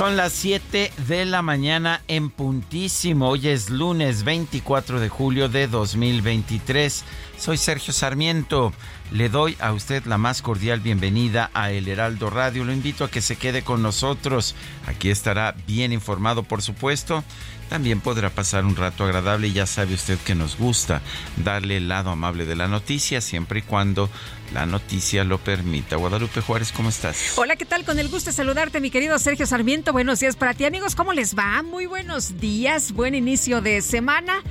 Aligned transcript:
Son 0.00 0.16
las 0.16 0.32
7 0.32 0.90
de 1.08 1.26
la 1.26 1.42
mañana 1.42 2.00
en 2.08 2.30
puntísimo. 2.30 3.28
Hoy 3.28 3.48
es 3.48 3.68
lunes 3.68 4.24
24 4.24 4.98
de 4.98 5.10
julio 5.10 5.50
de 5.50 5.66
2023. 5.66 7.04
Soy 7.36 7.58
Sergio 7.58 7.92
Sarmiento. 7.92 8.72
Le 9.12 9.28
doy 9.28 9.58
a 9.60 9.74
usted 9.74 10.06
la 10.06 10.16
más 10.16 10.40
cordial 10.40 10.80
bienvenida 10.80 11.50
a 11.52 11.70
El 11.70 11.86
Heraldo 11.86 12.30
Radio. 12.30 12.64
Lo 12.64 12.72
invito 12.72 13.04
a 13.04 13.10
que 13.10 13.20
se 13.20 13.36
quede 13.36 13.60
con 13.60 13.82
nosotros. 13.82 14.54
Aquí 14.86 15.10
estará 15.10 15.54
bien 15.66 15.92
informado, 15.92 16.44
por 16.44 16.62
supuesto. 16.62 17.22
También 17.70 18.00
podrá 18.00 18.30
pasar 18.30 18.64
un 18.64 18.74
rato 18.74 19.04
agradable 19.04 19.46
y 19.46 19.52
ya 19.52 19.64
sabe 19.64 19.94
usted 19.94 20.18
que 20.18 20.34
nos 20.34 20.58
gusta 20.58 21.02
darle 21.36 21.76
el 21.76 21.86
lado 21.86 22.10
amable 22.10 22.44
de 22.44 22.56
la 22.56 22.66
noticia 22.66 23.20
siempre 23.20 23.60
y 23.60 23.62
cuando 23.62 24.10
la 24.52 24.66
noticia 24.66 25.22
lo 25.22 25.38
permita. 25.38 25.94
Guadalupe 25.94 26.40
Juárez, 26.40 26.72
¿cómo 26.72 26.88
estás? 26.88 27.34
Hola, 27.36 27.54
¿qué 27.54 27.64
tal? 27.64 27.84
Con 27.84 28.00
el 28.00 28.08
gusto 28.08 28.30
de 28.30 28.34
saludarte, 28.34 28.80
mi 28.80 28.90
querido 28.90 29.16
Sergio 29.20 29.46
Sarmiento. 29.46 29.92
Buenos 29.92 30.18
días 30.18 30.34
para 30.34 30.52
ti, 30.52 30.64
amigos. 30.64 30.96
¿Cómo 30.96 31.12
les 31.12 31.38
va? 31.38 31.62
Muy 31.62 31.86
buenos 31.86 32.40
días, 32.40 32.90
buen 32.90 33.14
inicio 33.14 33.60
de 33.60 33.82
semana. 33.82 34.42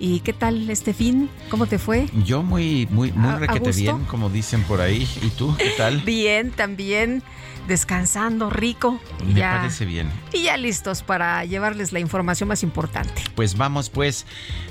¿Y 0.00 0.20
qué 0.20 0.32
tal 0.32 0.68
este 0.68 0.92
fin? 0.92 1.30
¿Cómo 1.50 1.66
te 1.66 1.78
fue? 1.78 2.08
Yo 2.24 2.42
muy, 2.42 2.88
muy, 2.90 3.12
muy 3.12 3.38
requete 3.38 3.70
bien, 3.70 4.04
como 4.06 4.30
dicen 4.30 4.64
por 4.64 4.80
ahí. 4.80 5.08
¿Y 5.22 5.28
tú 5.30 5.54
qué 5.56 5.70
tal? 5.76 6.00
Bien, 6.04 6.50
también 6.50 7.22
descansando 7.66 8.50
rico. 8.50 9.00
Me 9.24 9.40
parece 9.40 9.84
bien. 9.84 10.10
Y 10.32 10.44
ya 10.44 10.56
listos 10.56 11.02
para 11.02 11.44
llevarles 11.44 11.92
la 11.92 12.00
información 12.00 12.48
más 12.48 12.62
importante. 12.62 13.22
Pues 13.34 13.56
vamos 13.56 13.90
pues, 13.90 14.26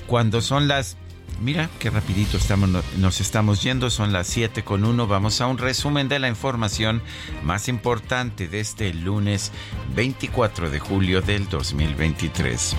cuando 0.08 0.42
son 0.42 0.68
las... 0.68 0.98
Mira 1.42 1.70
qué 1.80 1.90
rapidito 1.90 2.38
estamos, 2.38 2.70
nos 2.98 3.20
estamos 3.20 3.64
yendo, 3.64 3.90
son 3.90 4.14
las 4.14 4.28
7 4.28 4.64
con 4.64 4.86
1. 4.86 5.08
Vamos 5.08 5.42
a 5.42 5.48
un 5.48 5.58
resumen 5.58 6.08
de 6.08 6.20
la 6.20 6.30
información 6.30 7.02
más 7.44 7.68
importante 7.68 8.48
de 8.48 8.59
este 8.59 8.94
lunes 8.94 9.52
24 9.96 10.70
de 10.70 10.80
julio 10.80 11.22
del 11.22 11.50
2023. 11.50 12.76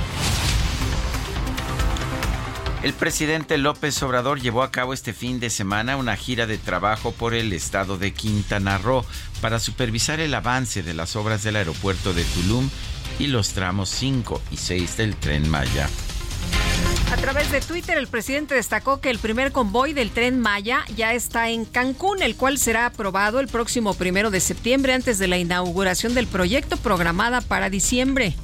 El 2.85 2.93
presidente 2.93 3.57
López 3.57 4.03
Obrador 4.03 4.43
llevó 4.43 4.63
a 4.63 4.71
cabo 4.71 4.93
este 4.93 5.15
fin 5.15 5.41
de 5.41 5.49
semana 5.49 5.97
una 5.97 6.17
gira 6.17 6.47
de 6.47 6.59
trabajo 6.59 7.13
por 7.13 7.33
el 7.33 7.55
estado 7.55 7.97
de 7.97 8.13
Quintana 8.13 8.77
Roo 8.77 9.07
para 9.45 9.61
supervisar 9.61 10.21
el 10.21 10.33
avance 10.33 10.83
de 10.83 10.95
las 10.95 11.17
obras 11.17 11.43
del 11.43 11.57
aeropuerto 11.57 12.15
de 12.15 12.25
Tulum 12.25 12.71
y 13.19 13.27
los 13.27 13.51
tramos 13.51 13.91
5 13.91 14.41
y 14.51 14.57
6 14.57 14.97
del 14.97 15.17
tren 15.17 15.51
Maya. 15.51 15.87
A 17.13 17.17
través 17.19 17.53
de 17.53 17.61
Twitter, 17.61 17.99
el 17.99 18.07
presidente 18.07 18.55
destacó 18.55 19.03
que 19.03 19.11
el 19.11 19.19
primer 19.19 19.53
convoy 19.53 19.93
del 19.93 20.09
tren 20.09 20.41
Maya 20.41 20.87
ya 20.97 21.13
está 21.13 21.51
en 21.51 21.67
Cancún, 21.67 22.23
el 22.23 22.37
cual 22.37 22.57
será 22.57 22.87
aprobado 22.87 23.39
el 23.39 23.49
próximo 23.49 23.93
primero 23.93 24.31
de 24.31 24.41
septiembre 24.41 24.95
antes 24.95 25.19
de 25.19 25.29
la 25.29 25.37
inauguración 25.37 26.15
del 26.15 26.27
proyecto 26.27 26.79
programada 26.79 27.43
para 27.43 27.69
diciembre. 27.69 28.35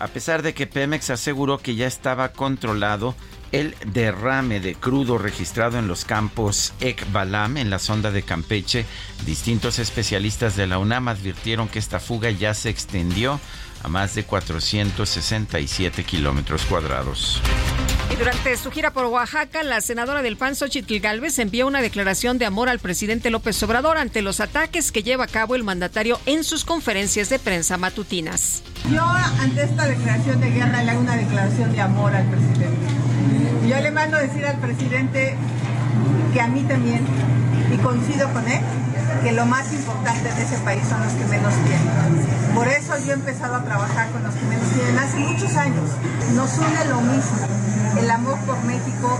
A 0.00 0.08
pesar 0.08 0.42
de 0.42 0.52
que 0.52 0.66
Pemex 0.66 1.10
aseguró 1.10 1.58
que 1.58 1.76
ya 1.76 1.86
estaba 1.86 2.32
controlado 2.32 3.14
el 3.56 3.74
derrame 3.86 4.60
de 4.60 4.74
crudo 4.74 5.16
registrado 5.16 5.78
en 5.78 5.88
los 5.88 6.04
campos 6.04 6.74
Ekbalam 6.80 7.56
en 7.56 7.70
la 7.70 7.78
sonda 7.78 8.10
de 8.10 8.22
Campeche, 8.22 8.84
distintos 9.24 9.78
especialistas 9.78 10.56
de 10.56 10.66
la 10.66 10.78
UNAM 10.78 11.08
advirtieron 11.08 11.68
que 11.68 11.78
esta 11.78 11.98
fuga 11.98 12.30
ya 12.30 12.52
se 12.52 12.68
extendió 12.68 13.40
a 13.82 13.88
más 13.88 14.14
de 14.14 14.24
467 14.24 16.04
kilómetros 16.04 16.66
cuadrados. 16.66 17.40
Y 18.12 18.16
durante 18.16 18.56
su 18.58 18.70
gira 18.70 18.92
por 18.92 19.06
Oaxaca, 19.06 19.62
la 19.62 19.80
senadora 19.80 20.20
del 20.20 20.36
PAN, 20.36 20.54
Xochitl 20.54 20.98
Galvez, 20.98 21.38
envió 21.38 21.66
una 21.66 21.80
declaración 21.80 22.36
de 22.36 22.44
amor 22.44 22.68
al 22.68 22.78
presidente 22.78 23.30
López 23.30 23.62
Obrador 23.62 23.96
ante 23.96 24.20
los 24.20 24.40
ataques 24.40 24.92
que 24.92 25.02
lleva 25.02 25.24
a 25.24 25.28
cabo 25.28 25.54
el 25.54 25.64
mandatario 25.64 26.20
en 26.26 26.44
sus 26.44 26.64
conferencias 26.64 27.30
de 27.30 27.38
prensa 27.38 27.78
matutinas. 27.78 28.62
Yo, 28.92 29.02
ante 29.02 29.62
esta 29.62 29.86
declaración 29.86 30.40
de 30.40 30.50
guerra, 30.50 30.82
le 30.82 30.90
hago 30.90 31.00
una 31.00 31.16
declaración 31.16 31.72
de 31.72 31.80
amor 31.80 32.14
al 32.14 32.28
presidente. 32.28 33.05
Yo 33.66 33.80
le 33.80 33.90
mando 33.90 34.16
decir 34.16 34.46
al 34.46 34.58
presidente 34.58 35.34
que 36.32 36.40
a 36.40 36.46
mí 36.46 36.62
también, 36.62 37.04
y 37.72 37.76
coincido 37.78 38.32
con 38.32 38.46
él, 38.46 38.60
que 39.24 39.32
lo 39.32 39.44
más 39.44 39.72
importante 39.72 40.32
de 40.32 40.42
ese 40.42 40.56
país 40.58 40.82
son 40.88 41.02
los 41.02 41.12
que 41.14 41.24
menos 41.24 41.52
tienen. 41.52 42.54
Por 42.54 42.68
eso 42.68 42.96
yo 43.04 43.10
he 43.10 43.14
empezado 43.14 43.56
a 43.56 43.64
trabajar 43.64 44.08
con 44.10 44.22
los 44.22 44.34
que 44.34 44.44
menos 44.44 44.68
tienen 44.70 44.96
hace 44.96 45.16
muchos 45.18 45.56
años. 45.56 45.90
Nos 46.34 46.56
une 46.58 46.84
lo 46.88 47.00
mismo, 47.00 47.38
el 47.98 48.08
amor 48.08 48.38
por 48.46 48.62
México. 48.62 49.18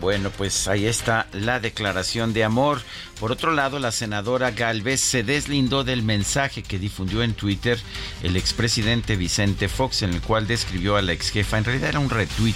Bueno, 0.00 0.30
pues 0.30 0.66
ahí 0.66 0.86
está 0.86 1.26
la 1.32 1.60
declaración 1.60 2.32
de 2.32 2.42
amor. 2.42 2.80
Por 3.20 3.32
otro 3.32 3.52
lado, 3.52 3.78
la 3.78 3.92
senadora 3.92 4.50
Galvez 4.50 4.98
se 4.98 5.22
deslindó 5.22 5.84
del 5.84 6.02
mensaje 6.02 6.62
que 6.62 6.78
difundió 6.78 7.22
en 7.22 7.34
Twitter 7.34 7.78
el 8.22 8.36
expresidente 8.36 9.16
Vicente 9.16 9.68
Fox, 9.68 10.00
en 10.00 10.14
el 10.14 10.22
cual 10.22 10.46
describió 10.46 10.96
a 10.96 11.02
la 11.02 11.12
exjefa, 11.12 11.58
en 11.58 11.64
realidad 11.64 11.90
era 11.90 11.98
un 11.98 12.08
retweet, 12.08 12.54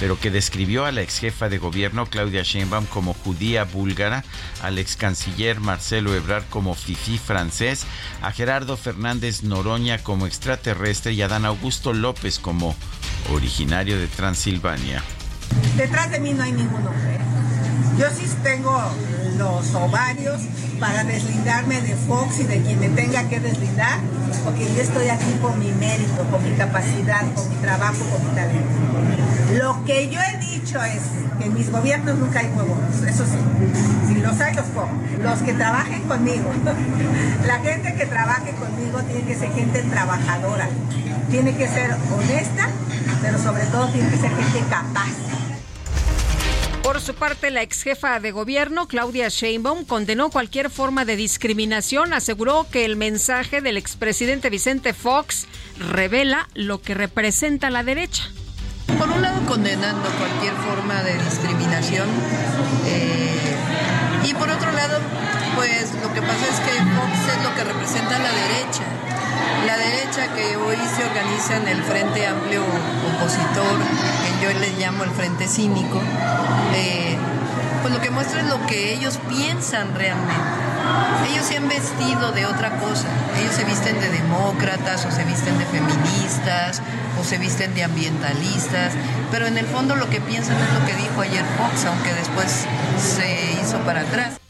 pero 0.00 0.18
que 0.18 0.32
describió 0.32 0.84
a 0.84 0.90
la 0.90 1.02
exjefa 1.02 1.48
de 1.48 1.58
gobierno 1.58 2.06
Claudia 2.06 2.42
Sheinbaum 2.42 2.86
como 2.86 3.14
judía 3.14 3.62
búlgara, 3.62 4.24
al 4.60 4.76
ex 4.78 4.96
canciller 4.96 5.60
Marcelo 5.60 6.12
Ebrard 6.16 6.48
como 6.50 6.74
fifí 6.74 7.16
francés, 7.16 7.86
a 8.22 8.32
Gerardo 8.32 8.76
Fernández 8.76 9.44
Noroña 9.44 10.02
como 10.02 10.26
extraterrestre 10.26 11.12
y 11.12 11.22
a 11.22 11.28
Dan 11.28 11.44
Augusto 11.44 11.92
López 11.92 12.40
como 12.40 12.74
originario 13.30 14.00
de 14.00 14.08
Transilvania. 14.08 15.04
Detrás 15.76 16.10
de 16.10 16.20
mí 16.20 16.32
no 16.34 16.42
hay 16.42 16.52
ningún 16.52 16.86
hombre. 16.86 17.18
Yo 17.98 18.06
sí 18.10 18.26
tengo 18.42 18.80
los 19.38 19.74
ovarios 19.74 20.40
para 20.80 21.04
deslindarme 21.04 21.80
de 21.80 21.94
Fox 21.94 22.40
y 22.40 22.44
de 22.44 22.60
quien 22.60 22.80
me 22.80 22.88
tenga 22.88 23.28
que 23.28 23.38
deslindar, 23.38 24.00
porque 24.44 24.64
yo 24.74 24.82
estoy 24.82 25.08
aquí 25.08 25.30
por 25.40 25.56
mi 25.56 25.70
mérito, 25.72 26.22
por 26.24 26.40
mi 26.40 26.50
capacidad, 26.56 27.24
por 27.34 27.48
mi 27.48 27.56
trabajo, 27.56 27.98
por 27.98 28.20
mi 28.28 28.34
talento. 28.34 28.82
Lo 29.62 29.84
que 29.84 30.08
yo 30.08 30.18
he 30.20 30.38
dicho 30.38 30.82
es 30.82 31.02
que 31.38 31.46
en 31.46 31.54
mis 31.54 31.70
gobiernos 31.70 32.18
nunca 32.18 32.40
hay 32.40 32.46
huevos, 32.46 32.78
eso 33.06 33.24
sí. 33.24 33.38
Si 34.08 34.14
los 34.20 34.40
hay, 34.40 34.54
los 34.54 34.66
pongo. 34.66 34.90
Los 35.22 35.38
que 35.42 35.52
trabajen 35.52 36.02
conmigo, 36.02 36.50
la 37.46 37.58
gente 37.60 37.94
que 37.94 38.06
trabaje 38.06 38.52
conmigo 38.52 39.02
tiene 39.02 39.22
que 39.22 39.34
ser 39.36 39.52
gente 39.52 39.82
trabajadora, 39.82 40.68
tiene 41.30 41.54
que 41.54 41.68
ser 41.68 41.94
honesta, 42.12 42.68
pero 43.20 43.38
sobre 43.38 43.66
todo 43.66 43.88
tiene 43.88 44.08
que 44.10 44.16
ser 44.16 44.30
gente 44.30 44.64
capaz. 44.68 45.10
Por 46.82 47.00
su 47.00 47.14
parte, 47.14 47.50
la 47.50 47.62
ex 47.62 47.82
jefa 47.82 48.18
de 48.18 48.32
gobierno, 48.32 48.88
Claudia 48.88 49.28
Sheinbaum, 49.28 49.84
condenó 49.84 50.30
cualquier 50.30 50.68
forma 50.68 51.04
de 51.04 51.16
discriminación. 51.16 52.12
Aseguró 52.12 52.66
que 52.70 52.84
el 52.84 52.96
mensaje 52.96 53.60
del 53.60 53.76
expresidente 53.76 54.50
Vicente 54.50 54.92
Fox 54.92 55.46
revela 55.78 56.48
lo 56.54 56.82
que 56.82 56.94
representa 56.94 57.70
la 57.70 57.84
derecha. 57.84 58.24
Por 58.98 59.08
un 59.08 59.22
lado, 59.22 59.46
condenando 59.46 60.08
cualquier 60.18 60.54
forma 60.54 61.02
de 61.02 61.14
discriminación. 61.22 62.08
eh, 62.86 63.56
y 64.24 64.34
por 64.34 64.50
otro 64.50 64.70
lado, 64.72 64.98
pues 65.56 65.92
lo 66.02 66.12
que 66.12 66.20
pasa 66.20 66.46
es 66.50 66.60
que 66.60 66.72
Fox 66.72 67.36
es 67.36 67.44
lo 67.44 67.54
que 67.54 67.64
representa 67.64 68.18
la 68.18 68.32
derecha. 68.32 69.11
Que 70.34 70.56
hoy 70.56 70.76
se 70.96 71.04
organiza 71.04 71.56
en 71.56 71.68
el 71.68 71.82
Frente 71.82 72.26
Amplio 72.26 72.62
Opositor, 72.62 73.78
que 74.24 74.44
yo 74.44 74.60
les 74.60 74.78
llamo 74.78 75.04
el 75.04 75.10
Frente 75.10 75.48
Cínico, 75.48 76.00
eh, 76.74 77.16
pues 77.80 77.92
lo 77.92 78.00
que 78.00 78.10
muestra 78.10 78.40
es 78.40 78.46
lo 78.46 78.64
que 78.66 78.94
ellos 78.94 79.18
piensan 79.28 79.94
realmente. 79.94 80.42
Ellos 81.30 81.46
se 81.46 81.56
han 81.56 81.68
vestido 81.68 82.32
de 82.32 82.46
otra 82.46 82.78
cosa. 82.78 83.06
Ellos 83.40 83.54
se 83.54 83.64
visten 83.64 83.98
de 84.00 84.10
demócratas 84.10 85.04
o 85.06 85.10
se 85.10 85.24
visten 85.24 85.58
de 85.58 85.64
feministas 85.66 86.82
o 87.20 87.24
se 87.24 87.38
visten 87.38 87.74
de 87.74 87.84
ambientalistas, 87.84 88.92
pero 89.30 89.46
en 89.46 89.58
el 89.58 89.66
fondo 89.66 89.96
lo 89.96 90.08
que 90.08 90.20
piensan 90.20 90.56
es 90.56 90.72
lo 90.72 90.86
que 90.86 90.94
dijo 90.94 91.20
ayer 91.20 91.44
Fox, 91.58 91.84
aunque 91.86 92.12
después 92.14 92.66
se 92.98 93.60
hizo 93.60 93.78
para 93.78 94.00
atrás. 94.00 94.41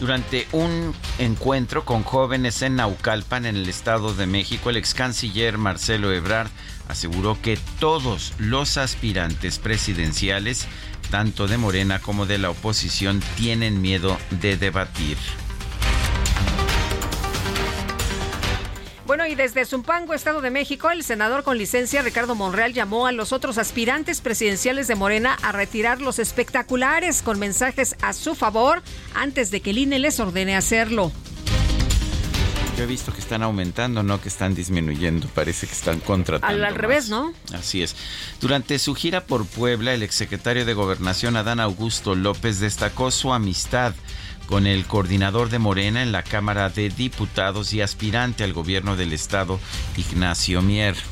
Durante 0.00 0.46
un 0.52 0.94
encuentro 1.18 1.84
con 1.84 2.04
jóvenes 2.04 2.62
en 2.62 2.76
Naucalpan, 2.76 3.46
en 3.46 3.56
el 3.56 3.68
Estado 3.68 4.14
de 4.14 4.26
México, 4.26 4.70
el 4.70 4.76
ex 4.76 4.94
canciller 4.94 5.58
Marcelo 5.58 6.12
Ebrard 6.12 6.50
aseguró 6.88 7.40
que 7.42 7.58
todos 7.80 8.32
los 8.38 8.76
aspirantes 8.76 9.58
presidenciales 9.58 10.66
tanto 11.10 11.48
de 11.48 11.58
Morena 11.58 11.98
como 11.98 12.26
de 12.26 12.38
la 12.38 12.50
oposición 12.50 13.20
tienen 13.36 13.80
miedo 13.80 14.18
de 14.30 14.56
debatir. 14.56 15.16
Bueno, 19.08 19.26
y 19.26 19.34
desde 19.34 19.64
Zumpango, 19.64 20.12
Estado 20.12 20.42
de 20.42 20.50
México, 20.50 20.90
el 20.90 21.02
senador 21.02 21.42
con 21.42 21.56
licencia 21.56 22.02
Ricardo 22.02 22.34
Monreal 22.34 22.74
llamó 22.74 23.06
a 23.06 23.12
los 23.12 23.32
otros 23.32 23.56
aspirantes 23.56 24.20
presidenciales 24.20 24.86
de 24.86 24.96
Morena 24.96 25.38
a 25.40 25.50
retirar 25.50 26.02
los 26.02 26.18
espectaculares 26.18 27.22
con 27.22 27.38
mensajes 27.38 27.96
a 28.02 28.12
su 28.12 28.34
favor 28.34 28.82
antes 29.14 29.50
de 29.50 29.62
que 29.62 29.70
el 29.70 29.78
INE 29.78 29.98
les 29.98 30.20
ordene 30.20 30.56
hacerlo. 30.56 31.10
Yo 32.76 32.84
he 32.84 32.86
visto 32.86 33.10
que 33.10 33.20
están 33.20 33.42
aumentando, 33.42 34.02
no 34.02 34.20
que 34.20 34.28
están 34.28 34.54
disminuyendo. 34.54 35.26
Parece 35.28 35.66
que 35.66 35.72
están 35.72 36.00
contratando. 36.00 36.66
Al, 36.66 36.74
revés, 36.74 37.08
¿no? 37.08 37.32
Así 37.54 37.82
es. 37.82 37.96
Durante 38.42 38.78
su 38.78 38.94
gira 38.94 39.24
por 39.24 39.46
Puebla, 39.46 39.94
el 39.94 40.02
exsecretario 40.02 40.66
de 40.66 40.74
Gobernación, 40.74 41.38
Adán 41.38 41.60
Augusto 41.60 42.14
López, 42.14 42.60
destacó 42.60 43.10
su 43.10 43.32
amistad 43.32 43.94
con 44.48 44.66
el 44.66 44.86
coordinador 44.86 45.50
de 45.50 45.58
Morena 45.58 46.02
en 46.02 46.10
la 46.10 46.22
Cámara 46.22 46.70
de 46.70 46.88
Diputados 46.88 47.74
y 47.74 47.82
aspirante 47.82 48.44
al 48.44 48.54
gobierno 48.54 48.96
del 48.96 49.12
Estado, 49.12 49.60
Ignacio 49.96 50.62
Mier. 50.62 50.94
¿Eso 50.94 51.04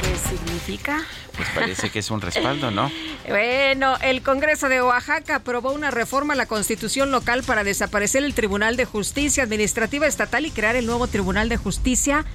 qué 0.00 0.36
significa? 0.36 1.02
Pues 1.36 1.48
parece 1.52 1.90
que 1.90 1.98
es 1.98 2.10
un 2.10 2.20
respaldo, 2.20 2.70
¿no? 2.70 2.90
Bueno, 3.26 3.96
el 4.02 4.20
Congreso 4.22 4.68
de 4.68 4.82
Oaxaca 4.82 5.36
aprobó 5.36 5.72
una 5.72 5.90
reforma 5.90 6.34
a 6.34 6.36
la 6.36 6.44
Constitución 6.44 7.10
local 7.10 7.42
para 7.42 7.64
desaparecer 7.64 8.22
el 8.22 8.34
Tribunal 8.34 8.76
de 8.76 8.84
Justicia 8.84 9.42
Administrativa 9.42 10.06
Estatal 10.06 10.44
y 10.44 10.50
crear 10.50 10.76
el 10.76 10.84
nuevo 10.84 11.06
Tribunal 11.06 11.48
de 11.48 11.56
Justicia 11.56 12.26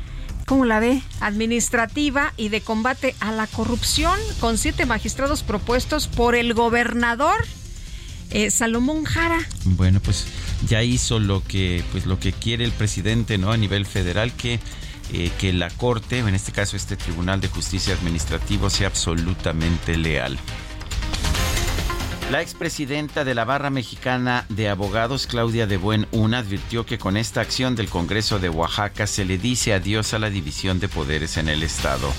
¿cómo 0.49 0.65
la 0.65 0.79
ve? 0.79 1.03
Administrativa 1.21 2.33
y 2.35 2.49
de 2.49 2.61
combate 2.61 3.13
a 3.19 3.31
la 3.31 3.45
corrupción, 3.45 4.19
con 4.39 4.57
siete 4.57 4.87
magistrados 4.87 5.43
propuestos 5.43 6.07
por 6.07 6.33
el 6.33 6.55
gobernador 6.55 7.45
eh, 8.31 8.51
Salomón 8.51 9.03
Jara. 9.03 9.39
Bueno, 9.65 9.99
pues 9.99 10.25
ya 10.67 10.83
hizo 10.83 11.19
lo 11.19 11.43
que, 11.43 11.83
pues 11.91 12.05
lo 12.05 12.19
que 12.19 12.31
quiere 12.31 12.65
el 12.65 12.71
presidente, 12.71 13.37
¿no? 13.37 13.51
A 13.51 13.57
nivel 13.57 13.85
federal, 13.85 14.33
que 14.33 14.59
eh, 15.11 15.31
que 15.39 15.53
la 15.53 15.69
Corte, 15.71 16.19
en 16.19 16.35
este 16.35 16.51
caso 16.51 16.77
este 16.77 16.95
Tribunal 16.95 17.41
de 17.41 17.47
Justicia 17.47 17.95
Administrativo, 17.95 18.69
sea 18.69 18.87
absolutamente 18.87 19.97
leal. 19.97 20.37
La 22.29 22.43
expresidenta 22.43 23.23
de 23.23 23.33
la 23.33 23.43
Barra 23.43 23.71
Mexicana 23.71 24.45
de 24.49 24.69
Abogados, 24.69 25.25
Claudia 25.25 25.65
de 25.65 25.77
Buen 25.77 26.07
Una, 26.11 26.39
advirtió 26.39 26.85
que 26.85 26.99
con 26.99 27.17
esta 27.17 27.41
acción 27.41 27.75
del 27.75 27.89
Congreso 27.89 28.37
de 28.37 28.49
Oaxaca 28.49 29.07
se 29.07 29.25
le 29.25 29.39
dice 29.39 29.73
adiós 29.73 30.13
a 30.13 30.19
la 30.19 30.29
división 30.29 30.79
de 30.79 30.89
poderes 30.89 31.37
en 31.37 31.49
el 31.49 31.63
Estado. 31.63 32.13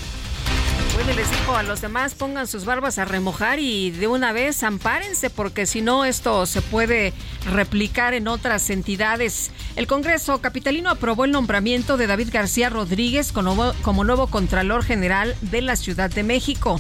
Bueno, 1.03 1.15
les 1.15 1.31
dijo 1.31 1.57
a 1.57 1.63
los 1.63 1.81
demás 1.81 2.15
pongan 2.15 2.47
sus 2.47 2.67
barbas 2.67 2.99
a 2.99 3.07
remojar 3.07 3.59
y 3.59 3.91
de 3.91 4.07
una 4.07 4.33
vez 4.33 4.63
ampárense 4.63 5.31
porque 5.31 5.65
si 5.65 5.81
no 5.81 6.05
esto 6.05 6.45
se 6.45 6.61
puede 6.61 7.15
replicar 7.51 8.13
en 8.13 8.29
otras 8.29 8.69
entidades. 8.69 9.51
El 9.77 9.87
Congreso 9.87 10.43
Capitalino 10.43 10.91
aprobó 10.91 11.25
el 11.25 11.31
nombramiento 11.31 11.97
de 11.97 12.07
David 12.07 12.29
García 12.31 12.69
Rodríguez 12.69 13.33
como 13.33 13.73
como 13.81 14.05
nuevo 14.05 14.27
Contralor 14.27 14.85
General 14.85 15.35
de 15.41 15.63
la 15.63 15.77
Ciudad 15.77 16.11
de 16.11 16.23
México. 16.23 16.79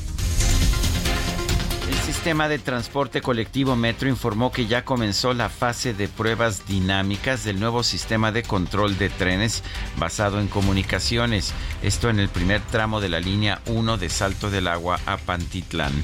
El 2.20 2.24
sistema 2.24 2.48
de 2.50 2.58
transporte 2.58 3.22
colectivo 3.22 3.76
Metro 3.76 4.06
informó 4.06 4.52
que 4.52 4.66
ya 4.66 4.84
comenzó 4.84 5.32
la 5.32 5.48
fase 5.48 5.94
de 5.94 6.06
pruebas 6.06 6.66
dinámicas 6.66 7.44
del 7.44 7.58
nuevo 7.58 7.82
sistema 7.82 8.30
de 8.30 8.42
control 8.42 8.98
de 8.98 9.08
trenes 9.08 9.62
basado 9.96 10.38
en 10.38 10.46
comunicaciones. 10.46 11.54
Esto 11.82 12.10
en 12.10 12.20
el 12.20 12.28
primer 12.28 12.60
tramo 12.60 13.00
de 13.00 13.08
la 13.08 13.20
línea 13.20 13.62
1 13.64 13.96
de 13.96 14.10
Salto 14.10 14.50
del 14.50 14.68
Agua 14.68 15.00
a 15.06 15.16
Pantitlán. 15.16 15.94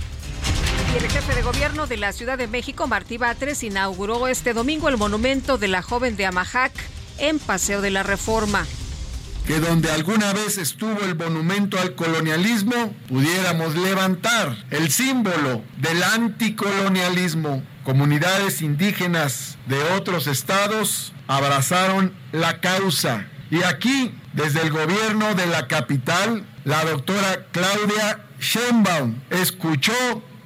Y 0.94 1.04
el 1.04 1.10
jefe 1.10 1.34
de 1.34 1.42
gobierno 1.42 1.86
de 1.86 1.98
la 1.98 2.14
Ciudad 2.14 2.38
de 2.38 2.48
México, 2.48 2.86
Martí 2.86 3.18
Batres, 3.18 3.62
inauguró 3.62 4.26
este 4.26 4.54
domingo 4.54 4.88
el 4.88 4.96
monumento 4.96 5.58
de 5.58 5.68
la 5.68 5.82
joven 5.82 6.16
de 6.16 6.24
Amajac 6.24 6.72
en 7.18 7.38
Paseo 7.38 7.82
de 7.82 7.90
la 7.90 8.02
Reforma 8.02 8.66
que 9.46 9.60
donde 9.60 9.90
alguna 9.92 10.32
vez 10.32 10.58
estuvo 10.58 11.00
el 11.02 11.14
monumento 11.14 11.78
al 11.78 11.94
colonialismo, 11.94 12.94
pudiéramos 13.08 13.76
levantar 13.76 14.56
el 14.70 14.90
símbolo 14.90 15.62
del 15.76 16.02
anticolonialismo. 16.02 17.62
Comunidades 17.84 18.60
indígenas 18.60 19.56
de 19.66 19.80
otros 19.94 20.26
estados 20.26 21.12
abrazaron 21.28 22.12
la 22.32 22.60
causa. 22.60 23.26
Y 23.50 23.62
aquí, 23.62 24.12
desde 24.32 24.62
el 24.62 24.70
gobierno 24.70 25.34
de 25.34 25.46
la 25.46 25.68
capital, 25.68 26.44
la 26.64 26.84
doctora 26.84 27.46
Claudia 27.52 28.26
Sheinbaum 28.40 29.14
escuchó 29.30 29.94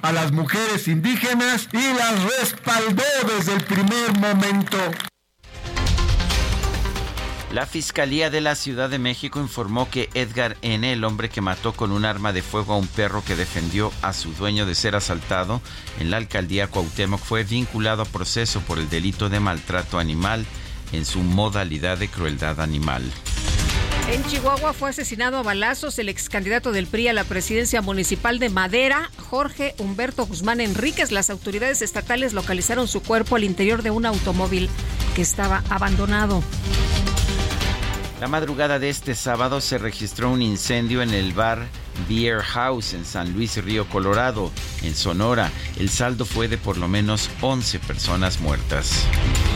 a 0.03 0.11
las 0.11 0.31
mujeres 0.31 0.87
indígenas 0.87 1.67
y 1.73 1.97
las 1.97 2.23
respaldó 2.39 3.03
desde 3.35 3.53
el 3.53 3.63
primer 3.63 4.13
momento. 4.19 4.77
La 7.53 7.65
Fiscalía 7.65 8.29
de 8.29 8.39
la 8.39 8.55
Ciudad 8.55 8.89
de 8.89 8.97
México 8.97 9.41
informó 9.41 9.89
que 9.89 10.09
Edgar 10.13 10.55
N., 10.61 10.89
el 10.89 11.03
hombre 11.03 11.27
que 11.27 11.41
mató 11.41 11.73
con 11.73 11.91
un 11.91 12.05
arma 12.05 12.31
de 12.31 12.41
fuego 12.41 12.73
a 12.73 12.77
un 12.77 12.87
perro 12.87 13.25
que 13.25 13.35
defendió 13.35 13.91
a 14.01 14.13
su 14.13 14.31
dueño 14.33 14.65
de 14.65 14.73
ser 14.73 14.95
asaltado 14.95 15.61
en 15.99 16.11
la 16.11 16.17
alcaldía 16.17 16.67
Cuauhtémoc, 16.67 17.19
fue 17.19 17.43
vinculado 17.43 18.03
a 18.03 18.05
proceso 18.05 18.61
por 18.61 18.79
el 18.79 18.89
delito 18.89 19.27
de 19.27 19.41
maltrato 19.41 19.99
animal 19.99 20.45
en 20.93 21.03
su 21.03 21.19
modalidad 21.19 21.97
de 21.97 22.07
crueldad 22.07 22.61
animal. 22.61 23.03
En 24.09 24.23
Chihuahua 24.25 24.71
fue 24.71 24.89
asesinado 24.89 25.37
a 25.37 25.43
balazos 25.43 25.99
el 25.99 26.07
ex 26.07 26.29
candidato 26.29 26.71
del 26.71 26.87
PRI 26.87 27.09
a 27.09 27.13
la 27.13 27.25
presidencia 27.25 27.81
municipal 27.81 28.39
de 28.39 28.49
Madera, 28.49 29.11
Jorge 29.29 29.75
Humberto 29.77 30.25
Guzmán 30.25 30.61
Enríquez. 30.61 31.11
Las 31.11 31.29
autoridades 31.29 31.81
estatales 31.81 32.31
localizaron 32.31 32.87
su 32.87 33.03
cuerpo 33.03 33.35
al 33.35 33.43
interior 33.43 33.83
de 33.83 33.91
un 33.91 34.05
automóvil 34.05 34.69
que 35.15 35.21
estaba 35.21 35.63
abandonado. 35.69 36.41
La 38.21 38.27
madrugada 38.27 38.77
de 38.77 38.87
este 38.87 39.15
sábado 39.15 39.61
se 39.61 39.79
registró 39.79 40.29
un 40.29 40.43
incendio 40.43 41.01
en 41.01 41.09
el 41.09 41.33
bar 41.33 41.65
Beer 42.07 42.41
House 42.41 42.93
en 42.93 43.03
San 43.03 43.33
Luis 43.33 43.57
Río 43.65 43.89
Colorado, 43.89 44.51
en 44.83 44.93
Sonora. 44.93 45.49
El 45.79 45.89
saldo 45.89 46.23
fue 46.25 46.47
de 46.47 46.59
por 46.59 46.77
lo 46.77 46.87
menos 46.87 47.31
11 47.41 47.79
personas 47.79 48.39
muertas. 48.39 49.07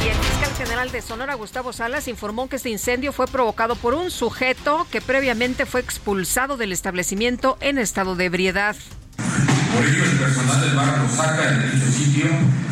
Y 0.04 0.08
el 0.08 0.16
fiscal 0.16 0.56
general 0.56 0.92
de 0.92 1.04
Sonora, 1.04 1.36
Gustavo 1.36 1.74
Salas, 1.74 2.08
informó 2.08 2.50
que 2.50 2.56
este 2.56 2.72
incendio 2.72 3.14
fue 3.14 3.28
provocado 3.28 3.76
por 3.76 3.94
un 3.94 4.10
sujeto 4.10 4.88
que 4.90 5.00
previamente 5.00 5.68
fue 5.68 5.82
expulsado 5.82 6.58
del 6.58 6.72
establecimiento 6.72 7.60
en 7.62 7.78
estado 7.78 8.16
de 8.16 8.26
ebriedad. 8.26 8.76
Por 9.76 9.86
ello, 9.86 10.06
el 10.06 10.18
personal 10.18 10.62
del 10.62 10.76
bar 10.76 11.00
lo 11.00 11.10
saca 11.10 11.52
de 11.52 11.70
dicho 11.70 11.92
sitio, 11.92 12.28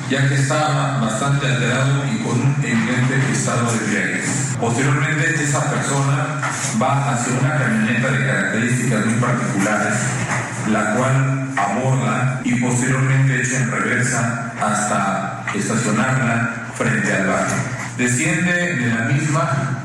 ya 0.10 0.26
que 0.30 0.36
estaba 0.36 1.02
bastante 1.02 1.48
alterado 1.48 2.06
y 2.06 2.24
con 2.24 2.40
un 2.40 2.56
evidente 2.64 3.32
estado 3.34 3.70
de 3.74 3.78
embriaguez. 3.80 4.56
Posteriormente, 4.58 5.44
esa 5.44 5.70
persona 5.70 6.40
va 6.82 7.12
hacia 7.12 7.34
una 7.42 7.58
camioneta 7.58 8.10
de 8.10 8.26
características 8.26 9.06
muy 9.06 9.16
particulares, 9.16 9.96
la 10.72 10.96
cual 10.96 11.50
aborda 11.58 12.40
y 12.46 12.56
posteriormente 12.56 13.42
echa 13.42 13.58
en 13.58 13.72
reversa 13.72 14.54
hasta 14.62 15.44
estacionarla 15.54 16.68
frente 16.78 17.14
al 17.14 17.28
bar. 17.28 17.83
Desciende 17.98 18.76
de 18.76 18.88
la 18.88 19.06
misma 19.06 19.84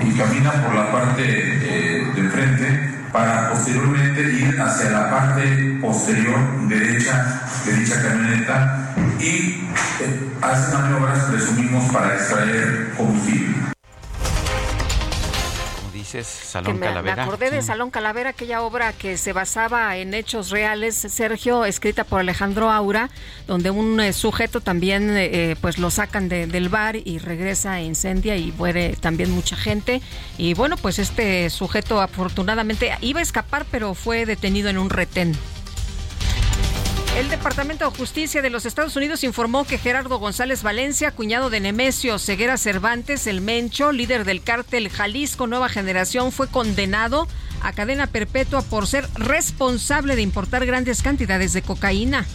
y 0.00 0.12
camina 0.16 0.50
por 0.64 0.74
la 0.74 0.90
parte 0.90 1.22
eh, 1.22 2.12
de 2.16 2.28
frente 2.30 2.90
para 3.12 3.50
posteriormente 3.50 4.22
ir 4.32 4.60
hacia 4.60 4.90
la 4.90 5.10
parte 5.10 5.78
posterior 5.80 6.38
derecha 6.68 7.42
de 7.66 7.72
dicha 7.74 8.02
camioneta 8.02 8.94
y 9.20 9.68
eh, 10.00 10.30
hace 10.40 10.74
maniobras, 10.74 11.24
presumimos, 11.24 11.92
para 11.92 12.14
extraer 12.14 12.94
combustible 12.96 13.70
dices 16.10 16.26
Salón 16.26 16.78
me, 16.78 16.86
Calavera. 16.86 17.16
Me 17.16 17.22
acordé 17.22 17.50
de 17.50 17.62
Salón 17.62 17.90
Calavera, 17.90 18.30
aquella 18.30 18.62
obra 18.62 18.92
que 18.92 19.16
se 19.16 19.32
basaba 19.32 19.96
en 19.96 20.14
hechos 20.14 20.50
reales, 20.50 20.96
Sergio, 20.96 21.64
escrita 21.64 22.04
por 22.04 22.20
Alejandro 22.20 22.70
Aura, 22.70 23.10
donde 23.46 23.70
un 23.70 24.00
eh, 24.00 24.12
sujeto 24.12 24.60
también 24.60 25.10
eh, 25.16 25.56
pues 25.60 25.78
lo 25.78 25.90
sacan 25.90 26.28
del 26.28 26.68
bar 26.68 26.96
y 26.96 27.18
regresa, 27.18 27.80
e 27.80 27.84
incendia 27.84 28.36
y 28.36 28.52
muere 28.52 28.96
también 29.00 29.30
mucha 29.30 29.56
gente. 29.56 30.02
Y 30.38 30.54
bueno, 30.54 30.76
pues 30.76 30.98
este 30.98 31.48
sujeto 31.50 32.00
afortunadamente 32.00 32.92
iba 33.00 33.20
a 33.20 33.22
escapar, 33.22 33.64
pero 33.70 33.94
fue 33.94 34.26
detenido 34.26 34.68
en 34.68 34.78
un 34.78 34.90
retén. 34.90 35.36
El 37.16 37.28
Departamento 37.28 37.90
de 37.90 37.96
Justicia 37.96 38.40
de 38.40 38.50
los 38.50 38.64
Estados 38.66 38.94
Unidos 38.94 39.24
informó 39.24 39.64
que 39.64 39.78
Gerardo 39.78 40.18
González 40.18 40.62
Valencia, 40.62 41.10
cuñado 41.10 41.50
de 41.50 41.58
Nemesio 41.58 42.20
Ceguera 42.20 42.56
Cervantes, 42.56 43.26
el 43.26 43.40
Mencho, 43.40 43.90
líder 43.90 44.24
del 44.24 44.42
cártel 44.42 44.88
Jalisco 44.88 45.48
Nueva 45.48 45.68
Generación, 45.68 46.30
fue 46.30 46.46
condenado 46.48 47.26
a 47.62 47.72
cadena 47.72 48.06
perpetua 48.06 48.62
por 48.62 48.86
ser 48.86 49.08
responsable 49.14 50.14
de 50.14 50.22
importar 50.22 50.64
grandes 50.64 51.02
cantidades 51.02 51.52
de 51.52 51.62
cocaína. 51.62 52.26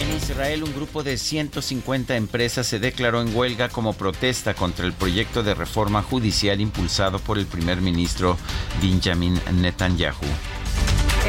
En 0.00 0.16
Israel, 0.16 0.64
un 0.64 0.74
grupo 0.74 1.02
de 1.02 1.18
150 1.18 2.16
empresas 2.16 2.66
se 2.66 2.80
declaró 2.80 3.20
en 3.20 3.36
huelga 3.36 3.68
como 3.68 3.92
protesta 3.92 4.54
contra 4.54 4.86
el 4.86 4.94
proyecto 4.94 5.42
de 5.42 5.54
reforma 5.54 6.02
judicial 6.02 6.60
impulsado 6.60 7.18
por 7.18 7.38
el 7.38 7.46
primer 7.46 7.80
ministro 7.80 8.36
Benjamin 8.80 9.38
Netanyahu. 9.52 10.26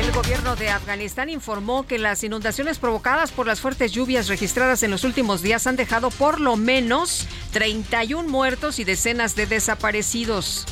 El 0.04 0.12
gobierno 0.12 0.58
de 0.58 0.70
Afganistán 0.70 1.30
informó 1.30 1.88
que 1.88 1.98
las 1.98 2.26
inundaciones 2.26 2.78
provocadas 2.78 3.32
por 3.32 3.48
las 3.48 3.62
fuertes 3.62 3.94
lluvias 3.94 4.28
registradas 4.28 4.84
en 4.84 4.92
los 4.92 5.06
últimos 5.06 5.42
días 5.42 5.66
han 5.66 5.78
dejado 5.78 6.12
por 6.12 6.42
lo 6.42 6.58
menos 6.58 7.26
31 7.52 8.28
muertos 8.28 8.80
y 8.80 8.84
decenas 8.84 9.36
de 9.38 9.46
desaparecidos. 9.46 10.66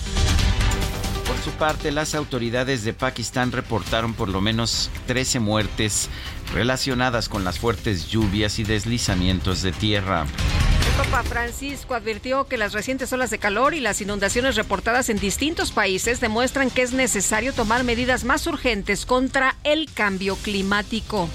Por 1.26 1.38
su 1.46 1.52
parte, 1.52 1.92
las 1.92 2.14
autoridades 2.14 2.84
de 2.84 2.94
Pakistán 2.94 3.54
reportaron 3.54 4.14
por 4.16 4.28
lo 4.28 4.42
menos 4.42 4.92
13 5.08 5.40
muertes 5.40 6.10
relacionadas 6.54 7.30
con 7.30 7.46
las 7.46 7.58
fuertes 7.58 8.10
lluvias 8.10 8.60
y 8.60 8.66
deslizamientos 8.66 9.62
de 9.62 9.72
tierra. 9.72 10.26
Papa 11.02 11.24
Francisco 11.24 11.96
advirtió 11.96 12.46
que 12.46 12.58
las 12.58 12.74
recientes 12.74 13.12
olas 13.12 13.32
de 13.32 13.40
calor 13.40 13.74
y 13.74 13.80
las 13.80 14.02
inundaciones 14.02 14.56
reportadas 14.56 15.10
en 15.10 15.18
distintos 15.18 15.72
países 15.72 16.20
demuestran 16.20 16.70
que 16.70 16.84
es 16.84 16.94
necesario 16.94 17.54
tomar 17.54 17.84
medidas 17.84 18.24
más 18.24 18.46
urgentes 18.46 19.08
contra 19.08 19.56
el 19.64 19.92
cambio 19.92 20.36
climático. 20.36 21.28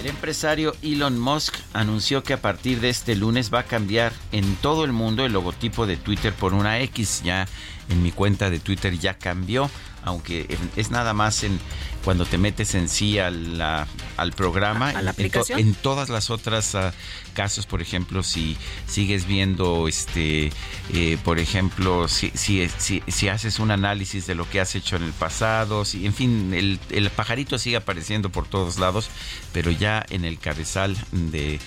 El 0.00 0.08
empresario 0.08 0.74
Elon 0.82 1.16
Musk 1.16 1.54
anunció 1.72 2.24
que 2.24 2.32
a 2.32 2.42
partir 2.42 2.80
de 2.80 2.88
este 2.88 3.14
lunes 3.14 3.54
va 3.54 3.60
a 3.60 3.66
cambiar 3.66 4.12
en 4.32 4.56
todo 4.56 4.84
el 4.84 4.90
mundo 4.90 5.24
el 5.24 5.32
logotipo 5.32 5.86
de 5.86 5.96
Twitter 5.96 6.32
por 6.32 6.54
una 6.54 6.80
X. 6.80 7.22
Ya 7.22 7.46
en 7.88 8.02
mi 8.02 8.10
cuenta 8.10 8.50
de 8.50 8.58
Twitter 8.58 8.98
ya 8.98 9.14
cambió, 9.14 9.70
aunque 10.02 10.58
es 10.74 10.90
nada 10.90 11.14
más 11.14 11.44
en 11.44 11.60
cuando 12.08 12.24
te 12.24 12.38
metes 12.38 12.74
en 12.74 12.88
sí 12.88 13.18
al, 13.18 13.60
al 13.60 14.32
programa. 14.32 14.88
¿A 14.88 15.02
la 15.02 15.10
aplicación? 15.10 15.58
En, 15.58 15.74
todas 15.74 16.08
las 16.08 16.30
otras 16.30 16.74
uh, 16.74 16.90
casos, 17.34 17.66
por 17.66 17.82
ejemplo, 17.82 18.22
si 18.22 18.56
sigues 18.86 19.26
viendo, 19.26 19.86
este, 19.88 20.50
eh, 20.94 21.18
por 21.22 21.38
ejemplo, 21.38 22.08
si, 22.08 22.30
si, 22.30 22.66
si, 23.06 23.28
haces 23.28 23.58
un 23.58 23.72
análisis 23.72 24.26
de 24.26 24.34
lo 24.34 24.48
que 24.48 24.58
has 24.58 24.74
hecho 24.74 24.96
en 24.96 25.02
el 25.02 25.12
pasado, 25.12 25.84
si, 25.84 26.06
en 26.06 26.14
fin, 26.14 26.54
el, 26.54 26.80
el 26.88 27.10
pajarito 27.10 27.58
sigue 27.58 27.76
apareciendo 27.76 28.30
por 28.30 28.48
todos 28.48 28.78
lados, 28.78 29.10
pero 29.52 29.70
ya 29.70 30.02
en 30.08 30.24
el 30.24 30.38
cabezal 30.38 30.96
de, 31.12 31.60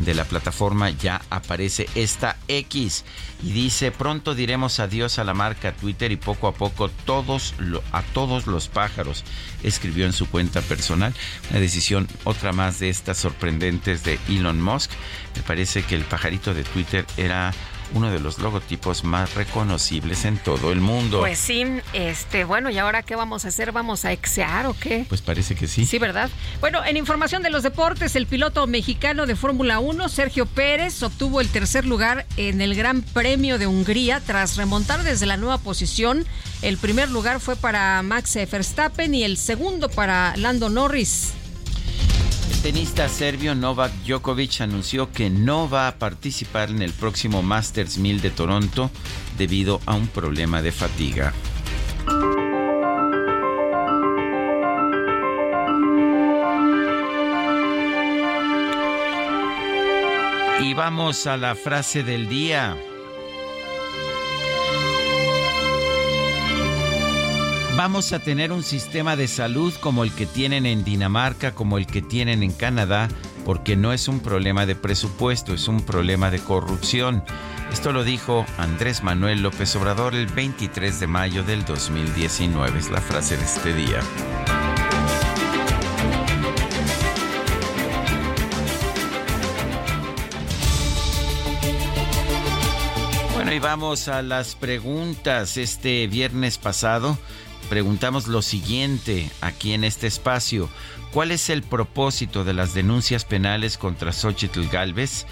de 0.00 0.14
la 0.14 0.26
plataforma 0.26 0.90
ya 0.90 1.22
aparece 1.30 1.88
esta 1.94 2.36
X 2.48 3.04
y 3.42 3.52
dice 3.52 3.92
pronto 3.92 4.34
diremos 4.34 4.80
adiós 4.80 5.18
a 5.18 5.24
la 5.24 5.34
marca 5.34 5.72
Twitter 5.72 6.12
y 6.12 6.16
poco 6.16 6.48
a 6.48 6.52
poco 6.52 6.88
todos 6.88 7.54
lo, 7.58 7.82
a 7.92 8.02
todos 8.02 8.46
los 8.46 8.68
pájaros 8.68 9.24
escribió 9.86 10.06
en 10.06 10.12
su 10.12 10.26
cuenta 10.28 10.60
personal 10.62 11.14
una 11.50 11.60
decisión 11.60 12.08
otra 12.24 12.52
más 12.52 12.80
de 12.80 12.88
estas 12.88 13.18
sorprendentes 13.18 14.02
de 14.02 14.18
Elon 14.28 14.60
Musk. 14.60 14.90
Me 15.36 15.42
parece 15.42 15.84
que 15.84 15.94
el 15.94 16.02
pajarito 16.02 16.54
de 16.54 16.64
Twitter 16.64 17.06
era 17.16 17.54
uno 17.94 18.10
de 18.10 18.20
los 18.20 18.38
logotipos 18.38 19.04
más 19.04 19.34
reconocibles 19.34 20.24
en 20.24 20.38
todo 20.38 20.72
el 20.72 20.80
mundo. 20.80 21.20
Pues 21.20 21.38
sí, 21.38 21.64
este, 21.92 22.44
bueno, 22.44 22.70
¿y 22.70 22.78
ahora 22.78 23.02
qué 23.02 23.16
vamos 23.16 23.44
a 23.44 23.48
hacer? 23.48 23.72
¿Vamos 23.72 24.04
a 24.04 24.12
exear 24.12 24.66
o 24.66 24.76
qué? 24.78 25.06
Pues 25.08 25.22
parece 25.22 25.54
que 25.54 25.66
sí. 25.66 25.86
Sí, 25.86 25.98
¿verdad? 25.98 26.30
Bueno, 26.60 26.84
en 26.84 26.96
información 26.96 27.42
de 27.42 27.50
los 27.50 27.62
deportes, 27.62 28.16
el 28.16 28.26
piloto 28.26 28.66
mexicano 28.66 29.26
de 29.26 29.36
Fórmula 29.36 29.78
1, 29.78 30.08
Sergio 30.08 30.46
Pérez, 30.46 31.02
obtuvo 31.02 31.40
el 31.40 31.48
tercer 31.48 31.86
lugar 31.86 32.26
en 32.36 32.60
el 32.60 32.74
Gran 32.74 33.02
Premio 33.02 33.58
de 33.58 33.66
Hungría 33.66 34.20
tras 34.20 34.56
remontar 34.56 35.02
desde 35.02 35.26
la 35.26 35.36
nueva 35.36 35.58
posición. 35.58 36.26
El 36.62 36.78
primer 36.78 37.10
lugar 37.10 37.40
fue 37.40 37.56
para 37.56 38.02
Max 38.02 38.34
Verstappen 38.50 39.14
y 39.14 39.24
el 39.24 39.36
segundo 39.36 39.88
para 39.88 40.36
Lando 40.36 40.68
Norris 40.68 41.34
tenista 42.62 43.08
serbio 43.08 43.54
Novak 43.54 43.92
Djokovic 44.04 44.60
anunció 44.60 45.10
que 45.12 45.30
no 45.30 45.68
va 45.68 45.88
a 45.88 45.98
participar 45.98 46.70
en 46.70 46.82
el 46.82 46.92
próximo 46.92 47.42
Masters 47.42 47.98
1000 47.98 48.20
de 48.20 48.30
Toronto 48.30 48.90
debido 49.36 49.80
a 49.86 49.94
un 49.94 50.06
problema 50.08 50.62
de 50.62 50.72
fatiga. 50.72 51.32
Y 60.62 60.74
vamos 60.74 61.26
a 61.26 61.36
la 61.36 61.54
frase 61.54 62.02
del 62.02 62.28
día. 62.28 62.76
Vamos 67.76 68.14
a 68.14 68.20
tener 68.20 68.52
un 68.52 68.62
sistema 68.62 69.16
de 69.16 69.28
salud 69.28 69.74
como 69.80 70.02
el 70.02 70.10
que 70.10 70.24
tienen 70.24 70.64
en 70.64 70.82
Dinamarca, 70.82 71.54
como 71.54 71.76
el 71.76 71.86
que 71.86 72.00
tienen 72.00 72.42
en 72.42 72.52
Canadá, 72.52 73.08
porque 73.44 73.76
no 73.76 73.92
es 73.92 74.08
un 74.08 74.20
problema 74.20 74.64
de 74.64 74.74
presupuesto, 74.74 75.52
es 75.52 75.68
un 75.68 75.82
problema 75.82 76.30
de 76.30 76.38
corrupción. 76.38 77.22
Esto 77.70 77.92
lo 77.92 78.02
dijo 78.02 78.46
Andrés 78.56 79.02
Manuel 79.02 79.42
López 79.42 79.76
Obrador 79.76 80.14
el 80.14 80.26
23 80.26 81.00
de 81.00 81.06
mayo 81.06 81.44
del 81.44 81.66
2019. 81.66 82.78
Es 82.78 82.88
la 82.88 83.02
frase 83.02 83.36
de 83.36 83.44
este 83.44 83.74
día. 83.74 84.00
Bueno, 93.34 93.52
y 93.52 93.58
vamos 93.58 94.08
a 94.08 94.22
las 94.22 94.54
preguntas. 94.54 95.58
Este 95.58 96.06
viernes 96.06 96.56
pasado 96.56 97.18
preguntamos 97.68 98.28
lo 98.28 98.42
siguiente 98.42 99.28
aquí 99.40 99.72
en 99.72 99.82
este 99.84 100.06
espacio. 100.06 100.68
¿Cuál 101.12 101.30
es 101.30 101.48
el 101.50 101.62
propósito 101.62 102.44
de 102.44 102.54
las 102.54 102.74
denuncias 102.74 103.24
penales 103.24 103.78
contra 103.78 104.12
Xochitl 104.12 104.68
Galvez? 104.68 105.26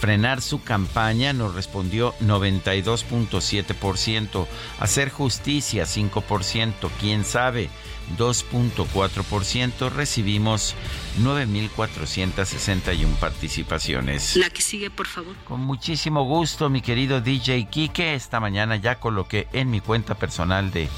Frenar 0.00 0.42
su 0.42 0.62
campaña 0.62 1.32
nos 1.32 1.54
respondió 1.54 2.14
92.7%, 2.20 4.46
hacer 4.78 5.10
justicia 5.10 5.84
5%, 5.84 6.72
quién 7.00 7.24
sabe 7.24 7.68
2.4%, 8.16 9.90
recibimos 9.90 10.74
9.461 11.20 13.06
participaciones. 13.16 14.36
La 14.36 14.50
que 14.50 14.62
sigue, 14.62 14.90
por 14.90 15.06
favor. 15.06 15.34
Con 15.44 15.60
muchísimo 15.60 16.24
gusto, 16.24 16.70
mi 16.70 16.80
querido 16.80 17.20
DJ 17.20 17.66
Kike, 17.68 18.14
esta 18.14 18.40
mañana 18.40 18.76
ya 18.76 18.98
coloqué 19.00 19.48
en 19.52 19.70
mi 19.70 19.80
cuenta 19.80 20.14
personal 20.14 20.70
de 20.70 20.88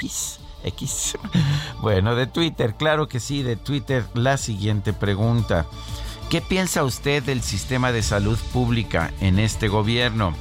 X. 0.00 0.38
X. 0.64 1.18
Bueno, 1.80 2.14
de 2.14 2.28
Twitter, 2.28 2.76
claro 2.76 3.08
que 3.08 3.18
sí, 3.18 3.42
de 3.42 3.56
Twitter, 3.56 4.04
la 4.14 4.36
siguiente 4.36 4.92
pregunta. 4.92 5.66
¿Qué 6.30 6.40
piensa 6.40 6.84
usted 6.84 7.22
del 7.24 7.42
sistema 7.42 7.90
de 7.90 8.04
salud 8.04 8.38
pública 8.52 9.12
en 9.20 9.40
este 9.40 9.66
gobierno? 9.66 10.32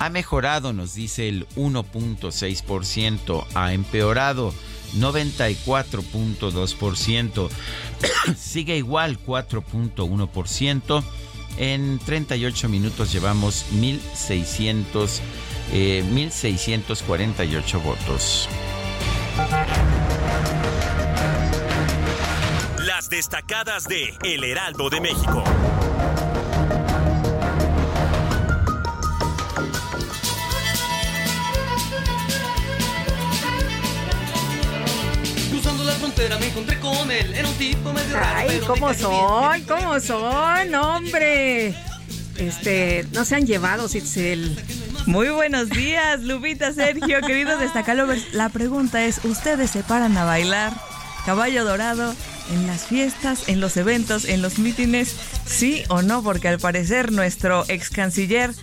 Ha 0.00 0.10
mejorado, 0.10 0.72
nos 0.72 0.94
dice 0.94 1.28
el 1.28 1.48
1.6%, 1.50 3.44
ha 3.54 3.72
empeorado 3.72 4.52
94.2%, 4.94 7.48
sigue 8.36 8.76
igual 8.76 9.18
4.1%, 9.24 11.04
En 11.58 11.98
38 11.98 12.68
minutos 12.68 13.12
llevamos 13.12 13.66
1600, 13.72 15.20
1648 15.72 17.76
eh, 17.76 17.80
votos. 17.84 18.48
Las 22.78 23.10
destacadas 23.10 23.84
de 23.84 24.14
El 24.24 24.44
Heraldo 24.44 24.88
de 24.90 25.00
México. 25.00 25.44
Me 36.28 36.46
encontré 36.46 36.78
con 36.78 37.10
él. 37.10 37.34
Era 37.34 37.48
un 37.48 37.54
tipo 37.56 37.92
medio 37.92 38.14
raro. 38.14 38.48
Ay, 38.48 38.60
¿cómo 38.66 38.94
son? 38.94 39.62
¿Cómo 39.62 40.00
son? 40.00 40.74
Hombre. 40.74 41.74
Este, 42.36 43.06
no 43.12 43.24
se 43.24 43.36
han 43.36 43.46
llevado, 43.46 43.88
Sitzel. 43.88 44.56
Muy 45.06 45.30
buenos 45.30 45.68
días, 45.68 46.20
Lupita, 46.20 46.72
Sergio, 46.72 47.20
queridos 47.20 47.58
destacalovers. 47.60 48.32
La 48.34 48.48
pregunta 48.48 49.04
es, 49.04 49.24
¿ustedes 49.24 49.70
se 49.70 49.82
paran 49.82 50.16
a 50.16 50.24
bailar 50.24 50.72
caballo 51.26 51.64
dorado 51.64 52.14
en 52.52 52.66
las 52.66 52.86
fiestas, 52.86 53.48
en 53.48 53.60
los 53.60 53.76
eventos, 53.76 54.24
en 54.24 54.42
los 54.42 54.58
mítines? 54.58 55.16
¿Sí 55.44 55.82
o 55.88 56.02
no? 56.02 56.22
Porque 56.22 56.48
al 56.48 56.58
parecer 56.60 57.10
nuestro 57.10 57.64
ex 57.68 57.90
canciller 57.90 58.54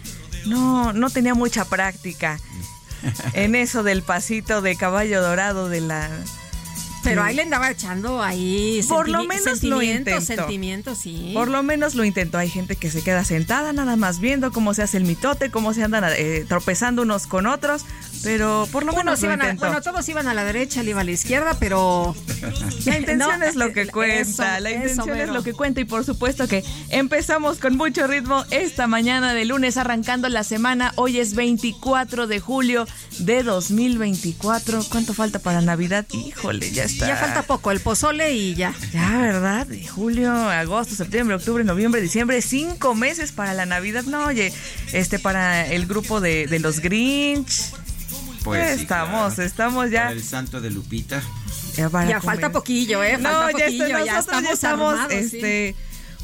no, 0.45 0.93
no 0.93 1.09
tenía 1.09 1.33
mucha 1.33 1.65
práctica 1.65 2.39
en 3.33 3.55
eso 3.55 3.83
del 3.83 4.01
pasito 4.01 4.61
de 4.61 4.75
caballo 4.75 5.21
dorado 5.21 5.69
de 5.69 5.81
la 5.81 6.09
pero 7.09 7.23
ahí 7.23 7.35
le 7.35 7.41
andaba 7.41 7.69
echando 7.71 8.21
ahí 8.21 8.81
Por 8.87 9.09
lo 9.09 9.23
menos 9.23 9.63
lo 9.63 9.81
intentó. 9.81 10.21
Sentimientos, 10.21 10.97
sí. 10.97 11.31
Por 11.33 11.49
lo 11.49 11.63
menos 11.63 11.95
lo 11.95 12.03
intentó. 12.03 12.37
Hay 12.37 12.49
gente 12.49 12.75
que 12.75 12.89
se 12.89 13.01
queda 13.01 13.23
sentada 13.23 13.73
nada 13.73 13.95
más 13.95 14.19
viendo 14.19 14.51
cómo 14.51 14.73
se 14.73 14.83
hace 14.83 14.97
el 14.97 15.03
mitote, 15.03 15.49
cómo 15.51 15.73
se 15.73 15.83
andan 15.83 16.03
eh, 16.17 16.45
tropezando 16.47 17.01
unos 17.01 17.27
con 17.27 17.47
otros, 17.47 17.85
pero 18.23 18.67
por 18.71 18.83
lo 18.83 18.93
menos 18.93 19.21
bueno, 19.21 19.81
todos 19.81 20.07
iban 20.09 20.27
a 20.27 20.33
la 20.33 20.43
derecha, 20.43 20.81
él 20.81 20.89
iba 20.89 21.01
a 21.01 21.03
la 21.03 21.11
izquierda, 21.11 21.55
pero... 21.59 22.15
La 22.85 22.97
intención 22.97 23.43
es 23.43 23.55
lo 23.55 23.73
que 23.73 23.87
cuenta, 23.87 24.59
la 24.59 24.71
intención 24.71 25.17
es 25.17 25.29
lo 25.29 25.43
que 25.43 25.53
cuenta 25.53 25.81
y 25.81 25.85
por 25.85 26.05
supuesto 26.05 26.47
que 26.47 26.63
empezamos 26.89 27.59
con 27.59 27.75
mucho 27.77 28.07
ritmo 28.07 28.45
esta 28.51 28.87
mañana 28.87 29.33
de 29.33 29.45
lunes 29.45 29.77
arrancando 29.77 30.29
la 30.29 30.43
semana. 30.43 30.93
Hoy 30.95 31.19
es 31.19 31.35
24 31.35 32.27
de 32.27 32.39
julio 32.39 32.87
de 33.19 33.43
2024. 33.43 34.85
¿Cuánto 34.89 35.13
falta 35.13 35.39
para 35.39 35.61
Navidad? 35.61 36.05
Híjole, 36.11 36.71
ya 36.71 36.85
ya 36.85 37.15
falta 37.15 37.43
poco, 37.43 37.71
el 37.71 37.79
pozole 37.79 38.33
y 38.33 38.55
ya. 38.55 38.73
Ya, 38.91 39.17
¿verdad? 39.17 39.67
julio, 39.89 40.31
agosto, 40.31 40.95
septiembre, 40.95 41.35
octubre, 41.35 41.63
noviembre, 41.63 42.01
diciembre, 42.01 42.41
cinco 42.41 42.95
meses 42.95 43.31
para 43.31 43.53
la 43.53 43.65
Navidad. 43.65 44.03
No, 44.03 44.25
oye, 44.25 44.53
este 44.93 45.19
para 45.19 45.67
el 45.67 45.85
grupo 45.85 46.21
de, 46.21 46.47
los 46.59 46.79
Grinch. 46.79 47.71
Pues 48.43 48.81
estamos, 48.81 49.39
estamos 49.39 49.91
ya. 49.91 50.11
el 50.11 50.23
santo 50.23 50.61
de 50.61 50.71
Lupita. 50.71 51.21
Ya, 51.75 52.19
falta 52.21 52.51
poquillo, 52.51 53.03
¿eh? 53.03 53.17
Falta 53.17 53.47
no, 53.47 53.51
poquillo, 53.51 54.05
ya, 54.05 54.19
estamos, 54.51 54.99
este 55.11 55.75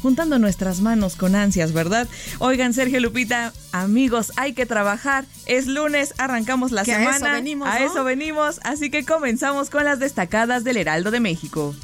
juntando 0.02 0.38
nuestras 0.38 0.82
manos 0.82 1.16
con 1.16 1.34
ansias, 1.34 1.72
¿verdad? 1.72 2.06
Oigan, 2.38 2.74
Sergio 2.74 3.00
Lupita, 3.00 3.52
amigos, 3.72 4.32
hay 4.36 4.52
que 4.52 4.66
trabajar. 4.66 5.24
Es 5.46 5.66
lunes, 5.66 6.14
arrancamos 6.18 6.70
la 6.70 6.84
semana. 6.84 7.10
A 7.10 7.16
eso 7.16 7.32
venimos. 7.32 7.68
A 7.68 7.84
eso 7.84 8.04
venimos, 8.04 8.60
así 8.62 8.90
que 8.90 9.04
comenzamos 9.04 9.70
con 9.70 9.84
las 9.84 9.98
destacadas 9.98 10.62
del 10.64 10.76
Heraldo 10.76 11.10
de 11.10 11.20
México. 11.20 11.74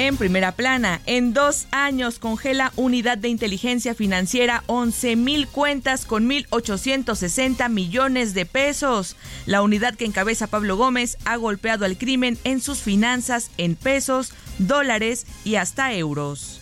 En 0.00 0.16
primera 0.16 0.52
plana, 0.52 1.00
en 1.06 1.34
dos 1.34 1.66
años 1.72 2.20
congela 2.20 2.72
Unidad 2.76 3.18
de 3.18 3.30
Inteligencia 3.30 3.96
Financiera 3.96 4.62
11 4.68 5.16
mil 5.16 5.48
cuentas 5.48 6.06
con 6.06 6.30
1.860 6.30 7.68
millones 7.68 8.32
de 8.32 8.46
pesos. 8.46 9.16
La 9.44 9.60
unidad 9.60 9.96
que 9.96 10.04
encabeza 10.04 10.46
Pablo 10.46 10.76
Gómez 10.76 11.18
ha 11.24 11.34
golpeado 11.34 11.84
al 11.84 11.98
crimen 11.98 12.38
en 12.44 12.60
sus 12.60 12.78
finanzas 12.78 13.50
en 13.58 13.74
pesos, 13.74 14.32
dólares 14.60 15.26
y 15.44 15.56
hasta 15.56 15.92
euros. 15.92 16.60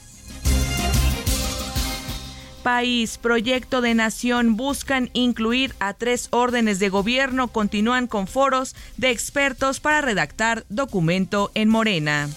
País, 2.62 3.18
proyecto 3.18 3.82
de 3.82 3.94
nación 3.94 4.56
buscan 4.56 5.10
incluir 5.12 5.74
a 5.78 5.92
tres 5.92 6.28
órdenes 6.30 6.78
de 6.78 6.88
gobierno, 6.88 7.48
continúan 7.48 8.06
con 8.06 8.28
foros 8.28 8.74
de 8.96 9.10
expertos 9.10 9.78
para 9.78 10.00
redactar 10.00 10.64
documento 10.70 11.50
en 11.54 11.68
Morena. 11.68 12.30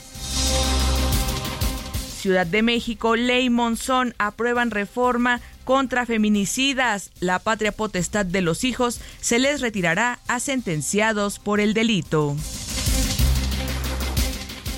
Ciudad 2.19 2.45
de 2.45 2.61
México, 2.61 3.15
Ley 3.15 3.49
Monzón 3.49 4.13
aprueban 4.17 4.71
reforma 4.71 5.39
contra 5.63 6.05
feminicidas. 6.05 7.11
La 7.21 7.39
patria 7.39 7.71
potestad 7.71 8.25
de 8.25 8.41
los 8.41 8.65
hijos 8.65 8.99
se 9.21 9.39
les 9.39 9.61
retirará 9.61 10.19
a 10.27 10.41
sentenciados 10.41 11.39
por 11.39 11.61
el 11.61 11.73
delito. 11.73 12.35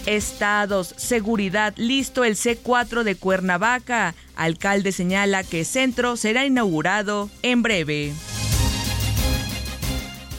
Estados, 0.06 0.93
seguridad, 0.97 1.73
listo 1.77 2.23
el 2.23 2.36
C4 2.36 3.01
de 3.01 3.15
Cuernavaca. 3.15 4.13
Alcalde 4.36 4.91
señala 4.91 5.43
que 5.43 5.65
centro 5.65 6.17
será 6.17 6.45
inaugurado 6.45 7.30
en 7.41 7.63
breve. 7.63 8.13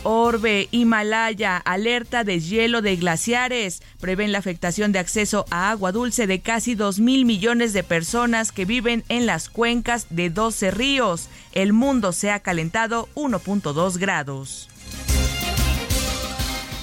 Orbe, 0.04 0.68
Himalaya, 0.70 1.56
alerta 1.58 2.24
de 2.24 2.40
hielo 2.40 2.82
de 2.82 2.96
glaciares. 2.96 3.82
Prevén 4.00 4.32
la 4.32 4.38
afectación 4.38 4.92
de 4.92 4.98
acceso 4.98 5.46
a 5.50 5.70
agua 5.70 5.92
dulce 5.92 6.26
de 6.26 6.40
casi 6.40 6.74
2 6.74 6.98
mil 6.98 7.24
millones 7.24 7.72
de 7.72 7.84
personas 7.84 8.50
que 8.52 8.64
viven 8.64 9.04
en 9.08 9.26
las 9.26 9.48
cuencas 9.48 10.06
de 10.10 10.30
12 10.30 10.70
ríos. 10.72 11.28
El 11.52 11.72
mundo 11.72 12.12
se 12.12 12.30
ha 12.30 12.40
calentado 12.40 13.08
1.2 13.14 13.98
grados. 13.98 14.68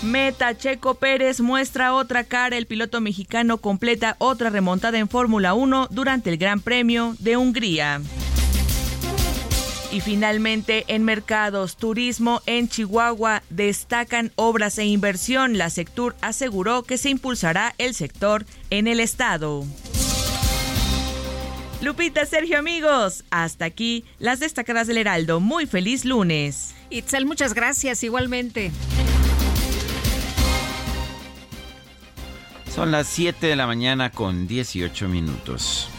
Meta 0.01 0.57
Checo 0.57 0.95
Pérez 0.95 1.41
muestra 1.41 1.93
otra 1.93 2.23
cara. 2.23 2.55
El 2.55 2.67
piloto 2.67 3.01
mexicano 3.01 3.57
completa 3.57 4.15
otra 4.19 4.49
remontada 4.49 4.97
en 4.97 5.09
Fórmula 5.09 5.53
1 5.53 5.89
durante 5.91 6.29
el 6.29 6.37
Gran 6.37 6.61
Premio 6.61 7.15
de 7.19 7.35
Hungría. 7.35 8.01
Y 9.91 10.01
finalmente, 10.01 10.85
en 10.87 11.03
mercados, 11.03 11.75
turismo 11.75 12.41
en 12.45 12.69
Chihuahua 12.69 13.41
destacan 13.49 14.31
obras 14.35 14.77
e 14.77 14.85
inversión. 14.85 15.57
La 15.57 15.71
Sectur 15.71 16.15
aseguró 16.21 16.83
que 16.83 16.99
se 16.99 17.09
impulsará 17.09 17.73
el 17.79 17.95
sector 17.95 18.45
en 18.69 18.87
el 18.87 18.99
estado. 18.99 19.65
Lupita, 21.81 22.25
Sergio, 22.25 22.59
amigos, 22.59 23.23
hasta 23.31 23.65
aquí 23.65 24.05
las 24.19 24.39
destacadas 24.39 24.85
del 24.85 24.97
Heraldo. 24.97 25.39
Muy 25.39 25.65
feliz 25.65 26.05
lunes. 26.05 26.75
Itzel, 26.91 27.25
muchas 27.25 27.53
gracias, 27.53 28.03
igualmente. 28.03 28.71
Son 32.69 32.91
las 32.91 33.07
7 33.07 33.47
de 33.47 33.55
la 33.55 33.65
mañana 33.65 34.11
con 34.11 34.45
18 34.45 35.07
minutos. 35.07 35.89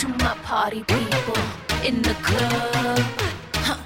To 0.00 0.08
my 0.08 0.34
party 0.44 0.82
people 0.84 1.36
in 1.84 2.00
the 2.00 2.14
club. 2.22 2.98
Huh. 3.66 3.76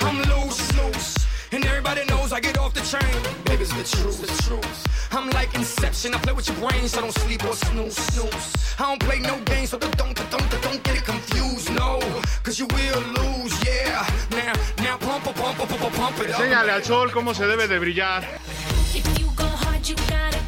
I'm 0.00 0.16
loose, 0.32 0.62
loose, 0.78 1.16
and 1.52 1.62
everybody 1.66 2.06
knows 2.06 2.32
I 2.32 2.40
get 2.40 2.56
off 2.58 2.72
the 2.72 2.80
train. 2.80 3.14
Baby, 3.44 3.64
it's 3.64 3.74
the 3.74 3.84
truth, 3.98 4.20
the 4.22 4.42
truth. 4.44 4.86
I'm 5.12 5.28
like 5.30 5.54
Inception, 5.54 6.14
I 6.14 6.18
play 6.18 6.32
with 6.32 6.48
your 6.48 6.56
brain, 6.56 6.88
so 6.88 7.02
don't 7.02 7.12
sleep 7.12 7.44
or 7.44 7.52
snooze, 7.52 7.96
snooze. 7.96 8.74
I 8.78 8.84
don't 8.84 9.00
play 9.00 9.18
no 9.18 9.38
games, 9.44 9.68
so 9.68 9.78
don't, 9.78 9.94
don't, 9.98 10.16
don't, 10.30 10.62
don't 10.62 10.82
get 10.82 10.96
it 10.96 11.04
confused, 11.04 11.70
no. 11.74 12.00
Cause 12.42 12.58
you 12.58 12.66
will 12.66 13.02
lose, 13.20 13.52
yeah. 13.66 14.06
Now, 14.30 14.54
now 14.78 14.96
pump, 14.96 15.24
pump, 15.24 15.36
pump, 15.36 15.68
pump, 15.68 15.94
pump 15.94 16.18
it 16.20 16.30
up. 16.30 16.40
Enséñale 16.40 16.72
al 16.72 16.82
sol 16.82 17.12
cómo 17.12 17.34
se 17.34 17.46
debe 17.46 17.68
de 17.68 17.78
brillar. 17.78 18.24
If 18.94 19.06
you 19.20 19.26
go 19.36 19.44
hard, 19.44 19.86
you 19.86 19.96
gotta 20.08 20.39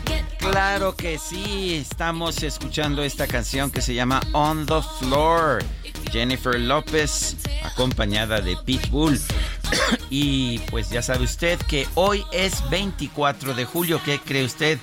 Claro 0.52 0.94
que 0.94 1.18
sí, 1.18 1.76
estamos 1.80 2.42
escuchando 2.42 3.02
esta 3.02 3.26
canción 3.26 3.70
que 3.70 3.80
se 3.80 3.94
llama 3.94 4.20
On 4.34 4.66
the 4.66 4.82
Floor. 4.98 5.64
Jennifer 6.10 6.60
López, 6.60 7.38
acompañada 7.64 8.42
de 8.42 8.58
Pitbull. 8.58 9.18
y 10.10 10.58
pues 10.70 10.90
ya 10.90 11.00
sabe 11.00 11.24
usted 11.24 11.58
que 11.60 11.88
hoy 11.94 12.22
es 12.32 12.68
24 12.68 13.54
de 13.54 13.64
julio. 13.64 13.98
¿Qué 14.04 14.20
cree 14.20 14.44
usted? 14.44 14.78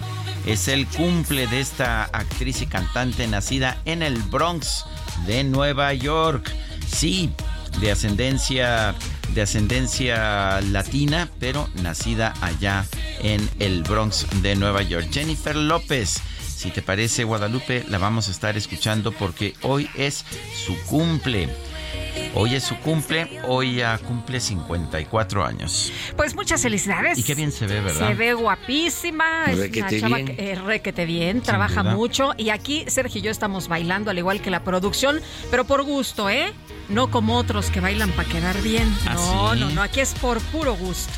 Es 0.48 0.68
el 0.68 0.88
cumple 0.88 1.46
de 1.46 1.60
esta 1.60 2.06
actriz 2.06 2.64
y 2.64 2.66
cantante 2.66 3.28
nacida 3.28 3.80
en 3.86 4.02
el 4.02 4.18
Bronx 4.24 4.86
de 5.28 5.44
Nueva 5.44 5.94
York. 5.94 6.52
Sí, 6.88 7.32
de 7.80 7.92
ascendencia 7.92 8.96
de 9.34 9.42
ascendencia 9.42 10.62
latina, 10.62 11.30
pero 11.40 11.68
nacida 11.82 12.34
allá 12.42 12.86
en 13.22 13.48
el 13.60 13.84
Bronx 13.84 14.28
de 14.42 14.56
Nueva 14.56 14.82
York. 14.82 15.08
Jennifer 15.12 15.56
López. 15.56 16.22
Si 16.56 16.72
te 16.72 16.82
parece, 16.82 17.24
Guadalupe, 17.24 17.86
la 17.88 17.98
vamos 17.98 18.28
a 18.28 18.32
estar 18.32 18.58
escuchando 18.58 19.12
porque 19.14 19.54
hoy 19.62 19.90
es 19.96 20.26
su 20.66 20.78
cumple. 20.88 21.48
Hoy 22.36 22.56
es 22.56 22.64
su 22.64 22.78
cumple, 22.78 23.40
hoy 23.48 23.76
ya 23.76 23.98
cumple 23.98 24.40
54 24.40 25.46
años. 25.46 25.92
Pues 26.16 26.36
muchas 26.36 26.62
felicidades. 26.62 27.18
Y 27.18 27.24
qué 27.24 27.34
bien 27.34 27.52
se 27.52 27.66
ve, 27.66 27.82
¿verdad? 27.82 28.10
Se 28.10 28.14
ve 28.14 28.34
guapísima, 28.34 29.46
es 29.46 29.58
una 29.58 29.90
chava 29.90 30.18
bien. 30.18 30.36
que 30.36 30.52
eh, 30.52 30.56
requete 30.56 31.06
bien, 31.06 31.42
trabaja 31.42 31.82
mucho. 31.82 32.34
Y 32.38 32.50
aquí 32.50 32.84
Sergio 32.88 33.20
y 33.20 33.24
yo 33.24 33.32
estamos 33.32 33.68
bailando, 33.68 34.12
al 34.12 34.18
igual 34.18 34.42
que 34.42 34.52
la 34.52 34.64
producción, 34.64 35.22
pero 35.50 35.66
por 35.66 35.84
gusto, 35.84 36.30
¿eh? 36.30 36.54
No 36.90 37.12
como 37.12 37.38
otros 37.38 37.70
que 37.70 37.80
bailan 37.80 38.12
para 38.12 38.28
quedar 38.28 38.62
bien. 38.62 38.92
¿Ah, 39.06 39.14
no, 39.14 39.56
no, 39.56 39.70
no, 39.70 39.82
aquí 39.82 40.00
es 40.00 40.14
por 40.16 40.42
puro 40.42 40.74
gusto. 40.76 41.14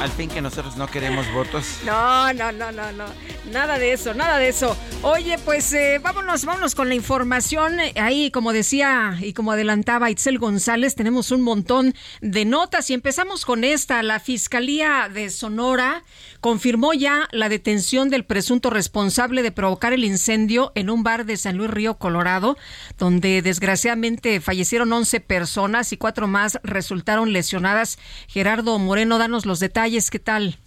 Al, 0.00 0.10
fin 0.10 0.28
que 0.28 0.40
nosotros 0.40 0.76
no 0.76 0.86
queremos 0.86 1.30
votos. 1.32 1.80
No, 1.84 2.32
no, 2.32 2.52
no, 2.52 2.70
no, 2.70 2.92
no. 2.92 3.06
Nada 3.50 3.78
de 3.78 3.92
eso, 3.92 4.14
nada 4.14 4.38
de 4.38 4.48
eso. 4.48 4.76
Oye, 5.02 5.38
pues 5.44 5.72
eh, 5.72 6.00
vámonos, 6.02 6.44
vámonos 6.44 6.74
con 6.74 6.88
la 6.88 6.94
información. 6.94 7.78
Ahí, 7.96 8.30
como 8.30 8.52
decía 8.52 9.16
y 9.20 9.32
como 9.32 9.52
adelantaba 9.52 10.10
Itzel 10.10 10.38
González, 10.38 10.94
tenemos 10.94 11.30
un 11.30 11.40
montón 11.40 11.94
de 12.20 12.44
notas 12.44 12.90
y 12.90 12.94
empezamos 12.94 13.44
con 13.44 13.64
esta. 13.64 14.02
La 14.02 14.20
Fiscalía 14.20 15.08
de 15.12 15.30
Sonora 15.30 16.04
confirmó 16.40 16.92
ya 16.92 17.28
la 17.32 17.48
detención 17.48 18.08
del 18.08 18.24
presunto 18.24 18.70
responsable 18.70 19.42
de 19.42 19.52
provocar 19.52 19.92
el 19.92 20.04
incendio 20.04 20.72
en 20.74 20.90
un 20.90 21.02
bar 21.02 21.26
de 21.26 21.36
San 21.36 21.56
Luis 21.56 21.70
Río, 21.70 21.98
Colorado, 21.98 22.56
donde 22.98 23.42
desgraciadamente 23.42 24.40
fallecieron 24.40 24.92
11 24.92 25.20
personas 25.20 25.92
y 25.92 25.96
cuatro 25.96 26.28
más 26.28 26.60
resultaron 26.62 27.32
lesionadas. 27.32 27.98
Gerardo 28.28 28.78
Moreno, 28.78 29.18
danos 29.18 29.44
los 29.44 29.58
detalles. 29.58 29.87
¿Qué 30.10 30.18
tal? 30.18 30.58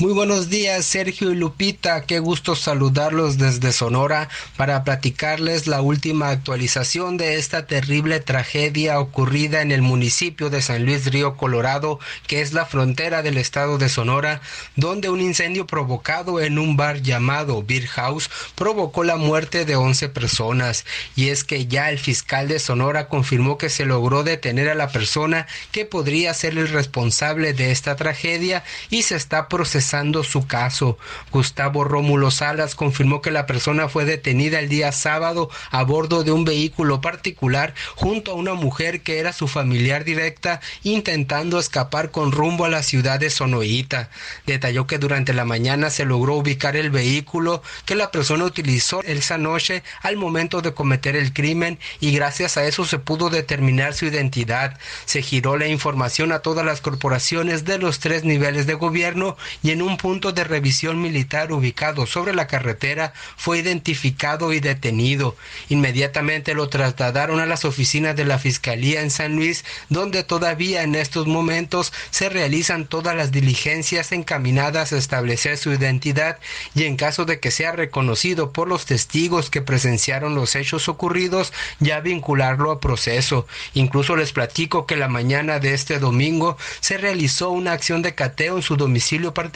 Muy 0.00 0.14
buenos 0.14 0.48
días, 0.48 0.86
Sergio 0.86 1.30
y 1.30 1.34
Lupita. 1.34 2.06
Qué 2.06 2.20
gusto 2.20 2.56
saludarlos 2.56 3.36
desde 3.36 3.70
Sonora 3.70 4.30
para 4.56 4.82
platicarles 4.82 5.66
la 5.66 5.82
última 5.82 6.30
actualización 6.30 7.18
de 7.18 7.34
esta 7.34 7.66
terrible 7.66 8.18
tragedia 8.20 8.98
ocurrida 8.98 9.60
en 9.60 9.72
el 9.72 9.82
municipio 9.82 10.48
de 10.48 10.62
San 10.62 10.86
Luis 10.86 11.04
Río 11.12 11.36
Colorado, 11.36 11.98
que 12.26 12.40
es 12.40 12.54
la 12.54 12.64
frontera 12.64 13.20
del 13.20 13.36
estado 13.36 13.76
de 13.76 13.90
Sonora, 13.90 14.40
donde 14.74 15.10
un 15.10 15.20
incendio 15.20 15.66
provocado 15.66 16.40
en 16.40 16.58
un 16.58 16.78
bar 16.78 17.02
llamado 17.02 17.62
Beer 17.62 17.86
House 17.88 18.30
provocó 18.54 19.04
la 19.04 19.16
muerte 19.16 19.66
de 19.66 19.76
11 19.76 20.08
personas. 20.08 20.86
Y 21.14 21.28
es 21.28 21.44
que 21.44 21.66
ya 21.66 21.90
el 21.90 21.98
fiscal 21.98 22.48
de 22.48 22.58
Sonora 22.58 23.08
confirmó 23.08 23.58
que 23.58 23.68
se 23.68 23.84
logró 23.84 24.22
detener 24.22 24.70
a 24.70 24.74
la 24.74 24.88
persona 24.88 25.46
que 25.72 25.84
podría 25.84 26.32
ser 26.32 26.56
el 26.56 26.68
responsable 26.68 27.52
de 27.52 27.70
esta 27.70 27.96
tragedia 27.96 28.64
y 28.88 29.02
se 29.02 29.16
está 29.16 29.46
procesando 29.70 30.24
su 30.24 30.48
caso. 30.48 30.98
Gustavo 31.30 31.84
Rómulo 31.84 32.32
Salas 32.32 32.74
confirmó 32.74 33.22
que 33.22 33.30
la 33.30 33.46
persona 33.46 33.88
fue 33.88 34.04
detenida 34.04 34.58
el 34.58 34.68
día 34.68 34.90
sábado 34.90 35.48
a 35.70 35.84
bordo 35.84 36.24
de 36.24 36.32
un 36.32 36.44
vehículo 36.44 37.00
particular 37.00 37.72
junto 37.94 38.32
a 38.32 38.34
una 38.34 38.54
mujer 38.54 39.02
que 39.02 39.20
era 39.20 39.32
su 39.32 39.46
familiar 39.46 40.02
directa 40.02 40.60
intentando 40.82 41.60
escapar 41.60 42.10
con 42.10 42.32
rumbo 42.32 42.64
a 42.64 42.68
la 42.68 42.82
ciudad 42.82 43.20
de 43.20 43.30
Sonoita. 43.30 44.10
Detalló 44.44 44.88
que 44.88 44.98
durante 44.98 45.34
la 45.34 45.44
mañana 45.44 45.90
se 45.90 46.04
logró 46.04 46.34
ubicar 46.34 46.74
el 46.74 46.90
vehículo 46.90 47.62
que 47.84 47.94
la 47.94 48.10
persona 48.10 48.46
utilizó 48.46 49.04
esa 49.04 49.38
noche 49.38 49.84
al 50.02 50.16
momento 50.16 50.62
de 50.62 50.74
cometer 50.74 51.14
el 51.14 51.32
crimen 51.32 51.78
y 52.00 52.10
gracias 52.10 52.56
a 52.56 52.64
eso 52.64 52.84
se 52.86 52.98
pudo 52.98 53.30
determinar 53.30 53.94
su 53.94 54.06
identidad. 54.06 54.76
Se 55.04 55.22
giró 55.22 55.56
la 55.56 55.68
información 55.68 56.32
a 56.32 56.40
todas 56.40 56.66
las 56.66 56.80
corporaciones 56.80 57.64
de 57.64 57.78
los 57.78 58.00
tres 58.00 58.24
niveles 58.24 58.66
de 58.66 58.74
gobierno 58.74 59.36
y 59.62 59.70
en 59.70 59.82
un 59.82 59.96
punto 59.96 60.32
de 60.32 60.44
revisión 60.44 61.00
militar 61.00 61.52
ubicado 61.52 62.06
sobre 62.06 62.34
la 62.34 62.46
carretera 62.46 63.12
fue 63.36 63.58
identificado 63.58 64.52
y 64.52 64.60
detenido. 64.60 65.36
Inmediatamente 65.68 66.54
lo 66.54 66.68
trasladaron 66.68 67.40
a 67.40 67.46
las 67.46 67.64
oficinas 67.64 68.16
de 68.16 68.24
la 68.24 68.38
Fiscalía 68.38 69.02
en 69.02 69.10
San 69.10 69.36
Luis, 69.36 69.64
donde 69.88 70.24
todavía 70.24 70.82
en 70.82 70.94
estos 70.94 71.26
momentos 71.26 71.92
se 72.10 72.28
realizan 72.28 72.86
todas 72.86 73.14
las 73.14 73.32
diligencias 73.32 74.12
encaminadas 74.12 74.92
a 74.92 74.98
establecer 74.98 75.58
su 75.58 75.72
identidad 75.72 76.38
y 76.74 76.84
en 76.84 76.96
caso 76.96 77.24
de 77.24 77.40
que 77.40 77.50
sea 77.50 77.72
reconocido 77.72 78.52
por 78.52 78.68
los 78.68 78.86
testigos 78.86 79.50
que 79.50 79.62
presenciaron 79.62 80.34
los 80.34 80.56
hechos 80.56 80.88
ocurridos, 80.88 81.52
ya 81.80 82.00
vincularlo 82.00 82.70
a 82.70 82.80
proceso. 82.80 83.46
Incluso 83.74 84.16
les 84.16 84.32
platico 84.32 84.86
que 84.86 84.96
la 84.96 85.08
mañana 85.08 85.58
de 85.58 85.74
este 85.74 85.98
domingo 85.98 86.56
se 86.80 86.96
realizó 86.96 87.50
una 87.50 87.72
acción 87.72 88.02
de 88.02 88.14
cateo 88.14 88.56
en 88.56 88.62
su 88.62 88.76
domicilio 88.76 89.34
particular 89.34 89.49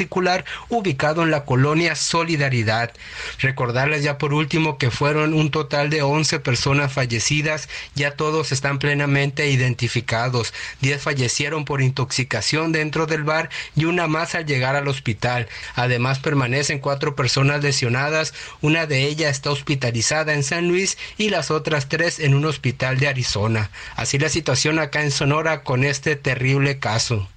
ubicado 0.68 1.22
en 1.22 1.30
la 1.30 1.44
colonia 1.44 1.94
Solidaridad. 1.94 2.92
Recordarles 3.40 4.02
ya 4.02 4.18
por 4.18 4.34
último 4.34 4.78
que 4.78 4.90
fueron 4.90 5.34
un 5.34 5.50
total 5.50 5.90
de 5.90 6.02
11 6.02 6.40
personas 6.40 6.92
fallecidas, 6.92 7.68
ya 7.94 8.12
todos 8.12 8.52
están 8.52 8.78
plenamente 8.78 9.48
identificados. 9.50 10.52
10 10.80 11.02
fallecieron 11.02 11.64
por 11.64 11.82
intoxicación 11.82 12.72
dentro 12.72 13.06
del 13.06 13.24
bar 13.24 13.50
y 13.76 13.84
una 13.84 14.06
más 14.06 14.34
al 14.34 14.46
llegar 14.46 14.76
al 14.76 14.88
hospital. 14.88 15.48
Además 15.74 16.18
permanecen 16.18 16.78
cuatro 16.78 17.14
personas 17.14 17.62
lesionadas, 17.62 18.34
una 18.60 18.86
de 18.86 19.04
ellas 19.04 19.30
está 19.32 19.50
hospitalizada 19.50 20.34
en 20.34 20.42
San 20.42 20.68
Luis 20.68 20.98
y 21.18 21.30
las 21.30 21.50
otras 21.50 21.88
tres 21.88 22.18
en 22.18 22.34
un 22.34 22.44
hospital 22.44 22.98
de 22.98 23.08
Arizona. 23.08 23.70
Así 23.96 24.18
la 24.18 24.28
situación 24.28 24.78
acá 24.78 25.02
en 25.02 25.10
Sonora 25.10 25.62
con 25.62 25.84
este 25.84 26.16
terrible 26.16 26.78
caso. 26.78 27.28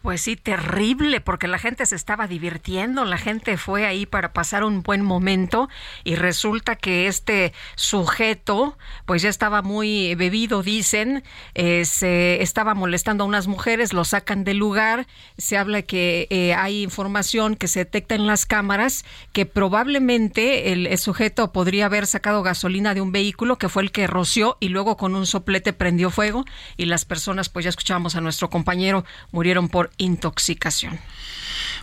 Pues 0.00 0.20
sí, 0.20 0.36
terrible, 0.36 1.20
porque 1.20 1.48
la 1.48 1.58
gente 1.58 1.84
se 1.84 1.96
estaba 1.96 2.28
divirtiendo, 2.28 3.04
la 3.04 3.18
gente 3.18 3.56
fue 3.56 3.84
ahí 3.84 4.06
para 4.06 4.32
pasar 4.32 4.62
un 4.62 4.84
buen 4.84 5.02
momento 5.02 5.68
y 6.04 6.14
resulta 6.14 6.76
que 6.76 7.08
este 7.08 7.52
sujeto, 7.74 8.78
pues 9.06 9.22
ya 9.22 9.28
estaba 9.28 9.60
muy 9.60 10.14
bebido, 10.14 10.62
dicen, 10.62 11.24
eh, 11.54 11.84
se 11.84 12.40
estaba 12.42 12.74
molestando 12.74 13.24
a 13.24 13.26
unas 13.26 13.48
mujeres, 13.48 13.92
lo 13.92 14.04
sacan 14.04 14.44
del 14.44 14.58
lugar, 14.58 15.08
se 15.36 15.58
habla 15.58 15.82
que 15.82 16.28
eh, 16.30 16.54
hay 16.54 16.84
información 16.84 17.56
que 17.56 17.66
se 17.66 17.80
detecta 17.80 18.14
en 18.14 18.28
las 18.28 18.46
cámaras 18.46 19.04
que 19.32 19.46
probablemente 19.46 20.72
el, 20.72 20.86
el 20.86 20.98
sujeto 20.98 21.52
podría 21.52 21.86
haber 21.86 22.06
sacado 22.06 22.44
gasolina 22.44 22.94
de 22.94 23.00
un 23.00 23.10
vehículo 23.10 23.58
que 23.58 23.68
fue 23.68 23.82
el 23.82 23.90
que 23.90 24.06
roció 24.06 24.58
y 24.60 24.68
luego 24.68 24.96
con 24.96 25.16
un 25.16 25.26
soplete 25.26 25.72
prendió 25.72 26.10
fuego 26.10 26.44
y 26.76 26.84
las 26.84 27.04
personas, 27.04 27.48
pues 27.48 27.64
ya 27.64 27.70
escuchábamos 27.70 28.14
a 28.14 28.20
nuestro 28.20 28.48
compañero, 28.48 29.04
murieron 29.32 29.68
por 29.68 29.87
intoxicación. 29.96 30.98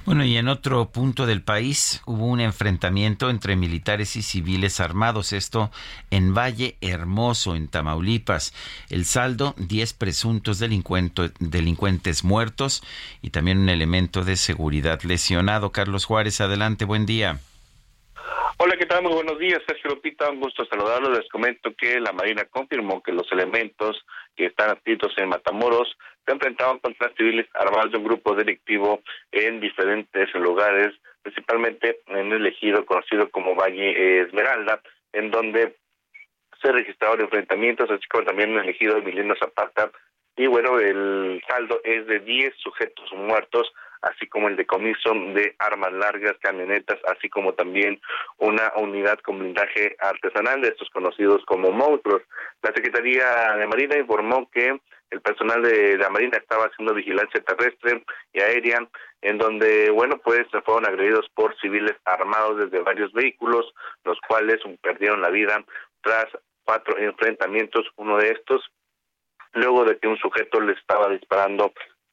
Bueno, 0.06 0.24
y 0.24 0.38
en 0.38 0.48
otro 0.48 0.92
punto 0.92 1.26
del 1.26 1.42
país 1.42 2.04
hubo 2.06 2.28
un 2.28 2.40
enfrentamiento 2.40 3.32
entre 3.32 3.56
militares 3.56 4.16
y 4.16 4.22
civiles 4.22 4.80
armados, 4.80 5.34
esto 5.34 5.72
en 6.12 6.36
Valle 6.36 6.78
Hermoso, 6.80 7.56
en 7.56 7.68
Tamaulipas. 7.68 8.54
El 8.90 9.06
saldo, 9.06 9.56
10 9.58 9.94
presuntos 9.94 10.60
delincuentes 10.60 12.24
muertos 12.24 12.84
y 13.24 13.32
también 13.32 13.58
un 13.58 13.70
elemento 13.70 14.24
de 14.24 14.36
seguridad 14.36 15.02
lesionado. 15.02 15.72
Carlos 15.72 16.06
Juárez, 16.06 16.40
adelante, 16.40 16.86
buen 16.86 17.08
día. 17.08 17.40
Hola, 18.58 18.78
¿qué 18.78 18.86
tal? 18.86 19.04
Muy 19.04 19.14
buenos 19.14 19.38
días, 19.38 19.60
Sergio 19.68 19.90
Lupita. 19.90 20.30
Un 20.30 20.40
gusto 20.40 20.66
saludarlos. 20.66 21.18
Les 21.18 21.28
comento 21.30 21.74
que 21.76 22.00
la 22.00 22.14
Marina 22.14 22.46
confirmó 22.46 23.04
que 23.04 23.12
los 23.12 23.30
elementos 23.32 23.98
que 24.36 24.48
están 24.48 24.70
adscritos 24.70 25.14
en 25.18 25.30
Matamoros 25.30 25.98
se 26.26 26.34
enfrentaban 26.34 26.80
contra 26.80 27.14
civiles 27.16 27.48
armados 27.54 27.92
de 27.92 27.98
un 27.98 28.04
grupo 28.04 28.36
delictivo 28.36 29.02
en 29.32 29.60
diferentes 29.60 30.34
lugares, 30.34 30.94
principalmente 31.22 32.00
en 32.08 32.32
el 32.32 32.46
ejido 32.48 32.86
conocido 32.86 33.30
como 33.30 33.56
Valle 33.56 34.22
Esmeralda, 34.22 34.82
en 35.14 35.32
donde 35.32 35.76
se 36.62 36.72
registraron 36.72 37.22
enfrentamientos, 37.22 37.90
así 37.92 38.08
como 38.08 38.26
también 38.26 38.52
en 38.52 38.60
el 38.60 38.70
ejido 38.70 38.98
Emiliano 38.98 39.36
Zapata. 39.36 39.92
Y 40.36 40.48
bueno, 40.48 40.80
el 40.80 41.42
saldo 41.48 41.80
es 41.84 42.08
de 42.08 42.20
10 42.20 42.56
sujetos 42.58 43.12
muertos, 43.14 43.72
así 44.06 44.28
como 44.28 44.48
el 44.48 44.56
decomiso 44.56 45.14
de 45.34 45.56
armas 45.60 45.92
largas, 45.94 46.36
camionetas, 46.40 47.00
así 47.08 47.30
como 47.30 47.54
también 47.54 48.00
una 48.38 48.72
unidad 48.78 49.20
con 49.20 49.40
blindaje 49.40 49.96
artesanal 50.00 50.62
de 50.62 50.70
estos 50.70 50.90
conocidos 50.92 51.44
como 51.46 51.72
monstruos. 51.72 52.22
La 52.62 52.72
Secretaría 52.74 53.56
de 53.58 53.68
Marina 53.68 53.98
informó 53.98 54.50
que 54.52 54.80
el 55.10 55.22
personal 55.22 55.62
de 55.64 55.98
la 55.98 56.10
Marina 56.10 56.38
estaba 56.38 56.66
haciendo 56.66 56.94
vigilancia 56.94 57.42
terrestre 57.42 58.04
y 58.34 58.42
aérea, 58.42 58.88
en 59.22 59.38
donde, 59.38 59.90
bueno, 59.90 60.20
pues 60.24 60.46
fueron 60.64 60.86
agredidos 60.86 61.28
por 61.34 61.58
civiles 61.60 61.96
armados 62.06 62.58
desde 62.58 62.84
varios 62.84 63.12
vehículos, 63.14 63.74
los 64.04 64.20
cuales 64.28 64.58
perdieron 64.82 65.22
la 65.22 65.30
vida 65.30 65.64
tras 66.02 66.26
cuatro 66.64 66.98
enfrentamientos, 66.98 67.88
uno 67.96 68.18
de 68.18 68.32
estos, 68.32 68.62
luego 69.54 69.84
de 69.84 69.98
que 69.98 70.08
un 70.08 70.18
sujeto 70.18 70.60
le 70.60 70.74
estaba 70.74 71.10
disparando 71.10 71.72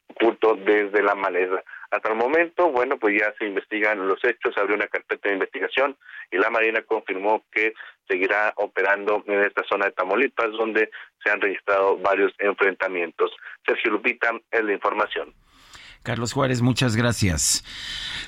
oculto 0.08 0.54
desde 0.54 1.02
la 1.02 1.14
maleza. 1.14 1.62
Hasta 1.92 2.08
el 2.08 2.16
momento, 2.16 2.70
bueno, 2.70 2.96
pues 2.96 3.20
ya 3.20 3.34
se 3.38 3.44
investigan 3.44 4.08
los 4.08 4.18
hechos, 4.24 4.54
se 4.54 4.60
abrió 4.60 4.76
una 4.76 4.86
carpeta 4.86 5.28
de 5.28 5.34
investigación 5.34 5.94
y 6.30 6.38
la 6.38 6.48
Marina 6.48 6.80
confirmó 6.80 7.44
que 7.52 7.74
seguirá 8.08 8.54
operando 8.56 9.22
en 9.26 9.44
esta 9.44 9.62
zona 9.68 9.84
de 9.84 9.92
Tamaulipas, 9.92 10.52
donde 10.52 10.90
se 11.22 11.30
han 11.30 11.42
registrado 11.42 11.98
varios 11.98 12.32
enfrentamientos. 12.38 13.30
Sergio 13.66 13.90
Lupita 13.90 14.32
es 14.50 14.64
la 14.64 14.72
información. 14.72 15.34
Carlos 16.02 16.32
Juárez, 16.32 16.62
muchas 16.62 16.96
gracias. 16.96 17.64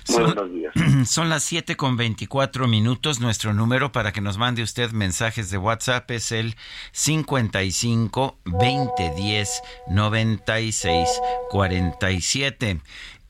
buenos 0.08 0.52
días. 0.52 0.72
Son 1.10 1.28
las 1.28 1.42
7 1.42 1.76
con 1.76 1.96
24 1.96 2.68
minutos. 2.68 3.18
Nuestro 3.18 3.52
número 3.52 3.90
para 3.90 4.12
que 4.12 4.20
nos 4.20 4.38
mande 4.38 4.62
usted 4.62 4.92
mensajes 4.92 5.50
de 5.50 5.58
WhatsApp 5.58 6.08
es 6.12 6.30
el 6.30 6.54
55 6.92 8.38
2010 8.44 9.62
96 9.88 11.08
47. 11.50 12.80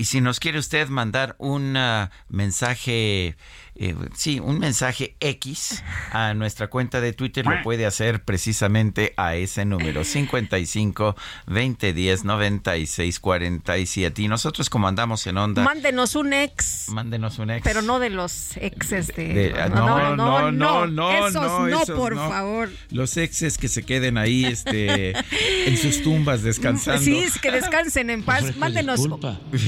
Y 0.05 0.07
si 0.07 0.21
nos 0.21 0.39
quiere 0.39 0.59
usted 0.59 0.89
mandar 0.89 1.35
un 1.39 1.79
ah, 1.79 2.11
mensaje 2.29 3.39
eh, 3.77 3.95
sí, 4.15 4.39
un 4.39 4.61
mensaje 4.61 5.17
X 5.19 5.83
a 6.13 6.33
nuestra 6.35 6.69
cuenta 6.69 7.01
de 7.01 7.13
Twitter. 7.13 7.45
Lo 7.45 7.61
puede 7.63 7.87
hacer 7.87 8.25
precisamente 8.25 9.15
a 9.17 9.35
ese 9.35 9.65
número 9.65 10.05
55 10.05 11.17
2010 11.47 12.25
96 12.25 13.19
47 13.19 14.23
y 14.23 14.29
nosotros 14.29 14.71
como 14.71 14.87
andamos 14.87 15.27
en 15.27 15.39
onda 15.39 15.65
mándenos 15.65 16.15
un 16.15 16.33
ex. 16.33 16.89
Mándenos 16.91 17.39
un 17.41 17.51
ex. 17.51 17.65
Pero 17.65 17.83
no 17.83 17.99
de 17.99 18.11
los 18.11 18.57
exes 18.59 19.09
de, 19.09 19.53
no, 19.75 20.15
no, 20.15 20.53
no, 20.53 20.87
no, 20.87 21.27
esos 21.29 21.69
no, 21.69 21.97
por 21.97 22.15
favor. 22.15 22.71
Los 22.91 23.17
exes 23.17 23.59
que 23.59 23.67
se 23.67 23.83
queden 23.83 24.19
ahí 24.19 24.45
este 24.45 25.15
en 25.67 25.77
sus 25.77 26.03
tumbas 26.03 26.43
descansando. 26.43 27.03
Sí 27.03 27.25
que 27.43 27.51
descansen 27.51 28.11
en 28.11 28.23
paz. 28.23 28.57
Mándenos 28.57 29.01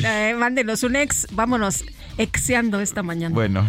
eh, 0.05 0.35
mándenos 0.39 0.85
un 0.85 0.97
ex. 0.97 1.27
Vámonos 1.33 1.85
exeando 2.19 2.81
esta 2.81 3.03
mañana. 3.03 3.35
Bueno 3.35 3.69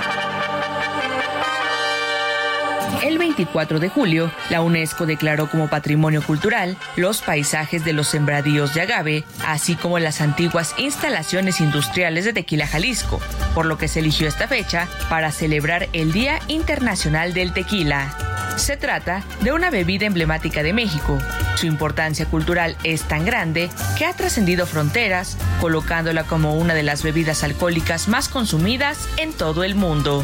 El 3.03 3.17
24 3.17 3.79
de 3.79 3.89
julio, 3.89 4.31
la 4.49 4.61
UNESCO 4.61 5.05
declaró 5.05 5.49
como 5.49 5.69
patrimonio 5.69 6.21
cultural 6.21 6.77
los 6.95 7.21
paisajes 7.21 7.83
de 7.83 7.93
los 7.93 8.07
sembradíos 8.07 8.73
de 8.73 8.81
agave, 8.81 9.23
así 9.45 9.75
como 9.75 9.97
las 9.97 10.21
antiguas 10.21 10.75
instalaciones 10.77 11.61
industriales 11.61 12.25
de 12.25 12.33
Tequila 12.33 12.67
Jalisco, 12.67 13.19
por 13.55 13.65
lo 13.65 13.77
que 13.77 13.87
se 13.87 13.99
eligió 13.99 14.27
esta 14.27 14.47
fecha 14.47 14.87
para 15.09 15.31
celebrar 15.31 15.89
el 15.93 16.11
Día 16.11 16.39
Internacional 16.47 17.33
del 17.33 17.53
Tequila. 17.53 18.15
Se 18.57 18.77
trata 18.77 19.23
de 19.41 19.51
una 19.51 19.71
bebida 19.71 20.05
emblemática 20.05 20.61
de 20.61 20.73
México. 20.73 21.17
Su 21.55 21.65
importancia 21.65 22.25
cultural 22.25 22.77
es 22.83 23.03
tan 23.03 23.25
grande 23.25 23.69
que 23.97 24.05
ha 24.05 24.13
trascendido 24.13 24.67
fronteras, 24.67 25.37
colocándola 25.59 26.25
como 26.25 26.55
una 26.55 26.73
de 26.73 26.83
las 26.83 27.01
bebidas 27.01 27.43
alcohólicas 27.43 28.07
más 28.07 28.29
consumidas 28.29 29.07
en 29.17 29.33
todo 29.33 29.63
el 29.63 29.73
mundo. 29.75 30.23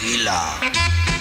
Tequila. 0.00 0.58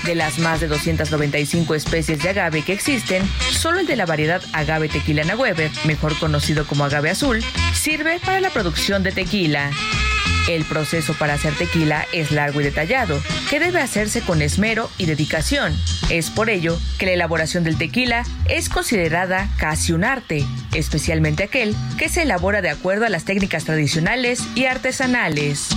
De 0.10 0.16
las 0.16 0.40
más 0.40 0.60
de 0.60 0.68
295 0.68 1.76
especies 1.76 2.24
de 2.24 2.30
agave 2.30 2.64
que 2.64 2.74
existen, 2.74 3.22
solo 3.52 3.80
el 3.80 3.86
de 3.86 3.96
la 3.96 4.08
variedad 4.08 4.42
agave 4.54 4.90
tequilana 4.90 5.36
Weber, 5.36 5.70
mejor 5.86 6.18
conocido 6.18 6.66
como 6.66 6.84
agave 6.84 7.12
azul, 7.12 7.46
sirve 7.76 8.20
para 8.26 8.42
la 8.42 8.50
producción 8.50 9.04
de 9.04 9.12
tequila. 9.12 9.70
El 10.48 10.66
proceso 10.66 11.14
para 11.14 11.36
hacer 11.36 11.54
tequila 11.54 12.08
es 12.12 12.32
largo 12.32 12.60
y 12.60 12.64
detallado, 12.64 13.22
que 13.52 13.60
debe 13.60 13.82
hacerse 13.82 14.22
con 14.22 14.42
esmero 14.42 14.90
y 14.98 15.06
dedicación. 15.06 15.80
Es 16.10 16.32
por 16.32 16.50
ello 16.50 16.80
que 16.98 17.06
la 17.06 17.12
elaboración 17.12 17.64
del 17.64 17.78
tequila 17.78 18.26
es 18.46 18.68
considerada 18.68 19.48
casi 19.58 19.94
un 19.94 20.04
arte, 20.04 20.44
especialmente 20.74 21.44
aquel 21.44 21.76
que 22.00 22.10
se 22.10 22.24
elabora 22.24 22.64
de 22.64 22.72
acuerdo 22.72 23.06
a 23.06 23.10
las 23.10 23.26
técnicas 23.26 23.64
tradicionales 23.64 24.42
y 24.56 24.66
artesanales. 24.66 25.70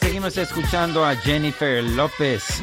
Seguimos 0.00 0.36
escuchando 0.36 1.04
a 1.04 1.16
Jennifer 1.16 1.82
López, 1.82 2.62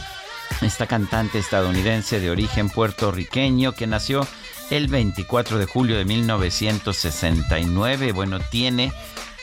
esta 0.60 0.86
cantante 0.86 1.38
estadounidense 1.38 2.20
de 2.20 2.30
origen 2.30 2.68
puertorriqueño 2.68 3.72
que 3.72 3.86
nació 3.86 4.26
el 4.68 4.88
24 4.88 5.58
de 5.58 5.64
julio 5.64 5.96
de 5.96 6.04
1969. 6.04 8.12
Bueno, 8.12 8.38
tiene 8.38 8.92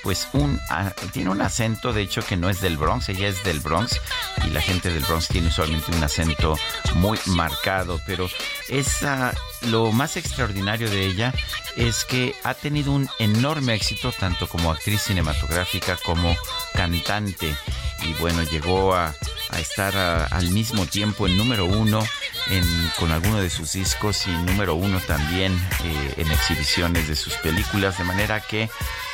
pues 0.08 0.30
un 0.32 0.58
ah, 0.70 0.93
tiene 1.12 1.32
un 1.32 1.41
acento 1.41 1.91
de 1.91 2.02
hecho 2.02 2.22
que 2.22 2.38
no 2.38 2.50
es 2.50 2.62
del 2.62 2.78
Bronx, 2.78 3.10
ella 3.10 3.28
es 3.28 3.43
del 3.43 3.60
Bronx 3.60 4.00
y 4.46 4.52
la 4.52 4.62
gente 4.62 4.89
del 4.89 5.04
Bronx 5.04 5.28
tiene 5.28 5.50
usualmente 5.50 5.91
un 5.91 6.02
acento 6.02 6.58
muy 6.96 7.20
marcado, 7.26 8.00
pero 8.06 8.30
es 8.70 9.00
lo 9.63 9.91
más 9.91 10.15
extraordinario 10.15 10.89
de 10.89 11.06
ella 11.06 11.34
es 11.76 12.06
que 12.06 12.34
ha 12.46 12.54
tenido 12.54 12.93
un 12.93 13.10
enorme 13.20 13.74
éxito 13.74 14.13
tanto 14.13 14.48
como 14.48 14.72
actriz 14.72 15.02
cinematográfica 15.02 15.98
como 15.98 16.38
cantante. 16.74 17.54
Y 18.04 18.13
bueno, 18.13 18.43
llegó 18.43 18.96
a, 18.96 19.13
estar 19.60 19.98
al 20.32 20.50
mismo 20.52 20.86
tiempo 20.86 21.28
en 21.28 21.36
número 21.36 21.65
uno 21.65 22.00
con 22.98 23.12
alguno 23.12 23.41
de 23.41 23.50
sus 23.50 23.74
discos 23.74 24.26
y 24.28 24.32
número 24.32 24.76
uno 24.76 25.02
también 25.02 25.54
eh, 25.84 26.13
en 26.17 26.32
exhibiciones 26.32 27.08
de 27.08 27.15
sus 27.15 27.34
películas, 27.36 27.98
de 27.98 28.04
manera 28.06 28.39
que 28.39 28.70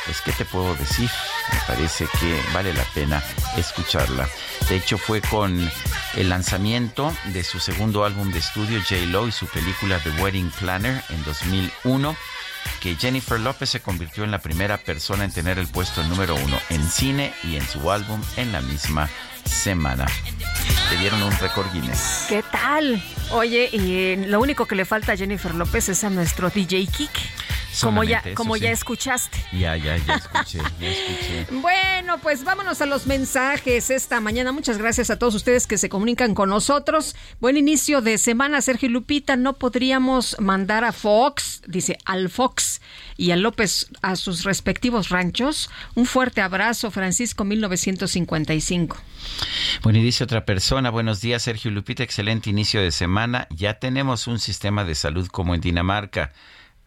pues 0.05 0.21
qué 0.21 0.31
te 0.31 0.45
puedo 0.45 0.75
decir, 0.75 1.09
me 1.51 1.59
parece 1.67 2.07
que 2.19 2.41
vale 2.53 2.73
la 2.73 2.83
pena 2.93 3.23
escucharla. 3.57 4.27
De 4.69 4.77
hecho 4.77 4.97
fue 4.97 5.21
con 5.21 5.69
el 6.15 6.29
lanzamiento 6.29 7.13
de 7.25 7.43
su 7.43 7.59
segundo 7.59 8.05
álbum 8.05 8.31
de 8.31 8.39
estudio 8.39 8.79
J. 8.79 8.95
Lo 9.07 9.27
y 9.27 9.31
su 9.31 9.47
película 9.47 9.99
The 9.99 10.21
Wedding 10.21 10.51
Planner 10.51 11.03
en 11.09 11.23
2001 11.23 12.15
que 12.81 12.95
Jennifer 12.95 13.39
López 13.39 13.69
se 13.69 13.81
convirtió 13.81 14.23
en 14.23 14.31
la 14.31 14.39
primera 14.39 14.77
persona 14.77 15.25
en 15.25 15.31
tener 15.31 15.59
el 15.59 15.67
puesto 15.67 16.03
número 16.03 16.35
uno 16.35 16.57
en 16.69 16.83
cine 16.83 17.33
y 17.43 17.55
en 17.55 17.67
su 17.67 17.91
álbum 17.91 18.21
en 18.37 18.51
la 18.51 18.61
misma 18.61 19.09
semana. 19.45 20.05
Le 20.91 20.97
dieron 20.97 21.23
un 21.23 21.31
récord 21.39 21.71
Guinness. 21.73 22.25
¿Qué 22.27 22.43
tal? 22.51 23.01
Oye, 23.31 23.69
y 23.71 24.15
lo 24.27 24.39
único 24.39 24.65
que 24.65 24.75
le 24.75 24.85
falta 24.85 25.13
a 25.13 25.17
Jennifer 25.17 25.55
López 25.55 25.89
es 25.89 26.03
a 26.03 26.09
nuestro 26.09 26.49
DJ 26.49 26.87
Kick. 26.87 27.11
Como 27.81 28.03
ya, 28.03 28.23
como 28.35 28.57
ya 28.57 28.71
escuchaste. 28.71 29.37
Ya, 29.51 29.75
ya, 29.77 29.97
ya 29.97 30.15
escuché, 30.15 30.59
ya 30.79 30.87
escuché. 30.89 31.47
Bueno, 31.51 32.19
pues 32.19 32.43
vámonos 32.43 32.81
a 32.81 32.85
los 32.85 33.07
mensajes 33.07 33.89
esta 33.89 34.19
mañana. 34.19 34.51
Muchas 34.51 34.77
gracias 34.77 35.09
a 35.09 35.17
todos 35.17 35.35
ustedes 35.35 35.67
que 35.67 35.77
se 35.77 35.89
comunican 35.89 36.35
con 36.35 36.49
nosotros. 36.49 37.15
Buen 37.39 37.57
inicio 37.57 38.01
de 38.01 38.17
semana, 38.17 38.61
Sergio 38.61 38.89
Lupita. 38.89 39.35
No 39.35 39.53
podríamos 39.53 40.35
mandar 40.39 40.83
a 40.83 40.91
Fox, 40.91 41.61
dice 41.67 41.97
al 42.05 42.29
Fox 42.29 42.81
y 43.17 43.31
a 43.31 43.35
López 43.35 43.87
a 44.01 44.15
sus 44.15 44.43
respectivos 44.43 45.09
ranchos. 45.09 45.69
Un 45.95 46.05
fuerte 46.05 46.41
abrazo, 46.41 46.91
Francisco 46.91 47.43
1955. 47.43 48.97
Bueno, 49.83 49.99
y 49.99 50.03
dice 50.03 50.23
otra 50.23 50.45
persona, 50.45 50.89
buenos 50.89 51.21
días 51.21 51.43
Sergio 51.43 51.71
Lupita, 51.71 52.03
excelente 52.03 52.49
inicio 52.49 52.81
de 52.81 52.91
semana. 52.91 53.47
Ya 53.49 53.79
tenemos 53.79 54.27
un 54.27 54.39
sistema 54.39 54.83
de 54.83 54.95
salud 54.95 55.27
como 55.27 55.55
en 55.55 55.61
Dinamarca 55.61 56.31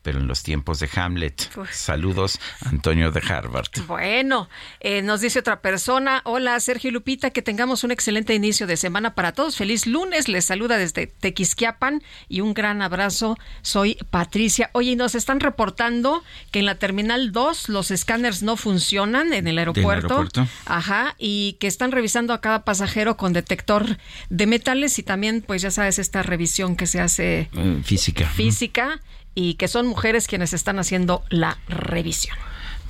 pero 0.06 0.20
en 0.20 0.28
los 0.28 0.44
tiempos 0.44 0.78
de 0.78 0.88
Hamlet. 0.94 1.50
Saludos, 1.72 2.38
Antonio 2.60 3.10
de 3.10 3.20
Harvard. 3.28 3.66
Bueno, 3.88 4.48
eh, 4.78 5.02
nos 5.02 5.20
dice 5.20 5.40
otra 5.40 5.60
persona, 5.60 6.20
hola 6.22 6.60
Sergio 6.60 6.92
Lupita, 6.92 7.30
que 7.30 7.42
tengamos 7.42 7.82
un 7.82 7.90
excelente 7.90 8.32
inicio 8.32 8.68
de 8.68 8.76
semana 8.76 9.16
para 9.16 9.32
todos. 9.32 9.56
Feliz 9.56 9.84
lunes, 9.84 10.28
les 10.28 10.44
saluda 10.44 10.78
desde 10.78 11.08
Tequisquiapan 11.08 12.04
y 12.28 12.40
un 12.40 12.54
gran 12.54 12.82
abrazo. 12.82 13.36
Soy 13.62 13.98
Patricia. 14.10 14.70
Oye, 14.74 14.94
nos 14.94 15.16
están 15.16 15.40
reportando 15.40 16.22
que 16.52 16.60
en 16.60 16.66
la 16.66 16.76
Terminal 16.76 17.32
2 17.32 17.68
los 17.68 17.90
escáneres 17.90 18.44
no 18.44 18.56
funcionan 18.56 19.32
en 19.32 19.48
el 19.48 19.58
aeropuerto. 19.58 20.18
aeropuerto? 20.18 20.46
Ajá, 20.66 21.16
y 21.18 21.54
que 21.58 21.66
están 21.66 21.90
revisando 21.90 22.32
a 22.32 22.40
cada 22.40 22.64
pasajero 22.64 23.16
con 23.16 23.32
detector 23.32 23.98
de 24.30 24.46
metales 24.46 25.00
y 25.00 25.02
también, 25.02 25.42
pues 25.44 25.62
ya 25.62 25.72
sabes, 25.72 25.98
esta 25.98 26.22
revisión 26.22 26.76
que 26.76 26.86
se 26.86 27.00
hace... 27.00 27.50
Eh, 27.52 27.80
física. 27.82 28.28
Física 28.28 29.00
y 29.36 29.54
que 29.54 29.68
son 29.68 29.86
mujeres 29.86 30.26
quienes 30.26 30.52
están 30.52 30.80
haciendo 30.80 31.22
la 31.28 31.58
revisión. 31.68 32.36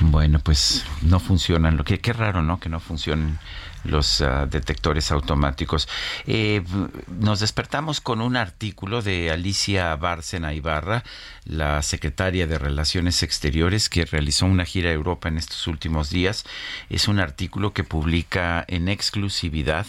Bueno, 0.00 0.38
pues 0.38 0.84
no 1.02 1.20
funcionan. 1.20 1.76
Lo 1.76 1.84
que 1.84 1.98
qué 1.98 2.12
raro, 2.12 2.42
¿no? 2.42 2.60
Que 2.60 2.68
no 2.68 2.80
funcionen 2.80 3.38
los 3.84 4.20
ah, 4.20 4.46
detectores 4.46 5.10
automáticos. 5.10 5.88
Eh, 6.26 6.62
nos 7.08 7.40
despertamos 7.40 8.00
con 8.00 8.20
un 8.20 8.36
artículo 8.36 9.02
de 9.02 9.30
Alicia 9.30 9.94
Bárcena 9.96 10.54
Ibarra, 10.54 11.02
la 11.44 11.82
secretaria 11.82 12.46
de 12.46 12.58
Relaciones 12.58 13.22
Exteriores, 13.22 13.88
que 13.88 14.04
realizó 14.04 14.46
una 14.46 14.64
gira 14.64 14.90
a 14.90 14.94
Europa 14.94 15.28
en 15.28 15.38
estos 15.38 15.66
últimos 15.66 16.10
días. 16.10 16.44
Es 16.90 17.08
un 17.08 17.18
artículo 17.18 17.72
que 17.72 17.82
publica 17.82 18.64
en 18.68 18.88
exclusividad 18.88 19.86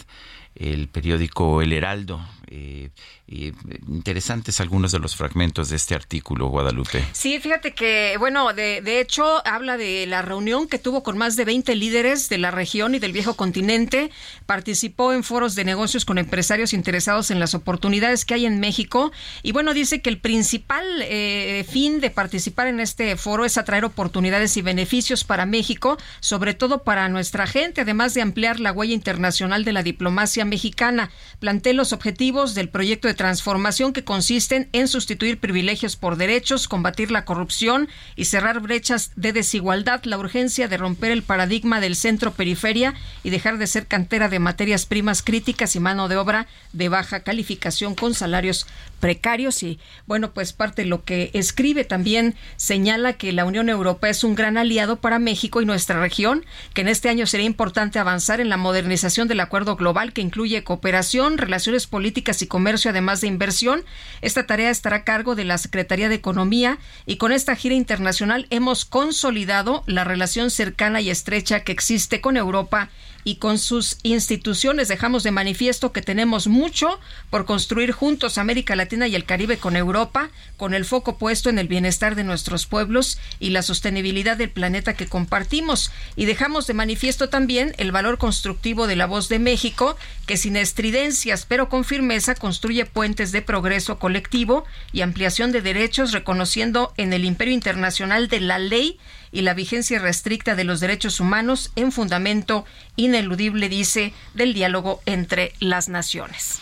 el 0.54 0.88
periódico 0.88 1.62
El 1.62 1.72
Heraldo. 1.72 2.20
Eh, 2.48 2.90
interesantes 3.28 4.60
algunos 4.60 4.92
de 4.92 4.98
los 4.98 5.14
fragmentos 5.14 5.68
de 5.68 5.76
este 5.76 5.94
artículo, 5.94 6.48
Guadalupe. 6.48 7.04
Sí, 7.12 7.38
fíjate 7.40 7.74
que, 7.74 8.16
bueno, 8.18 8.52
de, 8.54 8.80
de, 8.80 9.00
hecho, 9.00 9.46
habla 9.46 9.76
de 9.76 10.06
la 10.06 10.22
reunión 10.22 10.66
que 10.66 10.78
tuvo 10.78 11.02
con 11.02 11.18
más 11.18 11.36
de 11.36 11.44
20 11.44 11.74
líderes 11.76 12.28
de 12.28 12.38
la 12.38 12.50
región 12.50 12.94
y 12.94 12.98
del 12.98 13.12
viejo 13.12 13.34
continente. 13.34 14.10
Participó 14.46 15.12
en 15.12 15.24
foros 15.24 15.54
de 15.54 15.64
negocios 15.64 16.04
con 16.04 16.18
empresarios 16.18 16.72
interesados 16.72 17.30
en 17.30 17.38
las 17.38 17.54
oportunidades 17.54 18.24
que 18.24 18.34
hay 18.34 18.46
en 18.46 18.60
México. 18.60 19.12
Y 19.42 19.52
bueno, 19.52 19.74
dice 19.74 20.00
que 20.00 20.10
el 20.10 20.18
principal 20.18 20.84
eh, 21.02 21.66
fin 21.68 22.00
de 22.00 22.10
participar 22.10 22.66
en 22.66 22.80
este 22.80 23.16
foro 23.16 23.44
es 23.44 23.58
atraer 23.58 23.84
oportunidades 23.84 24.56
y 24.56 24.62
beneficios 24.62 25.24
para 25.24 25.46
México, 25.46 25.98
sobre 26.20 26.54
todo 26.54 26.82
para 26.82 27.08
nuestra 27.08 27.46
gente, 27.46 27.82
además 27.82 28.14
de 28.14 28.22
ampliar 28.22 28.60
la 28.60 28.72
huella 28.72 28.94
internacional 28.94 29.64
de 29.64 29.72
la 29.72 29.82
diplomacia 29.82 30.44
mexicana. 30.44 31.10
Planté 31.40 31.74
los 31.74 31.92
objetivos 31.92 32.54
del 32.54 32.68
proyecto 32.68 33.08
de 33.08 33.17
transformación 33.18 33.92
que 33.92 34.04
consisten 34.04 34.70
en 34.72 34.88
sustituir 34.88 35.38
privilegios 35.38 35.96
por 35.96 36.16
derechos, 36.16 36.68
combatir 36.68 37.10
la 37.10 37.26
corrupción 37.26 37.88
y 38.16 38.24
cerrar 38.24 38.60
brechas 38.60 39.10
de 39.16 39.34
desigualdad, 39.34 40.02
la 40.04 40.16
urgencia 40.16 40.68
de 40.68 40.78
romper 40.78 41.10
el 41.10 41.22
paradigma 41.22 41.80
del 41.80 41.96
centro-periferia 41.96 42.94
y 43.22 43.28
dejar 43.28 43.58
de 43.58 43.66
ser 43.66 43.86
cantera 43.86 44.30
de 44.30 44.38
materias 44.38 44.86
primas 44.86 45.22
críticas 45.22 45.76
y 45.76 45.80
mano 45.80 46.08
de 46.08 46.16
obra 46.16 46.46
de 46.72 46.88
baja 46.88 47.20
calificación 47.20 47.94
con 47.94 48.14
salarios 48.14 48.66
precarios 48.98 49.62
y 49.62 49.78
bueno, 50.06 50.32
pues 50.32 50.52
parte 50.52 50.82
de 50.82 50.88
lo 50.88 51.04
que 51.04 51.30
escribe 51.32 51.84
también 51.84 52.34
señala 52.56 53.14
que 53.14 53.32
la 53.32 53.44
Unión 53.44 53.68
Europea 53.68 54.10
es 54.10 54.24
un 54.24 54.34
gran 54.34 54.58
aliado 54.58 54.96
para 55.00 55.18
México 55.18 55.62
y 55.62 55.66
nuestra 55.66 56.00
región, 56.00 56.44
que 56.74 56.82
en 56.82 56.88
este 56.88 57.08
año 57.08 57.26
sería 57.26 57.46
importante 57.46 57.98
avanzar 57.98 58.40
en 58.40 58.48
la 58.48 58.56
modernización 58.56 59.28
del 59.28 59.40
acuerdo 59.40 59.76
global 59.76 60.12
que 60.12 60.20
incluye 60.20 60.64
cooperación, 60.64 61.38
relaciones 61.38 61.86
políticas 61.86 62.42
y 62.42 62.46
comercio, 62.46 62.90
además 62.90 63.20
de 63.20 63.28
inversión. 63.28 63.84
Esta 64.20 64.46
tarea 64.46 64.70
estará 64.70 64.96
a 64.96 65.04
cargo 65.04 65.34
de 65.34 65.44
la 65.44 65.58
Secretaría 65.58 66.08
de 66.08 66.16
Economía 66.16 66.78
y 67.06 67.16
con 67.16 67.32
esta 67.32 67.56
gira 67.56 67.74
internacional 67.74 68.46
hemos 68.50 68.84
consolidado 68.84 69.84
la 69.86 70.04
relación 70.04 70.50
cercana 70.50 71.00
y 71.00 71.10
estrecha 71.10 71.60
que 71.60 71.72
existe 71.72 72.20
con 72.20 72.36
Europa 72.36 72.90
y 73.28 73.36
con 73.36 73.58
sus 73.58 73.98
instituciones. 74.04 74.88
Dejamos 74.88 75.22
de 75.22 75.32
manifiesto 75.32 75.92
que 75.92 76.00
tenemos 76.00 76.46
mucho 76.46 76.98
por 77.28 77.44
construir 77.44 77.92
juntos 77.92 78.38
América 78.38 78.74
Latina 78.74 79.06
y 79.06 79.14
el 79.14 79.26
Caribe 79.26 79.58
con 79.58 79.76
Europa, 79.76 80.30
con 80.56 80.72
el 80.72 80.86
foco 80.86 81.18
puesto 81.18 81.50
en 81.50 81.58
el 81.58 81.68
bienestar 81.68 82.14
de 82.14 82.24
nuestros 82.24 82.64
pueblos 82.64 83.18
y 83.38 83.50
la 83.50 83.60
sostenibilidad 83.60 84.38
del 84.38 84.48
planeta 84.48 84.94
que 84.94 85.08
compartimos. 85.08 85.92
Y 86.16 86.24
dejamos 86.24 86.66
de 86.66 86.72
manifiesto 86.72 87.28
también 87.28 87.74
el 87.76 87.92
valor 87.92 88.16
constructivo 88.16 88.86
de 88.86 88.96
la 88.96 89.04
voz 89.04 89.28
de 89.28 89.38
México, 89.38 89.98
que 90.24 90.38
sin 90.38 90.56
estridencias 90.56 91.44
pero 91.46 91.68
con 91.68 91.84
firmeza 91.84 92.34
construye 92.34 92.86
puentes 92.86 93.30
de 93.30 93.42
progreso 93.42 93.98
colectivo 93.98 94.64
y 94.90 95.02
ampliación 95.02 95.52
de 95.52 95.60
derechos, 95.60 96.12
reconociendo 96.12 96.94
en 96.96 97.12
el 97.12 97.26
imperio 97.26 97.52
internacional 97.52 98.28
de 98.28 98.40
la 98.40 98.58
ley 98.58 98.98
y 99.30 99.42
la 99.42 99.54
vigencia 99.54 99.98
restricta 99.98 100.54
de 100.54 100.64
los 100.64 100.80
derechos 100.80 101.20
humanos 101.20 101.72
en 101.76 101.92
fundamento 101.92 102.64
ineludible, 102.96 103.68
dice, 103.68 104.12
del 104.34 104.54
diálogo 104.54 105.00
entre 105.06 105.52
las 105.60 105.88
naciones. 105.88 106.60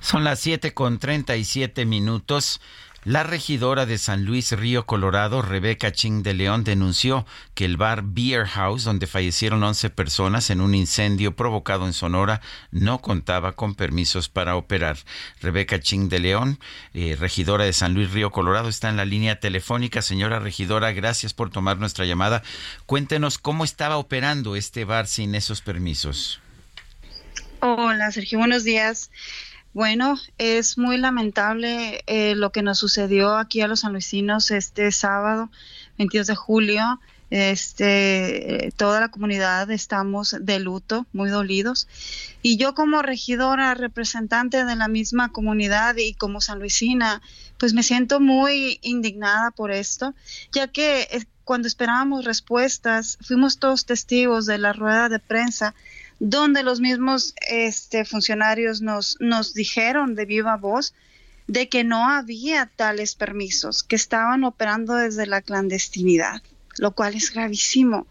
Son 0.00 0.24
las 0.24 0.40
siete 0.40 0.74
con 0.74 0.98
treinta 0.98 1.36
y 1.36 1.44
siete 1.44 1.84
minutos. 1.84 2.60
La 3.04 3.24
regidora 3.24 3.84
de 3.84 3.98
San 3.98 4.24
Luis 4.24 4.52
Río 4.52 4.86
Colorado, 4.86 5.42
Rebeca 5.42 5.90
Ching 5.90 6.22
de 6.22 6.34
León, 6.34 6.62
denunció 6.62 7.26
que 7.52 7.64
el 7.64 7.76
bar 7.76 8.02
Beer 8.04 8.46
House, 8.46 8.84
donde 8.84 9.08
fallecieron 9.08 9.64
11 9.64 9.90
personas 9.90 10.50
en 10.50 10.60
un 10.60 10.72
incendio 10.76 11.34
provocado 11.34 11.86
en 11.86 11.94
Sonora, 11.94 12.40
no 12.70 13.00
contaba 13.00 13.56
con 13.56 13.74
permisos 13.74 14.28
para 14.28 14.54
operar. 14.54 14.98
Rebeca 15.40 15.80
Ching 15.80 16.08
de 16.10 16.20
León, 16.20 16.60
eh, 16.94 17.16
regidora 17.18 17.64
de 17.64 17.72
San 17.72 17.92
Luis 17.92 18.12
Río 18.12 18.30
Colorado, 18.30 18.68
está 18.68 18.88
en 18.88 18.96
la 18.96 19.04
línea 19.04 19.40
telefónica. 19.40 20.00
Señora 20.00 20.38
regidora, 20.38 20.92
gracias 20.92 21.34
por 21.34 21.50
tomar 21.50 21.78
nuestra 21.78 22.04
llamada. 22.04 22.44
Cuéntenos 22.86 23.36
cómo 23.36 23.64
estaba 23.64 23.96
operando 23.96 24.54
este 24.54 24.84
bar 24.84 25.08
sin 25.08 25.34
esos 25.34 25.60
permisos. 25.60 26.40
Hola, 27.58 28.12
Sergio, 28.12 28.38
buenos 28.38 28.62
días. 28.62 29.10
Bueno, 29.74 30.18
es 30.36 30.76
muy 30.76 30.98
lamentable 30.98 32.04
eh, 32.06 32.34
lo 32.34 32.52
que 32.52 32.62
nos 32.62 32.78
sucedió 32.78 33.36
aquí 33.36 33.62
a 33.62 33.68
los 33.68 33.80
sanluisinos 33.80 34.50
este 34.50 34.92
sábado, 34.92 35.50
22 35.96 36.26
de 36.26 36.34
julio. 36.34 37.00
Este, 37.30 38.74
toda 38.76 39.00
la 39.00 39.08
comunidad 39.08 39.70
estamos 39.70 40.36
de 40.38 40.60
luto, 40.60 41.06
muy 41.14 41.30
dolidos. 41.30 41.88
Y 42.42 42.58
yo 42.58 42.74
como 42.74 43.00
regidora, 43.00 43.72
representante 43.72 44.66
de 44.66 44.76
la 44.76 44.88
misma 44.88 45.32
comunidad 45.32 45.96
y 45.96 46.12
como 46.12 46.42
sanluisina, 46.42 47.22
pues 47.56 47.72
me 47.72 47.82
siento 47.82 48.20
muy 48.20 48.78
indignada 48.82 49.50
por 49.52 49.70
esto, 49.70 50.12
ya 50.52 50.68
que 50.68 51.08
eh, 51.10 51.24
cuando 51.44 51.66
esperábamos 51.66 52.26
respuestas, 52.26 53.16
fuimos 53.22 53.58
todos 53.58 53.86
testigos 53.86 54.44
de 54.44 54.58
la 54.58 54.74
rueda 54.74 55.08
de 55.08 55.18
prensa 55.18 55.74
donde 56.24 56.62
los 56.62 56.78
mismos 56.78 57.34
este, 57.48 58.04
funcionarios 58.04 58.80
nos, 58.80 59.16
nos 59.18 59.54
dijeron 59.54 60.14
de 60.14 60.24
viva 60.24 60.56
voz 60.56 60.94
de 61.48 61.68
que 61.68 61.82
no 61.82 62.08
había 62.08 62.66
tales 62.76 63.16
permisos, 63.16 63.82
que 63.82 63.96
estaban 63.96 64.44
operando 64.44 64.94
desde 64.94 65.26
la 65.26 65.42
clandestinidad, 65.42 66.40
lo 66.78 66.92
cual 66.92 67.16
es 67.16 67.32
gravísimo. 67.32 68.06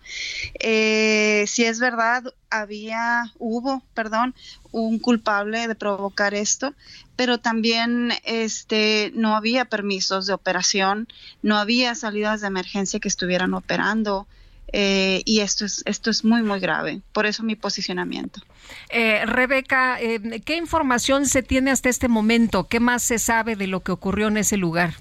Eh, 0.60 1.46
si 1.48 1.64
es 1.64 1.80
verdad, 1.80 2.26
había, 2.50 3.32
hubo, 3.40 3.82
perdón, 3.94 4.36
un 4.74 5.00
culpable 5.00 5.70
de 5.70 5.76
provocar 5.76 6.34
esto, 6.34 6.74
pero 7.16 7.38
también 7.38 8.12
este, 8.26 9.14
no 9.16 9.38
había 9.38 9.64
permisos 9.64 10.28
de 10.28 10.34
operación, 10.34 11.08
no 11.44 11.58
había 11.58 11.96
salidas 11.96 12.42
de 12.42 12.48
emergencia 12.48 13.00
que 13.00 13.08
estuvieran 13.08 13.54
operando 13.54 14.28
eh, 14.74 15.22
y 15.26 15.40
esto 15.42 15.66
es, 15.66 15.84
esto 15.86 16.10
es 16.10 16.24
muy, 16.24 16.42
muy 16.44 16.60
grave. 16.60 17.02
Por 17.12 17.26
eso 17.26 17.44
mi 17.44 17.56
posicionamiento. 17.56 18.42
Eh, 18.90 19.26
Rebeca, 19.26 20.00
eh, 20.00 20.42
¿qué 20.46 20.56
información 20.56 21.26
se 21.26 21.44
tiene 21.44 21.72
hasta 21.72 21.90
este 21.90 22.08
momento? 22.08 22.68
¿Qué 22.68 22.80
más 22.80 23.04
se 23.04 23.20
sabe 23.20 23.56
de 23.56 23.68
lo 23.68 23.82
que 23.82 23.92
ocurrió 23.92 24.28
en 24.28 24.38
ese 24.38 24.58
lugar? 24.58 24.96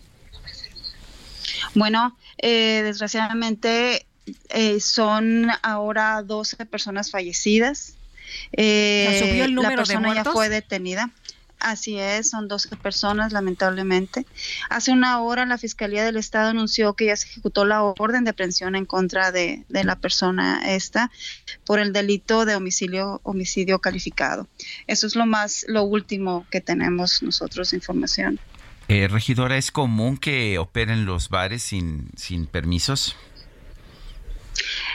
Bueno, 1.74 2.16
desgraciadamente 2.38 4.06
son 4.80 5.48
ahora 5.62 6.22
12 6.22 6.66
personas 6.66 7.10
fallecidas. 7.10 7.94
el 8.52 9.54
número 9.54 9.70
la 9.70 9.76
persona 9.76 10.08
de 10.10 10.14
ya 10.16 10.24
fue 10.24 10.48
detenida. 10.48 11.10
Así 11.60 11.98
es, 11.98 12.30
son 12.30 12.48
12 12.48 12.74
personas, 12.76 13.32
lamentablemente. 13.32 14.26
Hace 14.70 14.92
una 14.92 15.20
hora 15.20 15.44
la 15.44 15.58
Fiscalía 15.58 16.02
del 16.04 16.16
Estado 16.16 16.48
anunció 16.48 16.94
que 16.94 17.06
ya 17.06 17.16
se 17.16 17.28
ejecutó 17.28 17.66
la 17.66 17.82
orden 17.82 18.24
de 18.24 18.30
aprehensión 18.30 18.74
en 18.76 18.86
contra 18.86 19.30
de, 19.30 19.64
la 19.68 19.96
persona 19.96 20.62
esta 20.74 21.10
por 21.66 21.78
el 21.78 21.92
delito 21.92 22.46
de 22.46 22.56
homicidio, 22.56 23.20
homicidio 23.24 23.78
calificado. 23.78 24.48
Eso 24.86 25.06
es 25.06 25.16
lo 25.16 25.26
más, 25.26 25.66
lo 25.68 25.82
último 25.82 26.46
que 26.50 26.62
tenemos 26.62 27.22
nosotros 27.22 27.74
información. 27.74 28.40
Eh, 28.88 29.06
regidora, 29.06 29.56
¿es 29.56 29.70
común 29.70 30.16
que 30.16 30.58
operen 30.58 31.04
los 31.04 31.28
bares 31.28 31.62
sin, 31.62 32.08
sin 32.16 32.46
permisos? 32.46 33.16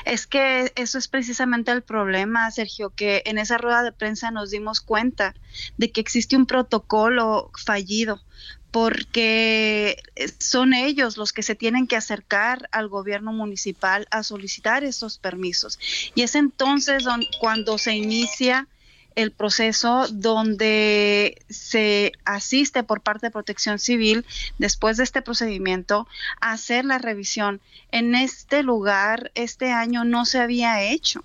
Es 0.05 0.27
que 0.27 0.71
eso 0.75 0.97
es 0.99 1.07
precisamente 1.07 1.71
el 1.71 1.81
problema, 1.81 2.49
Sergio, 2.51 2.91
que 2.91 3.23
en 3.25 3.39
esa 3.39 3.57
rueda 3.57 3.83
de 3.83 3.91
prensa 3.91 4.31
nos 4.31 4.51
dimos 4.51 4.79
cuenta 4.79 5.33
de 5.77 5.91
que 5.91 5.99
existe 5.99 6.37
un 6.37 6.45
protocolo 6.45 7.51
fallido 7.53 8.21
porque 8.69 10.03
son 10.37 10.73
ellos 10.73 11.15
los 11.15 11.31
que 11.31 11.43
se 11.43 11.55
tienen 11.55 11.87
que 11.87 11.95
acercar 11.95 12.67
al 12.73 12.89
gobierno 12.89 13.31
municipal 13.31 14.05
a 14.11 14.21
solicitar 14.21 14.83
esos 14.83 15.17
permisos. 15.17 15.79
Y 16.13 16.23
es 16.23 16.35
entonces 16.35 17.05
cuando 17.39 17.77
se 17.77 17.95
inicia 17.95 18.67
el 19.15 19.31
proceso 19.31 20.07
donde 20.09 21.41
se 21.49 22.11
asiste 22.25 22.83
por 22.83 23.01
parte 23.01 23.27
de 23.27 23.31
Protección 23.31 23.79
Civil 23.79 24.25
después 24.57 24.97
de 24.97 25.03
este 25.03 25.21
procedimiento 25.21 26.07
a 26.41 26.51
hacer 26.51 26.85
la 26.85 26.97
revisión. 26.97 27.61
En 27.91 28.13
este 28.13 28.61
lugar 28.61 29.31
este 29.33 29.71
año 29.71 30.03
no 30.03 30.25
se 30.25 30.39
había 30.39 30.83
hecho, 30.83 31.23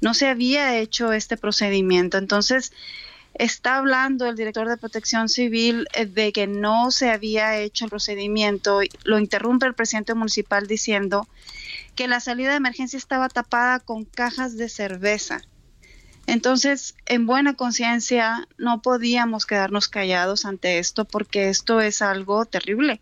no 0.00 0.14
se 0.14 0.28
había 0.28 0.78
hecho 0.78 1.12
este 1.12 1.36
procedimiento. 1.36 2.16
Entonces, 2.16 2.72
está 3.34 3.76
hablando 3.76 4.26
el 4.26 4.36
director 4.36 4.68
de 4.68 4.78
Protección 4.78 5.28
Civil 5.28 5.86
eh, 5.94 6.06
de 6.06 6.32
que 6.32 6.46
no 6.46 6.90
se 6.90 7.10
había 7.10 7.58
hecho 7.58 7.84
el 7.84 7.90
procedimiento, 7.90 8.80
lo 9.04 9.18
interrumpe 9.18 9.66
el 9.66 9.74
presidente 9.74 10.14
municipal 10.14 10.66
diciendo 10.66 11.28
que 11.94 12.08
la 12.08 12.20
salida 12.20 12.50
de 12.50 12.56
emergencia 12.56 12.96
estaba 12.96 13.28
tapada 13.28 13.80
con 13.80 14.04
cajas 14.04 14.56
de 14.56 14.70
cerveza 14.70 15.42
entonces, 16.26 16.94
en 17.06 17.26
buena 17.26 17.54
conciencia, 17.54 18.46
no 18.58 18.80
podíamos 18.82 19.46
quedarnos 19.46 19.88
callados 19.88 20.44
ante 20.44 20.78
esto 20.78 21.04
porque 21.04 21.48
esto 21.48 21.80
es 21.80 22.02
algo 22.02 22.44
terrible. 22.44 23.00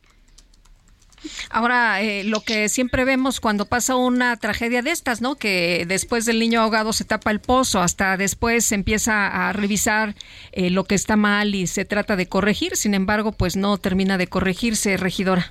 Ahora, 1.50 2.00
eh, 2.00 2.24
lo 2.24 2.40
que 2.40 2.70
siempre 2.70 3.04
vemos 3.04 3.40
cuando 3.40 3.66
pasa 3.66 3.94
una 3.94 4.36
tragedia 4.38 4.80
de 4.80 4.90
estas, 4.90 5.20
¿no? 5.20 5.36
Que 5.36 5.84
después 5.86 6.24
del 6.24 6.38
niño 6.38 6.62
ahogado 6.62 6.94
se 6.94 7.04
tapa 7.04 7.30
el 7.30 7.40
pozo, 7.40 7.82
hasta 7.82 8.16
después 8.16 8.64
se 8.64 8.74
empieza 8.74 9.26
a 9.26 9.52
revisar 9.52 10.14
eh, 10.52 10.70
lo 10.70 10.84
que 10.84 10.94
está 10.94 11.16
mal 11.16 11.54
y 11.54 11.66
se 11.66 11.84
trata 11.84 12.16
de 12.16 12.26
corregir, 12.26 12.76
sin 12.76 12.94
embargo, 12.94 13.32
pues 13.32 13.56
no 13.56 13.76
termina 13.76 14.16
de 14.16 14.28
corregirse, 14.28 14.96
regidora. 14.96 15.50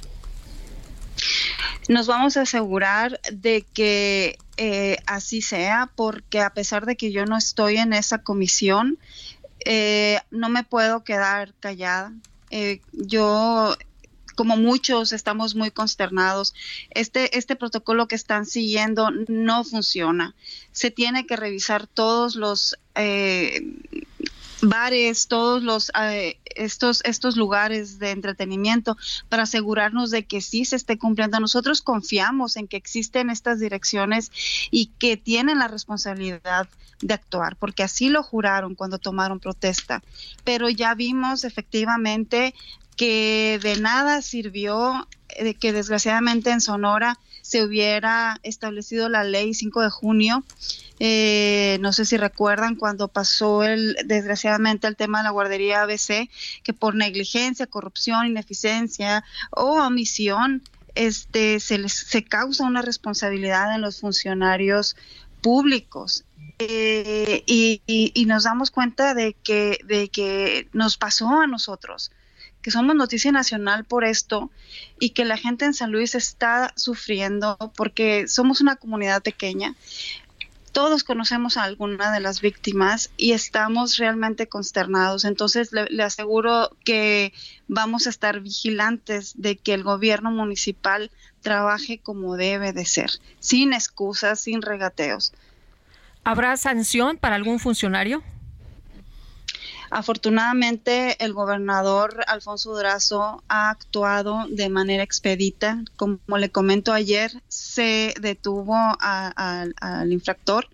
Nos 1.88 2.08
vamos 2.08 2.38
a 2.38 2.42
asegurar 2.42 3.20
de 3.32 3.66
que 3.74 4.38
eh, 4.62 4.98
así 5.06 5.42
sea, 5.42 5.90
porque 5.96 6.42
a 6.42 6.50
pesar 6.50 6.86
de 6.86 6.98
que 6.98 7.14
yo 7.14 7.26
no 7.26 7.38
estoy 7.38 7.78
en 7.78 7.94
esa 7.94 8.24
comisión, 8.24 9.00
eh, 9.64 10.20
no 10.32 10.50
me 10.50 10.66
puedo 10.66 11.06
quedar 11.06 11.54
callada. 11.62 12.12
Eh, 12.50 12.82
yo 12.92 13.78
como 14.36 14.58
muchos 14.58 15.14
estamos 15.14 15.56
muy 15.56 15.72
consternados. 15.72 16.54
Este, 16.90 17.38
este 17.38 17.56
protocolo 17.56 18.10
que 18.10 18.16
están 18.16 18.46
siguiendo 18.46 19.12
no 19.30 19.64
funciona. 19.64 20.36
Se 20.74 20.92
tiene 20.92 21.26
que 21.26 21.38
revisar 21.38 21.88
todos 21.88 22.36
los 22.36 22.78
bares, 24.62 25.28
todos 25.28 25.64
los 25.64 25.92
eh, 26.00 26.38
estos 26.60 27.02
estos 27.06 27.38
lugares 27.38 28.00
de 28.00 28.12
entretenimiento 28.12 28.98
para 29.30 29.44
asegurarnos 29.44 30.12
de 30.12 30.26
que 30.26 30.42
sí 30.42 30.66
se 30.66 30.76
esté 30.76 30.98
cumpliendo. 30.98 31.40
Nosotros 31.40 31.82
confiamos 31.82 32.58
en 32.58 32.68
que 32.68 32.78
existen 32.78 33.30
estas 33.30 33.60
direcciones 33.60 34.32
y 34.72 34.88
que 35.00 35.18
tienen 35.18 35.60
la 35.60 35.68
responsabilidad 35.68 36.68
de 37.02 37.14
actuar, 37.14 37.56
porque 37.56 37.84
así 37.84 38.10
lo 38.10 38.24
juraron 38.24 38.76
cuando 38.76 39.00
tomaron 39.00 39.40
protesta. 39.40 40.04
Pero 40.44 40.70
ya 40.70 40.94
vimos 40.96 41.44
efectivamente 41.44 42.54
que 42.96 43.60
de 43.64 43.80
nada 43.80 44.22
sirvió 44.22 45.08
de 45.40 45.54
que 45.54 45.72
desgraciadamente 45.72 46.52
en 46.52 46.60
Sonora 46.60 47.18
se 47.50 47.64
hubiera 47.64 48.40
establecido 48.44 49.10
la 49.10 49.24
ley 49.24 49.54
5 49.54 49.82
de 49.82 49.90
junio 49.90 50.44
eh, 51.00 51.78
no 51.80 51.94
sé 51.94 52.06
si 52.06 52.18
recuerdan 52.18 52.76
cuando 52.76 53.08
pasó 53.08 53.64
el, 53.64 53.96
desgraciadamente 54.06 54.86
el 54.86 54.98
tema 54.98 55.20
de 55.20 55.24
la 55.24 55.30
guardería 55.30 55.82
ABC, 55.82 56.30
que 56.62 56.74
por 56.74 56.94
negligencia, 56.96 57.68
corrupción, 57.68 58.28
ineficiencia 58.28 59.24
o 59.52 59.82
omisión, 59.82 60.62
este, 60.96 61.62
se 61.62 61.78
les 61.78 61.94
se 61.94 62.26
causa 62.26 62.66
una 62.66 62.82
responsabilidad 62.82 63.74
en 63.74 63.82
los 63.82 64.02
funcionarios 64.02 64.98
públicos. 65.42 66.26
Eh, 66.62 67.44
y, 67.48 67.82
y, 67.88 68.26
nos 68.26 68.44
damos 68.44 68.70
cuenta 68.70 69.14
de 69.14 69.34
que, 69.34 69.80
de 69.86 70.10
que 70.10 70.68
nos 70.74 70.98
pasó 70.98 71.40
a 71.40 71.48
nosotros 71.48 72.12
que 72.62 72.72
somos 72.72 72.96
noticia 72.96 73.32
nacional 73.32 73.86
por 73.86 74.04
esto 74.04 74.52
y 75.00 75.12
que 75.12 75.26
la 75.26 75.38
gente 75.38 75.66
en 75.66 75.74
San 75.74 75.92
Luis 75.92 76.16
está 76.16 76.74
sufriendo 76.76 77.58
porque 77.76 78.28
somos 78.28 78.62
una 78.62 78.76
comunidad 78.76 79.22
pequeña 79.22 79.76
todos 80.72 81.04
conocemos 81.04 81.58
a 81.58 81.64
alguna 81.64 82.12
de 82.12 82.20
las 82.20 82.42
víctimas 82.42 83.12
y 83.18 83.34
estamos 83.34 83.98
realmente 83.98 84.48
consternados. 84.48 85.26
Entonces, 85.26 85.72
le, 85.72 86.04
aseguro 86.04 86.70
que 86.86 87.34
vamos 87.68 88.08
a 88.08 88.10
estar 88.10 88.40
vigilantes 88.40 89.34
de 89.36 89.58
que 89.58 89.74
el 89.74 89.84
gobierno 89.84 90.32
municipal 90.32 91.12
trabaje 91.42 92.00
como 92.00 92.36
debe 92.36 92.74
de 92.74 92.86
ser, 92.86 93.10
sin 93.40 93.74
excusas, 93.74 94.42
sin 94.42 94.62
regateos. 94.62 95.34
¿Habrá 96.24 96.56
sanción 96.58 97.18
para 97.18 97.36
algún 97.36 97.60
funcionario? 97.60 98.24
Afortunadamente, 99.90 101.24
el 101.24 101.34
gobernador 101.34 102.24
Alfonso 102.28 102.74
Durazo 102.76 103.44
ha 103.48 103.70
actuado 103.70 104.46
de 104.50 104.70
manera 104.70 105.04
expedita. 105.04 105.84
Como 105.96 106.20
le 106.38 106.50
comento 106.50 106.94
ayer, 106.94 107.32
se 107.48 108.14
detuvo 108.20 108.76
al 109.00 110.12
infractor. 110.12 110.68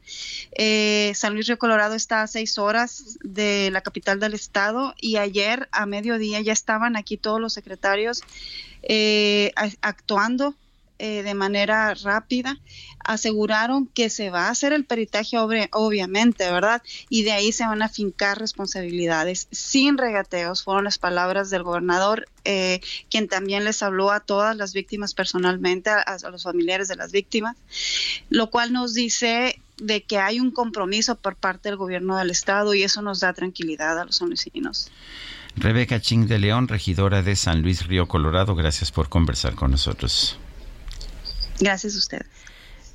Eh, 0.52 1.12
San 1.16 1.34
Luis 1.34 1.48
Río 1.48 1.58
Colorado 1.58 1.96
está 1.96 2.22
a 2.22 2.28
seis 2.28 2.58
horas 2.58 3.18
de 3.24 3.70
la 3.72 3.82
capital 3.82 4.20
del 4.20 4.34
estado 4.34 4.94
y 5.00 5.18
ayer 5.18 5.70
a 5.72 5.86
mediodía 5.86 6.42
ya 6.42 6.54
estaban 6.54 6.96
aquí 6.96 7.18
todos 7.18 7.40
los 7.40 7.54
secretarios 7.54 8.22
eh, 8.84 9.52
actuando 9.82 10.56
eh, 10.98 11.24
de 11.24 11.34
manera 11.34 11.94
rápida, 11.94 12.58
aseguraron 13.00 13.86
que 13.88 14.10
se 14.10 14.30
va 14.30 14.48
a 14.48 14.50
hacer 14.50 14.72
el 14.72 14.86
peritaje 14.86 15.38
obviamente, 15.38 16.50
¿verdad? 16.50 16.82
Y 17.10 17.24
de 17.24 17.34
ahí 17.34 17.52
se 17.52 17.66
van 17.66 17.82
a 17.82 17.90
fincar 17.90 18.40
responsabilidades 18.40 19.48
sin 19.52 19.98
regateos, 19.98 20.64
fueron 20.64 20.86
las 20.86 20.98
palabras 20.98 21.50
del 21.50 21.64
gobernador, 21.64 22.28
eh, 22.46 22.80
quien 23.10 23.28
también 23.28 23.66
les 23.66 23.84
habló 23.84 24.12
a 24.12 24.22
todas 24.22 24.56
las 24.56 24.74
víctimas 24.74 25.14
personalmente, 25.14 25.90
a, 25.90 26.18
los 26.32 26.44
familiares 26.44 26.88
de 26.88 26.96
las 26.96 27.12
víctimas, 27.12 27.58
lo 28.30 28.50
cual 28.50 28.72
nos 28.72 28.94
dice 28.94 29.60
de 29.78 30.04
que 30.04 30.20
hay 30.20 30.40
un 30.40 30.52
compromiso 30.52 31.16
por 31.16 31.36
parte 31.36 31.70
del 31.70 31.78
gobierno 31.78 32.18
del 32.18 32.32
estado 32.32 32.74
y 32.74 32.84
eso 32.84 33.02
nos 33.02 33.20
da 33.20 33.34
tranquilidad 33.34 34.00
a 34.00 34.06
los 34.06 34.22
vecinos. 34.30 34.90
Rebeca 35.58 36.00
Ching 36.00 36.28
de 36.28 36.40
León, 36.40 36.68
regidora 36.68 37.22
de 37.22 37.36
San 37.36 37.62
Luis 37.62 37.86
Río 37.86 38.08
Colorado, 38.08 38.56
gracias 38.56 38.92
por 38.92 39.10
conversar 39.10 39.56
con 39.56 39.72
nosotros. 39.72 40.38
Gracias 41.60 41.96
a 41.96 41.98
ustedes. 41.98 42.28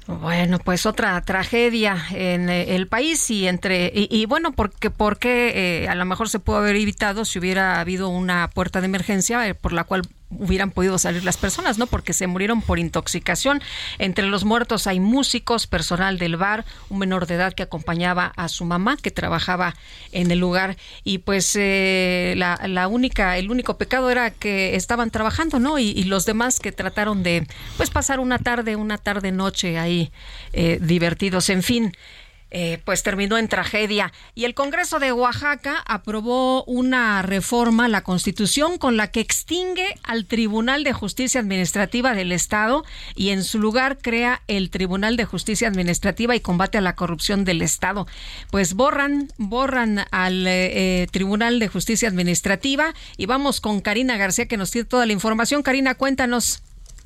Bueno, 0.07 0.59
pues 0.59 0.87
otra 0.87 1.21
tragedia 1.21 1.97
en 2.11 2.49
eh, 2.49 2.75
el 2.75 2.89
país 2.89 3.31
y 3.31 3.47
entre 3.47 3.93
y, 3.95 4.27
bueno, 4.27 4.53
porque 4.53 4.91
porque 4.91 5.83
eh, 5.85 5.89
a 5.89 5.95
lo 5.95 6.05
mejor 6.05 6.29
se 6.29 6.41
pudo 6.41 6.57
haber 6.57 6.77
evitado 6.77 7.25
si 7.25 7.39
hubiera 7.39 7.81
habido 7.81 8.09
una 8.09 8.49
puerta 8.49 8.81
de 8.81 8.87
emergencia 8.87 9.47
eh, 9.47 9.55
por 9.55 9.73
la 9.73 9.85
cual 9.85 10.03
hubieran 10.31 10.71
podido 10.71 10.99
salir 10.99 11.25
las 11.25 11.37
personas, 11.37 11.79
¿no? 11.79 11.87
Porque 11.87 12.13
se 12.13 12.27
murieron 12.27 12.63
por 12.63 12.79
intoxicación. 12.79 13.61
Entre 13.99 14.27
los 14.27 14.45
muertos 14.45 14.87
hay 14.87 15.01
músicos, 15.01 15.67
personal 15.67 16.19
del 16.19 16.37
bar, 16.37 16.65
un 16.89 16.99
menor 16.99 17.27
de 17.27 17.35
edad 17.35 17.53
que 17.53 17.63
acompañaba 17.63 18.33
a 18.37 18.49
su 18.49 18.65
mamá 18.65 18.97
que 18.97 19.11
trabajaba 19.11 19.75
en 20.13 20.31
el 20.31 20.39
lugar 20.39 20.77
y 21.05 21.19
pues 21.19 21.57
eh, 21.57 22.35
la, 22.37 22.89
única, 22.89 23.39
el 23.39 23.51
único 23.51 23.77
pecado 23.77 24.11
era 24.11 24.31
que 24.31 24.77
estaban 24.77 25.11
trabajando, 25.11 25.59
¿no? 25.59 25.79
Y, 25.79 26.01
los 26.11 26.25
demás 26.25 26.59
que 26.59 26.73
trataron 26.73 27.23
de 27.23 27.47
pues 27.77 27.91
pasar 27.91 28.21
una 28.21 28.39
tarde, 28.39 28.75
una 28.75 28.99
tarde 28.99 29.31
noche 29.31 29.79
ahí 29.79 30.11
eh, 30.53 30.79
divertidos. 30.81 31.51
En 31.51 31.63
fin, 31.63 31.93
eh, 32.51 32.79
pues 32.85 33.03
terminó 33.03 33.39
en 33.39 33.49
tragedia. 33.49 34.13
Y 34.35 34.45
el 34.45 34.55
Congreso 34.55 34.99
de 34.99 35.13
Oaxaca 35.13 35.83
aprobó 35.87 36.65
una 36.65 37.23
reforma 37.23 37.85
a 37.85 37.89
la 37.89 38.03
Constitución 38.03 38.79
con 38.79 38.97
la 38.97 39.11
que 39.11 39.21
extingue 39.21 39.95
al 40.03 40.27
Tribunal 40.27 40.85
de 40.85 40.93
Justicia 40.93 41.41
Administrativa 41.41 42.15
del 42.15 42.33
Estado 42.33 42.85
y 43.15 43.31
en 43.31 43.45
su 43.45 43.59
lugar 43.59 43.99
crea 43.99 44.43
el 44.49 44.71
Tribunal 44.71 45.17
de 45.17 45.25
Justicia 45.25 45.69
Administrativa 45.69 46.35
y 46.35 46.41
combate 46.41 46.79
a 46.79 46.81
la 46.81 46.95
corrupción 46.95 47.45
del 47.45 47.63
Estado. 47.63 48.07
Pues 48.51 48.75
borran, 48.75 49.29
borran 49.39 50.01
al 50.11 50.47
eh, 50.47 51.03
eh, 51.03 51.07
Tribunal 51.11 51.59
de 51.59 51.69
Justicia 51.69 52.09
Administrativa 52.09 52.95
y 53.17 53.27
vamos 53.27 53.61
con 53.61 53.81
Karina 53.81 54.17
García 54.17 54.47
que 54.47 54.57
nos 54.57 54.71
tiene 54.71 54.89
toda 54.89 55.07
la 55.07 55.13
información. 55.13 55.63
Karina, 55.63 55.95
cuéntanos. 55.95 56.63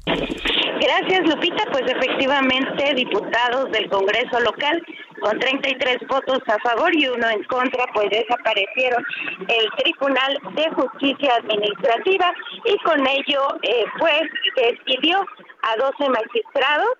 Gracias, 0.06 1.22
Lupita. 1.26 1.64
Pues 1.72 1.84
efectivamente, 1.86 2.94
diputados 2.94 3.70
del 3.72 3.88
Congreso 3.88 4.40
local 4.40 4.82
con 5.24 5.38
33 5.38 6.06
votos 6.06 6.40
a 6.48 6.58
favor 6.58 6.94
y 6.94 7.08
uno 7.08 7.26
en 7.30 7.42
contra, 7.44 7.86
pues 7.94 8.10
desaparecieron 8.10 9.02
el 9.48 9.70
Tribunal 9.82 10.38
de 10.54 10.70
Justicia 10.72 11.36
Administrativa 11.36 12.30
y 12.66 12.76
con 12.80 13.00
ello, 13.06 13.40
eh, 13.62 13.86
pues, 13.98 14.22
despidió 14.54 15.26
a 15.62 15.76
12 15.76 16.10
magistrados 16.10 16.90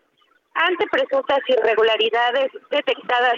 ante 0.55 0.87
presuntas 0.87 1.41
irregularidades 1.49 2.51
detectadas 2.71 3.35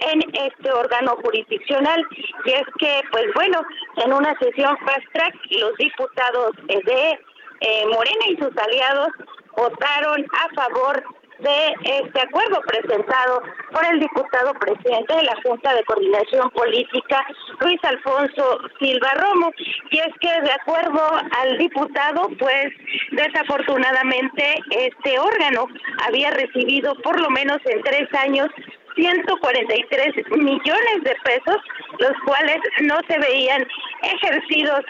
en 0.00 0.20
este 0.34 0.70
órgano 0.70 1.16
jurisdiccional. 1.24 2.04
Y 2.44 2.50
es 2.50 2.66
que, 2.78 3.00
pues 3.12 3.26
bueno, 3.34 3.62
en 4.04 4.12
una 4.12 4.38
sesión 4.38 4.76
fast 4.84 5.06
track, 5.14 5.34
los 5.50 5.74
diputados 5.78 6.50
de 6.66 7.18
eh, 7.60 7.86
Morena 7.86 8.26
y 8.28 8.36
sus 8.36 8.54
aliados 8.58 9.08
votaron 9.56 10.26
a 10.32 10.54
favor 10.54 11.02
de 11.38 11.74
este 11.84 12.20
acuerdo 12.20 12.60
presentado 12.62 13.42
por 13.72 13.84
el 13.86 14.00
diputado 14.00 14.52
presidente 14.54 15.14
de 15.14 15.22
la 15.22 15.36
Junta 15.44 15.74
de 15.74 15.84
Coordinación 15.84 16.50
Política, 16.50 17.26
Luis 17.60 17.82
Alfonso 17.84 18.58
Silva 18.78 19.10
Romo. 19.14 19.50
Y 19.90 19.98
es 19.98 20.12
que 20.20 20.40
de 20.42 20.52
acuerdo 20.52 21.00
al 21.38 21.58
diputado, 21.58 22.28
pues 22.38 22.68
desafortunadamente 23.12 24.54
este 24.70 25.18
órgano 25.18 25.66
había 26.06 26.30
recibido 26.30 26.94
por 27.02 27.20
lo 27.20 27.30
menos 27.30 27.58
en 27.66 27.82
tres 27.82 28.12
años 28.14 28.48
143 28.96 30.14
millones 30.38 31.04
de 31.04 31.14
pesos, 31.22 31.56
los 31.98 32.12
cuales 32.24 32.58
no 32.80 32.98
se 33.08 33.18
veían 33.18 33.66
ejercidos 34.02 34.80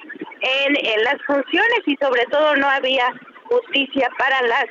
en, 0.40 1.02
las 1.02 1.16
funciones 1.26 1.80
y 1.86 1.96
sobre 2.00 2.24
todo 2.26 2.56
no 2.56 2.68
había 2.68 3.12
justicia 3.44 4.08
para 4.18 4.42
las 4.42 4.66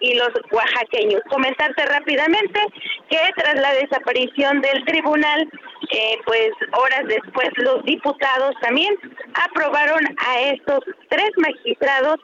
y 0.00 0.14
los 0.14 0.30
oaxaqueños. 0.50 1.20
Comentarte 1.28 1.84
rápidamente 1.86 2.60
que 3.08 3.18
tras 3.36 3.54
la 3.56 3.74
desaparición 3.74 4.60
del 4.60 4.84
tribunal, 4.84 5.48
eh, 5.90 6.18
pues 6.24 6.50
horas 6.72 7.04
después 7.06 7.50
los 7.56 7.84
diputados 7.84 8.54
también 8.60 8.94
aprobaron 9.34 10.00
a 10.26 10.40
estos 10.40 10.80
tres 11.08 11.30
magistrados 11.36 12.16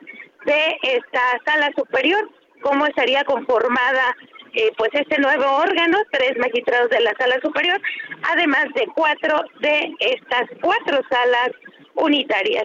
de 0.45 0.79
esta 0.83 1.21
sala 1.45 1.71
superior, 1.77 2.31
cómo 2.63 2.87
estaría 2.87 3.25
conformada 3.25 4.17
eh, 4.55 4.73
pues 4.79 4.91
este 4.95 5.21
nuevo 5.21 5.45
órgano, 5.59 5.99
tres 6.13 6.33
magistrados 6.39 6.89
de 6.89 7.01
la 7.01 7.13
sala 7.19 7.39
superior, 7.43 7.79
además 8.23 8.65
de 8.75 8.87
cuatro 8.95 9.43
de 9.61 9.95
estas 10.01 10.49
cuatro 10.63 11.01
salas 11.11 11.51
unitarias. 11.95 12.65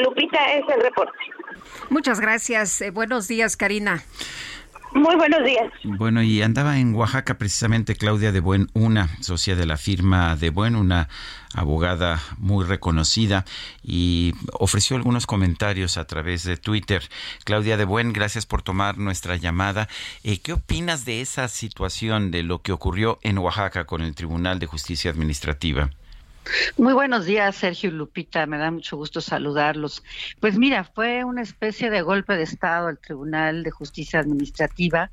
Lupita 0.00 0.38
es 0.54 0.62
el 0.74 0.80
reporte. 0.80 1.12
Muchas 1.90 2.20
gracias. 2.20 2.80
Eh, 2.80 2.90
buenos 2.90 3.28
días, 3.28 3.56
Karina. 3.56 4.02
Muy 4.96 5.14
buenos 5.16 5.44
días. 5.44 5.70
Bueno, 5.84 6.22
y 6.22 6.40
andaba 6.40 6.78
en 6.78 6.94
Oaxaca 6.94 7.36
precisamente 7.36 7.96
Claudia 7.96 8.32
de 8.32 8.40
Buen, 8.40 8.70
una 8.72 9.08
socia 9.20 9.54
de 9.54 9.66
la 9.66 9.76
firma 9.76 10.36
de 10.36 10.48
Buen, 10.48 10.74
una 10.74 11.08
abogada 11.54 12.22
muy 12.38 12.64
reconocida, 12.64 13.44
y 13.82 14.32
ofreció 14.52 14.96
algunos 14.96 15.26
comentarios 15.26 15.98
a 15.98 16.06
través 16.06 16.44
de 16.44 16.56
Twitter. 16.56 17.02
Claudia 17.44 17.76
de 17.76 17.84
Buen, 17.84 18.12
gracias 18.14 18.46
por 18.46 18.62
tomar 18.62 18.96
nuestra 18.96 19.36
llamada. 19.36 19.88
Eh, 20.22 20.38
¿Qué 20.38 20.54
opinas 20.54 21.04
de 21.04 21.20
esa 21.20 21.48
situación, 21.48 22.30
de 22.30 22.42
lo 22.42 22.62
que 22.62 22.72
ocurrió 22.72 23.18
en 23.22 23.38
Oaxaca 23.38 23.84
con 23.84 24.00
el 24.00 24.14
Tribunal 24.14 24.58
de 24.58 24.66
Justicia 24.66 25.10
Administrativa? 25.10 25.90
Muy 26.76 26.92
buenos 26.92 27.26
días, 27.26 27.56
Sergio 27.56 27.90
y 27.90 27.92
Lupita. 27.92 28.46
Me 28.46 28.58
da 28.58 28.70
mucho 28.70 28.96
gusto 28.96 29.20
saludarlos. 29.20 30.02
Pues 30.40 30.58
mira, 30.58 30.84
fue 30.84 31.24
una 31.24 31.42
especie 31.42 31.90
de 31.90 32.02
golpe 32.02 32.36
de 32.36 32.44
Estado 32.44 32.88
al 32.88 32.98
Tribunal 32.98 33.62
de 33.62 33.70
Justicia 33.70 34.20
Administrativa 34.20 35.10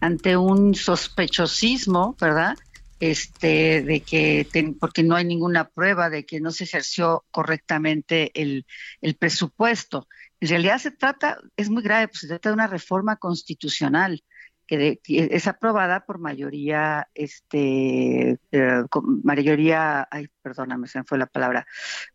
ante 0.00 0.36
un 0.36 0.74
sospechosismo, 0.74 2.16
¿verdad? 2.20 2.56
Este, 3.00 3.82
de 3.82 4.00
que, 4.00 4.46
porque 4.78 5.02
no 5.02 5.16
hay 5.16 5.24
ninguna 5.24 5.68
prueba 5.68 6.08
de 6.08 6.24
que 6.24 6.40
no 6.40 6.50
se 6.50 6.64
ejerció 6.64 7.24
correctamente 7.30 8.30
el, 8.40 8.66
el 9.00 9.16
presupuesto. 9.16 10.08
En 10.40 10.48
realidad 10.48 10.78
se 10.78 10.90
trata, 10.90 11.38
es 11.56 11.70
muy 11.70 11.82
grave, 11.82 12.08
pues 12.08 12.20
se 12.20 12.28
trata 12.28 12.50
de 12.50 12.54
una 12.54 12.66
reforma 12.66 13.16
constitucional 13.16 14.22
que, 14.66 15.00
es 15.04 15.46
aprobada 15.46 16.04
por 16.04 16.18
mayoría, 16.18 17.08
este, 17.14 18.38
eh, 18.52 18.82
mayoría, 19.22 20.06
ay, 20.10 20.28
perdóname, 20.42 20.88
se 20.88 20.98
me 20.98 21.04
fue 21.04 21.18
la 21.18 21.26
palabra, 21.26 21.66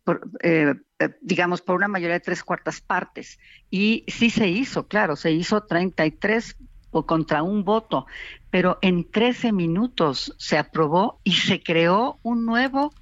por, 0.04 0.28
eh, 0.42 0.74
eh, 0.98 1.08
digamos, 1.20 1.62
por 1.62 1.76
una 1.76 1.88
mayoría 1.88 2.14
de 2.14 2.20
tres 2.20 2.44
cuartas 2.44 2.80
partes. 2.80 3.38
Y 3.70 4.04
sí 4.08 4.30
se 4.30 4.48
hizo, 4.48 4.86
claro, 4.86 5.16
se 5.16 5.32
hizo 5.32 5.62
33 5.62 6.56
o 6.90 7.06
contra 7.06 7.42
un 7.42 7.64
voto, 7.64 8.06
pero 8.50 8.78
en 8.82 9.10
13 9.10 9.52
minutos 9.52 10.34
se 10.38 10.58
aprobó 10.58 11.20
y 11.24 11.32
se 11.32 11.62
creó 11.62 12.18
un 12.22 12.44
nuevo 12.44 12.92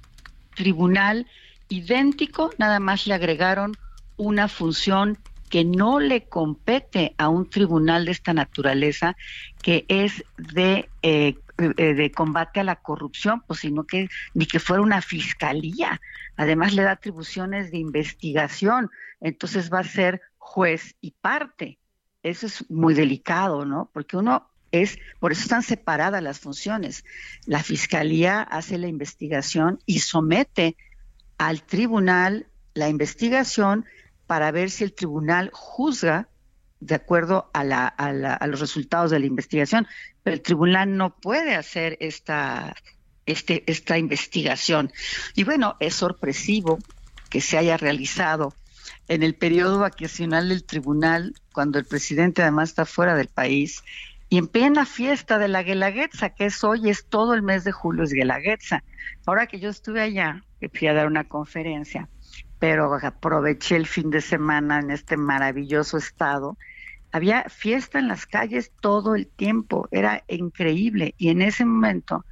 tribunal 0.55 1.27
idéntico, 1.67 2.51
nada 2.57 2.79
más 2.79 3.07
le 3.07 3.13
agregaron 3.13 3.73
una 4.17 4.47
función 4.47 5.17
que 5.51 5.65
no 5.65 5.99
le 5.99 6.23
compete 6.29 7.13
a 7.17 7.27
un 7.27 7.47
tribunal 7.49 8.05
de 8.05 8.11
esta 8.13 8.33
naturaleza, 8.33 9.17
que 9.61 9.85
es 9.89 10.23
de, 10.37 10.89
eh, 11.03 11.35
eh, 11.57 11.93
de 11.93 12.11
combate 12.11 12.61
a 12.61 12.63
la 12.63 12.77
corrupción, 12.77 13.43
pues 13.45 13.59
sino 13.59 13.83
que 13.83 14.07
ni 14.33 14.45
que 14.45 14.59
fuera 14.59 14.81
una 14.81 15.01
fiscalía. 15.01 15.99
Además 16.37 16.73
le 16.73 16.83
da 16.83 16.91
atribuciones 16.91 17.69
de 17.69 17.79
investigación, 17.79 18.89
entonces 19.19 19.71
va 19.71 19.79
a 19.79 19.83
ser 19.83 20.21
juez 20.37 20.95
y 21.01 21.11
parte. 21.11 21.77
Eso 22.23 22.45
es 22.45 22.71
muy 22.71 22.93
delicado, 22.93 23.65
¿no? 23.65 23.89
Porque 23.93 24.15
uno 24.15 24.49
es, 24.71 24.99
por 25.19 25.33
eso 25.33 25.41
están 25.41 25.63
separadas 25.63 26.23
las 26.23 26.39
funciones. 26.39 27.03
La 27.45 27.61
fiscalía 27.61 28.41
hace 28.41 28.77
la 28.77 28.87
investigación 28.87 29.79
y 29.85 29.99
somete 29.99 30.77
al 31.37 31.61
tribunal 31.63 32.47
la 32.73 32.87
investigación 32.87 33.85
para 34.31 34.49
ver 34.51 34.69
si 34.69 34.85
el 34.85 34.93
tribunal 34.93 35.49
juzga 35.51 36.29
de 36.79 36.95
acuerdo 36.95 37.51
a, 37.53 37.65
los 38.47 38.61
resultados 38.61 39.11
de 39.11 39.19
la 39.19 39.25
investigación, 39.25 39.89
pero 40.23 40.35
el 40.35 40.41
tribunal 40.41 40.95
no 40.95 41.17
puede 41.17 41.53
hacer 41.53 41.97
esta, 41.99 42.73
este, 43.25 43.69
esta 43.69 43.97
investigación. 43.97 44.89
Y 45.35 45.43
bueno, 45.43 45.75
es 45.81 45.95
sorpresivo 45.95 46.79
que 47.29 47.41
se 47.41 47.57
haya 47.57 47.75
realizado 47.75 48.55
en 49.09 49.21
el 49.21 49.35
periodo 49.35 49.79
vacacional 49.79 50.47
del 50.47 50.63
tribunal, 50.63 51.33
cuando 51.51 51.77
el 51.77 51.83
presidente 51.83 52.41
además 52.41 52.69
está 52.69 52.85
fuera 52.85 53.15
del 53.15 53.27
país, 53.27 53.83
y 54.29 54.37
en 54.37 54.47
plena 54.47 54.85
fiesta 54.85 55.39
de 55.39 55.49
la 55.49 55.61
Guelaguetza, 55.61 56.29
que 56.29 56.45
es 56.45 56.63
hoy, 56.63 56.89
es 56.89 57.05
todo 57.05 57.33
el 57.33 57.41
mes 57.41 57.65
de 57.65 57.73
julio, 57.73 58.05
es 58.05 58.13
Guelaguetza. 58.13 58.81
Ahora 59.25 59.47
que 59.47 59.59
yo 59.59 59.69
estuve 59.69 59.99
allá, 59.99 60.41
que 60.61 60.69
fui 60.69 60.87
a 60.87 60.93
dar 60.93 61.07
una 61.07 61.25
conferencia, 61.25 62.07
pero 62.61 62.93
aproveché 62.93 63.75
el 63.75 63.87
fin 63.87 64.11
de 64.11 64.21
semana 64.21 64.81
en 64.81 64.91
este 64.91 65.17
maravilloso 65.17 65.97
estado. 65.97 66.59
Había 67.11 67.45
fiesta 67.49 67.97
en 67.97 68.07
las 68.07 68.27
calles 68.27 68.71
todo 68.81 69.15
el 69.15 69.25
tiempo, 69.25 69.87
era 69.89 70.23
increíble. 70.27 71.15
Y 71.17 71.29
en 71.29 71.41
ese 71.41 71.65
momento 71.65 72.23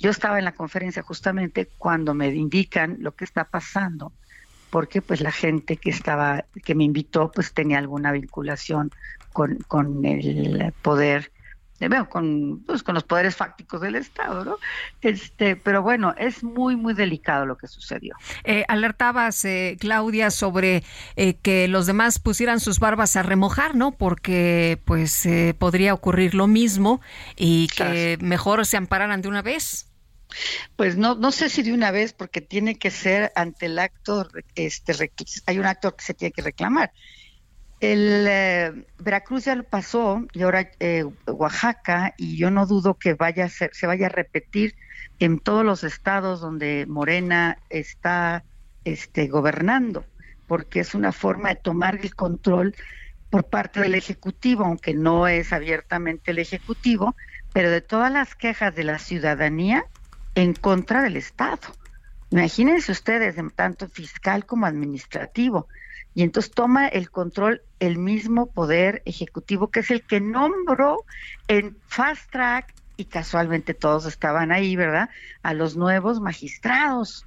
yo 0.00 0.10
estaba 0.10 0.40
en 0.40 0.46
la 0.46 0.56
conferencia 0.56 1.04
justamente 1.04 1.68
cuando 1.78 2.12
me 2.12 2.26
indican 2.26 2.96
lo 2.98 3.14
que 3.14 3.24
está 3.24 3.44
pasando, 3.44 4.10
porque 4.70 5.00
pues 5.00 5.20
la 5.20 5.30
gente 5.30 5.76
que 5.76 5.90
estaba, 5.90 6.44
que 6.64 6.74
me 6.74 6.82
invitó, 6.82 7.30
pues 7.30 7.52
tenía 7.52 7.78
alguna 7.78 8.10
vinculación 8.10 8.90
con, 9.32 9.58
con 9.68 10.04
el 10.04 10.74
poder 10.82 11.30
con, 12.08 12.62
pues, 12.66 12.82
con 12.82 12.94
los 12.94 13.04
poderes 13.04 13.36
fácticos 13.36 13.80
del 13.80 13.94
Estado, 13.94 14.44
¿no? 14.44 14.56
Este, 15.00 15.56
pero 15.56 15.82
bueno, 15.82 16.14
es 16.18 16.42
muy, 16.42 16.76
muy 16.76 16.94
delicado 16.94 17.46
lo 17.46 17.56
que 17.56 17.68
sucedió. 17.68 18.16
Eh, 18.44 18.64
alertabas, 18.68 19.44
eh, 19.44 19.76
Claudia, 19.78 20.30
sobre 20.30 20.82
eh, 21.16 21.34
que 21.34 21.68
los 21.68 21.86
demás 21.86 22.18
pusieran 22.18 22.60
sus 22.60 22.80
barbas 22.80 23.16
a 23.16 23.22
remojar, 23.22 23.76
¿no? 23.76 23.92
Porque 23.92 24.80
pues 24.84 25.28
podría 25.58 25.94
ocurrir 25.94 26.34
lo 26.34 26.46
mismo 26.46 27.00
y 27.36 27.68
que 27.68 28.18
mejor 28.20 28.66
se 28.66 28.76
ampararan 28.76 29.22
de 29.22 29.28
una 29.28 29.42
vez. 29.42 29.86
Pues 30.76 30.96
no, 30.96 31.14
no 31.14 31.32
sé 31.32 31.48
si 31.48 31.62
de 31.62 31.72
una 31.72 31.90
vez, 31.90 32.12
porque 32.12 32.40
tiene 32.40 32.78
que 32.78 32.90
ser 32.90 33.32
ante 33.34 33.66
el 33.66 33.78
acto, 33.78 34.28
este, 34.54 35.10
hay 35.46 35.58
un 35.58 35.66
acto 35.66 35.96
que 35.96 36.04
se 36.04 36.14
tiene 36.14 36.32
que 36.32 36.42
reclamar. 36.42 36.92
El 37.80 38.26
eh, 38.28 38.86
Veracruz 38.98 39.44
ya 39.44 39.54
lo 39.54 39.62
pasó 39.62 40.26
y 40.32 40.42
ahora 40.42 40.70
eh, 40.80 41.04
Oaxaca 41.26 42.14
y 42.16 42.36
yo 42.36 42.50
no 42.50 42.66
dudo 42.66 42.94
que 42.94 43.14
vaya 43.14 43.44
a 43.44 43.48
ser, 43.48 43.70
se 43.72 43.86
vaya 43.86 44.06
a 44.06 44.10
repetir 44.10 44.74
en 45.20 45.38
todos 45.38 45.64
los 45.64 45.84
estados 45.84 46.40
donde 46.40 46.86
Morena 46.88 47.58
está 47.70 48.44
este, 48.84 49.28
gobernando, 49.28 50.04
porque 50.46 50.80
es 50.80 50.94
una 50.94 51.12
forma 51.12 51.50
de 51.50 51.56
tomar 51.56 52.00
el 52.02 52.14
control 52.14 52.74
por 53.30 53.44
parte 53.44 53.80
del 53.80 53.94
ejecutivo, 53.94 54.64
aunque 54.64 54.94
no 54.94 55.28
es 55.28 55.52
abiertamente 55.52 56.32
el 56.32 56.38
ejecutivo, 56.38 57.14
pero 57.52 57.70
de 57.70 57.80
todas 57.80 58.10
las 58.10 58.34
quejas 58.34 58.74
de 58.74 58.84
la 58.84 58.98
ciudadanía 58.98 59.84
en 60.34 60.54
contra 60.54 61.02
del 61.02 61.16
Estado. 61.16 61.58
Imagínense 62.30 62.90
ustedes, 62.90 63.36
tanto 63.54 63.88
fiscal 63.88 64.46
como 64.46 64.66
administrativo 64.66 65.68
y 66.14 66.22
entonces 66.22 66.52
toma 66.52 66.88
el 66.88 67.10
control 67.10 67.62
el 67.78 67.98
mismo 67.98 68.50
poder 68.50 69.02
ejecutivo 69.04 69.70
que 69.70 69.80
es 69.80 69.90
el 69.90 70.02
que 70.02 70.20
nombró 70.20 71.04
en 71.46 71.76
fast 71.86 72.30
track 72.30 72.74
y 72.96 73.04
casualmente 73.04 73.74
todos 73.74 74.06
estaban 74.06 74.50
ahí, 74.50 74.74
¿verdad? 74.74 75.08
A 75.42 75.54
los 75.54 75.76
nuevos 75.76 76.20
magistrados. 76.20 77.24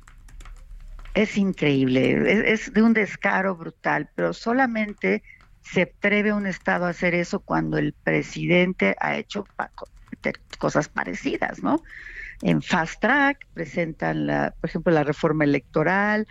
Es 1.14 1.38
increíble, 1.38 2.52
es, 2.52 2.74
de 2.74 2.82
un 2.82 2.94
descaro 2.94 3.56
brutal, 3.56 4.10
pero 4.16 4.34
solamente 4.34 5.24
se 5.62 5.84
atreve 5.84 6.34
un 6.34 6.46
Estado 6.46 6.86
a 6.86 6.90
hacer 6.90 7.16
eso 7.16 7.40
cuando 7.40 7.78
el 7.78 7.94
presidente 7.94 8.96
ha 9.00 9.16
hecho 9.16 9.46
cosas 10.58 10.90
parecidas, 10.90 11.64
¿no? 11.64 11.82
En 12.42 12.62
fast 12.62 13.00
track 13.02 13.48
presentan, 13.54 14.26
la, 14.26 14.56
por 14.60 14.70
ejemplo, 14.70 14.92
la 14.92 15.04
reforma 15.04 15.44
electoral, 15.44 16.28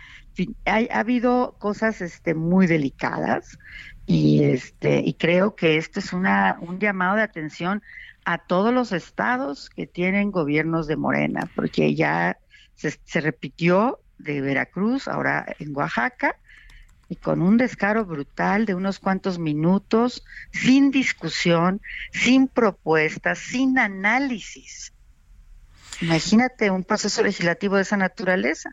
ha 0.65 0.99
habido 0.99 1.55
cosas 1.59 2.01
este, 2.01 2.33
muy 2.33 2.67
delicadas 2.67 3.57
y, 4.05 4.43
este, 4.43 5.01
y 5.05 5.13
creo 5.13 5.55
que 5.55 5.77
esto 5.77 5.99
es 5.99 6.11
una, 6.11 6.57
un 6.59 6.79
llamado 6.79 7.15
de 7.15 7.23
atención 7.23 7.81
a 8.25 8.37
todos 8.39 8.73
los 8.73 8.91
estados 8.91 9.69
que 9.69 9.87
tienen 9.87 10.31
gobiernos 10.31 10.87
de 10.87 10.97
Morena, 10.97 11.49
porque 11.55 11.95
ya 11.95 12.37
se, 12.75 12.99
se 13.03 13.21
repitió 13.21 13.99
de 14.17 14.41
Veracruz, 14.41 15.07
ahora 15.07 15.45
en 15.59 15.75
Oaxaca, 15.75 16.35
y 17.09 17.15
con 17.15 17.41
un 17.41 17.57
descaro 17.57 18.05
brutal 18.05 18.65
de 18.65 18.75
unos 18.75 18.99
cuantos 18.99 19.37
minutos, 19.37 20.23
sin 20.51 20.91
discusión, 20.91 21.81
sin 22.13 22.47
propuestas, 22.47 23.39
sin 23.39 23.77
análisis. 23.77 24.93
Imagínate 25.99 26.71
un 26.71 26.83
proceso 26.83 27.23
legislativo 27.23 27.75
de 27.75 27.81
esa 27.83 27.97
naturaleza. 27.97 28.71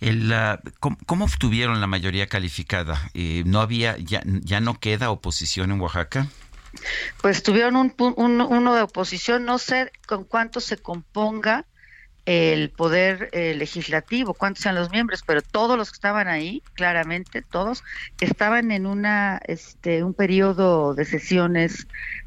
El, 0.00 0.34
¿cómo, 0.80 1.24
obtuvieron 1.24 1.80
la 1.80 1.86
mayoría 1.86 2.26
calificada? 2.26 3.10
Eh, 3.14 3.44
¿No 3.46 3.60
había, 3.60 3.96
ya, 3.98 4.22
ya 4.24 4.60
no 4.60 4.78
queda 4.78 5.10
oposición 5.10 5.70
en 5.70 5.80
Oaxaca? 5.80 6.28
Pues 7.22 7.42
tuvieron 7.42 7.76
un, 7.76 7.94
uno 8.16 8.74
de 8.74 8.82
oposición, 8.82 9.44
no 9.44 9.58
sé 9.58 9.92
con 10.06 10.24
cuánto 10.24 10.60
se 10.60 10.76
componga 10.76 11.66
el 12.26 12.70
poder 12.70 13.28
eh, 13.32 13.54
legislativo, 13.54 14.32
cuántos 14.32 14.62
sean 14.62 14.74
los 14.74 14.90
miembros, 14.90 15.22
pero 15.26 15.42
todos 15.42 15.76
los 15.76 15.90
que 15.90 15.96
estaban 15.96 16.26
ahí, 16.26 16.62
claramente 16.72 17.42
todos, 17.42 17.84
estaban 18.18 18.70
en 18.70 18.86
una 18.86 19.40
este 19.46 20.02
un 20.02 20.14
periodo 20.14 20.94
de 20.94 21.04
sesiones 21.04 21.86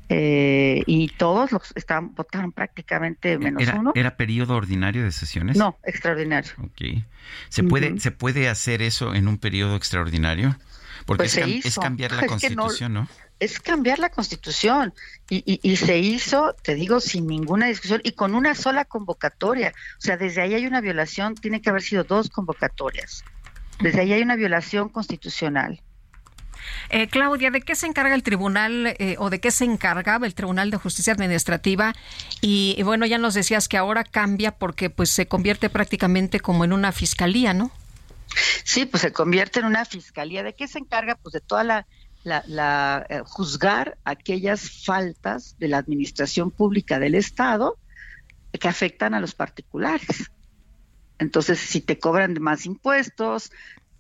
eh, 0.10 0.84
y 0.86 1.10
todos 1.10 1.52
los 1.52 1.74
estaban 1.76 2.16
votaron 2.16 2.52
prácticamente 2.54 3.38
menos 3.38 3.64
uno. 3.78 3.92
¿Era 3.96 4.16
periodo 4.16 4.56
ordinario 4.56 5.04
de 5.04 5.12
sesiones? 5.12 5.58
No, 5.58 5.78
extraordinario. 5.84 6.52
Okay. 6.72 7.06
¿Se 7.50 7.64
puede 7.64 8.00
se 8.00 8.12
puede 8.12 8.48
hacer 8.48 8.82
eso 8.82 9.14
en 9.14 9.28
un 9.28 9.38
periodo 9.38 9.76
extraordinario? 9.76 10.58
Porque 11.06 11.24
pues 11.24 11.38
es, 11.38 11.78
cambiar 11.78 12.12
la 12.14 12.26
constitución, 12.28 12.94
¿no? 12.94 13.08
Es 13.40 13.60
cambiar 13.60 14.00
la 14.00 14.10
constitución 14.10 14.94
y, 15.30 15.60
y, 15.62 15.76
se 15.76 16.00
hizo, 16.00 16.56
te 16.64 16.74
digo, 16.74 17.00
sin 17.00 17.28
ninguna 17.28 17.68
discusión 17.68 18.02
y 18.04 18.14
con 18.14 18.34
una 18.34 18.56
sola 18.56 18.84
convocatoria. 18.84 19.74
O 20.00 20.02
sea, 20.02 20.18
desde 20.18 20.42
ahí 20.42 20.56
hay 20.56 20.66
una 20.66 20.82
violación, 20.82 21.36
tiene 21.36 21.62
que 21.62 21.70
haber 21.70 21.84
sido 21.84 22.04
dos 22.04 22.30
convocatorias. 22.30 23.24
Desde 23.80 24.02
ahí 24.02 24.14
hay 24.14 24.22
una 24.24 24.36
violación 24.36 24.90
constitucional. 24.90 25.82
Eh, 26.90 27.08
Claudia, 27.08 27.52
¿de 27.52 27.62
qué 27.62 27.76
se 27.76 27.88
encarga 27.88 28.16
el 28.16 28.24
tribunal 28.24 28.96
eh, 29.00 29.16
o 29.20 29.30
de 29.30 29.40
qué 29.40 29.52
se 29.52 29.66
encargaba 29.66 30.26
el 30.26 30.34
Tribunal 30.34 30.72
de 30.72 30.78
Justicia 30.78 31.14
Administrativa? 31.14 31.94
Y, 32.42 32.82
bueno, 32.84 33.06
ya 33.06 33.18
nos 33.18 33.34
decías 33.34 33.68
que 33.68 33.78
ahora 33.78 34.04
cambia 34.04 34.52
porque 34.52 34.90
pues 34.90 35.10
se 35.10 35.28
convierte 35.28 35.70
prácticamente 35.70 36.40
como 36.40 36.64
en 36.64 36.74
una 36.74 36.92
fiscalía, 36.92 37.54
¿no? 37.54 37.72
Sí, 38.64 38.86
pues 38.86 39.02
se 39.02 39.12
convierte 39.12 39.60
en 39.60 39.66
una 39.66 39.86
fiscalía. 39.86 40.44
¿De 40.44 40.54
qué 40.54 40.68
se 40.68 40.80
encarga? 40.80 41.16
Pues 41.16 41.34
de 41.34 41.42
toda 41.42 41.64
la, 41.64 41.88
la, 42.24 43.06
eh, 43.10 43.22
juzgar 43.26 43.98
aquellas 44.04 44.84
faltas 44.86 45.56
de 45.60 45.68
la 45.70 45.78
administración 45.78 46.52
pública 46.52 47.00
del 47.00 47.16
Estado 47.16 47.78
que 48.60 48.68
afectan 48.68 49.14
a 49.14 49.20
los 49.20 49.36
particulares. 49.36 50.32
Entonces, 51.20 51.60
si 51.60 51.82
te 51.82 52.00
cobran 52.00 52.38
más 52.40 52.66
impuestos, 52.66 53.52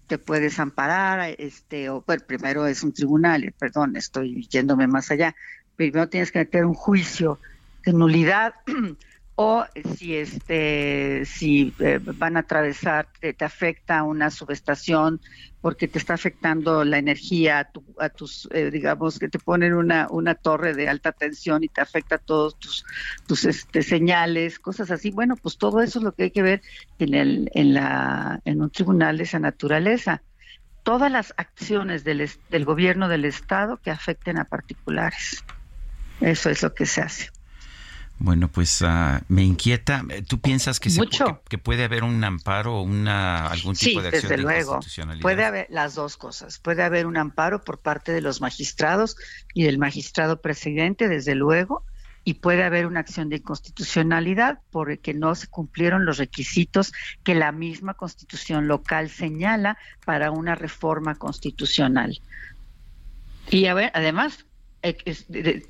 te 0.08 0.18
puedes 0.18 0.60
amparar, 0.60 1.36
este, 1.38 1.90
o 1.90 2.04
bueno, 2.08 2.24
primero 2.26 2.66
es 2.66 2.84
un 2.84 2.94
tribunal, 2.94 3.54
perdón, 3.60 3.96
estoy 3.98 4.48
yéndome 4.48 4.88
más 4.88 5.12
allá. 5.12 5.36
Primero 5.76 6.10
tienes 6.10 6.32
que 6.32 6.40
meter 6.40 6.66
un 6.66 6.74
juicio 6.74 7.40
de 7.86 7.94
nulidad 7.94 8.56
o 9.40 9.66
si 9.96 10.16
este 10.16 11.24
si 11.24 11.72
eh, 11.78 12.00
van 12.02 12.38
a 12.38 12.40
atravesar 12.40 13.08
te, 13.20 13.46
afecta 13.46 14.02
una 14.02 14.32
subestación 14.32 15.22
porque 15.62 15.88
te 15.88 16.00
está 16.00 16.16
afectando 16.16 16.84
la 16.84 16.98
energía 16.98 17.70
a, 18.00 18.10
tus 18.10 18.50
eh, 18.52 18.72
digamos 18.72 19.20
que 19.20 19.30
te 19.30 19.38
ponen 19.38 19.76
una 19.76 20.08
una 20.10 20.34
torre 20.34 20.74
de 20.74 20.90
alta 20.90 21.12
tensión 21.12 21.64
y 21.64 21.68
te 21.68 21.82
afecta 21.82 22.18
todos 22.18 22.58
tus 22.58 22.84
tus 23.28 23.46
este, 23.46 23.84
señales 23.84 24.58
cosas 24.58 24.90
así. 24.90 25.12
Bueno 25.12 25.36
pues 25.36 25.60
todo 25.60 25.82
eso 25.82 26.00
es 26.00 26.04
lo 26.04 26.14
que 26.14 26.24
hay 26.24 26.32
que 26.32 26.42
ver 26.42 26.62
en 26.98 27.14
el 27.14 27.52
en 27.54 27.76
la 27.76 28.42
en 28.44 28.60
un 28.60 28.72
tribunal 28.72 29.18
de 29.18 29.24
esa 29.24 29.38
naturaleza. 29.38 30.24
Todas 30.82 31.12
las 31.12 31.36
acciones 31.38 32.04
del, 32.04 32.28
del 32.50 32.66
gobierno 32.66 33.08
del 33.08 33.26
estado 33.26 33.78
que 33.78 33.92
afecten 33.92 34.40
a 34.40 34.46
particulares. 34.46 35.44
Eso 36.22 36.50
es 36.50 36.64
lo 36.64 36.74
que 36.74 36.88
se 36.88 37.02
hace 37.02 37.37
bueno, 38.20 38.48
pues 38.48 38.82
uh, 38.82 39.20
me 39.28 39.44
inquieta. 39.44 40.04
¿Tú 40.28 40.40
piensas 40.40 40.80
que, 40.80 40.90
que, 41.50 41.58
puede 41.58 41.84
haber 41.84 42.04
un 42.04 42.24
amparo 42.24 42.78
o 42.78 42.82
una, 42.82 43.48
algún 43.48 43.76
tipo 43.76 44.02
de 44.02 44.08
acción 44.08 44.30
desde 44.30 44.42
luego. 44.42 44.80
Puede 45.22 45.46
haber 45.46 45.68
las 45.70 45.94
dos 45.94 46.18
cosas. 46.18 46.58
Puede 46.58 46.84
haber 46.84 47.06
un 47.06 47.18
amparo 47.18 47.62
por 47.64 47.80
parte 47.80 48.12
de 48.12 48.22
los 48.22 48.42
magistrados 48.42 49.18
y 49.54 49.64
del 49.64 49.78
magistrado 49.78 50.42
presidente, 50.42 51.08
desde 51.08 51.36
luego, 51.36 51.84
y 52.24 52.36
puede 52.36 52.64
haber 52.64 52.88
una 52.88 53.02
acción 53.02 53.30
de 53.30 53.38
inconstitucionalidad 53.38 54.60
porque 54.72 55.14
no 55.14 55.36
se 55.36 55.48
cumplieron 55.48 56.06
los 56.06 56.18
requisitos 56.18 56.94
que 57.24 57.36
la 57.36 57.52
misma 57.52 57.94
constitución 57.94 58.68
local 58.68 59.10
señala 59.10 59.78
para 60.06 60.32
una 60.32 60.56
reforma 60.56 61.16
constitucional. 61.16 62.20
Y 63.50 63.68
a 63.68 63.76
ver, 63.76 63.92
además, 63.94 64.47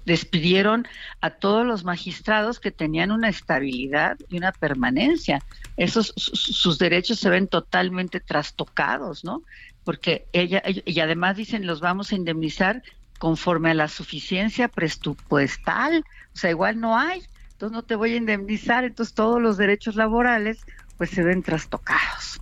despidieron 0.06 0.88
a 1.22 1.30
todos 1.32 1.66
los 1.66 1.84
magistrados 1.84 2.60
que 2.60 2.72
tenían 2.72 3.12
una 3.12 3.30
estabilidad 3.30 4.18
y 4.30 4.38
una 4.38 4.52
permanencia. 4.52 5.44
Esos 5.78 6.14
sus 6.16 6.78
derechos 6.78 7.20
se 7.20 7.30
ven 7.30 7.48
totalmente 7.48 8.20
trastocados, 8.20 9.24
¿no? 9.24 9.44
Porque 9.84 10.26
ella 10.34 10.62
y 10.66 11.00
además 11.00 11.38
dicen 11.38 11.66
los 11.66 11.80
vamos 11.80 12.12
a 12.12 12.16
indemnizar 12.16 12.84
conforme 13.20 13.72
a 13.72 13.74
la 13.74 13.88
suficiencia 13.88 14.68
presupuestal, 14.68 16.04
o 16.34 16.38
sea, 16.38 16.52
igual 16.52 16.80
no 16.80 16.98
hay, 16.98 17.24
entonces 17.54 17.76
no 17.76 17.84
te 17.84 17.96
voy 17.96 18.14
a 18.14 18.18
indemnizar, 18.18 18.84
entonces 18.84 19.16
todos 19.16 19.42
los 19.42 19.58
derechos 19.58 19.96
laborales 19.96 20.60
pues 20.98 21.10
se 21.10 21.24
ven 21.24 21.42
trastocados. 21.42 22.42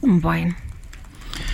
Bueno. 0.00 0.54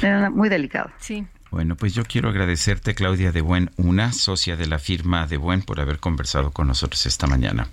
Era 0.02 0.30
muy 0.30 0.48
delicado. 0.48 0.90
Sí. 0.98 1.26
Bueno, 1.50 1.76
pues 1.76 1.94
yo 1.94 2.04
quiero 2.04 2.28
agradecerte, 2.28 2.94
Claudia 2.94 3.32
de 3.32 3.40
Buen, 3.40 3.70
una 3.76 4.12
socia 4.12 4.56
de 4.56 4.66
la 4.66 4.78
firma 4.78 5.26
de 5.26 5.38
Buen, 5.38 5.62
por 5.62 5.80
haber 5.80 5.98
conversado 5.98 6.50
con 6.50 6.66
nosotros 6.68 7.06
esta 7.06 7.26
mañana. 7.26 7.68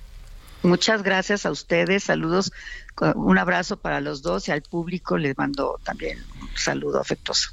Muchas 0.63 1.03
gracias 1.03 1.45
a 1.45 1.51
ustedes, 1.51 2.05
saludos, 2.05 2.51
un 3.15 3.37
abrazo 3.37 3.77
para 3.77 4.01
los 4.01 4.21
dos 4.21 4.47
y 4.47 4.51
al 4.51 4.63
público 4.63 5.17
les 5.17 5.37
mando 5.37 5.79
también 5.83 6.17
un 6.41 6.49
saludo 6.57 6.99
afectuoso. 6.99 7.49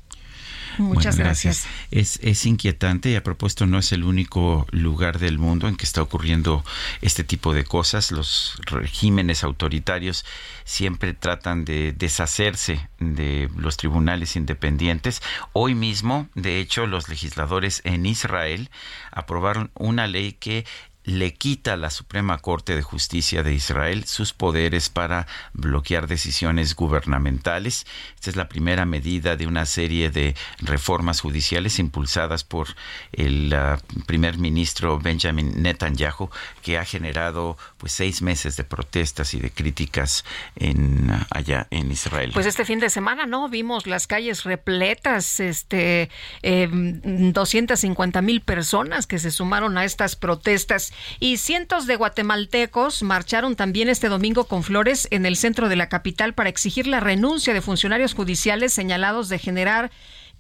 Muchas 0.79 1.16
gracias. 1.16 1.66
Es, 1.91 2.18
es 2.23 2.47
inquietante 2.47 3.11
y 3.11 3.16
a 3.16 3.23
propósito 3.23 3.66
no 3.66 3.79
es 3.79 3.93
el 3.93 4.05
único 4.05 4.66
lugar 4.70 5.18
del 5.18 5.39
mundo 5.39 5.68
en 5.68 5.77
que 5.77 5.85
está 5.85 6.03
ocurriendo 6.03 6.64
este 7.01 7.25
tipo 7.25 7.53
de 7.53 7.64
cosas. 7.64 8.12
Los 8.12 8.59
regímenes 8.66 9.45
autoritarios 9.45 10.25
siempre 10.64 11.14
tratan 11.14 11.64
de 11.64 11.93
deshacerse 11.93 12.89
de 12.99 13.51
los 13.57 13.77
tribunales 13.77 14.37
independientes. 14.37 15.23
Hoy 15.53 15.75
mismo, 15.75 16.29
de 16.35 16.61
hecho, 16.61 16.87
los 16.87 17.09
legisladores 17.09 17.83
en 17.85 18.07
Israel 18.07 18.70
aprobaron 19.11 19.70
una 19.75 20.07
ley 20.07 20.33
que 20.33 20.64
le 21.05 21.35
quita 21.35 21.73
a 21.73 21.77
la 21.77 21.91
Suprema 21.91 22.39
Corte 22.39 22.77
de 22.77 22.83
Justicia 22.83 23.43
de 23.43 23.53
Israel 23.53 24.05
sus 24.05 24.33
poderes 24.33 24.89
para 24.89 25.27
bloquear 25.53 26.07
decisiones 26.07 26.77
gubernamentales. 26.77 27.87
Esta 28.15 28.31
es 28.31 28.37
la 28.37 28.49
primera 28.49 28.85
medida 28.85 29.37
de 29.37 29.47
una 29.47 29.67
serie 29.67 30.11
de 30.11 30.37
reformas 30.61 31.21
judiciales 31.21 31.79
impulsadas 31.79 32.45
por 32.45 32.69
el 33.13 33.53
ah, 33.53 33.81
primer 34.07 34.39
ministro 34.39 34.99
Benjamin 34.99 35.63
Netanyahu, 35.63 36.31
que 36.63 36.79
ha 36.79 36.85
generado 36.85 37.57
pues 37.79 37.93
seis 37.93 38.23
meses 38.23 38.57
de 38.57 38.65
protestas 38.65 39.35
y 39.35 39.41
de 39.41 39.51
críticas 39.51 40.25
en 40.57 41.11
allá 41.31 41.67
en 41.71 41.91
Israel. 41.91 42.31
Pues 42.33 42.47
este 42.47 42.65
fin 42.65 42.79
de 42.79 42.91
semana, 42.91 43.27
¿no? 43.27 43.49
Vimos 43.49 43.87
las 43.87 44.07
calles 44.07 44.45
repletas, 44.45 45.41
este, 45.41 46.11
eh, 46.43 46.69
250 46.71 48.23
mil 48.23 48.41
personas 48.41 49.07
que 49.07 49.19
se 49.19 49.31
sumaron 49.31 49.77
a 49.79 49.85
estas 49.85 50.17
protestas 50.17 50.91
y 51.20 51.36
cientos 51.36 51.86
de 51.86 51.97
guatemaltecos 51.97 53.03
marcharon 53.03 53.57
también 53.57 53.88
este 53.88 54.09
domingo 54.09 54.45
con 54.45 54.62
flores 54.62 55.09
en 55.11 55.26
el 55.26 55.36
centro 55.36 55.68
de 55.68 55.76
la 55.76 55.88
capital 55.88 56.34
para 56.34 56.51
exigir 56.51 56.86
la 56.86 57.01
renuncia 57.01 57.55
de 57.55 57.61
funcionarios 57.61 58.14
judiciales 58.14 58.72
señalados 58.72 59.28
de 59.28 59.38
generar 59.38 59.90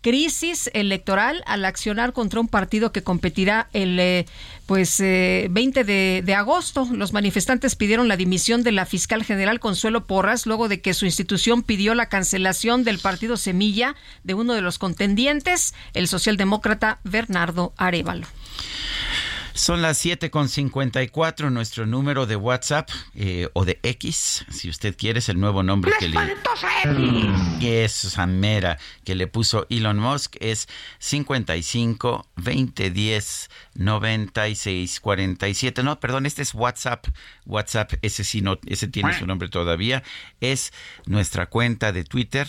crisis 0.02 0.68
electoral 0.74 1.42
al 1.46 1.64
accionar 1.64 2.12
contra 2.12 2.40
un 2.40 2.48
partido 2.48 2.92
que 2.92 3.02
competirá 3.02 3.68
el 3.72 3.98
eh, 3.98 4.26
pues 4.66 4.98
20 4.98 5.80
eh, 5.80 6.22
de, 6.22 6.34
agosto. 6.34 6.88
Los 6.92 7.12
manifestantes 7.12 7.76
pidieron 7.76 8.08
la 8.08 8.16
dimisión 8.16 8.62
de 8.64 8.72
la 8.72 8.84
fiscal 8.84 9.24
general 9.24 9.60
Consuelo 9.60 10.06
Porras 10.06 10.44
luego 10.44 10.68
de 10.68 10.80
que 10.80 10.92
su 10.92 11.06
institución 11.06 11.62
pidió 11.62 11.94
la 11.94 12.08
cancelación 12.08 12.84
del 12.84 12.98
partido 12.98 13.36
Semilla 13.36 13.94
de 14.24 14.34
uno 14.34 14.54
de 14.54 14.60
los 14.60 14.78
contendientes, 14.78 15.72
el 15.94 16.08
socialdemócrata 16.08 16.98
Bernardo 17.04 17.72
Arevalo. 17.76 18.26
Son 19.54 19.82
las 19.82 20.04
7.54, 20.04 21.50
nuestro 21.50 21.86
número 21.86 22.26
de 22.26 22.36
WhatsApp 22.36 22.88
eh, 23.14 23.48
o 23.52 23.64
de 23.64 23.78
X, 23.82 24.46
si 24.50 24.70
usted 24.70 24.96
quiere, 24.96 25.18
es 25.18 25.28
el 25.28 25.38
nuevo 25.38 25.62
nombre 25.62 25.92
que 25.98 26.08
le... 26.08 26.18
Es 27.60 27.92
Samera, 27.92 28.78
que 29.04 29.14
le 29.14 29.26
puso 29.26 29.66
Elon 29.68 29.98
Musk, 29.98 30.36
es 30.40 30.68
55 30.98 32.26
20 32.36 32.90
10 32.90 33.50
96 33.74 35.00
47. 35.00 35.82
No, 35.82 36.00
perdón, 36.00 36.26
este 36.26 36.42
es 36.42 36.54
WhatsApp. 36.54 37.06
WhatsApp, 37.46 37.92
ese 38.02 38.24
sí 38.24 38.40
no, 38.40 38.58
ese 38.66 38.88
tiene 38.88 39.16
su 39.18 39.26
nombre 39.26 39.48
todavía. 39.48 40.02
Es 40.40 40.72
nuestra 41.06 41.46
cuenta 41.46 41.92
de 41.92 42.04
Twitter, 42.04 42.48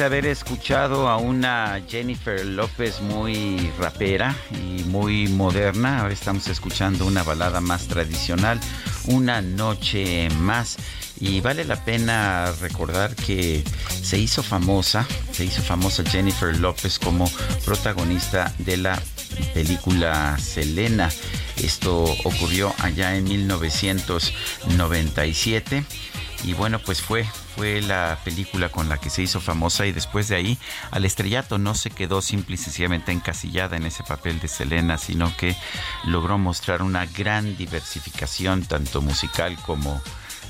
de 0.00 0.06
haber 0.06 0.24
escuchado 0.24 1.08
a 1.08 1.18
una 1.18 1.82
Jennifer 1.86 2.42
López 2.46 3.02
muy 3.02 3.70
rapera 3.78 4.34
y 4.50 4.82
muy 4.84 5.28
moderna, 5.28 6.00
ahora 6.00 6.14
estamos 6.14 6.48
escuchando 6.48 7.04
una 7.04 7.22
balada 7.22 7.60
más 7.60 7.86
tradicional, 7.86 8.58
Una 9.08 9.42
noche 9.42 10.30
más. 10.38 10.78
Y 11.20 11.42
vale 11.42 11.66
la 11.66 11.84
pena 11.84 12.50
recordar 12.62 13.14
que 13.14 13.62
se 14.02 14.16
hizo 14.16 14.42
famosa, 14.42 15.06
se 15.32 15.44
hizo 15.44 15.60
famosa 15.60 16.02
Jennifer 16.02 16.56
López 16.56 16.98
como 16.98 17.30
protagonista 17.66 18.54
de 18.56 18.78
la 18.78 18.98
película 19.52 20.38
Selena. 20.38 21.10
Esto 21.58 22.04
ocurrió 22.24 22.74
allá 22.78 23.16
en 23.16 23.24
1997 23.24 25.84
y 26.44 26.54
bueno, 26.54 26.78
pues 26.78 27.02
fue 27.02 27.26
fue 27.60 27.82
la 27.82 28.18
película 28.24 28.70
con 28.70 28.88
la 28.88 28.96
que 28.96 29.10
se 29.10 29.20
hizo 29.20 29.38
famosa 29.38 29.84
y 29.84 29.92
después 29.92 30.28
de 30.28 30.36
ahí 30.36 30.58
al 30.92 31.04
estrellato 31.04 31.58
no 31.58 31.74
se 31.74 31.90
quedó 31.90 32.22
simple 32.22 32.54
y 32.54 32.56
sencillamente 32.56 33.12
encasillada 33.12 33.76
en 33.76 33.84
ese 33.84 34.02
papel 34.02 34.40
de 34.40 34.48
Selena, 34.48 34.96
sino 34.96 35.36
que 35.36 35.54
logró 36.04 36.38
mostrar 36.38 36.80
una 36.80 37.04
gran 37.04 37.58
diversificación 37.58 38.64
tanto 38.64 39.02
musical 39.02 39.58
como 39.66 40.00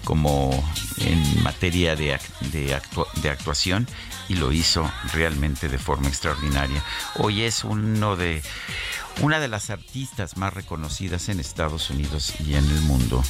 como 0.04 0.52
en 0.98 1.42
materia 1.42 1.96
de, 1.96 2.16
de, 2.52 3.28
actuación 3.28 3.88
y 4.28 4.34
lo 4.34 4.52
hizo 4.52 4.88
realmente 5.12 5.68
de 5.68 5.78
forma 5.78 6.06
extraordinaria. 6.06 6.80
Hoy 7.16 7.42
es 7.42 7.64
uno 7.64 8.14
de 8.14 8.40
una 9.20 9.40
de 9.40 9.48
las 9.48 9.68
artistas 9.70 10.36
más 10.36 10.54
reconocidas 10.54 11.28
en 11.28 11.40
Estados 11.40 11.90
Unidos 11.90 12.34
y 12.38 12.54
en 12.54 12.64
el 12.70 12.80
mundo. 12.82 13.20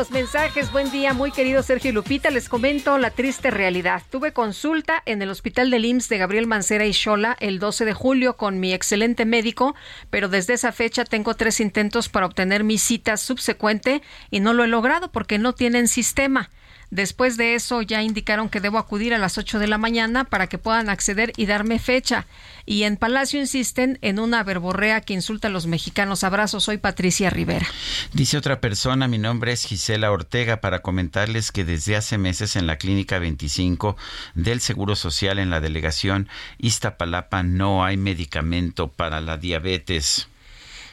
Los 0.00 0.10
mensajes. 0.10 0.72
Buen 0.72 0.90
día, 0.90 1.12
muy 1.12 1.30
querido 1.30 1.62
Sergio 1.62 1.92
Lupita. 1.92 2.30
Les 2.30 2.48
comento 2.48 2.96
la 2.96 3.10
triste 3.10 3.50
realidad. 3.50 4.00
Tuve 4.08 4.32
consulta 4.32 5.02
en 5.04 5.20
el 5.20 5.28
hospital 5.28 5.70
del 5.70 5.84
IMSS 5.84 6.08
de 6.08 6.16
Gabriel 6.16 6.46
Mancera 6.46 6.86
y 6.86 6.94
Xola 6.94 7.36
el 7.38 7.58
12 7.58 7.84
de 7.84 7.92
julio 7.92 8.38
con 8.38 8.60
mi 8.60 8.72
excelente 8.72 9.26
médico, 9.26 9.74
pero 10.08 10.30
desde 10.30 10.54
esa 10.54 10.72
fecha 10.72 11.04
tengo 11.04 11.34
tres 11.34 11.60
intentos 11.60 12.08
para 12.08 12.24
obtener 12.24 12.64
mi 12.64 12.78
cita 12.78 13.18
subsecuente 13.18 14.00
y 14.30 14.40
no 14.40 14.54
lo 14.54 14.64
he 14.64 14.68
logrado 14.68 15.12
porque 15.12 15.38
no 15.38 15.52
tienen 15.52 15.86
sistema. 15.86 16.48
Después 16.90 17.36
de 17.36 17.54
eso 17.54 17.82
ya 17.82 18.02
indicaron 18.02 18.48
que 18.48 18.60
debo 18.60 18.78
acudir 18.78 19.14
a 19.14 19.18
las 19.18 19.38
8 19.38 19.58
de 19.58 19.68
la 19.68 19.78
mañana 19.78 20.24
para 20.24 20.48
que 20.48 20.58
puedan 20.58 20.88
acceder 20.88 21.32
y 21.36 21.46
darme 21.46 21.78
fecha. 21.78 22.26
Y 22.66 22.82
en 22.82 22.96
Palacio 22.96 23.40
insisten 23.40 23.98
en 24.02 24.18
una 24.18 24.42
verborrea 24.42 25.00
que 25.00 25.14
insulta 25.14 25.48
a 25.48 25.50
los 25.50 25.66
mexicanos. 25.66 26.24
Abrazos, 26.24 26.64
soy 26.64 26.78
Patricia 26.78 27.30
Rivera. 27.30 27.66
Dice 28.12 28.36
otra 28.36 28.60
persona, 28.60 29.08
mi 29.08 29.18
nombre 29.18 29.52
es 29.52 29.64
Gisela 29.64 30.10
Ortega, 30.10 30.60
para 30.60 30.80
comentarles 30.80 31.52
que 31.52 31.64
desde 31.64 31.96
hace 31.96 32.18
meses 32.18 32.56
en 32.56 32.66
la 32.66 32.76
Clínica 32.76 33.18
25 33.18 33.96
del 34.34 34.60
Seguro 34.60 34.96
Social 34.96 35.38
en 35.38 35.50
la 35.50 35.60
delegación 35.60 36.28
Iztapalapa 36.58 37.42
no 37.42 37.84
hay 37.84 37.96
medicamento 37.96 38.88
para 38.88 39.20
la 39.20 39.36
diabetes. 39.36 40.29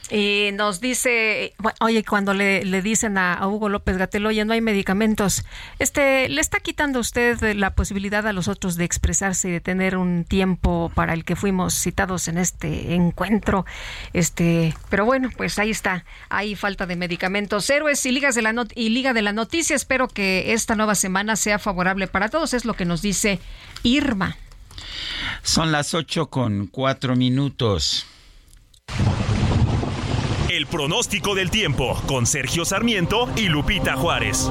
Y 0.10 0.52
nos 0.54 0.80
dice, 0.80 1.54
oye, 1.82 2.04
cuando 2.06 2.34
le, 2.34 2.64
le 2.64 2.82
dicen 2.82 3.18
a, 3.18 3.46
Hugo 3.46 3.68
López 3.68 3.98
Gatel, 3.98 4.26
oye, 4.26 4.46
no 4.46 4.54
hay 4.54 4.62
medicamentos, 4.62 5.44
este, 5.80 6.30
le 6.30 6.40
está 6.40 6.60
quitando 6.60 7.00
usted 7.00 7.56
la 7.56 7.72
posibilidad 7.72 8.26
a 8.26 8.32
los 8.32 8.48
otros 8.48 8.78
de 8.78 8.86
expresarse 8.86 9.50
y 9.50 9.52
de 9.52 9.60
tener 9.60 9.98
un 9.98 10.24
tiempo 10.24 10.92
para 10.96 11.14
el 11.14 11.26
que 11.26 11.36
fuimos 11.36 11.74
citados 11.74 12.30
en 12.30 12.38
este 12.38 12.94
encuentro. 12.96 13.66
Este, 14.14 14.74
pero 14.90 15.04
bueno, 15.04 15.30
pues 15.36 15.60
ahí 15.60 15.72
está, 15.72 16.06
hay 16.30 16.56
falta 16.56 16.86
de 16.86 16.96
medicamentos. 16.96 17.70
Héroes 17.70 18.06
y 18.06 18.12
ligas 18.12 18.36
de 18.36 18.44
la 18.44 18.54
y 18.76 18.90
Liga 18.90 19.14
de 19.14 19.22
la 19.22 19.34
Noticia, 19.34 19.76
espero 19.76 20.08
que 20.08 20.54
esta 20.54 20.76
nueva 20.76 20.96
semana 20.96 21.36
sea 21.36 21.60
favorable 21.60 22.08
para 22.08 22.30
todos, 22.30 22.54
es 22.54 22.64
lo 22.64 22.76
que 22.76 22.86
nos 22.86 23.02
dice 23.02 23.40
Irma. 23.84 24.38
Son 25.44 25.72
las 25.72 25.94
ocho 25.94 26.30
con 26.30 26.68
cuatro 26.68 27.16
minutos. 27.16 28.06
El 30.50 30.66
pronóstico 30.66 31.36
del 31.36 31.52
tiempo 31.52 32.02
con 32.08 32.26
Sergio 32.26 32.64
Sarmiento 32.64 33.28
y 33.36 33.50
Lupita 33.50 33.98
Juárez. 33.98 34.50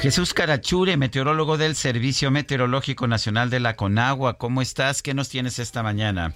Jesús 0.00 0.34
Carachure, 0.34 0.96
meteorólogo 0.96 1.56
del 1.56 1.74
Servicio 1.74 2.30
Meteorológico 2.30 3.08
Nacional 3.08 3.50
de 3.50 3.58
la 3.58 3.74
Conagua. 3.74 4.38
¿Cómo 4.38 4.62
estás? 4.62 5.02
¿Qué 5.02 5.14
nos 5.14 5.28
tienes 5.30 5.58
esta 5.58 5.82
mañana? 5.82 6.34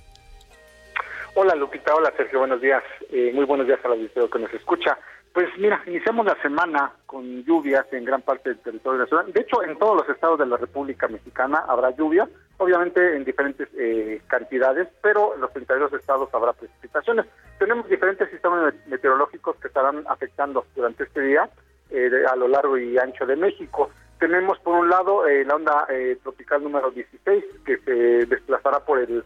Hola 1.34 1.54
Lupita, 1.54 1.94
hola 1.94 2.12
Sergio, 2.16 2.40
buenos 2.40 2.60
días. 2.60 2.82
Eh, 3.12 3.30
muy 3.32 3.44
buenos 3.44 3.68
días 3.68 3.78
a 3.84 3.88
la 3.88 3.94
auditorio 3.94 4.28
que 4.28 4.40
nos 4.40 4.52
escucha. 4.52 4.98
Pues 5.32 5.48
mira, 5.58 5.82
iniciamos 5.86 6.26
la 6.26 6.40
semana 6.42 6.92
con 7.06 7.44
lluvias 7.44 7.86
en 7.92 8.04
gran 8.04 8.22
parte 8.22 8.50
del 8.50 8.58
territorio 8.58 9.00
nacional. 9.00 9.32
De 9.32 9.40
hecho, 9.40 9.62
en 9.62 9.78
todos 9.78 9.96
los 9.96 10.08
estados 10.08 10.38
de 10.38 10.46
la 10.46 10.56
República 10.56 11.06
Mexicana 11.06 11.64
habrá 11.68 11.90
lluvia, 11.90 12.28
obviamente 12.56 13.16
en 13.16 13.24
diferentes 13.24 13.68
eh, 13.76 14.20
cantidades, 14.26 14.88
pero 15.02 15.34
en 15.34 15.40
los 15.40 15.52
32 15.52 15.92
estados 15.92 16.28
habrá 16.32 16.52
precipitaciones. 16.54 17.26
Tenemos 17.58 17.88
diferentes 17.88 18.30
sistemas 18.30 18.74
meteorológicos 18.86 19.56
que 19.56 19.68
estarán 19.68 20.04
afectando 20.08 20.64
durante 20.74 21.04
este 21.04 21.20
día 21.20 21.48
eh, 21.90 22.10
a 22.30 22.34
lo 22.34 22.48
largo 22.48 22.76
y 22.78 22.98
ancho 22.98 23.26
de 23.26 23.36
México. 23.36 23.90
Tenemos 24.18 24.58
por 24.60 24.74
un 24.74 24.88
lado 24.88 25.26
eh, 25.28 25.44
la 25.44 25.54
onda 25.54 25.86
tropical 26.22 26.64
número 26.64 26.90
16 26.90 27.44
que 27.64 27.78
se 27.78 27.92
desplazará 28.26 28.80
por 28.80 28.98
el 28.98 29.24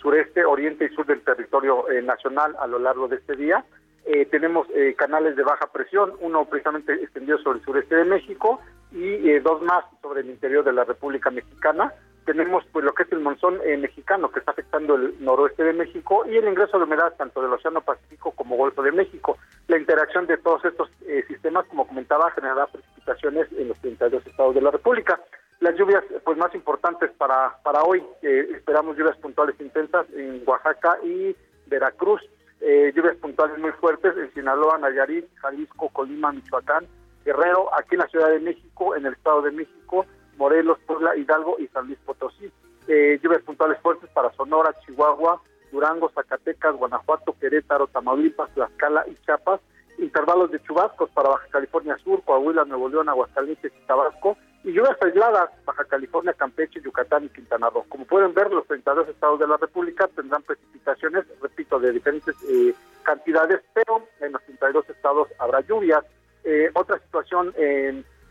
sureste, 0.00 0.44
oriente 0.44 0.84
y 0.84 0.94
sur 0.94 1.06
del 1.06 1.22
territorio 1.22 1.86
nacional 2.02 2.54
a 2.58 2.66
lo 2.66 2.78
largo 2.78 3.08
de 3.08 3.16
este 3.16 3.36
día. 3.36 3.64
Eh, 4.04 4.26
tenemos 4.26 4.66
eh, 4.74 4.94
canales 4.96 5.36
de 5.36 5.44
baja 5.44 5.68
presión, 5.72 6.12
uno 6.20 6.44
precisamente 6.46 6.92
extendido 6.94 7.38
sobre 7.38 7.60
el 7.60 7.64
sureste 7.64 7.94
de 7.94 8.04
México 8.04 8.60
y 8.90 9.30
eh, 9.30 9.40
dos 9.40 9.62
más 9.62 9.84
sobre 10.00 10.22
el 10.22 10.30
interior 10.30 10.64
de 10.64 10.72
la 10.72 10.84
República 10.84 11.30
Mexicana. 11.30 11.92
Tenemos 12.24 12.64
pues 12.72 12.84
lo 12.84 12.94
que 12.94 13.04
es 13.04 13.12
el 13.12 13.20
monzón 13.20 13.58
mexicano 13.80 14.30
que 14.30 14.38
está 14.38 14.52
afectando 14.52 14.94
el 14.94 15.16
noroeste 15.24 15.64
de 15.64 15.72
México 15.72 16.24
y 16.24 16.36
el 16.36 16.46
ingreso 16.46 16.78
de 16.78 16.84
humedad 16.84 17.14
tanto 17.16 17.42
del 17.42 17.52
Océano 17.52 17.80
Pacífico 17.80 18.30
como 18.30 18.56
Golfo 18.56 18.80
de 18.80 18.92
México. 18.92 19.38
La 19.66 19.76
interacción 19.76 20.28
de 20.28 20.36
todos 20.36 20.64
estos 20.64 20.88
sistemas, 21.26 21.66
como 21.66 21.84
comentaba, 21.84 22.30
generará 22.30 22.68
precipitaciones 22.68 23.48
en 23.58 23.66
los 23.66 23.78
32 23.78 24.24
estados 24.24 24.54
de 24.54 24.60
la 24.60 24.70
República. 24.70 25.20
Las 25.58 25.74
lluvias 25.74 26.04
pues 26.24 26.38
más 26.38 26.54
importantes 26.54 27.10
para, 27.18 27.56
para 27.64 27.82
hoy, 27.82 28.00
esperamos 28.22 28.96
lluvias 28.96 29.16
puntuales 29.16 29.60
intensas 29.60 30.06
en 30.14 30.44
Oaxaca 30.46 30.98
y 31.02 31.34
Veracruz 31.66 32.22
eh, 32.64 32.92
lluvias 32.94 33.16
puntuales 33.16 33.58
muy 33.58 33.72
fuertes 33.72 34.16
en 34.16 34.32
Sinaloa, 34.34 34.78
Nayarit, 34.78 35.26
Jalisco, 35.38 35.88
Colima, 35.88 36.30
Michoacán, 36.30 36.86
Guerrero, 37.24 37.68
aquí 37.74 37.96
en 37.96 38.00
la 38.00 38.06
Ciudad 38.06 38.30
de 38.30 38.38
México, 38.38 38.94
en 38.94 39.04
el 39.04 39.14
Estado 39.14 39.42
de 39.42 39.50
México, 39.50 40.06
Morelos, 40.36 40.78
Puebla, 40.86 41.16
Hidalgo 41.16 41.56
y 41.58 41.66
San 41.68 41.86
Luis 41.86 41.98
Potosí. 42.06 42.52
Eh, 42.86 43.18
lluvias 43.20 43.42
puntuales 43.42 43.80
fuertes 43.80 44.08
para 44.10 44.32
Sonora, 44.34 44.74
Chihuahua, 44.86 45.42
Durango, 45.72 46.10
Zacatecas, 46.10 46.76
Guanajuato, 46.76 47.34
Querétaro, 47.40 47.88
Tamaulipas, 47.88 48.52
Tlaxcala 48.54 49.06
y 49.08 49.16
Chiapas. 49.24 49.60
Intervalos 49.98 50.50
de 50.52 50.62
chubascos 50.62 51.10
para 51.10 51.30
Baja 51.30 51.46
California 51.50 51.96
Sur, 52.04 52.22
Coahuila, 52.22 52.64
Nuevo 52.64 52.88
León, 52.88 53.08
Aguascalientes 53.08 53.72
y 53.76 53.86
Tabasco 53.86 54.36
y 54.64 54.72
lluvias 54.72 54.96
aisladas, 55.00 55.50
Baja 55.64 55.84
California, 55.84 56.32
Campeche, 56.34 56.80
Yucatán 56.80 57.24
y 57.24 57.28
Quintana 57.30 57.68
Roo. 57.70 57.84
Como 57.88 58.04
pueden 58.04 58.32
ver, 58.32 58.50
los 58.50 58.66
32 58.66 59.08
estados 59.08 59.40
de 59.40 59.48
la 59.48 59.56
República 59.56 60.08
tendrán 60.08 60.42
precipitaciones, 60.42 61.24
repito, 61.40 61.80
de 61.80 61.92
diferentes 61.92 62.36
eh, 62.48 62.74
cantidades, 63.02 63.60
pero 63.74 64.06
en 64.20 64.32
los 64.32 64.42
32 64.42 64.88
estados 64.90 65.28
habrá 65.38 65.60
lluvias. 65.60 66.04
Eh, 66.44 66.70
otra 66.74 66.98
situación 67.00 67.52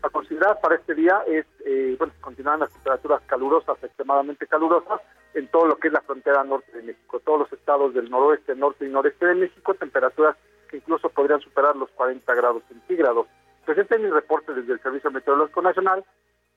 a 0.02 0.10
considerar 0.10 0.60
para 0.60 0.74
este 0.74 0.94
día 0.94 1.22
es, 1.26 1.46
eh, 1.64 1.94
bueno, 1.98 2.12
continuarán 2.20 2.60
las 2.60 2.72
temperaturas 2.72 3.22
calurosas, 3.26 3.82
extremadamente 3.82 4.46
calurosas, 4.46 5.00
en 5.34 5.48
todo 5.48 5.66
lo 5.66 5.76
que 5.76 5.88
es 5.88 5.94
la 5.94 6.00
frontera 6.02 6.44
norte 6.44 6.72
de 6.76 6.82
México. 6.82 7.20
Todos 7.20 7.40
los 7.40 7.52
estados 7.52 7.94
del 7.94 8.10
noroeste, 8.10 8.54
norte 8.54 8.84
y 8.84 8.88
noreste 8.88 9.26
de 9.26 9.34
México, 9.34 9.74
temperaturas 9.74 10.36
que 10.68 10.78
incluso 10.78 11.08
podrían 11.08 11.40
superar 11.40 11.76
los 11.76 11.90
40 11.90 12.34
grados 12.34 12.62
centígrados. 12.68 13.26
Pues 13.64 13.78
este 13.78 13.94
es 13.94 14.00
mi 14.00 14.10
reporte 14.10 14.52
desde 14.54 14.72
el 14.74 14.82
Servicio 14.82 15.10
Meteorológico 15.10 15.62
Nacional. 15.62 16.04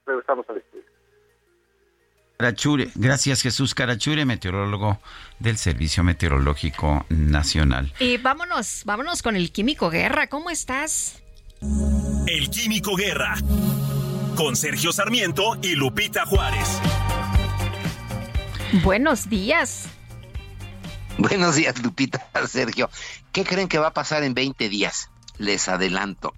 Regresamos 0.05 0.49
al 0.49 0.57
estudio. 0.57 0.85
Carachure, 2.37 2.89
gracias 2.95 3.41
Jesús 3.41 3.73
Carachure, 3.73 4.25
meteorólogo 4.25 4.99
del 5.39 5.57
Servicio 5.57 6.03
Meteorológico 6.03 7.05
Nacional. 7.07 7.93
Y 7.99 8.17
vámonos, 8.17 8.83
vámonos 8.85 9.23
con 9.23 9.37
el 9.37 9.53
Químico 9.53 9.89
Guerra, 9.89 10.27
¿cómo 10.27 10.49
estás? 10.49 11.23
El 12.27 12.49
Químico 12.49 12.97
Guerra, 12.97 13.35
con 14.35 14.57
Sergio 14.57 14.91
Sarmiento 14.91 15.57
y 15.61 15.75
Lupita 15.75 16.25
Juárez. 16.25 16.81
Buenos 18.83 19.29
días. 19.29 19.87
Buenos 21.17 21.55
días, 21.55 21.81
Lupita, 21.81 22.27
Sergio. 22.47 22.89
¿Qué 23.31 23.45
creen 23.45 23.69
que 23.69 23.79
va 23.79 23.87
a 23.87 23.93
pasar 23.93 24.23
en 24.23 24.33
20 24.33 24.67
días? 24.67 25.09
Les 25.37 25.69
adelanto 25.69 26.33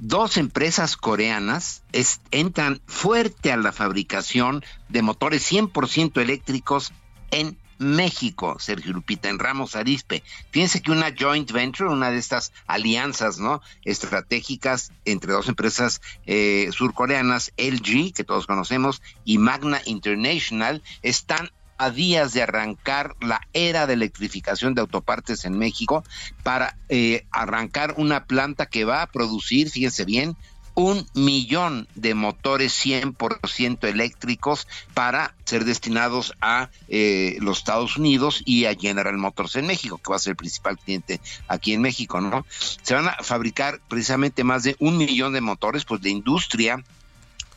dos 0.00 0.36
empresas 0.38 0.96
coreanas 0.96 1.82
entran 2.30 2.80
fuerte 2.86 3.52
a 3.52 3.56
la 3.56 3.72
fabricación 3.72 4.64
de 4.88 5.02
motores 5.02 5.50
100% 5.50 6.20
eléctricos 6.20 6.92
en 7.30 7.58
México, 7.78 8.56
Sergio 8.58 8.92
Lupita, 8.92 9.30
en 9.30 9.38
Ramos 9.38 9.74
Arispe. 9.74 10.22
Fíjense 10.50 10.82
que 10.82 10.90
una 10.90 11.14
joint 11.18 11.50
venture, 11.50 11.88
una 11.88 12.10
de 12.10 12.18
estas 12.18 12.52
alianzas 12.66 13.38
no 13.38 13.62
estratégicas 13.84 14.92
entre 15.06 15.32
dos 15.32 15.48
empresas 15.48 16.02
eh, 16.26 16.68
surcoreanas, 16.72 17.52
LG, 17.56 18.12
que 18.12 18.24
todos 18.24 18.46
conocemos, 18.46 19.00
y 19.24 19.38
Magna 19.38 19.80
International, 19.86 20.82
están 21.02 21.50
a 21.80 21.90
días 21.90 22.34
de 22.34 22.42
arrancar 22.42 23.16
la 23.20 23.40
era 23.54 23.86
de 23.86 23.94
electrificación 23.94 24.74
de 24.74 24.82
autopartes 24.82 25.46
en 25.46 25.56
México 25.56 26.04
para 26.42 26.76
eh, 26.90 27.24
arrancar 27.30 27.94
una 27.96 28.26
planta 28.26 28.66
que 28.66 28.84
va 28.84 29.00
a 29.00 29.06
producir, 29.06 29.70
fíjense 29.70 30.04
bien, 30.04 30.36
un 30.74 31.06
millón 31.14 31.88
de 31.94 32.12
motores 32.14 32.74
100% 32.84 33.88
eléctricos 33.88 34.68
para 34.92 35.34
ser 35.44 35.64
destinados 35.64 36.34
a 36.42 36.68
eh, 36.88 37.38
los 37.40 37.58
Estados 37.58 37.96
Unidos 37.96 38.42
y 38.44 38.66
a 38.66 38.74
General 38.74 39.16
Motors 39.16 39.56
en 39.56 39.66
México, 39.66 39.98
que 39.98 40.10
va 40.10 40.16
a 40.16 40.20
ser 40.20 40.32
el 40.32 40.36
principal 40.36 40.78
cliente 40.78 41.20
aquí 41.48 41.72
en 41.72 41.80
México, 41.80 42.20
¿no? 42.20 42.46
Se 42.82 42.94
van 42.94 43.08
a 43.08 43.16
fabricar 43.22 43.80
precisamente 43.88 44.44
más 44.44 44.64
de 44.64 44.76
un 44.80 44.98
millón 44.98 45.32
de 45.32 45.40
motores, 45.40 45.86
pues 45.86 46.02
de 46.02 46.10
industria 46.10 46.84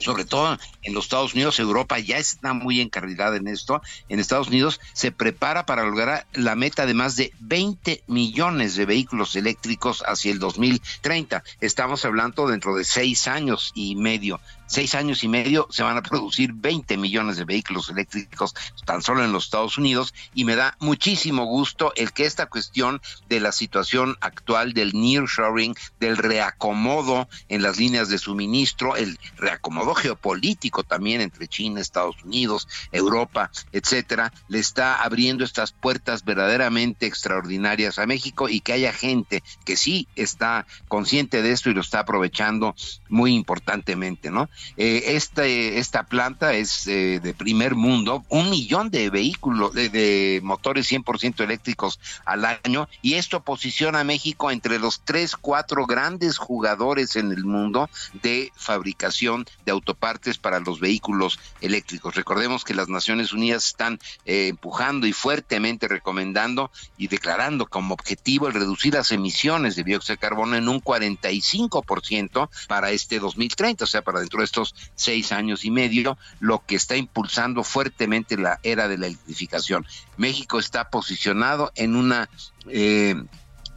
sobre 0.03 0.25
todo 0.25 0.57
en 0.81 0.93
los 0.93 1.05
Estados 1.05 1.33
Unidos, 1.33 1.59
Europa 1.59 1.97
ya 1.99 2.17
está 2.17 2.53
muy 2.53 2.81
encarrilada 2.81 3.37
en 3.37 3.47
esto. 3.47 3.81
En 4.09 4.19
Estados 4.19 4.47
Unidos 4.47 4.79
se 4.93 5.11
prepara 5.11 5.65
para 5.65 5.83
lograr 5.83 6.27
la 6.33 6.55
meta 6.55 6.85
de 6.85 6.93
más 6.93 7.15
de 7.15 7.33
20 7.39 8.03
millones 8.07 8.75
de 8.75 8.85
vehículos 8.85 9.35
eléctricos 9.35 10.03
hacia 10.05 10.31
el 10.31 10.39
2030. 10.39 11.43
Estamos 11.61 12.05
hablando 12.05 12.47
dentro 12.47 12.75
de 12.75 12.83
seis 12.83 13.27
años 13.27 13.71
y 13.73 13.95
medio 13.95 14.39
seis 14.65 14.95
años 14.95 15.23
y 15.23 15.27
medio 15.27 15.67
se 15.69 15.83
van 15.83 15.97
a 15.97 16.01
producir 16.01 16.53
20 16.53 16.97
millones 16.97 17.37
de 17.37 17.45
vehículos 17.45 17.89
eléctricos 17.89 18.53
tan 18.85 19.01
solo 19.01 19.23
en 19.23 19.31
los 19.31 19.45
Estados 19.45 19.77
Unidos 19.77 20.13
y 20.33 20.45
me 20.45 20.55
da 20.55 20.75
muchísimo 20.79 21.45
gusto 21.45 21.93
el 21.95 22.11
que 22.11 22.25
esta 22.25 22.47
cuestión 22.47 23.01
de 23.29 23.39
la 23.39 23.51
situación 23.51 24.17
actual 24.21 24.73
del 24.73 24.93
nearshoring, 24.93 25.75
del 25.99 26.17
reacomodo 26.17 27.27
en 27.49 27.61
las 27.61 27.77
líneas 27.77 28.09
de 28.09 28.17
suministro, 28.17 28.95
el 28.95 29.19
reacomodo 29.37 29.93
geopolítico 29.95 30.83
también 30.83 31.21
entre 31.21 31.47
China, 31.47 31.81
Estados 31.81 32.23
Unidos, 32.23 32.67
Europa, 32.91 33.51
etcétera, 33.71 34.33
le 34.47 34.59
está 34.59 35.01
abriendo 35.03 35.43
estas 35.43 35.71
puertas 35.71 36.23
verdaderamente 36.23 37.05
extraordinarias 37.05 37.99
a 37.99 38.05
México 38.05 38.49
y 38.49 38.61
que 38.61 38.73
haya 38.73 38.93
gente 38.93 39.43
que 39.65 39.77
sí 39.77 40.07
está 40.15 40.65
consciente 40.87 41.41
de 41.41 41.51
esto 41.51 41.69
y 41.69 41.73
lo 41.73 41.81
está 41.81 41.99
aprovechando 41.99 42.75
muy 43.09 43.33
importantemente, 43.33 44.31
¿no? 44.31 44.49
Eh, 44.77 45.03
este, 45.07 45.79
esta 45.79 46.03
planta 46.03 46.53
es 46.53 46.87
eh, 46.87 47.19
de 47.21 47.33
primer 47.33 47.75
mundo, 47.75 48.23
un 48.29 48.49
millón 48.49 48.89
de 48.89 49.09
vehículos, 49.09 49.73
de, 49.73 49.89
de 49.89 50.41
motores 50.43 50.91
100% 50.91 51.43
eléctricos 51.43 51.99
al 52.25 52.45
año, 52.45 52.87
y 53.01 53.15
esto 53.15 53.41
posiciona 53.41 54.01
a 54.01 54.03
México 54.03 54.51
entre 54.51 54.79
los 54.79 55.01
tres, 55.01 55.35
cuatro 55.35 55.85
grandes 55.85 56.37
jugadores 56.37 57.15
en 57.15 57.31
el 57.31 57.45
mundo 57.45 57.89
de 58.21 58.51
fabricación 58.55 59.45
de 59.65 59.71
autopartes 59.71 60.37
para 60.37 60.59
los 60.59 60.79
vehículos 60.79 61.39
eléctricos. 61.61 62.15
Recordemos 62.15 62.63
que 62.63 62.73
las 62.73 62.89
Naciones 62.89 63.33
Unidas 63.33 63.65
están 63.65 63.99
eh, 64.25 64.47
empujando 64.49 65.07
y 65.07 65.13
fuertemente 65.13 65.87
recomendando 65.87 66.71
y 66.97 67.07
declarando 67.07 67.65
como 67.65 67.93
objetivo 67.93 68.47
el 68.47 68.53
reducir 68.53 68.93
las 68.93 69.11
emisiones 69.11 69.75
de 69.75 69.83
dióxido 69.83 70.15
de 70.15 70.19
carbono 70.19 70.55
en 70.55 70.67
un 70.67 70.81
45% 70.81 72.49
para 72.67 72.91
este 72.91 73.19
2030, 73.19 73.83
o 73.83 73.87
sea, 73.87 74.01
para 74.01 74.19
dentro 74.19 74.39
de 74.39 74.42
estos 74.43 74.75
seis 74.95 75.31
años 75.31 75.65
y 75.65 75.71
medio, 75.71 76.17
lo 76.39 76.65
que 76.65 76.75
está 76.75 76.95
impulsando 76.95 77.63
fuertemente 77.63 78.37
la 78.37 78.59
era 78.63 78.87
de 78.87 78.97
la 78.97 79.07
electrificación. 79.07 79.85
México 80.17 80.59
está 80.59 80.89
posicionado 80.89 81.71
en 81.75 81.95
una 81.95 82.29
eh, 82.67 83.15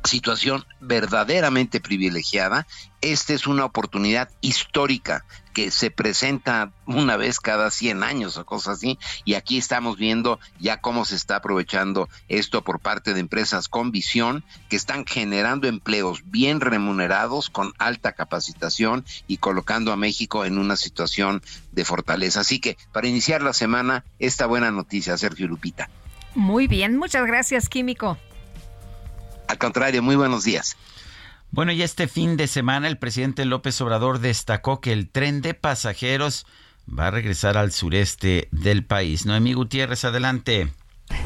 situación 0.06 0.64
verdaderamente 0.80 1.80
privilegiada. 1.80 2.66
Esta 3.00 3.34
es 3.34 3.46
una 3.46 3.64
oportunidad 3.64 4.30
histórica 4.40 5.24
que 5.52 5.70
se 5.70 5.90
presenta 5.90 6.72
una 6.86 7.16
vez 7.16 7.40
cada 7.40 7.70
100 7.70 8.02
años 8.02 8.36
o 8.36 8.44
cosas 8.44 8.76
así, 8.76 8.98
y 9.24 9.34
aquí 9.34 9.56
estamos 9.56 9.96
viendo 9.96 10.38
ya 10.58 10.80
cómo 10.80 11.04
se 11.04 11.16
está 11.16 11.36
aprovechando 11.36 12.08
esto 12.28 12.62
por 12.62 12.80
parte 12.80 13.14
de 13.14 13.20
empresas 13.20 13.68
con 13.68 13.90
visión 13.90 14.44
que 14.68 14.76
están 14.76 15.06
generando 15.06 15.66
empleos 15.66 16.22
bien 16.26 16.60
remunerados, 16.60 17.48
con 17.48 17.72
alta 17.78 18.12
capacitación 18.12 19.04
y 19.26 19.38
colocando 19.38 19.92
a 19.92 19.96
México 19.96 20.44
en 20.44 20.58
una 20.58 20.76
situación 20.76 21.42
de 21.72 21.84
fortaleza. 21.84 22.40
Así 22.40 22.60
que 22.60 22.76
para 22.92 23.08
iniciar 23.08 23.42
la 23.42 23.52
semana, 23.52 24.04
esta 24.18 24.46
buena 24.46 24.70
noticia, 24.70 25.16
Sergio 25.16 25.48
Lupita. 25.48 25.88
Muy 26.34 26.66
bien, 26.66 26.98
muchas 26.98 27.26
gracias, 27.26 27.70
Químico. 27.70 28.18
Al 29.48 29.58
contrario, 29.58 30.02
muy 30.02 30.16
buenos 30.16 30.44
días. 30.44 30.76
Bueno, 31.50 31.72
y 31.72 31.82
este 31.82 32.08
fin 32.08 32.36
de 32.36 32.48
semana 32.48 32.88
el 32.88 32.98
presidente 32.98 33.44
López 33.44 33.80
Obrador 33.80 34.18
destacó 34.18 34.80
que 34.80 34.92
el 34.92 35.08
tren 35.08 35.42
de 35.42 35.54
pasajeros 35.54 36.46
va 36.86 37.08
a 37.08 37.10
regresar 37.10 37.56
al 37.56 37.72
sureste 37.72 38.48
del 38.50 38.84
país. 38.84 39.26
Noemí 39.26 39.54
Gutiérrez, 39.54 40.04
adelante. 40.04 40.68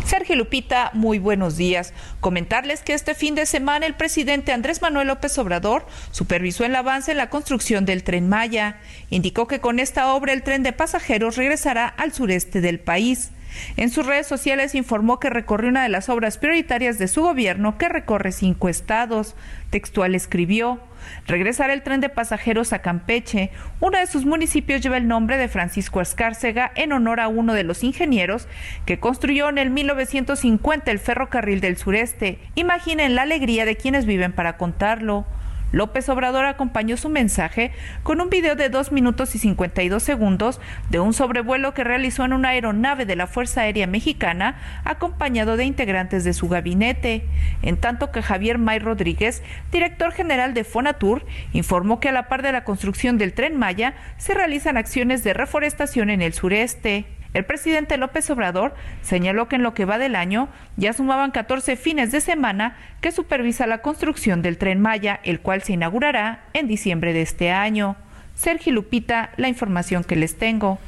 Sergio 0.04 0.36
Lupita, 0.36 0.90
muy 0.92 1.18
buenos 1.18 1.56
días. 1.56 1.94
Comentarles 2.20 2.82
que 2.82 2.92
este 2.92 3.14
fin 3.14 3.34
de 3.34 3.46
semana 3.46 3.86
el 3.86 3.94
presidente 3.94 4.52
Andrés 4.52 4.82
Manuel 4.82 5.08
López 5.08 5.38
Obrador 5.38 5.86
supervisó 6.10 6.64
el 6.64 6.76
avance 6.76 7.12
en 7.12 7.16
la 7.16 7.30
construcción 7.30 7.86
del 7.86 8.04
tren 8.04 8.28
Maya. 8.28 8.80
Indicó 9.08 9.46
que 9.46 9.60
con 9.60 9.78
esta 9.78 10.12
obra 10.12 10.32
el 10.32 10.42
tren 10.42 10.62
de 10.62 10.72
pasajeros 10.72 11.36
regresará 11.36 11.86
al 11.86 12.12
sureste 12.12 12.60
del 12.60 12.78
país. 12.78 13.30
En 13.76 13.90
sus 13.90 14.06
redes 14.06 14.26
sociales 14.26 14.74
informó 14.74 15.18
que 15.18 15.30
recorrió 15.30 15.70
una 15.70 15.82
de 15.82 15.88
las 15.88 16.08
obras 16.08 16.38
prioritarias 16.38 16.98
de 16.98 17.08
su 17.08 17.22
gobierno 17.22 17.78
que 17.78 17.88
recorre 17.88 18.32
cinco 18.32 18.68
estados. 18.68 19.36
Textual 19.70 20.14
escribió, 20.14 20.80
regresar 21.26 21.70
el 21.70 21.82
tren 21.82 22.00
de 22.00 22.08
pasajeros 22.08 22.72
a 22.72 22.80
Campeche. 22.80 23.50
Uno 23.80 23.98
de 23.98 24.06
sus 24.06 24.24
municipios 24.24 24.80
lleva 24.80 24.96
el 24.96 25.08
nombre 25.08 25.36
de 25.38 25.48
Francisco 25.48 26.00
Escárcega 26.00 26.72
en 26.74 26.92
honor 26.92 27.20
a 27.20 27.28
uno 27.28 27.54
de 27.54 27.64
los 27.64 27.84
ingenieros 27.84 28.48
que 28.86 28.98
construyó 28.98 29.48
en 29.48 29.58
el 29.58 29.70
1950 29.70 30.90
el 30.90 30.98
ferrocarril 30.98 31.60
del 31.60 31.76
sureste. 31.76 32.38
Imaginen 32.54 33.14
la 33.14 33.22
alegría 33.22 33.64
de 33.64 33.76
quienes 33.76 34.06
viven 34.06 34.32
para 34.32 34.56
contarlo. 34.56 35.26
López 35.72 36.08
Obrador 36.08 36.44
acompañó 36.44 36.96
su 36.96 37.08
mensaje 37.08 37.72
con 38.02 38.20
un 38.20 38.30
video 38.30 38.56
de 38.56 38.68
2 38.68 38.92
minutos 38.92 39.34
y 39.34 39.38
52 39.38 40.02
segundos 40.02 40.60
de 40.90 41.00
un 41.00 41.12
sobrevuelo 41.12 41.74
que 41.74 41.84
realizó 41.84 42.24
en 42.24 42.32
una 42.32 42.50
aeronave 42.50 43.06
de 43.06 43.16
la 43.16 43.26
Fuerza 43.26 43.62
Aérea 43.62 43.86
Mexicana, 43.86 44.58
acompañado 44.84 45.56
de 45.56 45.64
integrantes 45.64 46.24
de 46.24 46.32
su 46.32 46.48
gabinete. 46.48 47.24
En 47.62 47.76
tanto 47.76 48.10
que 48.10 48.22
Javier 48.22 48.58
May 48.58 48.78
Rodríguez, 48.78 49.42
director 49.70 50.12
general 50.12 50.54
de 50.54 50.64
Fonatur, 50.64 51.24
informó 51.52 52.00
que 52.00 52.08
a 52.08 52.12
la 52.12 52.28
par 52.28 52.42
de 52.42 52.52
la 52.52 52.64
construcción 52.64 53.18
del 53.18 53.32
tren 53.32 53.56
Maya 53.56 53.94
se 54.18 54.34
realizan 54.34 54.76
acciones 54.76 55.22
de 55.24 55.34
reforestación 55.34 56.10
en 56.10 56.22
el 56.22 56.32
sureste. 56.32 57.06
El 57.32 57.44
presidente 57.44 57.96
López 57.96 58.28
Obrador 58.30 58.74
señaló 59.02 59.48
que 59.48 59.56
en 59.56 59.62
lo 59.62 59.72
que 59.72 59.84
va 59.84 59.98
del 59.98 60.16
año 60.16 60.48
ya 60.76 60.92
sumaban 60.92 61.30
14 61.30 61.76
fines 61.76 62.10
de 62.10 62.20
semana 62.20 62.76
que 63.00 63.12
supervisa 63.12 63.66
la 63.66 63.82
construcción 63.82 64.42
del 64.42 64.58
tren 64.58 64.80
Maya, 64.80 65.20
el 65.22 65.40
cual 65.40 65.62
se 65.62 65.74
inaugurará 65.74 66.44
en 66.54 66.66
diciembre 66.66 67.12
de 67.12 67.22
este 67.22 67.52
año. 67.52 67.96
Sergio 68.34 68.72
Lupita, 68.72 69.30
la 69.36 69.48
información 69.48 70.02
que 70.02 70.16
les 70.16 70.38
tengo. 70.38 70.78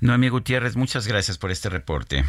Noemí 0.00 0.28
Gutiérrez, 0.28 0.76
muchas 0.76 1.06
gracias 1.06 1.38
por 1.38 1.50
este 1.50 1.68
reporte. 1.68 2.24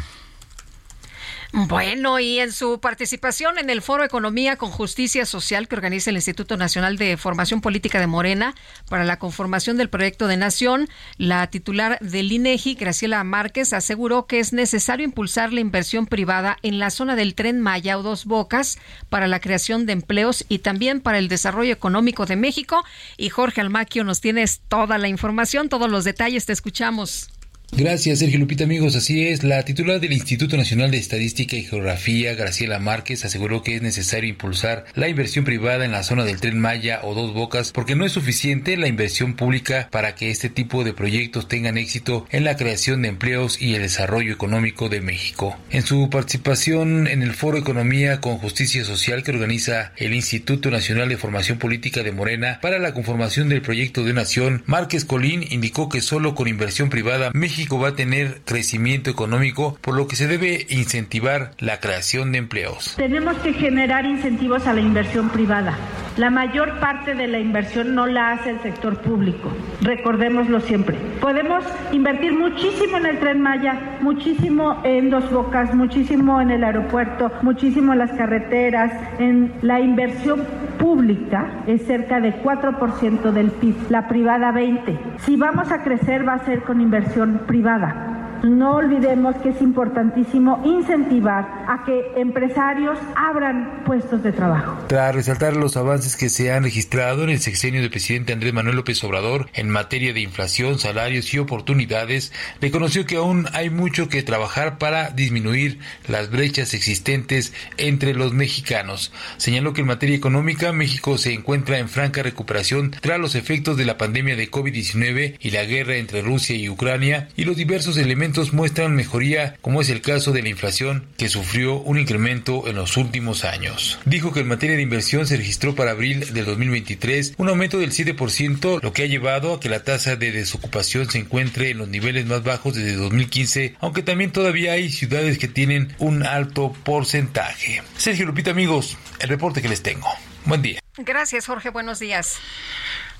Bueno, 1.52 2.20
y 2.20 2.40
en 2.40 2.52
su 2.52 2.78
participación 2.78 3.58
en 3.58 3.70
el 3.70 3.80
Foro 3.80 4.04
Economía 4.04 4.56
con 4.56 4.70
Justicia 4.70 5.24
Social 5.24 5.66
que 5.66 5.76
organiza 5.76 6.10
el 6.10 6.16
Instituto 6.16 6.58
Nacional 6.58 6.98
de 6.98 7.16
Formación 7.16 7.62
Política 7.62 7.98
de 8.00 8.06
Morena 8.06 8.54
para 8.88 9.04
la 9.04 9.18
conformación 9.18 9.78
del 9.78 9.88
proyecto 9.88 10.26
de 10.26 10.36
nación, 10.36 10.88
la 11.16 11.46
titular 11.46 11.98
del 12.00 12.32
INEGI, 12.32 12.74
Graciela 12.74 13.24
Márquez, 13.24 13.72
aseguró 13.72 14.26
que 14.26 14.40
es 14.40 14.52
necesario 14.52 15.04
impulsar 15.04 15.54
la 15.54 15.60
inversión 15.60 16.06
privada 16.06 16.58
en 16.62 16.78
la 16.78 16.90
zona 16.90 17.16
del 17.16 17.34
tren 17.34 17.60
Maya 17.60 17.98
o 17.98 18.02
Dos 18.02 18.26
Bocas 18.26 18.78
para 19.08 19.26
la 19.26 19.40
creación 19.40 19.86
de 19.86 19.94
empleos 19.94 20.44
y 20.50 20.58
también 20.58 21.00
para 21.00 21.18
el 21.18 21.28
desarrollo 21.28 21.72
económico 21.72 22.26
de 22.26 22.36
México. 22.36 22.84
Y 23.16 23.30
Jorge 23.30 23.62
Almaquio 23.62 24.04
nos 24.04 24.20
tienes 24.20 24.60
toda 24.68 24.98
la 24.98 25.08
información, 25.08 25.70
todos 25.70 25.90
los 25.90 26.04
detalles, 26.04 26.44
te 26.44 26.52
escuchamos. 26.52 27.30
Gracias, 27.70 28.20
Sergio 28.20 28.38
Lupita, 28.38 28.64
amigos. 28.64 28.96
Así 28.96 29.26
es, 29.26 29.44
la 29.44 29.62
titular 29.62 30.00
del 30.00 30.12
Instituto 30.12 30.56
Nacional 30.56 30.90
de 30.90 30.96
Estadística 30.96 31.54
y 31.54 31.62
Geografía, 31.62 32.34
Graciela 32.34 32.80
Márquez, 32.80 33.24
aseguró 33.24 33.62
que 33.62 33.76
es 33.76 33.82
necesario 33.82 34.30
impulsar 34.30 34.86
la 34.94 35.08
inversión 35.08 35.44
privada 35.44 35.84
en 35.84 35.92
la 35.92 36.02
zona 36.02 36.24
del 36.24 36.40
tren 36.40 36.58
Maya 36.58 37.00
o 37.04 37.14
Dos 37.14 37.34
Bocas, 37.34 37.70
porque 37.70 37.94
no 37.94 38.06
es 38.06 38.12
suficiente 38.12 38.76
la 38.78 38.88
inversión 38.88 39.34
pública 39.34 39.86
para 39.92 40.14
que 40.14 40.30
este 40.30 40.48
tipo 40.48 40.82
de 40.82 40.94
proyectos 40.94 41.46
tengan 41.46 41.76
éxito 41.76 42.26
en 42.30 42.44
la 42.44 42.56
creación 42.56 43.02
de 43.02 43.08
empleos 43.08 43.60
y 43.60 43.74
el 43.74 43.82
desarrollo 43.82 44.32
económico 44.32 44.88
de 44.88 45.02
México. 45.02 45.56
En 45.70 45.82
su 45.82 46.08
participación 46.10 47.06
en 47.06 47.22
el 47.22 47.34
Foro 47.34 47.58
Economía 47.58 48.20
con 48.20 48.38
Justicia 48.38 48.82
Social 48.82 49.22
que 49.22 49.30
organiza 49.30 49.92
el 49.98 50.14
Instituto 50.14 50.70
Nacional 50.70 51.10
de 51.10 51.18
Formación 51.18 51.58
Política 51.58 52.02
de 52.02 52.12
Morena 52.12 52.58
para 52.62 52.78
la 52.78 52.94
conformación 52.94 53.50
del 53.50 53.62
proyecto 53.62 54.04
de 54.04 54.14
nación, 54.14 54.62
Márquez 54.66 55.04
Colín 55.04 55.44
indicó 55.48 55.88
que 55.90 56.00
solo 56.00 56.34
con 56.34 56.48
inversión 56.48 56.88
privada 56.88 57.30
México 57.34 57.57
México 57.58 57.80
va 57.80 57.88
a 57.88 57.96
tener 57.96 58.42
crecimiento 58.44 59.10
económico, 59.10 59.76
por 59.80 59.96
lo 59.96 60.06
que 60.06 60.14
se 60.14 60.28
debe 60.28 60.64
incentivar 60.70 61.54
la 61.58 61.80
creación 61.80 62.30
de 62.30 62.38
empleos. 62.38 62.94
Tenemos 62.96 63.36
que 63.38 63.52
generar 63.52 64.04
incentivos 64.04 64.68
a 64.68 64.72
la 64.72 64.80
inversión 64.80 65.28
privada. 65.30 65.76
La 66.16 66.30
mayor 66.30 66.78
parte 66.78 67.16
de 67.16 67.26
la 67.26 67.40
inversión 67.40 67.96
no 67.96 68.06
la 68.06 68.30
hace 68.30 68.50
el 68.50 68.60
sector 68.60 69.00
público, 69.00 69.52
recordémoslo 69.80 70.60
siempre. 70.60 70.96
Podemos 71.20 71.64
invertir 71.90 72.32
muchísimo 72.32 72.96
en 72.96 73.06
el 73.06 73.18
tren 73.18 73.40
Maya, 73.40 73.98
muchísimo 74.02 74.80
en 74.84 75.10
Dos 75.10 75.28
Bocas, 75.32 75.74
muchísimo 75.74 76.40
en 76.40 76.52
el 76.52 76.62
aeropuerto, 76.62 77.32
muchísimo 77.42 77.92
en 77.92 77.98
las 77.98 78.12
carreteras, 78.12 78.92
en 79.18 79.52
la 79.62 79.80
inversión 79.80 80.46
pública 80.78 81.64
es 81.66 81.84
cerca 81.86 82.20
de 82.20 82.42
4% 82.42 83.32
del 83.32 83.50
PIB, 83.50 83.90
la 83.90 84.08
privada 84.08 84.52
20. 84.52 84.98
Si 85.18 85.36
vamos 85.36 85.70
a 85.70 85.82
crecer 85.82 86.26
va 86.26 86.34
a 86.34 86.44
ser 86.44 86.62
con 86.62 86.80
inversión 86.80 87.42
privada. 87.48 88.27
No 88.42 88.76
olvidemos 88.76 89.34
que 89.36 89.48
es 89.48 89.60
importantísimo 89.60 90.62
incentivar 90.64 91.64
a 91.66 91.82
que 91.84 92.12
empresarios 92.16 92.96
abran 93.16 93.82
puestos 93.84 94.22
de 94.22 94.30
trabajo. 94.30 94.78
Tras 94.86 95.14
resaltar 95.14 95.56
los 95.56 95.76
avances 95.76 96.16
que 96.16 96.28
se 96.28 96.52
han 96.52 96.62
registrado 96.62 97.24
en 97.24 97.30
el 97.30 97.40
sexenio 97.40 97.80
del 97.80 97.90
presidente 97.90 98.32
Andrés 98.32 98.54
Manuel 98.54 98.76
López 98.76 99.02
Obrador 99.02 99.48
en 99.54 99.70
materia 99.70 100.12
de 100.12 100.20
inflación, 100.20 100.78
salarios 100.78 101.34
y 101.34 101.38
oportunidades, 101.38 102.32
reconoció 102.60 103.06
que 103.06 103.16
aún 103.16 103.46
hay 103.54 103.70
mucho 103.70 104.08
que 104.08 104.22
trabajar 104.22 104.78
para 104.78 105.10
disminuir 105.10 105.80
las 106.06 106.30
brechas 106.30 106.74
existentes 106.74 107.52
entre 107.76 108.14
los 108.14 108.32
mexicanos. 108.32 109.12
Señaló 109.36 109.72
que 109.72 109.80
en 109.80 109.88
materia 109.88 110.16
económica 110.16 110.72
México 110.72 111.18
se 111.18 111.32
encuentra 111.32 111.78
en 111.78 111.88
franca 111.88 112.22
recuperación 112.22 112.92
tras 113.00 113.18
los 113.18 113.34
efectos 113.34 113.76
de 113.76 113.84
la 113.84 113.98
pandemia 113.98 114.36
de 114.36 114.48
COVID-19 114.48 115.38
y 115.40 115.50
la 115.50 115.64
guerra 115.64 115.96
entre 115.96 116.22
Rusia 116.22 116.54
y 116.54 116.68
Ucrania 116.68 117.28
y 117.36 117.44
los 117.44 117.56
diversos 117.56 117.96
elementos 117.96 118.27
muestran 118.52 118.94
mejoría 118.94 119.56
como 119.60 119.80
es 119.80 119.90
el 119.90 120.00
caso 120.00 120.32
de 120.32 120.42
la 120.42 120.48
inflación 120.48 121.06
que 121.16 121.28
sufrió 121.28 121.76
un 121.76 121.98
incremento 121.98 122.68
en 122.68 122.76
los 122.76 122.96
últimos 122.96 123.44
años. 123.44 123.98
Dijo 124.04 124.32
que 124.32 124.40
en 124.40 124.48
materia 124.48 124.76
de 124.76 124.82
inversión 124.82 125.26
se 125.26 125.36
registró 125.36 125.74
para 125.74 125.92
abril 125.92 126.32
del 126.32 126.44
2023 126.44 127.34
un 127.36 127.48
aumento 127.48 127.78
del 127.78 127.92
7%, 127.92 128.80
lo 128.82 128.92
que 128.92 129.02
ha 129.02 129.06
llevado 129.06 129.54
a 129.54 129.60
que 129.60 129.68
la 129.68 129.84
tasa 129.84 130.16
de 130.16 130.32
desocupación 130.32 131.10
se 131.10 131.18
encuentre 131.18 131.70
en 131.70 131.78
los 131.78 131.88
niveles 131.88 132.26
más 132.26 132.42
bajos 132.42 132.74
desde 132.74 132.94
2015, 132.96 133.76
aunque 133.80 134.02
también 134.02 134.30
todavía 134.30 134.72
hay 134.72 134.90
ciudades 134.90 135.38
que 135.38 135.48
tienen 135.48 135.94
un 135.98 136.24
alto 136.24 136.72
porcentaje. 136.84 137.82
Sergio 137.96 138.26
Lupita, 138.26 138.50
amigos, 138.50 138.96
el 139.20 139.28
reporte 139.28 139.62
que 139.62 139.68
les 139.68 139.82
tengo. 139.82 140.08
Buen 140.44 140.62
día. 140.62 140.80
Gracias, 140.96 141.46
Jorge. 141.46 141.70
Buenos 141.70 141.98
días. 141.98 142.38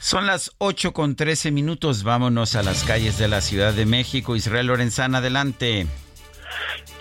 Son 0.01 0.27
las 0.27 0.53
8 0.59 0.93
con 0.93 1.17
13 1.17 1.51
minutos. 1.51 2.05
Vámonos 2.05 2.55
a 2.55 2.63
las 2.63 2.85
calles 2.85 3.19
de 3.19 3.29
la 3.29 3.41
Ciudad 3.41 3.73
de 3.73 3.85
México. 3.85 4.37
Israel 4.37 4.69
Lorenzana, 4.69 5.19
adelante. 5.19 5.87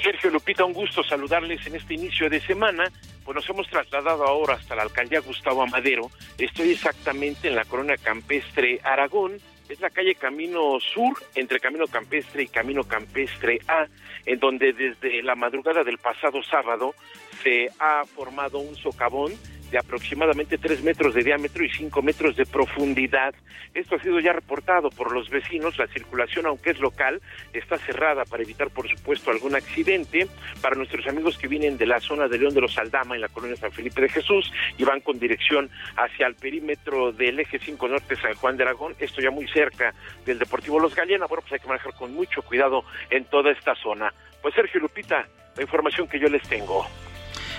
Sergio 0.01 0.31
Lupita, 0.31 0.65
un 0.65 0.73
gusto 0.73 1.03
saludarles 1.03 1.65
en 1.67 1.75
este 1.75 1.93
inicio 1.93 2.29
de 2.29 2.41
semana. 2.41 2.91
Pues 3.23 3.35
nos 3.35 3.49
hemos 3.49 3.67
trasladado 3.69 4.25
ahora 4.25 4.55
hasta 4.55 4.75
la 4.75 4.81
alcaldía 4.81 5.19
Gustavo 5.19 5.61
Amadero. 5.61 6.09
Estoy 6.37 6.71
exactamente 6.71 7.49
en 7.49 7.55
la 7.55 7.65
colonia 7.65 7.97
campestre 7.97 8.79
Aragón. 8.83 9.33
Es 9.69 9.79
la 9.79 9.89
calle 9.89 10.15
Camino 10.15 10.79
Sur, 10.79 11.17
entre 11.35 11.59
Camino 11.59 11.87
Campestre 11.87 12.43
y 12.43 12.47
Camino 12.47 12.85
Campestre 12.85 13.59
A, 13.67 13.85
en 14.25 14.39
donde 14.39 14.73
desde 14.73 15.21
la 15.21 15.35
madrugada 15.35 15.83
del 15.83 15.97
pasado 15.97 16.41
sábado 16.41 16.95
se 17.43 17.69
ha 17.79 18.03
formado 18.05 18.59
un 18.59 18.75
socavón 18.75 19.33
de 19.71 19.77
aproximadamente 19.77 20.57
3 20.57 20.83
metros 20.83 21.13
de 21.13 21.23
diámetro 21.23 21.63
y 21.63 21.69
5 21.69 22.01
metros 22.01 22.35
de 22.35 22.45
profundidad. 22.45 23.33
Esto 23.73 23.95
ha 23.95 24.01
sido 24.01 24.19
ya 24.19 24.33
reportado 24.33 24.89
por 24.89 25.11
los 25.11 25.29
vecinos. 25.29 25.77
La 25.77 25.87
circulación, 25.87 26.45
aunque 26.45 26.71
es 26.71 26.79
local, 26.79 27.21
está 27.53 27.77
cerrada 27.77 28.23
para 28.25 28.43
evitar, 28.43 28.69
por 28.69 28.87
supuesto, 28.89 29.31
algún 29.31 29.55
accidente. 29.55 30.27
Para 30.61 30.75
nuestros 30.75 31.05
amigos 31.07 31.37
que 31.37 31.47
vienen 31.47 31.77
de 31.77 31.85
la 31.85 31.99
zona 31.99 32.27
de 32.27 32.37
León 32.37 32.53
de 32.53 32.61
los 32.61 32.77
Aldama, 32.77 33.15
en 33.15 33.21
la 33.21 33.29
colonia 33.29 33.55
San 33.55 33.71
Felipe 33.71 34.01
de 34.01 34.09
Jesús, 34.09 34.51
y 34.77 34.83
van 34.83 35.01
con 35.01 35.19
dirección 35.19 35.69
hacia 35.95 36.27
el 36.27 36.35
perímetro 36.35 37.11
del 37.11 37.39
eje 37.39 37.59
5 37.59 37.87
norte 37.87 38.15
San 38.15 38.33
Juan 38.35 38.57
de 38.57 38.63
Aragón, 38.63 38.95
esto 38.99 39.21
ya 39.21 39.31
muy 39.31 39.47
cerca 39.47 39.93
del 40.25 40.39
Deportivo 40.39 40.79
Los 40.79 40.95
Gallena. 40.95 41.25
Bueno, 41.25 41.41
pues 41.41 41.53
hay 41.53 41.59
que 41.59 41.67
manejar 41.67 41.93
con 41.93 42.13
mucho 42.13 42.41
cuidado 42.41 42.83
en 43.09 43.25
toda 43.25 43.51
esta 43.51 43.75
zona. 43.75 44.13
Pues 44.41 44.53
Sergio 44.55 44.79
Lupita, 44.79 45.27
la 45.55 45.61
información 45.61 46.07
que 46.07 46.19
yo 46.19 46.27
les 46.27 46.43
tengo. 46.47 46.85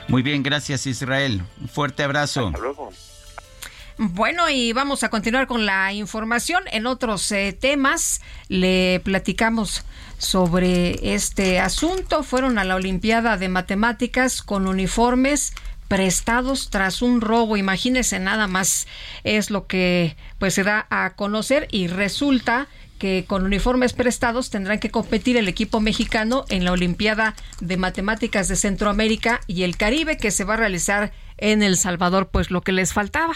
Muy 0.09 0.23
bien, 0.23 0.43
gracias 0.43 0.87
Israel. 0.87 1.43
Un 1.61 1.69
fuerte 1.69 2.03
abrazo. 2.03 2.49
Hasta 2.49 2.59
luego. 2.59 2.91
Bueno, 4.01 4.49
y 4.49 4.73
vamos 4.73 5.03
a 5.03 5.11
continuar 5.11 5.47
con 5.49 5.67
la 5.67 5.93
información. 5.93 6.63
En 6.71 6.87
otros 6.87 7.31
eh, 7.33 7.53
temas 7.53 8.21
le 8.49 9.01
platicamos 9.05 9.83
sobre 10.19 11.15
este 11.15 11.59
asunto. 11.59 12.23
Fueron 12.23 12.59
a 12.59 12.65
la 12.65 12.77
Olimpiada 12.77 13.37
de 13.37 13.49
Matemáticas 13.49 14.43
con 14.43 14.69
uniformes 14.69 15.53
prestados 15.89 16.71
tras 16.71 17.03
un 17.03 17.21
robo. 17.21 17.57
Imagínense 17.57 18.21
nada 18.21 18.47
más 18.47 18.87
es 19.25 19.51
lo 19.51 19.67
que 19.67 20.17
pues 20.39 20.55
se 20.55 20.63
da 20.63 20.87
a 20.91 21.15
conocer 21.15 21.67
y 21.73 21.89
resulta 21.89 22.69
que 22.99 23.25
con 23.27 23.45
uniformes 23.45 23.93
prestados 23.93 24.51
tendrán 24.51 24.81
que 24.81 24.91
competir 24.91 25.37
el 25.37 25.49
equipo 25.49 25.81
mexicano 25.81 26.45
en 26.49 26.65
la 26.65 26.73
Olimpiada 26.73 27.35
de 27.61 27.77
Matemáticas 27.77 28.49
de 28.49 28.57
Centroamérica 28.57 29.41
y 29.47 29.63
el 29.63 29.77
Caribe 29.77 30.17
que 30.17 30.31
se 30.31 30.45
va 30.45 30.55
a 30.55 30.59
realizar 30.59 31.13
en 31.39 31.63
El 31.63 31.77
Salvador, 31.77 32.29
pues 32.31 32.51
lo 32.51 32.63
que 32.63 32.73
les 32.73 32.93
faltaba. 32.93 33.35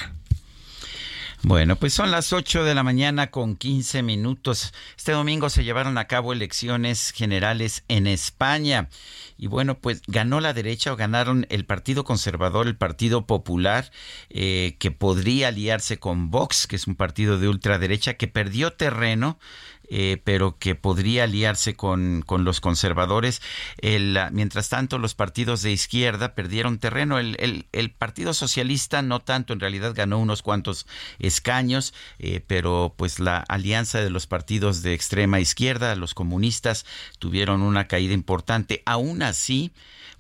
Bueno, 1.44 1.74
pues 1.74 1.92
son 1.92 2.12
las 2.12 2.32
8 2.32 2.62
de 2.62 2.72
la 2.72 2.84
mañana 2.84 3.32
con 3.32 3.56
15 3.56 4.04
minutos. 4.04 4.72
Este 4.96 5.10
domingo 5.10 5.50
se 5.50 5.64
llevaron 5.64 5.98
a 5.98 6.06
cabo 6.06 6.32
elecciones 6.32 7.10
generales 7.10 7.82
en 7.88 8.06
España. 8.06 8.88
Y 9.36 9.48
bueno, 9.48 9.76
pues 9.76 10.02
ganó 10.06 10.38
la 10.40 10.52
derecha 10.52 10.92
o 10.92 10.96
ganaron 10.96 11.48
el 11.50 11.64
Partido 11.64 12.04
Conservador, 12.04 12.68
el 12.68 12.76
Partido 12.76 13.26
Popular, 13.26 13.90
eh, 14.30 14.76
que 14.78 14.92
podría 14.92 15.48
aliarse 15.48 15.98
con 15.98 16.30
Vox, 16.30 16.68
que 16.68 16.76
es 16.76 16.86
un 16.86 16.94
partido 16.94 17.36
de 17.40 17.48
ultraderecha, 17.48 18.14
que 18.14 18.28
perdió 18.28 18.74
terreno 18.74 19.40
eh, 19.88 20.20
pero 20.24 20.58
que 20.58 20.74
podría 20.74 21.24
aliarse 21.24 21.74
con, 21.74 22.22
con 22.24 22.44
los 22.44 22.60
conservadores. 22.60 23.42
El, 23.78 24.18
mientras 24.32 24.68
tanto, 24.68 24.98
los 24.98 25.14
partidos 25.14 25.62
de 25.62 25.72
izquierda 25.72 26.34
perdieron 26.34 26.78
terreno. 26.78 27.18
El, 27.18 27.36
el, 27.38 27.66
el, 27.72 27.90
Partido 27.90 28.34
Socialista 28.34 29.02
no 29.02 29.20
tanto, 29.20 29.52
en 29.52 29.60
realidad 29.60 29.92
ganó 29.94 30.18
unos 30.18 30.42
cuantos 30.42 30.86
escaños, 31.18 31.94
eh, 32.18 32.42
pero 32.46 32.94
pues 32.96 33.18
la 33.20 33.38
alianza 33.48 34.00
de 34.00 34.10
los 34.10 34.26
partidos 34.26 34.82
de 34.82 34.94
extrema 34.94 35.40
izquierda, 35.40 35.94
los 35.94 36.14
comunistas, 36.14 36.86
tuvieron 37.18 37.62
una 37.62 37.86
caída 37.86 38.14
importante. 38.14 38.82
Aún 38.86 39.22
así, 39.22 39.72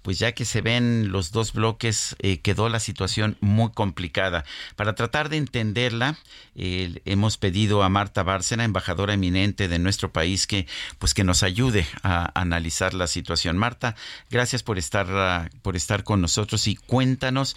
pues 0.02 0.18
ya 0.18 0.32
que 0.32 0.44
se 0.44 0.60
ven 0.60 1.10
los 1.12 1.32
dos 1.32 1.52
bloques, 1.52 2.16
eh, 2.18 2.40
quedó 2.40 2.68
la 2.68 2.80
situación 2.80 3.36
muy 3.40 3.70
complicada. 3.72 4.44
Para 4.76 4.94
tratar 4.94 5.28
de 5.28 5.36
entenderla, 5.36 6.18
hemos 6.54 7.38
pedido 7.38 7.82
a 7.82 7.88
Marta 7.88 8.22
Bárcena, 8.22 8.64
embajadora 8.64 9.14
eminente 9.14 9.68
de 9.68 9.78
nuestro 9.78 10.12
país, 10.12 10.46
que 10.46 10.66
pues 10.98 11.14
que 11.14 11.24
nos 11.24 11.42
ayude 11.42 11.86
a 12.02 12.38
analizar 12.38 12.94
la 12.94 13.06
situación. 13.06 13.56
Marta, 13.56 13.96
gracias 14.30 14.62
por 14.62 14.78
estar, 14.78 15.06
uh, 15.08 15.58
por 15.62 15.76
estar 15.76 16.04
con 16.04 16.20
nosotros 16.20 16.66
y 16.66 16.76
cuéntanos 16.76 17.56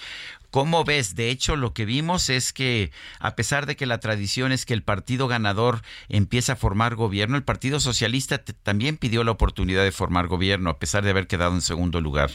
¿Cómo 0.56 0.86
ves? 0.86 1.18
De 1.18 1.32
hecho, 1.32 1.58
lo 1.58 1.74
que 1.74 1.84
vimos 1.84 2.30
es 2.30 2.54
que, 2.54 2.90
a 3.20 3.36
pesar 3.36 3.66
de 3.66 3.76
que 3.76 3.86
la 3.86 4.00
tradición 4.00 4.54
es 4.54 4.66
que 4.66 4.74
el 4.74 4.84
partido 4.84 5.28
ganador 5.28 5.82
empieza 6.08 6.54
a 6.54 6.56
formar 6.56 6.96
gobierno, 6.96 7.36
el 7.36 7.44
Partido 7.44 7.82
Socialista 7.82 8.40
también 8.64 8.96
pidió 8.96 9.26
la 9.26 9.32
oportunidad 9.32 9.84
de 9.84 9.92
formar 9.92 10.28
gobierno, 10.28 10.70
a 10.70 10.80
pesar 10.80 11.04
de 11.04 11.10
haber 11.10 11.28
quedado 11.28 11.52
en 11.52 11.60
segundo 11.60 12.00
lugar. 12.00 12.30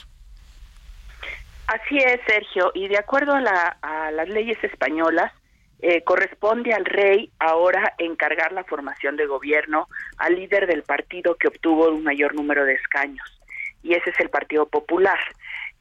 Así 1.66 1.96
es, 1.96 2.20
Sergio, 2.26 2.72
y 2.74 2.88
de 2.88 2.98
acuerdo 2.98 3.32
a, 3.32 3.40
la, 3.40 3.78
las 4.12 4.28
leyes 4.28 4.62
españolas, 4.62 5.32
eh, 5.80 6.04
corresponde 6.04 6.74
al 6.74 6.84
rey 6.84 7.30
ahora 7.38 7.94
encargar 7.96 8.52
la 8.52 8.64
formación 8.64 9.16
de 9.16 9.24
gobierno 9.24 9.88
al 10.18 10.34
líder 10.34 10.66
del 10.66 10.82
partido 10.82 11.36
que 11.36 11.48
obtuvo 11.48 11.88
un 11.88 12.04
mayor 12.04 12.34
número 12.34 12.66
de 12.66 12.74
escaños, 12.74 13.40
y 13.82 13.94
ese 13.94 14.10
es 14.10 14.20
el 14.20 14.28
Partido 14.28 14.66
Popular 14.66 15.18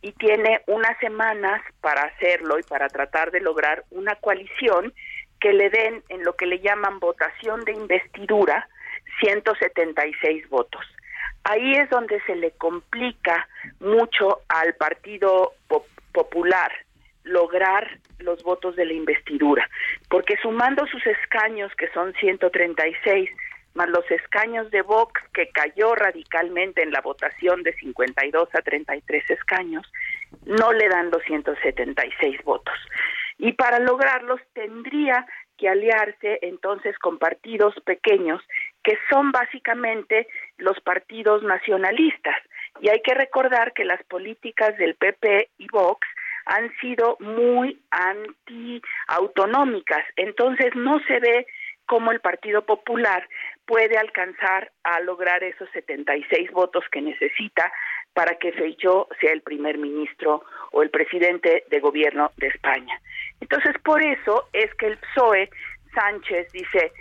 y 0.01 0.11
tiene 0.13 0.61
unas 0.67 0.97
semanas 0.99 1.61
para 1.81 2.03
hacerlo 2.03 2.59
y 2.59 2.63
para 2.63 2.87
tratar 2.87 3.31
de 3.31 3.41
lograr 3.41 3.83
una 3.91 4.15
coalición 4.15 4.93
que 5.39 5.53
le 5.53 5.69
den 5.69 6.03
en 6.09 6.23
lo 6.23 6.35
que 6.35 6.45
le 6.45 6.59
llaman 6.59 6.99
votación 6.99 7.63
de 7.65 7.73
investidura 7.73 8.67
176 9.21 10.49
votos. 10.49 10.85
Ahí 11.43 11.73
es 11.75 11.89
donde 11.89 12.21
se 12.21 12.35
le 12.35 12.51
complica 12.51 13.47
mucho 13.79 14.41
al 14.49 14.73
Partido 14.75 15.53
Popular 16.11 16.71
lograr 17.23 17.99
los 18.19 18.43
votos 18.43 18.75
de 18.75 18.85
la 18.85 18.93
investidura, 18.93 19.69
porque 20.09 20.35
sumando 20.41 20.85
sus 20.87 21.05
escaños, 21.05 21.71
que 21.75 21.87
son 21.89 22.13
136, 22.13 23.29
más 23.73 23.89
los 23.89 24.09
escaños 24.11 24.69
de 24.71 24.81
Vox, 24.81 25.21
que 25.33 25.49
cayó 25.49 25.95
radicalmente 25.95 26.83
en 26.83 26.91
la 26.91 27.01
votación 27.01 27.63
de 27.63 27.73
52 27.73 28.49
a 28.53 28.61
33 28.61 29.29
escaños, 29.29 29.89
no 30.45 30.73
le 30.73 30.89
dan 30.89 31.11
los 31.11 31.23
176 31.23 32.43
votos. 32.43 32.75
Y 33.37 33.53
para 33.53 33.79
lograrlos 33.79 34.41
tendría 34.53 35.25
que 35.57 35.69
aliarse 35.69 36.39
entonces 36.41 36.97
con 36.99 37.17
partidos 37.17 37.73
pequeños 37.85 38.41
que 38.83 38.97
son 39.09 39.31
básicamente 39.31 40.27
los 40.57 40.77
partidos 40.81 41.41
nacionalistas. 41.43 42.35
Y 42.81 42.89
hay 42.89 43.01
que 43.01 43.13
recordar 43.13 43.71
que 43.73 43.85
las 43.85 44.03
políticas 44.05 44.75
del 44.77 44.95
PP 44.95 45.51
y 45.57 45.67
Vox 45.67 46.05
han 46.45 46.71
sido 46.79 47.17
muy 47.19 47.81
anti-autonómicas, 47.91 50.05
entonces 50.15 50.73
no 50.75 50.99
se 51.01 51.19
ve 51.19 51.45
cómo 51.85 52.11
el 52.11 52.21
Partido 52.21 52.65
Popular 52.65 53.27
puede 53.69 53.99
alcanzar 53.99 54.71
a 54.83 54.99
lograr 55.01 55.43
esos 55.43 55.69
76 55.73 56.49
votos 56.49 56.83
que 56.91 57.03
necesita 57.03 57.71
para 58.15 58.33
que 58.39 58.51
Feijóo 58.51 59.07
sea 59.21 59.31
el 59.31 59.43
primer 59.43 59.77
ministro 59.77 60.43
o 60.71 60.81
el 60.81 60.89
presidente 60.89 61.65
de 61.69 61.79
gobierno 61.79 62.31
de 62.37 62.47
España. 62.47 62.99
Entonces, 63.39 63.75
por 63.83 64.01
eso 64.01 64.49
es 64.53 64.73
que 64.73 64.87
el 64.87 64.97
PSOE 64.97 65.51
Sánchez 65.93 66.51
dice, 66.51 66.91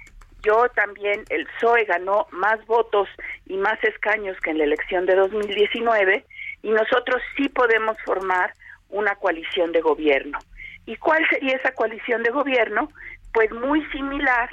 yo 0.42 0.68
también, 0.74 1.24
el 1.30 1.46
PSOE 1.46 1.86
ganó 1.86 2.26
más 2.32 2.62
votos 2.66 3.08
y 3.46 3.56
más 3.56 3.82
escaños 3.82 4.38
que 4.42 4.50
en 4.50 4.58
la 4.58 4.64
elección 4.64 5.06
de 5.06 5.14
2019 5.14 6.22
y 6.64 6.68
nosotros 6.68 7.22
sí 7.38 7.48
podemos 7.48 7.96
formar 8.04 8.52
una 8.90 9.14
coalición 9.14 9.72
de 9.72 9.80
gobierno. 9.80 10.38
¿Y 10.84 10.96
cuál 10.96 11.26
sería 11.30 11.56
esa 11.56 11.72
coalición 11.72 12.22
de 12.22 12.30
gobierno? 12.30 12.90
Pues 13.32 13.50
muy 13.52 13.82
similar 13.86 14.50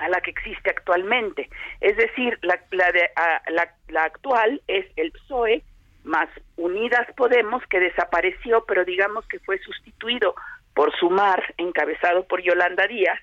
a 0.00 0.08
la 0.08 0.20
que 0.20 0.30
existe 0.30 0.70
actualmente. 0.70 1.48
Es 1.80 1.96
decir, 1.96 2.38
la, 2.42 4.02
actual 4.02 4.62
es 4.68 4.86
el 4.96 5.12
PSOE 5.12 5.62
más 6.04 6.28
Unidas 6.56 7.06
Podemos, 7.16 7.62
que 7.66 7.80
desapareció, 7.80 8.64
pero 8.66 8.84
digamos 8.84 9.26
que 9.28 9.38
fue 9.40 9.58
sustituido 9.58 10.34
por 10.74 10.94
Sumar, 10.96 11.42
encabezado 11.58 12.24
por 12.24 12.40
Yolanda 12.40 12.86
Díaz, 12.86 13.18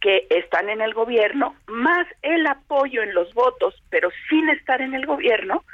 que 0.00 0.26
están 0.30 0.68
en 0.68 0.80
el 0.80 0.94
gobierno, 0.94 1.54
más 1.66 2.06
el 2.22 2.46
apoyo 2.46 3.02
en 3.02 3.14
los 3.14 3.32
votos, 3.34 3.80
pero 3.90 4.10
sin 4.28 4.48
estar 4.50 4.80
en 4.80 4.94
el 4.94 5.06
gobierno, 5.06 5.64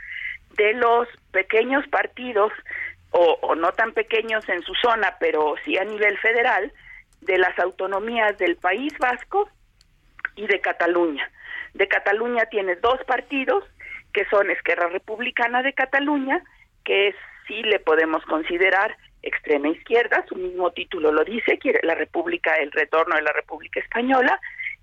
de 0.56 0.74
los 0.74 1.09
pequeños 1.30 1.86
partidos, 1.89 2.52
o, 3.10 3.55
no 3.55 3.72
tan 3.72 3.93
pequeños 3.93 4.47
en 4.48 4.62
su 4.62 4.74
zona, 4.74 5.16
pero 5.18 5.55
sí 5.64 5.78
a 5.78 5.85
nivel 5.85 6.18
federal, 6.18 6.72
de 7.22 7.39
las 7.39 7.59
autonomías 7.59 8.36
del 8.39 8.56
País 8.56 8.93
Vasco 8.98 9.48
y 10.39 10.47
de 10.47 10.60
Cataluña. 10.60 11.28
De 11.74 11.89
Cataluña 11.89 12.47
tiene 12.47 12.77
dos 12.77 13.02
partidos, 13.05 13.65
que 14.12 14.24
son 14.27 14.51
Esquerra 14.51 14.89
Republicana 14.89 15.62
de 15.62 15.73
Cataluña, 15.73 16.43
que 16.85 17.15
sí 17.47 17.62
le 17.62 17.81
podemos 17.81 18.24
considerar 18.24 18.97
extrema 19.23 19.69
izquierda, 19.69 20.24
su 20.28 20.36
mismo 20.36 20.70
título 20.70 21.10
lo 21.10 21.24
dice, 21.24 21.59
quiere 21.59 21.81
la 21.82 21.97
República, 21.97 22.55
el 22.55 22.70
retorno 22.70 23.16
de 23.16 23.23
la 23.23 23.32
República 23.32 23.81
Española, 23.81 24.40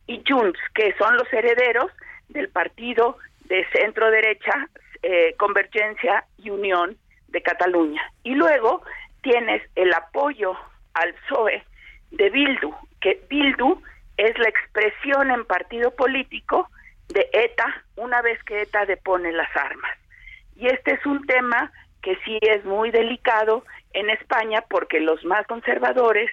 y 0.07 0.21
Junts, 0.27 0.59
que 0.73 0.93
son 0.97 1.15
los 1.15 1.31
herederos 1.31 1.89
del 2.27 2.49
partido 2.49 3.17
de 3.45 3.65
centro 3.73 4.11
derecha, 4.11 4.67
eh, 5.03 5.35
Convergencia 5.37 6.25
y 6.37 6.49
Unión 6.49 6.97
de 7.29 7.41
Cataluña. 7.41 8.01
Y 8.23 8.35
luego 8.35 8.83
tienes 9.21 9.63
el 9.75 9.93
apoyo 9.93 10.53
al 10.93 11.13
PSOE 11.13 11.63
de 12.11 12.29
Bildu, 12.29 12.73
que 12.99 13.21
Bildu 13.29 13.81
es 14.17 14.37
la 14.37 14.49
expresión 14.49 15.31
en 15.31 15.45
partido 15.45 15.91
político 15.91 16.69
de 17.09 17.29
ETA 17.33 17.83
una 17.97 18.21
vez 18.21 18.41
que 18.43 18.61
ETA 18.61 18.85
depone 18.85 19.31
las 19.31 19.55
armas. 19.55 19.91
Y 20.55 20.67
este 20.67 20.93
es 20.93 21.05
un 21.05 21.25
tema 21.25 21.71
que 22.01 22.17
sí 22.23 22.37
es 22.41 22.63
muy 22.65 22.91
delicado 22.91 23.65
en 23.93 24.09
España 24.09 24.63
porque 24.69 24.99
los 24.99 25.23
más 25.25 25.45
conservadores 25.47 26.29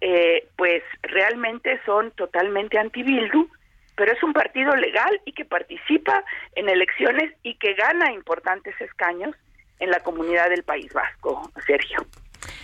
eh, 0.00 0.48
pues 0.56 0.82
realmente 1.02 1.78
son 1.84 2.10
totalmente 2.12 2.78
anti-Bildu, 2.78 3.48
pero 3.96 4.12
es 4.12 4.22
un 4.22 4.32
partido 4.32 4.74
legal 4.76 5.20
y 5.26 5.32
que 5.32 5.44
participa 5.44 6.24
en 6.54 6.68
elecciones 6.68 7.34
y 7.42 7.54
que 7.56 7.74
gana 7.74 8.12
importantes 8.12 8.74
escaños 8.80 9.36
en 9.78 9.90
la 9.90 10.00
comunidad 10.00 10.48
del 10.48 10.62
País 10.62 10.92
Vasco, 10.92 11.50
Sergio. 11.66 12.06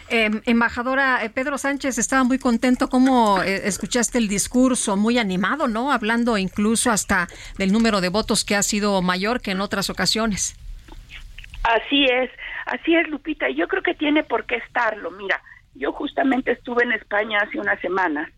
Em, 0.09 0.41
embajadora 0.47 1.25
eh, 1.25 1.31
Pedro 1.31 1.59
Sánchez 1.59 1.99
estaba 1.99 2.23
muy 2.23 2.39
contento 2.39 2.89
como 2.89 3.43
eh, 3.43 3.67
escuchaste 3.67 4.19
el 4.19 4.29
discurso, 4.29 4.97
muy 4.97 5.19
animado, 5.19 5.67
¿no? 5.67 5.91
Hablando 5.91 6.39
incluso 6.39 6.93
hasta 6.93 7.27
del 7.59 7.73
número 7.73 8.01
de 8.01 8.09
votos 8.09 8.45
que 8.45 8.55
ha 8.55 8.63
sido 8.63 9.03
mayor 9.03 9.41
que 9.41 9.51
en 9.51 9.61
otras 9.61 9.91
ocasiones. 9.91 10.55
Así 11.65 12.05
es, 12.05 12.31
así 12.67 12.95
es, 12.95 13.09
Lupita, 13.09 13.49
yo 13.49 13.67
creo 13.67 13.83
que 13.83 13.95
tiene 13.95 14.23
por 14.23 14.45
qué 14.45 14.57
estarlo. 14.57 15.11
Mira, 15.11 15.43
yo 15.75 15.93
justamente 15.93 16.53
estuve 16.53 16.85
en 16.85 16.93
España 16.93 17.41
hace 17.43 17.59
unas 17.59 17.81
semanas 17.81 18.31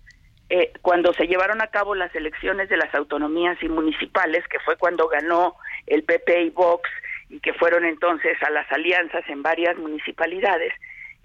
eh, 0.48 0.72
cuando 0.80 1.12
se 1.12 1.26
llevaron 1.26 1.60
a 1.60 1.66
cabo 1.66 1.94
las 1.94 2.14
elecciones 2.14 2.70
de 2.70 2.78
las 2.78 2.94
autonomías 2.94 3.62
y 3.62 3.68
municipales, 3.68 4.42
que 4.48 4.58
fue 4.60 4.76
cuando 4.76 5.06
ganó 5.06 5.56
el 5.86 6.02
PP 6.04 6.44
y 6.44 6.50
Vox 6.50 6.88
y 7.28 7.40
que 7.40 7.52
fueron 7.52 7.84
entonces 7.84 8.42
a 8.42 8.48
las 8.48 8.70
alianzas 8.72 9.28
en 9.28 9.42
varias 9.42 9.76
municipalidades 9.76 10.72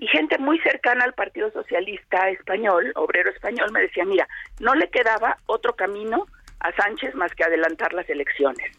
y 0.03 0.07
gente 0.07 0.37
muy 0.37 0.59
cercana 0.59 1.05
al 1.05 1.13
Partido 1.13 1.49
Socialista 1.51 2.29
Español, 2.29 2.91
obrero 2.95 3.29
español, 3.29 3.71
me 3.71 3.79
decía, 3.79 4.03
mira, 4.03 4.27
no 4.59 4.75
le 4.75 4.89
quedaba 4.89 5.37
otro 5.45 5.77
camino 5.77 6.27
a 6.59 6.73
Sánchez 6.73 7.15
más 7.15 7.33
que 7.33 7.45
adelantar 7.45 7.93
las 7.93 8.09
elecciones, 8.09 8.69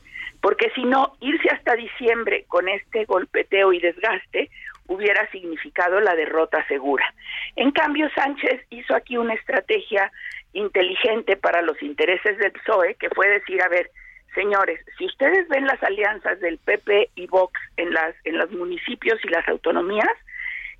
porque 0.42 0.70
si 0.74 0.84
no, 0.84 1.16
irse 1.20 1.48
hasta 1.48 1.76
diciembre 1.76 2.44
con 2.46 2.68
este 2.68 3.06
golpeteo 3.06 3.72
y 3.72 3.80
desgaste 3.80 4.51
hubiera 4.86 5.26
significado 5.30 5.98
la 6.02 6.14
derrota 6.14 6.62
segura. 6.68 7.06
En 7.56 7.70
cambio, 7.70 8.10
Sánchez 8.14 8.60
hizo 8.68 8.94
aquí 8.94 9.16
una 9.16 9.32
estrategia 9.32 10.12
inteligente 10.52 11.38
para 11.38 11.62
los 11.62 11.82
intereses 11.82 12.36
del 12.36 12.52
PSOE, 12.52 12.96
que 12.96 13.09
fue 13.09 13.28
decir, 13.28 13.62
a 13.62 13.68
ver, 13.68 13.90
señores, 14.34 14.78
si 14.98 15.06
ustedes 15.06 15.48
ven 15.48 15.66
las 15.66 15.82
alianzas 15.82 16.38
del 16.40 16.59
PP 16.59 17.12
y 17.14 17.26
Vox 17.28 17.59
en 17.78 17.94
las 17.94 18.14
en 18.24 18.36
los 18.36 18.51
municipios 18.51 19.18
y 19.24 19.28
las 19.28 19.48
autonomías, 19.48 20.12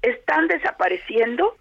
están 0.05 0.49
desapareciendo 0.49 1.57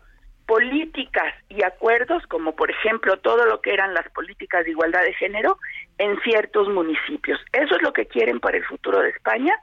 políticas 0.45 1.33
y 1.49 1.63
acuerdos, 1.63 2.25
como 2.27 2.55
por 2.55 2.69
ejemplo 2.69 3.17
todo 3.17 3.45
lo 3.45 3.61
que 3.61 3.73
eran 3.73 3.93
las 3.93 4.09
políticas 4.09 4.65
de 4.65 4.71
igualdad 4.71 5.01
de 5.01 5.13
género 5.13 5.57
en 5.97 6.19
ciertos 6.21 6.67
municipios. 6.67 7.39
¿Eso 7.53 7.75
es 7.75 7.81
lo 7.81 7.93
que 7.93 8.07
quieren 8.07 8.39
para 8.39 8.57
el 8.57 8.65
futuro 8.65 8.99
de 8.99 9.09
España? 9.09 9.55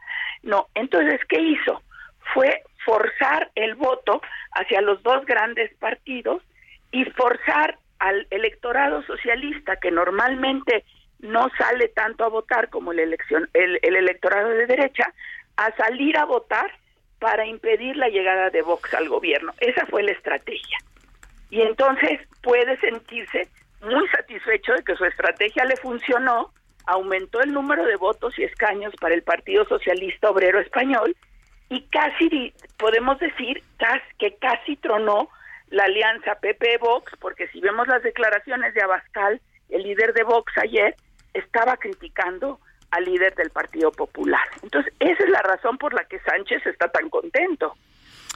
No. 0.42 0.68
Entonces, 0.74 1.20
¿qué 1.28 1.40
hizo? 1.40 1.82
Fue 2.32 2.62
forzar 2.84 3.50
el 3.54 3.74
voto 3.74 4.22
hacia 4.52 4.80
los 4.80 5.02
dos 5.02 5.26
grandes 5.26 5.72
partidos 5.74 6.42
y 6.90 7.04
forzar 7.04 7.78
al 7.98 8.26
electorado 8.30 9.02
socialista, 9.02 9.76
que 9.76 9.90
normalmente 9.90 10.84
no 11.18 11.50
sale 11.58 11.88
tanto 11.88 12.24
a 12.24 12.28
votar 12.28 12.70
como 12.70 12.92
el, 12.92 13.00
elección, 13.00 13.50
el 13.52 13.96
electorado 13.96 14.48
de 14.48 14.66
derecha, 14.66 15.12
a 15.58 15.70
salir 15.76 16.16
a 16.16 16.24
votar 16.24 16.79
para 17.20 17.46
impedir 17.46 17.96
la 17.96 18.08
llegada 18.08 18.50
de 18.50 18.62
Vox 18.62 18.92
al 18.94 19.08
gobierno. 19.08 19.52
Esa 19.60 19.86
fue 19.86 20.02
la 20.02 20.12
estrategia. 20.12 20.78
Y 21.50 21.60
entonces 21.60 22.20
puede 22.42 22.76
sentirse 22.80 23.48
muy 23.82 24.08
satisfecho 24.08 24.72
de 24.72 24.82
que 24.82 24.96
su 24.96 25.04
estrategia 25.04 25.64
le 25.64 25.76
funcionó, 25.76 26.52
aumentó 26.86 27.40
el 27.40 27.52
número 27.52 27.84
de 27.84 27.96
votos 27.96 28.38
y 28.38 28.44
escaños 28.44 28.94
para 29.00 29.14
el 29.14 29.22
Partido 29.22 29.64
Socialista 29.66 30.30
Obrero 30.30 30.58
Español 30.58 31.14
y 31.68 31.82
casi 31.82 32.52
podemos 32.78 33.18
decir 33.20 33.62
que 34.18 34.34
casi 34.36 34.76
tronó 34.76 35.28
la 35.68 35.84
alianza 35.84 36.34
PP-Vox, 36.34 37.12
porque 37.20 37.48
si 37.48 37.60
vemos 37.60 37.86
las 37.86 38.02
declaraciones 38.02 38.74
de 38.74 38.82
Abascal, 38.82 39.40
el 39.68 39.82
líder 39.84 40.12
de 40.14 40.24
Vox 40.24 40.52
ayer, 40.58 40.96
estaba 41.32 41.76
criticando 41.76 42.60
al 42.90 43.04
líder 43.04 43.34
del 43.34 43.50
Partido 43.50 43.92
Popular. 43.92 44.46
Entonces, 44.62 44.92
esa 44.98 45.24
es 45.24 45.30
la 45.30 45.42
razón 45.42 45.78
por 45.78 45.94
la 45.94 46.04
que 46.04 46.18
Sánchez 46.20 46.66
está 46.66 46.88
tan 46.88 47.08
contento. 47.08 47.74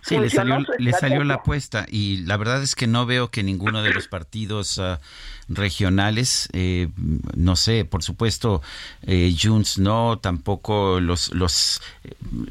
Sí, 0.05 0.19
le 0.19 0.29
salió, 0.29 0.59
le 0.79 0.93
salió, 0.93 1.25
la 1.25 1.37
apuesta 1.37 1.87
y 1.89 2.19
la 2.27 2.37
verdad 2.37 2.63
es 2.63 2.75
que 2.75 2.87
no 2.87 3.07
veo 3.07 3.31
que 3.31 3.43
ninguno 3.43 3.83
de 3.83 3.91
los 3.95 4.07
partidos 4.07 4.79
ah, 4.79 5.01
regionales, 5.49 6.51
eh, 6.53 6.89
no 7.35 7.57
sé, 7.57 7.87
por 7.87 8.03
supuesto, 8.03 8.61
eh, 9.07 9.35
Junts 9.41 9.79
no, 9.79 10.19
tampoco 10.19 11.01
los, 11.01 11.33
los, 11.33 11.81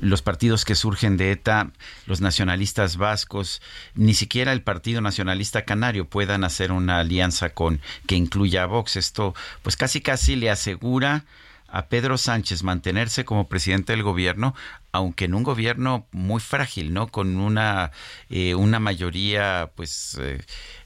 los 0.02 0.24
partidos 0.24 0.66
que 0.66 0.74
surgen 0.74 1.16
de 1.16 1.30
ETA, 1.30 1.70
los 2.08 2.22
nacionalistas 2.22 2.98
vascos, 2.98 3.62
ni 3.94 4.16
siquiera 4.16 4.52
el 4.52 4.64
Partido 4.64 5.02
Nacionalista 5.02 5.64
Canario 5.64 6.06
puedan 6.06 6.44
hacer 6.44 6.72
una 6.72 7.02
alianza 7.02 7.52
con 7.52 7.82
que 8.08 8.16
incluya 8.16 8.64
a 8.64 8.66
Vox. 8.66 8.96
Esto, 8.96 9.36
pues 9.62 9.78
casi 9.78 10.02
casi 10.02 10.36
le 10.36 10.50
asegura 10.50 11.26
a 11.74 11.88
Pedro 11.88 12.20
Sánchez 12.20 12.64
mantenerse 12.64 13.26
como 13.26 13.50
presidente 13.50 13.94
del 13.94 14.04
gobierno, 14.04 14.54
aunque 14.91 15.26
en 15.26 15.34
un 15.34 15.41
gobierno 15.41 16.06
muy 16.12 16.40
frágil, 16.40 16.94
¿no? 16.94 17.08
Con 17.08 17.38
una, 17.38 17.90
eh, 18.30 18.54
una 18.54 18.80
mayoría, 18.80 19.72
pues, 19.76 20.20
eh, 20.22 20.38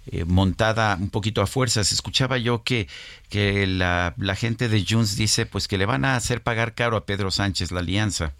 eh, 0.09 0.23
montada 0.26 0.95
un 0.95 1.09
poquito 1.09 1.41
a 1.41 1.45
fuerzas. 1.45 1.91
Escuchaba 1.91 2.38
yo 2.38 2.64
que, 2.64 2.88
que 3.30 3.68
la, 3.68 4.14
gente 4.35 4.69
de 4.69 4.85
Junts 4.88 5.18
dice, 5.18 5.45
pues, 5.45 5.68
que 5.68 5.77
le 5.77 5.85
van 5.85 6.05
a 6.05 6.15
hacer 6.15 6.41
pagar 6.41 6.73
caro 6.73 6.95
a 6.95 7.05
Pedro 7.05 7.31
Sánchez 7.31 7.73
la 7.73 7.81
alianza. 7.81 8.31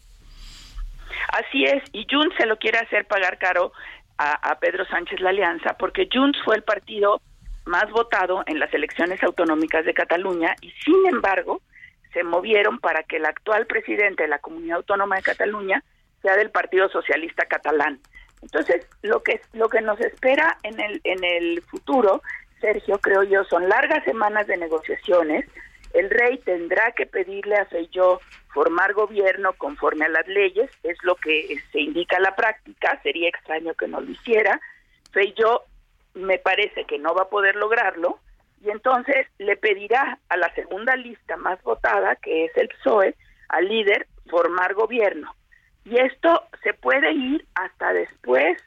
Así 1.34 1.66
es, 1.66 1.84
y 1.92 2.08
Junts 2.10 2.34
se 2.38 2.46
lo 2.46 2.58
quiere 2.58 2.78
hacer 2.78 3.06
pagar 3.08 3.38
caro 3.40 3.74
a, 4.18 4.52
a 4.52 4.58
Pedro 4.60 4.86
Sánchez 4.86 5.20
la 5.20 5.32
alianza, 5.32 5.76
porque 5.78 6.08
Junts 6.12 6.40
fue 6.46 6.56
el 6.56 6.64
partido 6.64 7.22
más 7.66 7.92
votado 7.92 8.46
en 8.48 8.60
las 8.60 8.74
elecciones 8.74 9.22
autonómicas 9.22 9.84
de 9.84 9.94
Cataluña 9.94 10.56
y 10.62 10.72
sin 10.86 11.06
embargo 11.08 11.62
se 12.18 12.24
movieron 12.24 12.80
para 12.80 13.04
que 13.04 13.18
el 13.18 13.26
actual 13.28 13.68
presidente 13.68 14.24
de 14.24 14.30
la 14.30 14.40
Comunidad 14.40 14.78
Autónoma 14.78 15.18
de 15.18 15.22
Cataluña 15.22 15.84
sea 16.24 16.36
del 16.36 16.50
Partido 16.50 16.90
Socialista 16.90 17.46
Catalán. 17.46 18.00
Entonces, 18.42 18.88
lo 19.04 19.22
que 19.22 19.40
lo 19.54 19.70
que 19.70 19.82
nos 19.82 20.00
espera 20.02 20.58
en 20.64 20.80
el 20.80 21.00
en 21.04 21.24
el 21.24 21.62
futuro, 21.62 22.24
Sergio, 22.60 22.98
creo 22.98 23.22
yo, 23.22 23.44
son 23.44 23.70
largas 23.70 24.04
semanas 24.04 24.48
de 24.48 24.58
negociaciones. 24.58 25.46
El 25.94 26.10
rey 26.10 26.40
tendrá 26.40 26.92
que 26.94 27.06
pedirle 27.06 27.56
a 27.56 27.66
Feijóo 27.66 28.20
formar 28.52 28.94
gobierno 28.94 29.54
conforme 29.54 30.06
a 30.06 30.10
las 30.10 30.28
leyes, 30.28 30.72
es 30.82 30.98
lo 31.04 31.18
que 31.18 31.56
se 31.72 31.82
indica 31.82 32.18
en 32.18 32.24
la 32.24 32.36
práctica, 32.36 33.00
sería 33.04 33.30
extraño 33.30 33.76
que 33.76 33.88
no 33.88 34.02
lo 34.02 34.10
hiciera. 34.10 34.60
Feijóo 35.12 35.66
me 36.16 36.40
parece 36.40 36.86
que 36.86 36.98
no 36.98 37.14
va 37.14 37.24
a 37.24 37.30
poder 37.30 37.56
lograrlo, 37.58 38.18
y 38.62 38.70
entonces 38.70 39.28
le 39.38 39.56
pedirá 39.58 40.20
a 40.30 40.38
la 40.38 40.54
segunda 40.56 40.96
lista 40.96 41.38
más 41.38 41.62
votada, 41.64 42.16
que 42.16 42.46
es 42.46 42.58
el 42.58 42.70
PSOE, 42.70 43.16
al 43.50 43.68
líder, 43.68 44.08
formar 44.30 44.74
gobierno. 44.74 45.36
Y 45.86 45.98
esto 45.98 46.44
se 46.64 46.74
puede 46.74 47.12
ir 47.14 47.46
hasta 47.56 47.94
después 47.94 48.58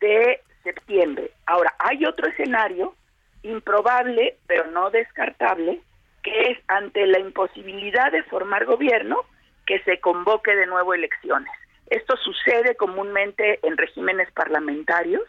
de 0.00 0.40
septiembre. 0.64 1.30
Ahora, 1.46 1.72
hay 1.78 2.04
otro 2.04 2.28
escenario 2.28 2.94
improbable, 3.42 4.36
pero 4.46 4.66
no 4.70 4.90
descartable, 4.90 5.80
que 6.22 6.50
es 6.50 6.58
ante 6.66 7.06
la 7.06 7.20
imposibilidad 7.20 8.10
de 8.10 8.24
formar 8.24 8.64
gobierno, 8.64 9.20
que 9.64 9.80
se 9.80 10.00
convoque 10.00 10.56
de 10.56 10.66
nuevo 10.66 10.94
elecciones. 10.94 11.52
Esto 11.88 12.16
sucede 12.16 12.74
comúnmente 12.74 13.60
en 13.62 13.76
regímenes 13.76 14.30
parlamentarios 14.32 15.22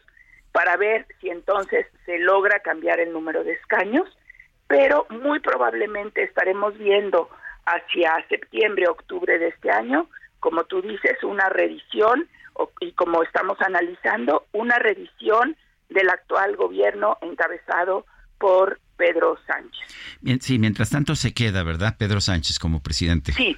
para 0.58 0.76
ver 0.76 1.06
si 1.22 1.30
entonces 1.30 1.86
se 2.08 2.18
logra 2.18 2.62
cambiar 2.62 3.00
el 3.00 3.14
número 3.14 3.44
de 3.44 3.52
escaños, 3.52 4.10
pero 4.66 5.06
muy 5.12 5.40
probablemente 5.40 6.24
estaremos 6.24 6.76
viendo 6.80 7.30
hacia 7.68 8.26
septiembre, 8.28 8.88
octubre 8.88 9.38
de 9.38 9.50
este 9.50 9.70
año, 9.70 10.10
como 10.40 10.64
tú 10.64 10.82
dices, 10.82 11.24
una 11.24 11.48
revisión 11.50 12.28
y 12.80 12.92
como 12.94 13.22
estamos 13.22 13.62
analizando, 13.62 14.48
una 14.52 14.80
revisión 14.80 15.56
del 15.90 16.10
actual 16.10 16.56
gobierno 16.56 17.20
encabezado 17.22 18.08
por 18.40 18.80
Pedro 18.98 19.38
Sánchez. 19.46 20.42
sí, 20.42 20.58
mientras 20.58 20.90
tanto 20.90 21.14
se 21.16 21.36
queda, 21.36 21.62
¿verdad? 21.62 21.98
Pedro 22.00 22.20
Sánchez 22.20 22.58
como 22.58 22.82
presidente. 22.82 23.32
Sí, 23.32 23.56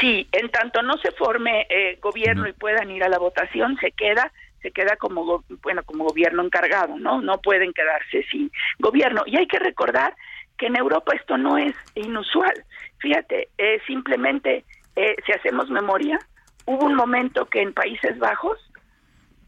sí, 0.00 0.26
en 0.32 0.50
tanto 0.50 0.82
no 0.82 0.96
se 0.96 1.12
forme 1.12 1.68
eh, 1.70 2.00
gobierno 2.02 2.48
y 2.48 2.54
puedan 2.54 2.90
ir 2.90 3.04
a 3.04 3.08
la 3.08 3.20
votación, 3.20 3.78
se 3.80 3.92
queda 3.92 4.32
se 4.62 4.70
queda 4.70 4.96
como 4.96 5.44
bueno 5.62 5.82
como 5.84 6.04
gobierno 6.04 6.42
encargado, 6.42 6.98
¿no? 6.98 7.20
No 7.20 7.38
pueden 7.40 7.72
quedarse 7.72 8.24
sin 8.30 8.50
gobierno. 8.78 9.22
Y 9.26 9.36
hay 9.36 9.46
que 9.46 9.58
recordar 9.58 10.14
que 10.56 10.66
en 10.66 10.76
Europa 10.76 11.12
esto 11.14 11.36
no 11.36 11.58
es 11.58 11.74
inusual. 11.94 12.54
Fíjate, 12.98 13.48
eh, 13.58 13.80
simplemente 13.86 14.64
eh, 14.96 15.16
si 15.26 15.32
hacemos 15.32 15.68
memoria, 15.70 16.18
hubo 16.66 16.86
un 16.86 16.94
momento 16.94 17.46
que 17.46 17.62
en 17.62 17.72
Países 17.72 18.18
Bajos 18.18 18.58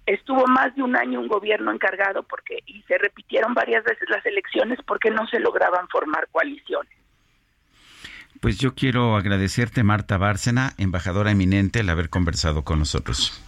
estuvo 0.06 0.46
más 0.46 0.74
de 0.74 0.82
un 0.82 0.96
año 0.96 1.20
un 1.20 1.28
gobierno 1.28 1.72
encargado 1.72 2.22
porque 2.24 2.58
y 2.66 2.82
se 2.82 2.98
repitieron 2.98 3.54
varias 3.54 3.84
veces 3.84 4.08
las 4.10 4.24
elecciones 4.26 4.78
porque 4.86 5.10
no 5.10 5.26
se 5.28 5.38
lograban 5.38 5.88
formar 5.88 6.28
coaliciones. 6.30 6.92
Pues 8.40 8.58
yo 8.58 8.74
quiero 8.74 9.16
agradecerte, 9.16 9.82
Marta 9.84 10.18
Bárcena, 10.18 10.74
embajadora 10.76 11.30
eminente, 11.30 11.80
el 11.80 11.88
haber 11.88 12.10
conversado 12.10 12.62
con 12.62 12.80
nosotros. 12.80 13.42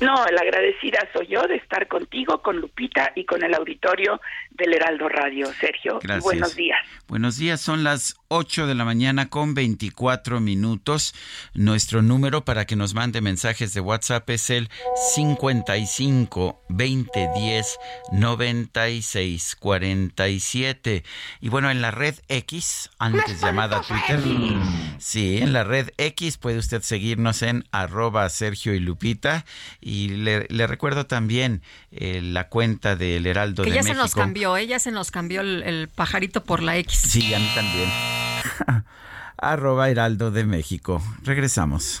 No, 0.00 0.14
la 0.14 0.40
agradecida 0.40 1.08
soy 1.12 1.28
yo 1.28 1.42
de 1.46 1.56
estar 1.56 1.86
contigo, 1.88 2.42
con 2.42 2.60
Lupita 2.60 3.12
y 3.14 3.24
con 3.24 3.44
el 3.44 3.54
auditorio 3.54 4.20
del 4.50 4.74
Heraldo 4.74 5.08
Radio, 5.08 5.52
Sergio. 5.60 6.00
buenos 6.22 6.54
días. 6.56 6.78
Buenos 7.08 7.36
días, 7.36 7.60
son 7.60 7.84
las 7.84 8.16
8 8.28 8.66
de 8.66 8.74
la 8.74 8.84
mañana 8.84 9.28
con 9.28 9.54
24 9.54 10.40
minutos. 10.40 11.14
Nuestro 11.54 12.00
número 12.00 12.44
para 12.44 12.64
que 12.64 12.76
nos 12.76 12.94
mande 12.94 13.20
mensajes 13.20 13.74
de 13.74 13.80
WhatsApp 13.80 14.28
es 14.30 14.48
el 14.50 14.70
55 15.14 16.64
20 16.70 17.30
10 17.34 17.78
96 18.12 19.56
47. 19.56 21.04
Y 21.40 21.48
bueno, 21.50 21.70
en 21.70 21.82
la 21.82 21.90
red 21.90 22.14
X, 22.28 22.90
antes 22.98 23.40
llamada 23.40 23.82
Twitter, 23.82 24.20
sí, 24.98 25.38
en 25.38 25.52
la 25.52 25.64
red 25.64 25.90
X 25.98 26.38
puede 26.38 26.58
usted 26.58 26.80
seguirnos 26.82 27.42
en 27.42 27.64
arroba 27.72 28.28
Sergio 28.30 28.74
y 28.74 28.80
Lupita. 28.80 29.44
Y 29.84 30.08
le, 30.08 30.66
recuerdo 30.66 31.06
también 31.06 31.60
eh, 31.90 32.20
la 32.22 32.48
cuenta 32.48 32.94
del 32.94 33.26
Heraldo 33.26 33.64
de 33.64 33.70
México. 33.70 33.82
Que 33.82 33.88
ya 33.88 33.94
se 33.94 33.98
nos 34.00 34.14
cambió, 34.14 34.56
ella 34.56 34.76
¿eh? 34.76 34.80
se 34.80 34.92
nos 34.92 35.10
cambió 35.10 35.40
el, 35.40 35.64
el 35.64 35.88
pajarito 35.88 36.44
por 36.44 36.62
la 36.62 36.76
X. 36.76 36.98
Sí, 37.08 37.34
a 37.34 37.38
mí 37.40 37.50
también. 37.54 37.90
arroba 39.42 39.90
Heraldo 39.90 40.30
de 40.30 40.44
México. 40.44 41.02
Regresamos. 41.24 42.00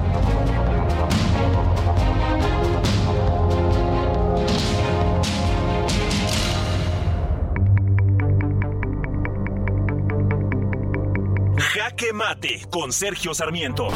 Jaque 12.01 12.13
Mate 12.13 12.67
con 12.71 12.91
Sergio 12.91 13.35
Sarmiento. 13.35 13.87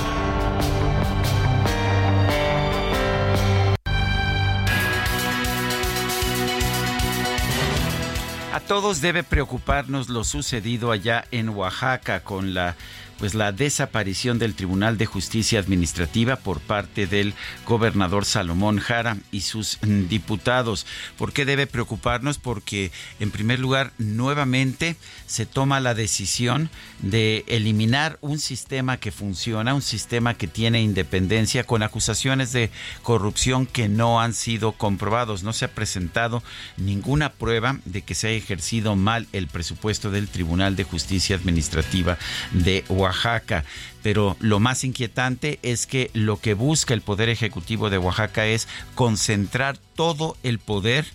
A 8.54 8.60
todos 8.68 9.02
debe 9.02 9.24
preocuparnos 9.24 10.10
lo 10.10 10.24
sucedido 10.24 10.92
allá 10.92 11.26
en 11.32 11.50
Oaxaca 11.50 12.20
con 12.24 12.54
la 12.54 12.76
pues 13.18 13.34
la 13.34 13.52
desaparición 13.52 14.40
del 14.40 14.56
Tribunal 14.56 14.98
de 14.98 15.06
Justicia 15.06 15.60
Administrativa 15.60 16.36
por 16.36 16.60
parte 16.60 17.08
del 17.08 17.34
gobernador 17.66 18.26
Salomón 18.26 18.80
Jara 18.80 19.18
y 19.32 19.42
sus 19.42 19.80
diputados. 19.82 20.86
¿Por 21.18 21.34
qué 21.34 21.46
debe 21.46 21.68
preocuparnos? 21.68 22.38
Porque 22.38 22.92
en 23.20 23.32
primer 23.32 23.60
lugar 23.60 23.94
nuevamente 23.98 24.96
se 25.28 25.46
toma 25.46 25.80
la 25.80 25.94
decisión 25.94 26.70
de 27.00 27.46
eliminar 27.48 28.18
un 28.22 28.40
sistema 28.40 28.98
que 28.98 29.12
funciona, 29.12 29.74
un 29.74 29.82
sistema 29.82 30.34
que 30.34 30.48
tiene 30.48 30.82
independencia 30.82 31.64
con 31.64 31.84
acusaciones 31.84 32.52
de 32.52 32.70
corrupción 33.02 33.66
que 33.66 33.88
no 33.88 34.20
han 34.20 34.34
sido 34.34 34.74
comprobados. 34.74 35.44
No 35.44 35.54
se 35.54 35.66
ha 35.66 35.72
presentado 35.72 36.44
ninguna 36.78 37.32
prueba 37.32 37.80
de 37.86 38.02
que 38.02 38.16
se 38.16 38.28
haya 38.28 38.38
ejercido 38.38 38.96
mal 38.96 39.28
el 39.32 39.48
presupuesto 39.48 40.12
del 40.12 40.28
Tribunal 40.28 40.76
de 40.76 40.84
Justicia 40.84 41.36
Administrativa 41.36 42.18
de 42.52 42.84
Oaxaca. 42.90 43.05
Oaxaca. 43.06 43.64
Pero 44.04 44.36
lo 44.40 44.60
más 44.60 44.84
inquietante 44.84 45.60
es 45.62 45.88
que 45.88 46.12
lo 46.14 46.40
que 46.40 46.54
busca 46.54 46.94
el 46.94 47.02
Poder 47.02 47.30
Ejecutivo 47.30 47.90
de 47.90 47.98
Oaxaca 47.98 48.46
es 48.46 48.68
concentrar 48.94 49.78
todo 49.96 50.38
el 50.44 50.60
poder 50.60 51.06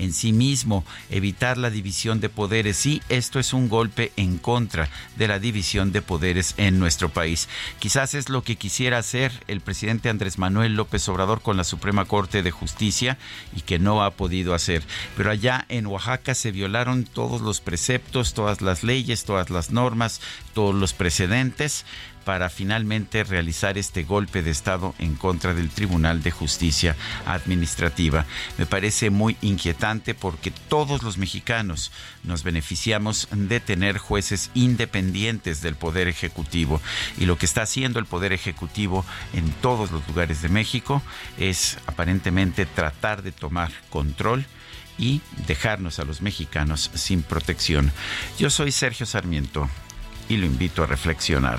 en 0.00 0.14
sí 0.14 0.32
mismo, 0.32 0.84
evitar 1.10 1.58
la 1.58 1.70
división 1.70 2.20
de 2.20 2.30
poderes. 2.30 2.78
Sí, 2.78 3.02
esto 3.10 3.38
es 3.38 3.52
un 3.52 3.68
golpe 3.68 4.12
en 4.16 4.38
contra 4.38 4.88
de 5.16 5.28
la 5.28 5.38
división 5.38 5.92
de 5.92 6.00
poderes 6.00 6.54
en 6.56 6.78
nuestro 6.78 7.10
país. 7.10 7.48
Quizás 7.78 8.14
es 8.14 8.30
lo 8.30 8.42
que 8.42 8.56
quisiera 8.56 8.96
hacer 8.96 9.30
el 9.46 9.60
presidente 9.60 10.08
Andrés 10.08 10.38
Manuel 10.38 10.74
López 10.74 11.06
Obrador 11.08 11.42
con 11.42 11.58
la 11.58 11.64
Suprema 11.64 12.06
Corte 12.06 12.42
de 12.42 12.50
Justicia 12.50 13.18
y 13.54 13.60
que 13.60 13.78
no 13.78 14.02
ha 14.02 14.12
podido 14.12 14.54
hacer. 14.54 14.82
Pero 15.18 15.30
allá 15.30 15.66
en 15.68 15.86
Oaxaca 15.86 16.34
se 16.34 16.50
violaron 16.50 17.04
todos 17.04 17.42
los 17.42 17.60
preceptos, 17.60 18.32
todas 18.32 18.62
las 18.62 18.82
leyes, 18.82 19.24
todas 19.24 19.50
las 19.50 19.70
normas, 19.70 20.22
todos 20.54 20.74
los 20.74 20.94
precedentes 20.94 21.84
para 22.24 22.50
finalmente 22.50 23.24
realizar 23.24 23.78
este 23.78 24.04
golpe 24.04 24.42
de 24.42 24.50
Estado 24.50 24.94
en 24.98 25.14
contra 25.14 25.54
del 25.54 25.70
Tribunal 25.70 26.22
de 26.22 26.30
Justicia 26.30 26.96
Administrativa. 27.26 28.26
Me 28.58 28.66
parece 28.66 29.10
muy 29.10 29.36
inquietante 29.40 30.14
porque 30.14 30.50
todos 30.50 31.02
los 31.02 31.18
mexicanos 31.18 31.92
nos 32.22 32.42
beneficiamos 32.42 33.28
de 33.32 33.60
tener 33.60 33.98
jueces 33.98 34.50
independientes 34.54 35.62
del 35.62 35.74
Poder 35.74 36.08
Ejecutivo 36.08 36.80
y 37.18 37.26
lo 37.26 37.38
que 37.38 37.46
está 37.46 37.62
haciendo 37.62 37.98
el 37.98 38.06
Poder 38.06 38.32
Ejecutivo 38.32 39.04
en 39.32 39.50
todos 39.52 39.90
los 39.90 40.06
lugares 40.08 40.42
de 40.42 40.48
México 40.48 41.02
es 41.38 41.78
aparentemente 41.86 42.66
tratar 42.66 43.22
de 43.22 43.32
tomar 43.32 43.70
control 43.90 44.44
y 44.98 45.22
dejarnos 45.46 45.98
a 45.98 46.04
los 46.04 46.20
mexicanos 46.20 46.90
sin 46.94 47.22
protección. 47.22 47.90
Yo 48.38 48.50
soy 48.50 48.70
Sergio 48.70 49.06
Sarmiento 49.06 49.68
y 50.28 50.36
lo 50.36 50.46
invito 50.46 50.82
a 50.82 50.86
reflexionar. 50.86 51.58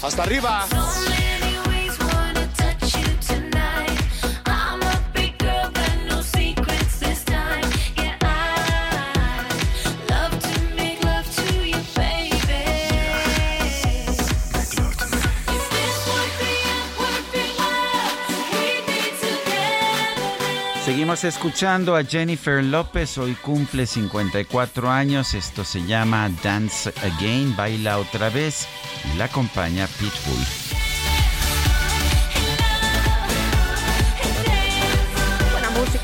Hasta 0.00 0.22
arriba. 0.22 0.66
Seguimos 20.84 21.24
escuchando 21.24 21.96
a 21.96 22.04
Jennifer 22.04 22.62
López, 22.62 23.16
hoy 23.16 23.32
cumple 23.36 23.86
54 23.86 24.90
años, 24.90 25.32
esto 25.32 25.64
se 25.64 25.82
llama 25.86 26.30
Dance 26.42 26.92
Again, 27.02 27.56
baila 27.56 27.96
otra 27.98 28.28
vez 28.28 28.68
y 29.10 29.16
la 29.16 29.24
acompaña 29.24 29.86
Pitbull. 29.86 30.73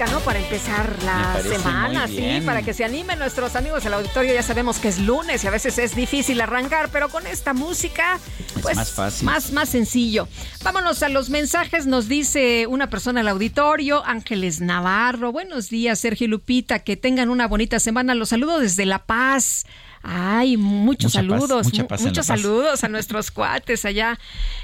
Música, 0.00 0.18
¿no? 0.18 0.24
Para 0.24 0.40
empezar 0.40 0.96
la 1.04 1.42
semana, 1.42 2.06
sí, 2.06 2.42
para 2.44 2.62
que 2.62 2.72
se 2.72 2.84
animen 2.84 3.18
nuestros 3.18 3.56
amigos 3.56 3.84
del 3.84 3.94
auditorio. 3.94 4.32
Ya 4.32 4.42
sabemos 4.42 4.78
que 4.78 4.88
es 4.88 4.98
lunes 4.98 5.44
y 5.44 5.46
a 5.46 5.50
veces 5.50 5.78
es 5.78 5.94
difícil 5.94 6.40
arrancar, 6.40 6.90
pero 6.90 7.08
con 7.08 7.26
esta 7.26 7.52
música 7.52 8.18
pues, 8.62 8.76
más 8.76 8.92
fácil. 8.92 9.26
Más, 9.26 9.52
más 9.52 9.68
sencillo. 9.68 10.28
Vámonos 10.62 11.02
a 11.02 11.08
los 11.08 11.30
mensajes. 11.30 11.86
Nos 11.86 12.08
dice 12.08 12.66
una 12.66 12.88
persona 12.88 13.20
al 13.20 13.28
auditorio, 13.28 14.04
Ángeles 14.04 14.60
Navarro. 14.60 15.32
Buenos 15.32 15.68
días, 15.68 15.98
Sergio 15.98 16.26
y 16.26 16.28
Lupita. 16.28 16.80
Que 16.80 16.96
tengan 16.96 17.28
una 17.28 17.46
bonita 17.46 17.80
semana. 17.80 18.14
Los 18.14 18.30
saludo 18.30 18.60
desde 18.60 18.86
La 18.86 19.04
Paz. 19.04 19.66
Ay, 20.02 20.56
muchos 20.56 21.12
saludos, 21.12 21.66
muchos 22.00 22.26
saludos 22.26 22.84
a 22.84 22.88
nuestros 22.88 23.30
cuates 23.30 23.84
allá. 23.84 24.18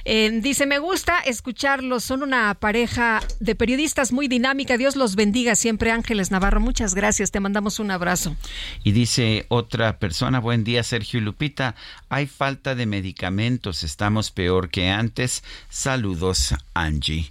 Eh, 0.07 0.31
dice, 0.43 0.65
me 0.65 0.79
gusta 0.79 1.19
escucharlos, 1.19 2.05
son 2.05 2.23
una 2.23 2.55
pareja 2.55 3.21
de 3.39 3.55
periodistas 3.55 4.13
muy 4.13 4.29
dinámica. 4.29 4.79
Dios 4.79 4.97
los 4.97 5.15
bendiga 5.15 5.55
siempre, 5.55 5.91
Ángeles 5.91 6.31
Navarro. 6.31 6.61
Muchas 6.61 6.95
gracias, 6.95 7.33
te 7.33 7.41
mandamos 7.41 7.79
un 7.79 7.91
abrazo. 7.91 8.35
Y 8.83 8.93
dice 8.93 9.45
otra 9.49 9.99
persona, 9.99 10.41
buen 10.41 10.65
día 10.65 10.83
Sergio 10.83 11.21
y 11.21 11.23
Lupita, 11.23 11.75
hay 12.09 12.27
falta 12.27 12.75
de 12.75 12.87
medicamentos, 12.87 13.83
estamos 13.83 14.31
peor 14.31 14.71
que 14.71 14.89
antes. 14.89 15.45
Saludos, 15.69 16.55
Angie. 16.73 17.29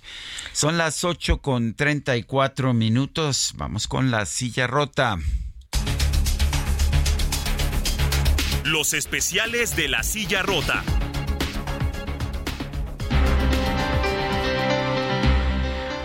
Son 0.53 0.77
las 0.77 1.03
8 1.03 1.39
con 1.39 1.73
34 1.73 2.73
minutos, 2.73 3.53
vamos 3.57 3.87
con 3.87 4.11
la 4.11 4.27
silla 4.27 4.67
rota. 4.67 5.17
Los 8.65 8.95
especiales 8.95 9.75
de 9.75 9.87
la 9.87 10.01
silla 10.01 10.41
rota. 10.41 10.81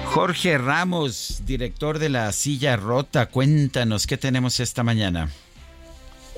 Jorge 0.04 0.58
Ramos, 0.58 1.42
director 1.46 1.98
de 1.98 2.10
la 2.10 2.30
silla 2.32 2.76
rota, 2.76 3.30
cuéntanos 3.30 4.06
qué 4.06 4.18
tenemos 4.18 4.60
esta 4.60 4.82
mañana. 4.82 5.28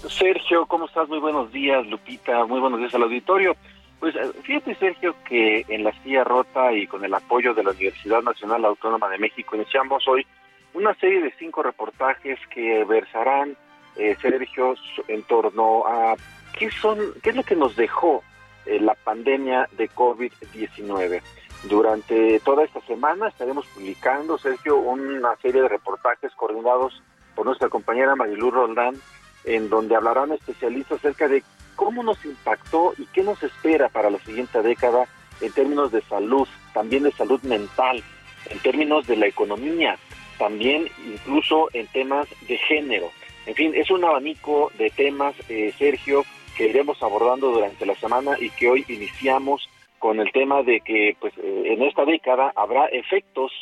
Sergio, 0.08 0.64
¿cómo 0.66 0.86
estás? 0.86 1.08
Muy 1.08 1.18
buenos 1.18 1.50
días, 1.50 1.84
Lupita, 1.88 2.44
muy 2.44 2.60
buenos 2.60 2.78
días 2.78 2.94
al 2.94 3.02
auditorio. 3.02 3.56
Pues 3.98 4.14
eh, 4.14 4.30
fíjate, 4.44 4.76
Sergio, 4.76 5.16
que 5.28 5.64
en 5.66 5.82
la 5.82 5.92
silla 6.04 6.22
rota 6.22 6.72
y 6.72 6.86
con 6.86 7.04
el 7.04 7.12
apoyo 7.14 7.52
de 7.52 7.64
la 7.64 7.72
Universidad 7.72 8.22
Nacional 8.22 8.64
Autónoma 8.64 9.08
de 9.08 9.18
México 9.18 9.56
iniciamos 9.56 10.06
hoy 10.06 10.24
una 10.72 10.94
serie 11.00 11.20
de 11.20 11.34
cinco 11.36 11.64
reportajes 11.64 12.38
que 12.54 12.84
versarán 12.84 13.56
eh, 13.96 14.16
Sergio, 14.20 14.74
en 15.08 15.22
torno 15.22 15.86
a 15.86 16.16
qué 16.58 16.70
son, 16.70 16.98
qué 17.22 17.30
es 17.30 17.36
lo 17.36 17.42
que 17.42 17.56
nos 17.56 17.76
dejó 17.76 18.22
eh, 18.66 18.80
la 18.80 18.94
pandemia 18.94 19.68
de 19.76 19.90
COVID-19. 19.90 21.20
Durante 21.64 22.40
toda 22.40 22.64
esta 22.64 22.80
semana 22.82 23.28
estaremos 23.28 23.66
publicando, 23.66 24.36
Sergio, 24.38 24.76
una 24.76 25.36
serie 25.36 25.62
de 25.62 25.68
reportajes 25.68 26.32
coordinados 26.32 27.02
por 27.34 27.46
nuestra 27.46 27.68
compañera 27.68 28.16
Marilu 28.16 28.50
Roldán, 28.50 28.96
en 29.44 29.68
donde 29.68 29.96
hablarán 29.96 30.32
especialistas 30.32 30.98
acerca 30.98 31.28
de 31.28 31.42
cómo 31.76 32.02
nos 32.02 32.24
impactó 32.24 32.94
y 32.98 33.06
qué 33.06 33.22
nos 33.22 33.42
espera 33.42 33.88
para 33.88 34.10
la 34.10 34.18
siguiente 34.18 34.62
década 34.62 35.06
en 35.40 35.52
términos 35.52 35.90
de 35.92 36.02
salud, 36.02 36.46
también 36.74 37.04
de 37.04 37.12
salud 37.12 37.40
mental, 37.42 38.02
en 38.50 38.58
términos 38.60 39.06
de 39.06 39.16
la 39.16 39.26
economía, 39.26 39.96
también 40.38 40.88
incluso 41.06 41.68
en 41.72 41.86
temas 41.88 42.28
de 42.48 42.56
género. 42.58 43.10
En 43.46 43.54
fin, 43.54 43.72
es 43.74 43.90
un 43.90 44.04
abanico 44.04 44.70
de 44.78 44.90
temas, 44.90 45.34
eh, 45.48 45.72
Sergio, 45.76 46.24
que 46.56 46.68
iremos 46.68 47.02
abordando 47.02 47.50
durante 47.50 47.86
la 47.86 47.94
semana 47.96 48.36
y 48.38 48.50
que 48.50 48.68
hoy 48.68 48.84
iniciamos 48.88 49.68
con 49.98 50.20
el 50.20 50.30
tema 50.32 50.62
de 50.62 50.80
que 50.80 51.16
pues 51.20 51.32
eh, 51.38 51.62
en 51.66 51.82
esta 51.82 52.04
década 52.04 52.52
habrá 52.54 52.86
efectos 52.86 53.52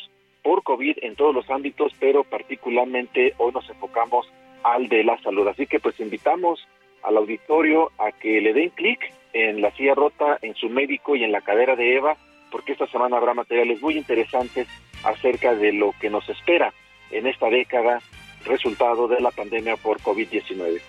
por 0.43 0.63
COVID 0.63 0.97
en 1.01 1.15
todos 1.15 1.33
los 1.33 1.49
ámbitos, 1.49 1.93
pero 1.99 2.23
particularmente 2.23 3.33
hoy 3.37 3.51
nos 3.53 3.67
enfocamos 3.69 4.27
al 4.63 4.87
de 4.89 5.03
la 5.03 5.19
salud. 5.21 5.47
Así 5.47 5.67
que 5.67 5.79
pues 5.79 5.99
invitamos 5.99 6.67
al 7.03 7.17
auditorio 7.17 7.91
a 7.97 8.11
que 8.11 8.41
le 8.41 8.53
den 8.53 8.69
clic 8.69 8.99
en 9.33 9.61
la 9.61 9.71
silla 9.71 9.95
rota, 9.95 10.37
en 10.41 10.55
su 10.55 10.69
médico 10.69 11.15
y 11.15 11.23
en 11.23 11.31
la 11.31 11.41
cadera 11.41 11.75
de 11.75 11.95
Eva, 11.95 12.17
porque 12.51 12.73
esta 12.73 12.87
semana 12.87 13.17
habrá 13.17 13.33
materiales 13.33 13.81
muy 13.81 13.97
interesantes 13.97 14.67
acerca 15.03 15.55
de 15.55 15.73
lo 15.73 15.93
que 15.99 16.09
nos 16.09 16.27
espera 16.29 16.73
en 17.11 17.27
esta 17.27 17.49
década 17.49 17.99
resultado 18.45 19.07
de 19.07 19.19
la 19.19 19.31
pandemia 19.31 19.77
por 19.77 19.99
COVID-19. 20.01 20.81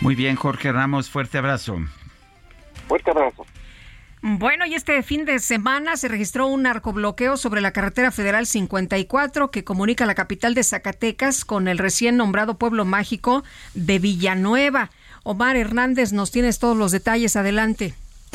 Muy 0.00 0.14
bien, 0.14 0.36
Jorge 0.36 0.72
Ramos, 0.72 1.10
fuerte 1.10 1.38
abrazo. 1.38 1.78
Fuerte 2.86 3.10
abrazo. 3.10 3.46
Bueno, 4.22 4.66
y 4.66 4.74
este 4.74 5.02
fin 5.02 5.24
de 5.24 5.38
semana 5.38 5.96
se 5.96 6.08
registró 6.08 6.46
un 6.48 6.62
narcobloqueo 6.62 7.36
sobre 7.36 7.60
la 7.60 7.72
carretera 7.72 8.10
federal 8.10 8.46
54 8.46 9.50
que 9.50 9.62
comunica 9.62 10.06
la 10.06 10.14
capital 10.14 10.54
de 10.54 10.64
Zacatecas 10.64 11.44
con 11.44 11.68
el 11.68 11.78
recién 11.78 12.16
nombrado 12.16 12.58
pueblo 12.58 12.84
mágico 12.84 13.44
de 13.74 13.98
Villanueva. 13.98 14.90
Omar 15.22 15.56
Hernández, 15.56 16.12
nos 16.12 16.30
tienes 16.30 16.58
todos 16.58 16.76
los 16.76 16.92
detalles. 16.92 17.36
Adelante. 17.36 17.94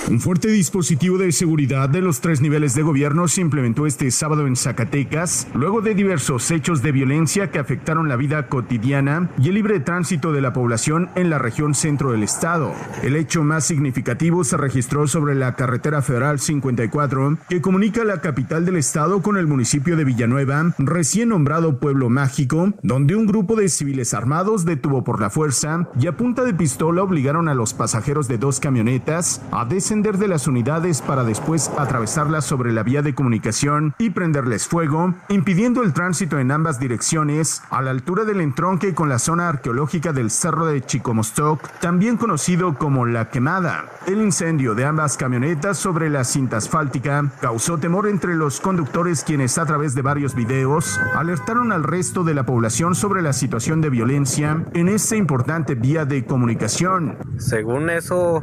Un 0.09 0.19
fuerte 0.19 0.49
dispositivo 0.49 1.17
de 1.17 1.31
seguridad 1.31 1.87
de 1.87 2.01
los 2.01 2.21
tres 2.21 2.41
niveles 2.41 2.73
de 2.73 2.81
gobierno 2.81 3.27
se 3.27 3.39
implementó 3.39 3.85
este 3.85 4.09
sábado 4.09 4.47
en 4.47 4.55
Zacatecas, 4.55 5.47
luego 5.53 5.81
de 5.81 5.93
diversos 5.93 6.49
hechos 6.49 6.81
de 6.81 6.91
violencia 6.91 7.51
que 7.51 7.59
afectaron 7.59 8.09
la 8.09 8.15
vida 8.15 8.47
cotidiana 8.47 9.29
y 9.37 9.49
el 9.49 9.55
libre 9.55 9.79
tránsito 9.79 10.33
de 10.33 10.41
la 10.41 10.53
población 10.53 11.09
en 11.15 11.29
la 11.29 11.37
región 11.37 11.75
centro 11.75 12.11
del 12.11 12.23
estado. 12.23 12.73
El 13.03 13.15
hecho 13.15 13.43
más 13.43 13.63
significativo 13.65 14.43
se 14.43 14.57
registró 14.57 15.07
sobre 15.07 15.35
la 15.35 15.55
carretera 15.55 16.01
federal 16.01 16.39
54, 16.39 17.37
que 17.47 17.61
comunica 17.61 18.03
la 18.03 18.21
capital 18.21 18.65
del 18.65 18.77
estado 18.77 19.21
con 19.21 19.37
el 19.37 19.47
municipio 19.47 19.95
de 19.95 20.03
Villanueva, 20.03 20.73
recién 20.79 21.29
nombrado 21.29 21.79
pueblo 21.79 22.09
mágico, 22.09 22.73
donde 22.81 23.15
un 23.15 23.27
grupo 23.27 23.55
de 23.55 23.69
civiles 23.69 24.13
armados 24.13 24.65
detuvo 24.65 25.03
por 25.03 25.21
la 25.21 25.29
fuerza 25.29 25.87
y 25.99 26.07
a 26.07 26.17
punta 26.17 26.43
de 26.43 26.55
pistola 26.55 27.03
obligaron 27.03 27.47
a 27.47 27.53
los 27.53 27.73
pasajeros 27.73 28.27
de 28.27 28.39
dos 28.39 28.59
camionetas 28.59 29.41
a 29.51 29.63
des 29.63 29.90
descender 29.91 30.19
de 30.19 30.29
las 30.29 30.47
unidades 30.47 31.01
para 31.01 31.25
después 31.25 31.69
atravesarlas 31.77 32.45
sobre 32.45 32.71
la 32.71 32.81
vía 32.81 33.01
de 33.01 33.13
comunicación 33.13 33.93
y 33.97 34.11
prenderles 34.11 34.65
fuego, 34.65 35.15
impidiendo 35.27 35.83
el 35.83 35.91
tránsito 35.91 36.39
en 36.39 36.51
ambas 36.51 36.79
direcciones 36.79 37.61
a 37.69 37.81
la 37.81 37.91
altura 37.91 38.23
del 38.23 38.39
entronque 38.39 38.93
con 38.93 39.09
la 39.09 39.19
zona 39.19 39.49
arqueológica 39.49 40.13
del 40.13 40.31
Cerro 40.31 40.65
de 40.67 40.81
Chicomostoc, 40.81 41.67
también 41.81 42.15
conocido 42.15 42.77
como 42.77 43.05
La 43.05 43.31
Quemada. 43.31 43.83
El 44.07 44.21
incendio 44.21 44.75
de 44.75 44.85
ambas 44.85 45.17
camionetas 45.17 45.77
sobre 45.77 46.09
la 46.09 46.23
cinta 46.23 46.55
asfáltica 46.55 47.29
causó 47.41 47.77
temor 47.77 48.07
entre 48.07 48.35
los 48.35 48.61
conductores 48.61 49.25
quienes 49.25 49.57
a 49.57 49.65
través 49.65 49.93
de 49.93 50.03
varios 50.03 50.35
videos 50.35 51.01
alertaron 51.17 51.73
al 51.73 51.83
resto 51.83 52.23
de 52.23 52.33
la 52.33 52.45
población 52.45 52.95
sobre 52.95 53.21
la 53.21 53.33
situación 53.33 53.81
de 53.81 53.89
violencia 53.89 54.63
en 54.73 54.87
esta 54.87 55.17
importante 55.17 55.75
vía 55.75 56.05
de 56.05 56.23
comunicación. 56.23 57.17
Según 57.37 57.89
eso, 57.89 58.41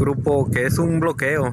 grupo 0.00 0.50
que 0.50 0.64
es 0.64 0.78
un 0.78 0.98
bloqueo. 0.98 1.52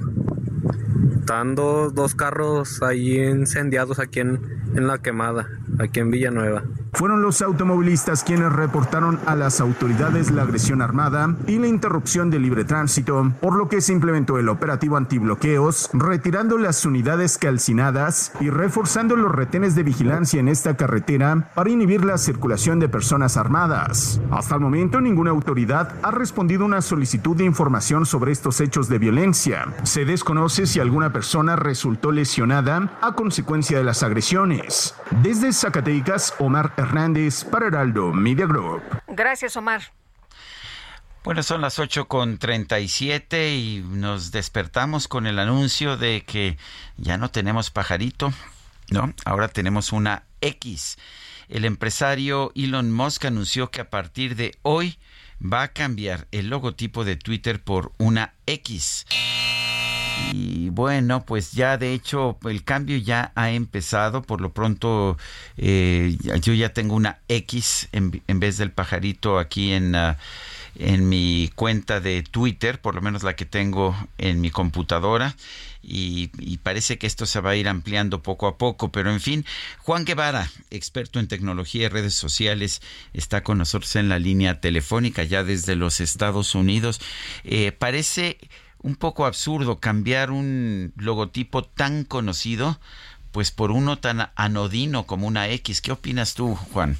Están 1.19 1.55
dos, 1.55 1.93
dos 1.93 2.15
carros 2.15 2.81
ahí 2.81 3.19
incendiados 3.19 3.99
aquí 3.99 4.21
en, 4.21 4.39
en 4.75 4.87
la 4.87 4.99
quemada, 4.99 5.47
aquí 5.79 5.99
en 5.99 6.11
Villanueva. 6.11 6.63
Fueron 6.93 7.21
los 7.21 7.41
automovilistas 7.43 8.23
quienes 8.23 8.51
reportaron 8.51 9.19
a 9.27 9.35
las 9.35 9.61
autoridades 9.61 10.31
la 10.31 10.43
agresión 10.43 10.81
armada 10.81 11.35
y 11.45 11.59
la 11.59 11.67
interrupción 11.67 12.31
del 12.31 12.41
libre 12.41 12.65
tránsito, 12.65 13.33
por 13.39 13.55
lo 13.55 13.69
que 13.69 13.81
se 13.81 13.93
implementó 13.93 14.39
el 14.39 14.49
operativo 14.49 14.97
antibloqueos, 14.97 15.91
retirando 15.93 16.57
las 16.57 16.85
unidades 16.85 17.37
calcinadas 17.37 18.31
y 18.39 18.49
reforzando 18.49 19.15
los 19.15 19.31
retenes 19.31 19.75
de 19.75 19.83
vigilancia 19.83 20.39
en 20.39 20.47
esta 20.47 20.75
carretera 20.75 21.51
para 21.53 21.69
inhibir 21.69 22.03
la 22.03 22.17
circulación 22.17 22.79
de 22.79 22.89
personas 22.89 23.37
armadas. 23.37 24.19
Hasta 24.31 24.55
el 24.55 24.61
momento 24.61 24.99
ninguna 24.99 25.31
autoridad 25.31 25.93
ha 26.01 26.09
respondido 26.09 26.65
una 26.65 26.81
solicitud 26.81 27.35
de 27.35 27.43
información 27.43 28.05
sobre 28.07 28.31
estos 28.31 28.59
hechos 28.59 28.89
de 28.89 28.97
violencia. 28.97 29.67
Se 29.83 30.03
desconoce 30.03 30.65
si 30.65 30.79
alguna 30.87 31.11
persona 31.11 31.55
resultó 31.55 32.11
lesionada 32.11 32.97
a 33.01 33.13
consecuencia 33.13 33.77
de 33.77 33.83
las 33.83 34.03
agresiones. 34.03 34.95
Desde 35.21 35.51
Zacatecas, 35.51 36.33
Omar 36.39 36.73
Hernández 36.77 37.43
para 37.43 37.67
Heraldo 37.67 38.13
Media 38.13 38.45
Group. 38.45 38.81
Gracias, 39.07 39.57
Omar. 39.57 39.81
Bueno, 41.25 41.43
son 41.43 41.59
las 41.59 41.77
8 41.77 42.07
con 42.07 42.37
37 42.37 43.53
y 43.53 43.85
nos 43.85 44.31
despertamos 44.31 45.09
con 45.09 45.27
el 45.27 45.39
anuncio 45.39 45.97
de 45.97 46.23
que 46.25 46.57
ya 46.95 47.17
no 47.17 47.29
tenemos 47.29 47.69
pajarito, 47.69 48.31
¿no? 48.89 49.13
Ahora 49.25 49.49
tenemos 49.49 49.91
una 49.91 50.23
X. 50.39 50.97
El 51.49 51.65
empresario 51.65 52.53
Elon 52.55 52.93
Musk 52.93 53.25
anunció 53.25 53.71
que 53.71 53.81
a 53.81 53.89
partir 53.89 54.37
de 54.37 54.57
hoy 54.61 54.97
va 55.41 55.63
a 55.63 55.67
cambiar 55.73 56.27
el 56.31 56.47
logotipo 56.47 57.03
de 57.03 57.17
Twitter 57.17 57.61
por 57.61 57.91
una 57.97 58.33
X. 58.45 59.05
Y 60.33 60.69
bueno, 60.69 61.25
pues 61.25 61.53
ya 61.53 61.77
de 61.77 61.93
hecho 61.93 62.37
el 62.45 62.63
cambio 62.63 62.97
ya 62.97 63.31
ha 63.35 63.51
empezado. 63.51 64.21
Por 64.21 64.41
lo 64.41 64.51
pronto 64.51 65.17
eh, 65.57 66.17
yo 66.41 66.53
ya 66.53 66.73
tengo 66.73 66.95
una 66.95 67.19
X 67.27 67.89
en, 67.91 68.21
en 68.27 68.39
vez 68.39 68.57
del 68.57 68.71
pajarito 68.71 69.39
aquí 69.39 69.71
en... 69.71 69.95
Uh, 69.95 70.13
en 70.79 71.09
mi 71.09 71.51
cuenta 71.55 71.99
de 71.99 72.23
Twitter, 72.23 72.79
por 72.79 72.95
lo 72.95 73.01
menos 73.01 73.23
la 73.23 73.35
que 73.35 73.45
tengo 73.45 73.95
en 74.17 74.41
mi 74.41 74.49
computadora. 74.49 75.35
Y, 75.81 76.31
y, 76.37 76.57
parece 76.57 76.97
que 76.97 77.07
esto 77.07 77.25
se 77.25 77.39
va 77.39 77.51
a 77.51 77.55
ir 77.55 77.69
ampliando 77.69 78.21
poco 78.21 78.47
a 78.47 78.57
poco, 78.57 78.91
pero 78.91 79.09
en 79.09 79.21
fin, 79.21 79.45
Juan 79.79 80.03
Guevara, 80.03 80.51
experto 80.69 81.19
en 81.19 81.29
tecnología 81.29 81.85
y 81.85 81.87
redes 81.87 82.13
sociales, 82.13 82.81
está 83.13 83.41
con 83.41 83.57
nosotros 83.57 83.95
en 83.95 84.09
la 84.09 84.19
línea 84.19 84.59
telefónica 84.59 85.23
ya 85.23 85.45
desde 85.45 85.77
los 85.77 86.01
Estados 86.01 86.55
Unidos. 86.55 86.99
Eh, 87.45 87.71
parece 87.71 88.37
un 88.87 88.95
poco 88.95 89.25
absurdo 89.25 89.81
cambiar 89.81 90.31
un 90.31 90.93
logotipo 90.95 91.61
tan 91.61 92.05
conocido, 92.05 92.77
pues 93.33 93.51
por 93.51 93.71
uno 93.71 93.97
tan 93.97 94.31
anodino 94.37 95.05
como 95.05 95.27
una 95.27 95.49
X. 95.49 95.81
¿Qué 95.81 95.91
opinas 95.91 96.35
tú, 96.35 96.55
Juan? 96.55 96.95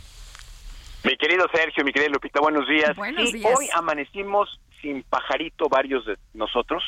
Mi 1.05 1.15
querido 1.15 1.47
Sergio, 1.53 1.85
mi 1.85 1.93
querida 1.93 2.09
Lupita, 2.11 2.41
buenos 2.41 2.67
días. 2.67 2.93
Buenos 2.97 3.29
Sí, 3.29 3.37
días. 3.37 3.53
Hoy 3.57 3.69
amanecimos 3.73 4.59
sin 4.81 5.01
pajarito 5.03 5.69
varios 5.69 6.05
de 6.05 6.17
nosotros. 6.33 6.83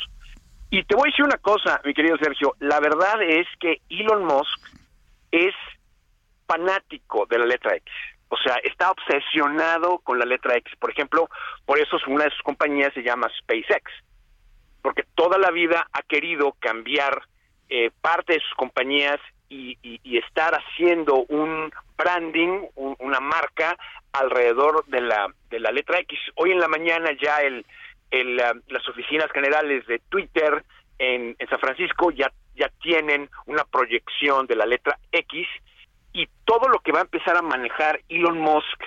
Y 0.70 0.84
te 0.84 0.96
voy 0.98 1.08
a 1.08 1.12
decir 1.12 1.24
una 1.24 1.38
cosa, 1.38 1.80
mi 1.86 1.94
querido 1.94 2.18
Sergio. 2.18 2.58
La 2.60 2.82
verdad 2.82 3.24
es 3.24 3.48
que 3.62 3.82
Elon 3.90 4.26
Musk 4.26 4.60
es 5.32 5.56
fanático 6.46 7.26
de 7.30 7.40
la 7.40 7.46
letra 7.46 7.74
X. 7.78 7.90
O 8.28 8.36
sea, 8.44 8.58
está 8.66 8.92
obsesionado 8.92 10.00
con 10.00 10.20
la 10.20 10.26
letra 10.26 10.58
X. 10.58 10.74
Por 10.78 10.92
ejemplo, 10.92 11.30
por 11.66 11.80
eso 11.80 11.96
una 12.08 12.26
de 12.26 12.32
sus 12.32 12.42
compañías 12.42 12.94
se 12.94 13.02
llama 13.02 13.30
SpaceX. 13.40 13.90
Porque 14.82 15.04
toda 15.16 15.38
la 15.38 15.52
vida 15.52 15.88
ha 15.92 16.02
querido 16.04 16.54
cambiar 16.60 17.24
eh, 17.70 17.92
parte 18.02 18.34
de 18.34 18.40
sus 18.40 18.54
compañías 18.56 19.20
y, 19.50 19.78
y- 19.82 20.18
estar 20.18 20.54
haciendo 20.56 21.26
un 21.28 21.72
branding, 21.98 22.66
un- 22.76 22.96
una 23.00 23.20
marca 23.20 23.78
alrededor 24.14 24.86
de 24.88 25.02
la 25.02 25.28
de 25.50 25.60
la 25.60 25.72
letra 25.72 26.00
X. 26.00 26.20
Hoy 26.36 26.52
en 26.52 26.60
la 26.60 26.68
mañana 26.68 27.12
ya 27.22 27.42
el, 27.42 27.66
ah, 28.42 28.54
las 28.68 28.88
oficinas 28.88 29.32
generales 29.32 29.86
de 29.88 30.00
Twitter 30.10 30.64
en, 30.98 31.36
San 31.50 31.60
Francisco 31.60 32.12
ya 32.12 32.32
tienen 32.82 33.30
una 33.46 33.64
proyección 33.64 34.46
de 34.48 34.56
la 34.56 34.66
letra 34.66 34.98
X 35.12 35.48
y 36.14 36.28
todo 36.46 36.68
lo 36.70 36.80
que 36.80 36.92
va 36.92 37.00
a 37.00 37.04
empezar 37.04 37.38
a 37.38 37.42
manejar 37.42 38.02
Elon 38.10 38.38
Musk 38.40 38.84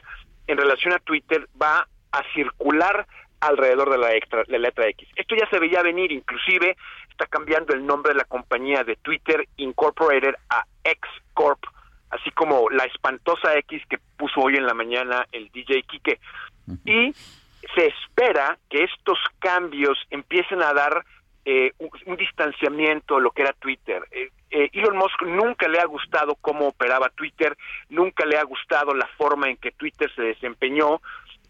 en 0.47 0.59
relación 0.59 0.93
a 0.93 0.99
Twitter 0.99 1.49
va 1.61 1.87
a 2.13 2.23
circular 2.35 3.07
alrededor 3.43 3.91
de 3.91 3.99
la, 3.99 4.15
extra- 4.15 4.45
la 4.47 4.59
letra 4.59 4.89
X. 4.89 5.09
Esto 5.17 5.35
ya 5.37 5.49
se 5.51 5.59
veía 5.59 5.83
venir, 5.83 6.13
inclusive 6.13 6.77
está 7.11 7.27
cambiando 7.27 7.75
el 7.75 7.85
nombre 7.85 8.13
de 8.13 8.19
la 8.19 8.25
compañía 8.25 8.85
de 8.85 8.97
Twitter 8.97 9.47
Incorporated 9.57 10.35
a 10.49 10.65
X 10.85 11.03
Corp, 11.35 11.61
así 12.11 12.31
como 12.31 12.71
la 12.71 12.85
espantosa 12.85 13.57
X 13.59 13.83
que 13.89 13.99
puso 14.17 14.41
hoy 14.41 14.57
en 14.57 14.67
la 14.67 14.75
mañana 14.75 15.27
el 15.33 15.49
DJ 15.51 15.83
Kike. 15.83 16.19
Y 16.85 17.13
se 17.75 17.87
espera 17.87 18.59
que 18.71 18.85
estos 18.85 19.19
cambios 19.39 19.99
empiecen 20.11 20.63
a 20.63 20.73
dar 20.73 21.05
eh, 21.45 21.73
un, 21.79 21.91
un 22.07 22.17
distanciamiento 22.17 23.19
lo 23.19 23.31
que 23.33 23.43
era 23.43 23.53
Twitter. 23.55 24.03
Eh, 24.13 24.31
eh, 24.51 24.71
Elon 24.75 24.97
Musk 24.97 25.23
nunca 25.23 25.67
le 25.67 25.81
ha 25.81 25.87
gustado 25.87 26.37
cómo 26.41 26.69
operaba 26.69 27.09
Twitter, 27.11 27.57
nunca 27.89 28.25
le 28.27 28.37
ha 28.39 28.45
gustado 28.45 28.95
la 28.95 29.07
forma 29.19 29.49
en 29.49 29.57
que 29.57 29.73
Twitter 29.73 30.11
se 30.15 30.23
desempeñó, 30.23 31.01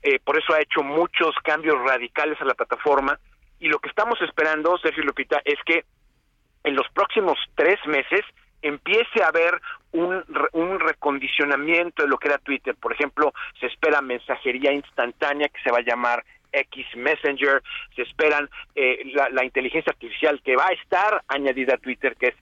eh, 0.03 0.19
por 0.25 0.39
eso 0.39 0.55
ha 0.55 0.61
hecho 0.61 0.83
muchos 0.83 1.35
cambios 1.43 1.77
radicales 1.83 2.41
a 2.41 2.45
la 2.45 2.55
plataforma 2.55 3.19
y 3.61 3.69
lo 3.69 3.79
que 3.79 3.89
estamos 3.89 4.21
esperando, 4.23 4.77
Sergio 4.79 5.05
Lupita, 5.05 5.41
es 5.45 5.59
que 5.65 5.85
en 6.65 6.75
los 6.75 6.89
próximos 6.93 7.39
tres 7.55 7.79
meses 7.87 8.23
empiece 8.61 9.23
a 9.23 9.29
haber 9.29 9.61
un, 9.93 10.25
un 10.53 10.81
recondicionamiento 10.81 12.03
de 12.03 12.09
lo 12.09 12.19
que 12.19 12.29
era 12.29 12.39
Twitter. 12.39 12.75
Por 12.75 12.93
ejemplo, 12.93 13.33
se 13.61 13.67
espera 13.67 14.01
mensajería 14.01 14.73
instantánea 14.73 15.49
que 15.49 15.63
se 15.63 15.71
va 15.71 15.79
a 15.79 15.83
llamar 15.83 16.25
X 16.53 16.87
Messenger, 16.97 17.63
se 17.95 18.03
esperan 18.03 18.49
eh, 18.75 19.03
la, 19.15 19.29
la 19.31 19.45
inteligencia 19.45 19.91
artificial 19.91 20.41
que 20.43 20.57
va 20.57 20.67
a 20.67 20.73
estar 20.73 21.23
añadida 21.29 21.75
a 21.75 21.79
Twitter, 21.79 22.17
que 22.17 22.29
es 22.29 22.35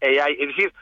XAI. 0.00 0.36
Es 0.38 0.48
decir, 0.48 0.72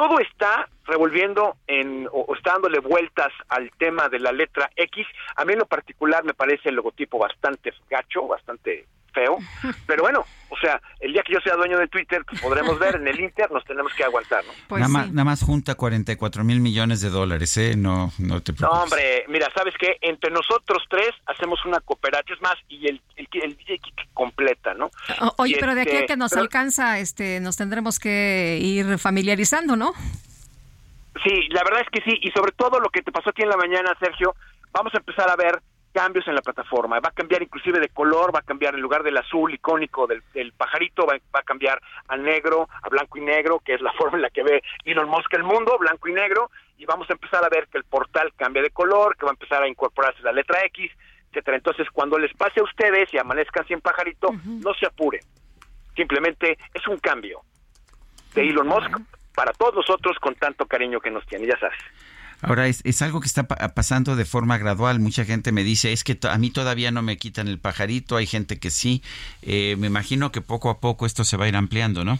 todo 0.00 0.18
está 0.18 0.66
revolviendo 0.86 1.56
en, 1.66 2.06
o, 2.06 2.20
o 2.20 2.34
está 2.34 2.52
dándole 2.52 2.78
vueltas 2.78 3.30
al 3.50 3.70
tema 3.72 4.08
de 4.08 4.18
la 4.18 4.32
letra 4.32 4.70
X. 4.74 5.06
A 5.36 5.44
mí 5.44 5.52
en 5.52 5.58
lo 5.58 5.66
particular 5.66 6.24
me 6.24 6.32
parece 6.32 6.70
el 6.70 6.76
logotipo 6.76 7.18
bastante 7.18 7.74
gacho, 7.90 8.26
bastante 8.26 8.86
feo, 9.10 9.38
pero 9.86 10.02
bueno, 10.02 10.24
o 10.48 10.56
sea, 10.58 10.80
el 11.00 11.12
día 11.12 11.22
que 11.24 11.32
yo 11.34 11.40
sea 11.40 11.54
dueño 11.56 11.78
de 11.78 11.86
Twitter, 11.88 12.24
pues 12.28 12.40
podremos 12.40 12.78
ver 12.78 12.96
en 12.96 13.06
el 13.06 13.20
Inter, 13.20 13.50
nos 13.52 13.64
tenemos 13.64 13.92
que 13.94 14.02
aguantar, 14.04 14.44
¿no? 14.44 14.52
Pues 14.68 14.80
nada, 14.80 14.92
más, 14.92 15.08
nada 15.12 15.24
más 15.24 15.42
junta 15.42 15.74
44 15.76 16.42
mil 16.44 16.60
millones 16.60 17.00
de 17.00 17.10
dólares, 17.10 17.56
¿eh? 17.56 17.74
No, 17.76 18.12
no 18.18 18.40
te 18.42 18.52
No, 18.52 18.56
preocupes. 18.58 18.82
hombre, 18.82 19.24
mira, 19.28 19.48
¿sabes 19.54 19.74
qué? 19.78 19.96
Entre 20.00 20.30
nosotros 20.30 20.82
tres 20.88 21.10
hacemos 21.26 21.64
una 21.64 21.80
cooperativa, 21.80 22.34
es 22.34 22.42
más, 22.42 22.54
y 22.68 22.88
el, 22.88 23.00
el, 23.16 23.28
el 23.42 23.56
DJ 23.56 23.78
Kike 23.78 24.08
completa, 24.12 24.74
¿no? 24.74 24.90
O- 25.20 25.34
Oye, 25.38 25.56
Y 25.56 25.60
pero 25.60 25.74
de 25.74 25.82
aquí 25.82 25.90
a 25.90 25.94
este, 26.00 26.06
que 26.08 26.16
nos 26.16 26.30
pero- 26.30 26.42
alcanza, 26.42 26.98
este, 26.98 27.38
nos 27.40 27.56
tendremos 27.56 27.98
que 28.00 28.58
ir 28.60 28.98
familiarizando, 28.98 29.76
¿no? 29.76 29.92
Sí, 31.24 31.48
la 31.50 31.62
verdad 31.64 31.82
es 31.82 31.88
que 31.90 32.08
sí, 32.10 32.18
y 32.22 32.30
sobre 32.30 32.52
todo 32.52 32.80
lo 32.80 32.88
que 32.88 33.02
te 33.02 33.12
pasó 33.12 33.30
aquí 33.30 33.42
en 33.42 33.48
la 33.50 33.56
mañana, 33.56 33.92
Sergio, 34.00 34.34
vamos 34.72 34.94
a 34.94 34.98
empezar 34.98 35.28
a 35.28 35.36
ver 35.36 35.60
cambios 35.92 36.26
en 36.28 36.34
la 36.34 36.42
plataforma. 36.42 37.00
Va 37.00 37.08
a 37.08 37.12
cambiar 37.12 37.42
inclusive 37.42 37.80
de 37.80 37.88
color, 37.88 38.34
va 38.34 38.40
a 38.40 38.42
cambiar 38.42 38.74
en 38.74 38.80
lugar 38.80 39.02
del 39.02 39.16
azul 39.16 39.52
icónico 39.52 40.06
del, 40.06 40.22
del 40.32 40.52
pajarito, 40.52 41.06
va, 41.06 41.14
va 41.34 41.40
a 41.40 41.44
cambiar 41.44 41.80
a 42.08 42.16
negro, 42.16 42.68
a 42.82 42.88
blanco 42.88 43.18
y 43.18 43.22
negro, 43.22 43.60
que 43.60 43.74
es 43.74 43.80
la 43.80 43.92
forma 43.98 44.16
en 44.16 44.22
la 44.22 44.30
que 44.30 44.42
ve 44.42 44.62
Elon 44.84 45.08
Musk 45.08 45.32
el 45.34 45.44
mundo, 45.44 45.78
blanco 45.78 46.08
y 46.08 46.12
negro, 46.12 46.50
y 46.78 46.86
vamos 46.86 47.08
a 47.10 47.12
empezar 47.12 47.44
a 47.44 47.48
ver 47.48 47.68
que 47.68 47.78
el 47.78 47.84
portal 47.84 48.32
cambia 48.36 48.62
de 48.62 48.70
color, 48.70 49.16
que 49.16 49.26
va 49.26 49.32
a 49.32 49.34
empezar 49.34 49.62
a 49.62 49.68
incorporarse 49.68 50.22
la 50.22 50.32
letra 50.32 50.64
X, 50.66 50.90
etcétera. 51.28 51.56
Entonces, 51.56 51.88
cuando 51.92 52.18
les 52.18 52.34
pase 52.34 52.60
a 52.60 52.64
ustedes 52.64 53.12
y 53.12 53.18
amanezcan 53.18 53.66
sin 53.66 53.80
pajarito, 53.80 54.30
no 54.44 54.74
se 54.74 54.86
apuren. 54.86 55.20
Simplemente 55.94 56.58
es 56.72 56.86
un 56.88 56.98
cambio 56.98 57.42
de 58.34 58.48
Elon 58.48 58.66
Musk 58.66 58.90
para 59.34 59.52
todos 59.52 59.74
nosotros 59.74 60.18
con 60.18 60.34
tanto 60.34 60.66
cariño 60.66 61.00
que 61.00 61.10
nos 61.10 61.26
tiene, 61.26 61.46
ya 61.46 61.58
sabes. 61.58 61.78
Ahora, 62.42 62.66
es, 62.66 62.82
es 62.84 63.02
algo 63.02 63.20
que 63.20 63.26
está 63.26 63.46
pasando 63.46 64.16
de 64.16 64.24
forma 64.24 64.58
gradual. 64.58 64.98
Mucha 64.98 65.24
gente 65.24 65.52
me 65.52 65.62
dice, 65.62 65.92
es 65.92 66.04
que 66.04 66.18
a 66.28 66.38
mí 66.38 66.50
todavía 66.50 66.90
no 66.90 67.02
me 67.02 67.16
quitan 67.16 67.48
el 67.48 67.58
pajarito, 67.58 68.16
hay 68.16 68.26
gente 68.26 68.58
que 68.58 68.70
sí. 68.70 69.02
Eh, 69.42 69.76
me 69.78 69.88
imagino 69.88 70.32
que 70.32 70.40
poco 70.40 70.70
a 70.70 70.80
poco 70.80 71.06
esto 71.06 71.24
se 71.24 71.36
va 71.36 71.44
a 71.44 71.48
ir 71.48 71.56
ampliando, 71.56 72.04
¿no? 72.04 72.18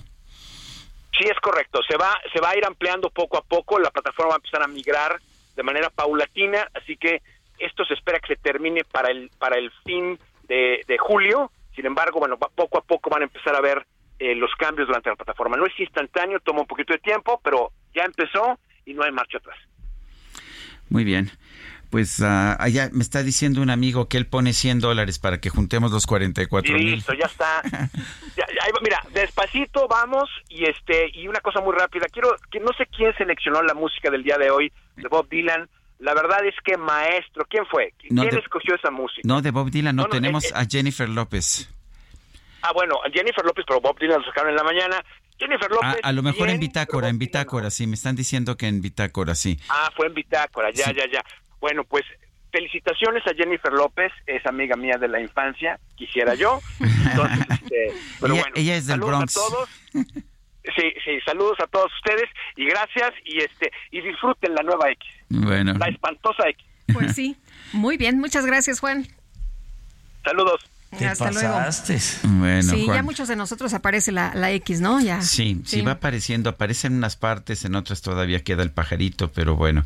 Sí, 1.19 1.25
es 1.25 1.39
correcto. 1.41 1.81
Se 1.89 1.97
va, 1.97 2.19
se 2.33 2.41
va 2.41 2.51
a 2.51 2.57
ir 2.57 2.65
ampliando 2.65 3.11
poco 3.11 3.39
a 3.39 3.43
poco. 3.43 3.79
La 3.79 3.91
plataforma 3.91 4.31
va 4.31 4.35
a 4.35 4.39
empezar 4.39 4.63
a 4.63 4.69
migrar 4.69 5.21
de 5.57 5.63
manera 5.63 5.91
paulatina, 5.91 6.69
así 6.75 6.97
que 6.97 7.23
esto 7.59 7.85
se 7.85 7.95
espera 7.95 8.21
que 8.21 8.35
se 8.35 8.41
termine 8.41 8.85
para 8.85 9.11
el 9.11 9.31
para 9.39 9.59
el 9.59 9.71
fin 9.85 10.19
de, 10.49 10.97
julio. 10.99 11.51
Sin 11.75 11.87
embargo, 11.87 12.19
bueno, 12.19 12.37
poco 12.37 12.79
a 12.79 12.83
poco 12.83 13.11
van 13.11 13.23
a 13.23 13.25
empezar 13.25 13.55
a 13.55 13.61
ver 13.61 13.87
eh, 14.19 14.35
los 14.35 14.51
cambios 14.57 14.89
durante 14.89 15.11
la 15.11 15.17
plataforma. 15.17 15.57
No 15.57 15.67
es 15.67 15.79
instantáneo, 15.79 16.41
toma 16.41 16.61
un 16.61 16.67
poquito 16.67 16.93
de 16.93 16.99
tiempo, 16.99 17.41
pero 17.45 17.71
ya 17.95 18.05
empezó 18.05 18.59
y 18.85 18.95
no 18.95 19.05
hay 19.05 19.13
marcha 19.13 19.39
atrás. 19.39 19.57
Muy 20.91 21.05
bien. 21.05 21.31
Pues 21.91 22.21
uh, 22.21 22.55
allá 22.59 22.89
me 22.93 23.03
está 23.03 23.25
diciendo 23.25 23.61
un 23.61 23.71
amigo 23.71 24.09
que 24.09 24.17
él 24.17 24.27
pone 24.27 24.53
100 24.53 24.79
dólares 24.79 25.19
para 25.19 25.41
que 25.41 25.51
juntemos 25.51 25.91
los 25.91 26.07
44 26.07 26.73
mil. 26.75 26.93
Listo, 26.93 27.15
ya 27.15 27.27
está. 27.27 27.63
mira, 28.83 29.03
despacito 29.13 29.89
vamos 29.89 30.29
y 30.49 30.65
este 30.65 31.11
y 31.13 31.27
una 31.27 31.41
cosa 31.41 31.61
muy 31.61 31.75
rápida. 31.77 32.07
Quiero 32.13 32.37
que 32.51 32.61
no 32.61 32.71
sé 32.77 32.87
quién 32.87 33.13
seleccionó 33.17 33.63
la 33.63 33.75
música 33.75 34.11
del 34.11 34.23
día 34.23 34.39
de 34.39 34.51
hoy 34.51 34.73
de 34.97 35.09
Bob 35.09 35.29
Dylan. 35.29 35.69
La 35.99 36.15
verdad 36.15 36.47
es 36.47 36.55
que 36.65 36.77
maestro, 36.79 37.45
¿quién 37.49 37.67
fue? 37.67 37.93
¿Quién 37.99 38.39
escogió 38.39 38.75
esa 38.75 38.91
música? 38.91 39.23
No, 39.25 39.43
de 39.43 39.51
Bob 39.51 39.71
Dylan 39.71 39.97
no, 39.97 40.07
tenemos 40.07 40.45
eh, 40.45 40.53
a 40.55 40.65
Jennifer 40.65 41.09
López. 41.09 41.69
Ah, 42.63 42.73
bueno, 42.73 42.97
Jennifer 43.13 43.45
López, 43.45 43.65
pero 43.67 43.81
Bob 43.81 43.99
Dylan 43.99 44.21
lo 44.21 44.27
sacaron 44.27 44.51
en 44.51 44.57
la 44.57 44.65
mañana. 44.65 45.05
Jennifer 45.41 45.69
ah, 45.73 45.75
López. 45.87 46.01
a 46.03 46.13
lo 46.13 46.23
mejor 46.23 46.51
en 46.51 46.61
Bitácora, 46.61 47.09
en 47.09 47.19
Bitácora, 47.19 47.71
sí, 47.71 47.87
me 47.87 47.95
están 47.95 48.15
diciendo 48.15 48.57
que 48.57 48.69
en 48.69 48.83
Bitácora, 48.83 49.35
sí. 49.35 49.59
Ah, 49.71 49.91
fue 49.97 50.07
en 50.07 50.15
Bitácora, 50.15 50.71
ya, 50.71 50.93
ya, 50.93 51.11
ya. 51.11 51.25
Bueno, 51.61 51.83
pues 51.85 52.05
felicitaciones 52.53 53.27
a 53.27 53.35
Jennifer 53.35 53.73
López, 53.73 54.13
es 54.27 54.45
amiga 54.47 54.77
mía 54.77 54.97
de 54.99 55.09
la 55.09 55.21
infancia, 55.21 55.81
quisiera 55.97 56.35
yo. 56.35 56.61
Entonces, 56.81 57.47
este, 57.51 57.93
pero 58.21 58.35
ella, 58.35 58.43
bueno, 58.43 58.57
ella 58.57 58.77
es 58.77 58.87
del 58.87 59.01
Bronx. 59.01 59.37
A 59.37 59.41
todos. 59.41 59.69
Sí, 60.77 60.93
sí, 61.05 61.19
saludos 61.25 61.59
a 61.61 61.67
todos 61.67 61.91
ustedes 61.97 62.29
y 62.55 62.67
gracias 62.67 63.13
y 63.25 63.39
este 63.39 63.73
y 63.91 64.03
disfruten 64.03 64.55
la 64.55 64.63
nueva 64.63 64.91
X. 64.91 65.09
Bueno. 65.31 65.73
La 65.79 65.87
espantosa 65.87 66.49
X. 66.51 66.67
Pues 66.93 67.15
sí. 67.15 67.37
Muy 67.73 67.97
bien, 67.97 68.19
muchas 68.19 68.45
gracias, 68.45 68.79
Juan. 68.79 69.07
Saludos. 70.23 70.61
Hasta 70.93 71.31
luego. 71.31 71.57
Bueno, 72.25 72.73
sí, 72.73 72.87
ya 72.87 73.03
muchos 73.03 73.29
de 73.29 73.37
nosotros 73.37 73.73
aparece 73.75 74.11
la, 74.11 74.35
la 74.35 74.51
X, 74.53 74.81
¿no? 74.81 75.01
Ya. 75.01 75.23
Sí, 75.23 75.63
sí, 75.65 75.83
va 75.83 75.93
apareciendo, 75.93 76.51
aparece 76.51 76.89
en 76.89 76.95
unas 76.95 77.17
partes, 77.17 77.65
en 77.65 77.77
otras 77.77 78.03
todavía 78.03 78.43
queda 78.43 78.63
el 78.63 78.73
pajarito, 78.73 79.31
pero 79.31 79.57
bueno. 79.57 79.85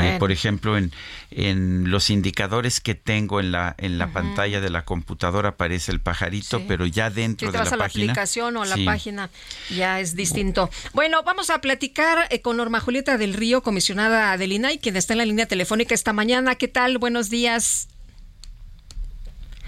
Eh, 0.00 0.16
por 0.18 0.30
ejemplo, 0.30 0.78
en, 0.78 0.92
en 1.30 1.90
los 1.90 2.10
indicadores 2.10 2.80
que 2.80 2.94
tengo 2.94 3.40
en 3.40 3.50
la 3.52 3.74
en 3.78 3.98
la 3.98 4.12
pantalla 4.12 4.60
de 4.60 4.70
la 4.70 4.84
computadora 4.84 5.50
aparece 5.50 5.90
el 5.90 6.00
pajarito, 6.00 6.62
pero 6.68 6.86
ya 6.86 7.10
dentro 7.10 7.50
de 7.50 7.58
la, 7.58 7.64
a 7.64 7.76
la 7.76 7.84
aplicación 7.86 8.56
o 8.56 8.62
a 8.62 8.66
la 8.66 8.76
página 8.84 9.30
ya 9.70 10.00
es 10.00 10.14
distinto. 10.14 10.70
Bueno, 10.92 11.22
vamos 11.24 11.50
a 11.50 11.60
platicar 11.60 12.28
eh, 12.30 12.40
con 12.40 12.56
Norma 12.56 12.80
Julieta 12.80 13.18
del 13.18 13.34
Río, 13.34 13.62
comisionada 13.62 14.36
del 14.38 14.52
INAI, 14.52 14.78
quien 14.78 14.96
está 14.96 15.14
en 15.14 15.18
la 15.18 15.24
línea 15.24 15.46
telefónica 15.46 15.94
esta 15.94 16.12
mañana. 16.12 16.54
¿Qué 16.54 16.68
tal? 16.68 16.98
Buenos 16.98 17.30
días. 17.30 17.88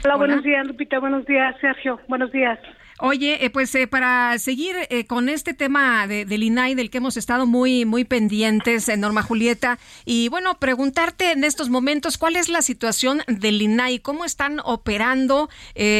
Hola, 0.05 0.16
buenos 0.16 0.45
días, 0.45 0.65
Lupita. 0.66 1.01
Buenos 1.01 1.27
días, 1.27 1.57
Sergio. 1.61 2.01
Buenos 2.07 2.31
días. 2.31 2.59
Oye, 3.01 3.45
eh, 3.45 3.51
pues 3.51 3.73
eh, 3.77 3.87
para 3.87 4.37
seguir 4.41 4.75
eh, 4.91 5.07
con 5.07 5.29
este 5.29 5.55
tema 5.55 6.09
de, 6.09 6.25
del 6.25 6.43
INAI 6.43 6.75
del 6.75 6.91
que 6.91 6.99
hemos 6.99 7.16
estado 7.16 7.47
muy 7.47 7.85
muy 7.85 8.05
pendientes, 8.05 8.89
Norma 8.99 9.23
Julieta, 9.23 9.79
y 10.05 10.29
bueno, 10.31 10.59
preguntarte 10.59 11.31
en 11.31 11.45
estos 11.45 11.69
momentos 11.69 12.19
cuál 12.19 12.35
es 12.35 12.49
la 12.49 12.61
situación 12.61 13.23
del 13.29 13.62
INAI, 13.62 14.01
cómo 14.01 14.25
están 14.25 14.61
operando, 14.65 15.49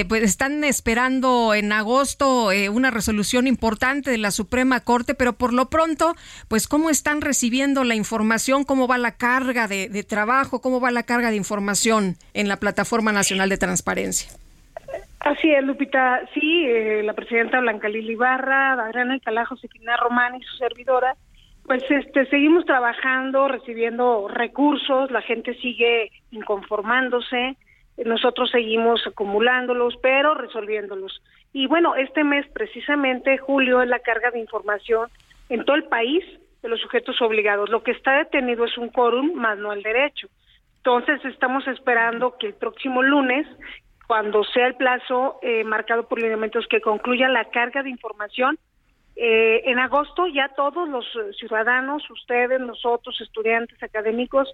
pues 0.09 0.23
están 0.25 0.65
esperando 0.65 1.55
en 1.55 1.71
agosto 1.73 2.51
una 2.73 2.91
resolución 2.91 3.47
importante 3.47 4.11
de 4.11 4.19
la 4.19 4.33
Suprema 4.33 4.81
Corte, 4.81 5.15
pero 5.15 5.35
por 5.35 5.53
lo 5.53 5.71
pronto, 5.71 6.17
pues 6.49 6.67
cómo 6.67 6.91
están 6.91 7.21
recibiendo 7.21 7.85
la 7.85 7.95
información, 7.95 8.65
cómo 8.65 8.89
va 8.89 8.99
la 8.99 9.17
carga 9.17 9.69
de 9.69 10.05
trabajo, 10.05 10.61
cómo 10.61 10.81
va 10.81 10.91
la 10.91 11.05
carga 11.05 11.31
de 11.31 11.37
información 11.37 12.17
en 12.35 12.49
la 12.49 12.57
Plataforma 12.57 13.13
Nacional 13.13 13.49
de 13.49 13.59
Transparencia. 13.59 14.31
Así 15.39 15.53
es, 15.53 15.65
Lupita. 15.65 16.23
Sí, 16.35 16.65
eh, 16.67 17.01
la 17.05 17.13
presidenta 17.13 17.61
Blanca 17.61 17.89
Lili 17.89 18.17
Barra, 18.17 18.73
Adriana 18.73 19.21
Calajo, 19.21 19.55
Josefina 19.55 19.97
Román 19.97 20.35
y 20.35 20.43
su 20.43 20.57
servidora, 20.57 21.15
pues 21.65 21.85
este, 21.89 22.27
seguimos 22.27 22.65
trabajando, 22.65 23.47
recibiendo 23.47 24.27
recursos, 24.27 25.13
la 25.13 25.23
gente 25.23 25.55
sigue 25.55 26.11
inconformándose, 26.33 27.57
nosotros 28.05 28.51
seguimos 28.51 29.07
acumulándolos, 29.07 29.95
pero 30.03 30.35
resolviéndolos. 30.35 31.23
Y 31.53 31.69
bueno, 31.69 31.95
este 31.95 32.25
mes 32.25 32.45
precisamente, 32.53 33.39
julio, 33.39 33.81
es 33.81 33.89
la 33.89 34.01
carga 34.01 34.33
de 34.33 34.41
información 34.41 35.09
en 35.51 35.65
todo 35.65 35.77
el 35.77 35.85
país 35.85 36.25
de 36.63 36.69
los 36.69 36.81
sujetos 36.81 37.23
obligados. 37.23 37.71
Lo 37.71 37.85
que 37.85 37.93
está 37.93 38.19
detenido 38.19 38.65
es 38.65 38.77
un 38.77 38.89
quórum, 38.89 39.35
más 39.35 39.57
no 39.57 39.73
el 39.73 39.85
derecho. 39.85 40.27
Entonces 40.79 41.25
estamos 41.27 41.65
esperando 41.69 42.37
que 42.39 42.49
el 42.49 42.55
próximo 42.55 43.05
lunes 43.05 43.47
cuando 44.09 44.43
sea 44.43 44.67
el 44.67 44.75
plazo 44.75 45.39
eh, 45.43 45.65
marcado 45.65 46.09
por 46.09 46.19
lineamientos 46.21 46.67
que 46.67 46.81
concluya 46.81 47.29
la 47.29 47.45
carga 47.45 47.83
de 47.83 47.91
información. 47.91 48.59
Eh, 49.17 49.63
en 49.67 49.79
agosto 49.79 50.27
ya 50.27 50.49
todos 50.57 50.89
los 50.89 51.05
ciudadanos, 51.39 52.09
ustedes, 52.11 52.59
nosotros, 52.59 53.21
estudiantes, 53.21 53.81
académicos, 53.83 54.49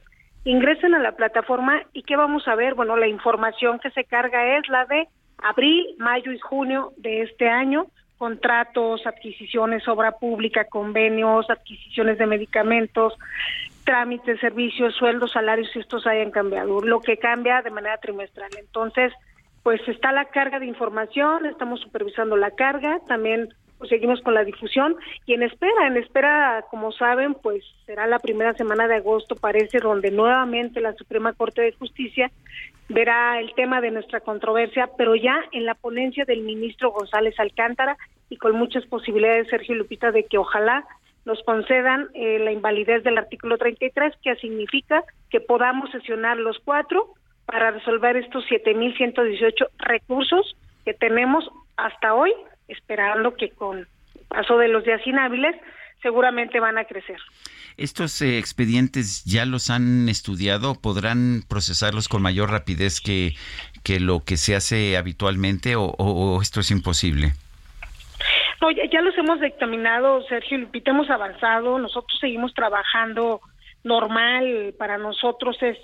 ingresen 0.44 0.97
a 0.97 0.98
la 0.98 1.12
plataforma 1.12 1.82
y 1.93 2.02
¿qué 2.02 2.16
vamos 2.16 2.48
a 2.48 2.56
ver? 2.56 2.74
Bueno, 2.74 2.97
la 2.97 3.06
información 3.06 3.78
que 3.78 3.90
se 3.93 4.05
carga 4.05 4.59
es 4.59 4.68
la 4.68 4.86
de 4.86 5.06
abril, 5.39 5.94
mayo 5.98 6.32
y 6.32 6.39
junio 6.40 6.93
de 6.97 7.22
este 7.22 7.48
año, 7.48 7.86
contratos, 8.18 9.06
adquisiciones, 9.06 9.86
obra 9.86 10.12
pública, 10.18 10.64
convenios, 10.64 11.48
adquisiciones 11.48 12.18
de 12.18 12.26
medicamentos, 12.26 13.14
trámites, 13.85 14.40
servicios, 14.40 14.97
sueldos, 14.97 15.31
salarios, 15.31 15.70
si 15.72 15.78
estos 15.78 16.09
hayan 16.09 16.32
cambiado, 16.32 16.81
lo 16.81 17.01
que 17.01 17.18
cambia 17.18 17.62
de 17.62 17.70
manera 17.70 17.98
trimestral. 17.98 18.51
Entonces, 18.59 19.12
pues 19.65 19.81
está 19.89 20.12
la 20.12 20.27
carga 20.27 20.61
de 20.61 20.66
información, 20.66 21.47
estamos 21.47 21.81
supervisando 21.81 22.36
la 22.36 22.51
carga, 22.51 23.01
también 23.09 23.49
pues, 23.78 23.89
seguimos 23.89 24.20
con 24.20 24.35
la 24.35 24.45
difusión 24.45 24.95
y 25.24 25.32
en 25.32 25.43
espera, 25.43 25.86
en 25.86 25.97
espera, 25.97 26.66
como 26.70 26.93
saben, 26.93 27.35
pues 27.35 27.65
será 27.86 28.07
la 28.07 28.19
primera 28.19 28.53
semana 28.55 28.86
de 28.86 28.97
agosto, 28.97 29.36
parece, 29.36 29.78
donde 29.81 30.11
nuevamente 30.11 30.82
la 30.82 30.93
Suprema 30.93 31.32
Corte 31.32 31.62
de 31.62 31.73
Justicia 31.73 32.31
verá 32.91 33.41
el 33.41 33.55
tema 33.55 33.81
de 33.81 33.91
nuestra 33.91 34.20
controversia, 34.20 34.91
pero 34.99 35.16
ya 35.16 35.36
en 35.53 35.65
la 35.65 35.74
ponencia 35.74 36.27
del 36.27 36.43
ministro 36.43 36.91
González 36.93 37.35
Alcántara 37.41 37.97
y 38.28 38.36
con 38.36 38.55
muchas 38.57 38.85
posibilidades, 38.85 39.49
Sergio 39.49 39.77
Lupita, 39.77 40.12
de 40.12 40.24
que 40.24 40.36
ojalá 40.36 40.85
nos 41.24 41.43
concedan 41.43 42.09
eh, 42.12 42.39
la 42.39 42.53
invalidez 42.53 43.03
del 43.03 43.16
artículo 43.16 43.57
33, 43.57 44.12
que 44.23 44.36
significa 44.36 45.05
que 45.31 45.41
podamos 45.41 45.91
sesionar 45.91 46.36
los 46.36 46.59
cuatro 46.59 47.15
para 47.47 47.71
resolver 47.71 48.16
estos 48.16 48.45
7.118 48.47 49.69
recursos 49.79 50.57
que 50.85 50.95
tenemos 50.95 51.49
hasta 51.77 52.15
hoy, 52.15 52.33
esperando 52.69 53.35
que 53.35 53.51
con 53.51 53.87
paso 54.29 54.59
de 54.59 54.69
los 54.69 54.85
días 54.85 55.01
inhábiles 55.07 55.55
seguramente 56.03 56.61
van 56.61 56.79
a 56.79 56.85
crecer. 56.85 57.16
¿Estos 57.77 58.21
eh, 58.23 58.39
expedientes 58.39 59.25
ya 59.25 59.47
los 59.47 59.71
han 59.71 60.09
estudiado? 60.09 60.75
¿Podrán 60.75 61.43
procesarlos 61.49 62.09
con 62.09 62.23
mayor 62.23 62.51
rapidez 62.51 63.01
que, 63.01 63.33
que 63.83 63.99
lo 63.99 64.21
que 64.21 64.37
se 64.37 64.55
hace 64.55 64.97
habitualmente 64.97 65.75
o, 65.77 66.41
esto 66.41 66.61
es 66.61 66.71
imposible? 66.71 67.33
No, 68.61 68.71
ya, 68.71 69.01
los 69.01 69.16
hemos 69.19 69.41
dictaminado, 69.41 70.23
Sergio 70.29 70.59
Lupita, 70.59 70.91
hemos 70.91 71.11
avanzado, 71.11 71.79
nosotros 71.79 72.19
seguimos 72.21 72.55
trabajando 72.55 73.41
normal, 73.83 74.75
para 74.79 74.97
nosotros 74.97 75.57
es 75.62 75.79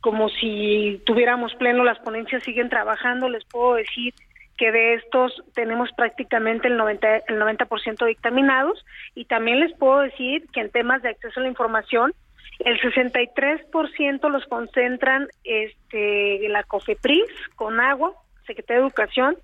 como 0.00 0.28
si 0.28 1.02
tuviéramos 1.04 1.54
pleno, 1.54 1.84
las 1.84 1.98
ponencias 1.98 2.42
siguen 2.42 2.68
trabajando, 2.68 3.28
les 3.28 3.44
puedo 3.44 3.74
decir 3.74 4.14
que 4.56 4.72
de 4.72 4.94
estos 4.94 5.42
tenemos 5.54 5.90
prácticamente 5.92 6.68
el 6.68 6.76
90, 6.76 7.16
el 7.28 7.40
90% 7.40 8.06
dictaminados 8.06 8.84
y 9.14 9.24
también 9.24 9.60
les 9.60 9.72
puedo 9.72 10.00
decir 10.00 10.46
que 10.52 10.60
en 10.60 10.70
temas 10.70 11.02
de 11.02 11.10
acceso 11.10 11.40
a 11.40 11.42
la 11.42 11.48
información 11.48 12.12
el 12.58 12.78
63% 12.80 14.28
los 14.28 14.44
concentran 14.46 15.28
este 15.44 16.46
la 16.48 16.62
COFEPRIS 16.62 17.24
con 17.56 17.80
agua, 17.80 18.12
Secretaría 18.50 18.80
de 18.80 18.86
Educación 18.86 19.36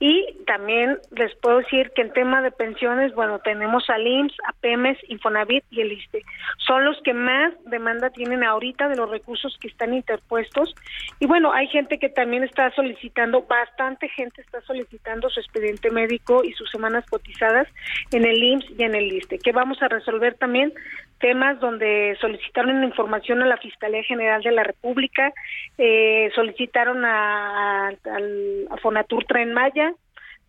y 0.00 0.26
también 0.46 0.98
les 1.10 1.34
puedo 1.36 1.58
decir 1.58 1.90
que 1.94 2.02
en 2.02 2.12
tema 2.12 2.40
de 2.42 2.50
pensiones, 2.50 3.14
bueno, 3.14 3.40
tenemos 3.40 3.88
al 3.90 4.06
IMSS, 4.06 4.36
a 4.46 4.52
PEMES, 4.52 4.98
Infonavit 5.08 5.64
y 5.70 5.80
el 5.80 5.92
ISTE. 5.92 6.24
Son 6.66 6.84
los 6.84 7.00
que 7.02 7.14
más 7.14 7.52
demanda 7.66 8.10
tienen 8.10 8.44
ahorita 8.44 8.88
de 8.88 8.96
los 8.96 9.10
recursos 9.10 9.56
que 9.60 9.68
están 9.68 9.94
interpuestos. 9.94 10.74
Y 11.18 11.26
bueno, 11.26 11.52
hay 11.52 11.66
gente 11.68 11.98
que 11.98 12.08
también 12.08 12.44
está 12.44 12.70
solicitando, 12.72 13.42
bastante 13.42 14.08
gente 14.08 14.40
está 14.40 14.60
solicitando 14.62 15.28
su 15.30 15.40
expediente 15.40 15.90
médico 15.90 16.44
y 16.44 16.52
sus 16.52 16.70
semanas 16.70 17.04
cotizadas 17.10 17.66
en 18.12 18.24
el 18.24 18.42
IMSS 18.42 18.78
y 18.78 18.82
en 18.82 18.94
el 18.94 19.12
ISTE, 19.12 19.38
que 19.38 19.52
vamos 19.52 19.82
a 19.82 19.88
resolver 19.88 20.34
también 20.34 20.72
temas 21.18 21.60
donde 21.60 22.16
solicitaron 22.20 22.84
información 22.84 23.42
a 23.42 23.46
la 23.46 23.56
Fiscalía 23.56 24.02
General 24.02 24.42
de 24.42 24.52
la 24.52 24.64
República, 24.64 25.32
eh, 25.76 26.30
solicitaron 26.34 27.04
a, 27.04 27.88
a 27.88 28.76
Fonatur 28.80 29.24
Tren 29.24 29.52
Maya, 29.52 29.92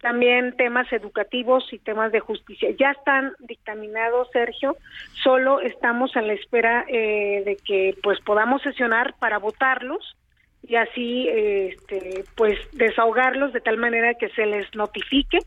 también 0.01 0.55
temas 0.55 0.91
educativos 0.93 1.67
y 1.71 1.79
temas 1.79 2.11
de 2.11 2.19
justicia. 2.19 2.69
Ya 2.79 2.91
están 2.91 3.33
dictaminados, 3.39 4.29
Sergio, 4.31 4.77
solo 5.23 5.59
estamos 5.59 6.15
en 6.15 6.27
la 6.27 6.33
espera 6.33 6.85
eh, 6.87 7.43
de 7.45 7.57
que 7.57 7.95
pues 8.01 8.19
podamos 8.21 8.61
sesionar 8.61 9.13
para 9.19 9.39
votarlos 9.39 10.15
y 10.63 10.75
así 10.75 11.27
este, 11.29 12.23
pues 12.35 12.57
desahogarlos 12.73 13.53
de 13.53 13.61
tal 13.61 13.77
manera 13.77 14.13
que 14.13 14.29
se 14.29 14.45
les 14.45 14.73
notifique 14.75 15.39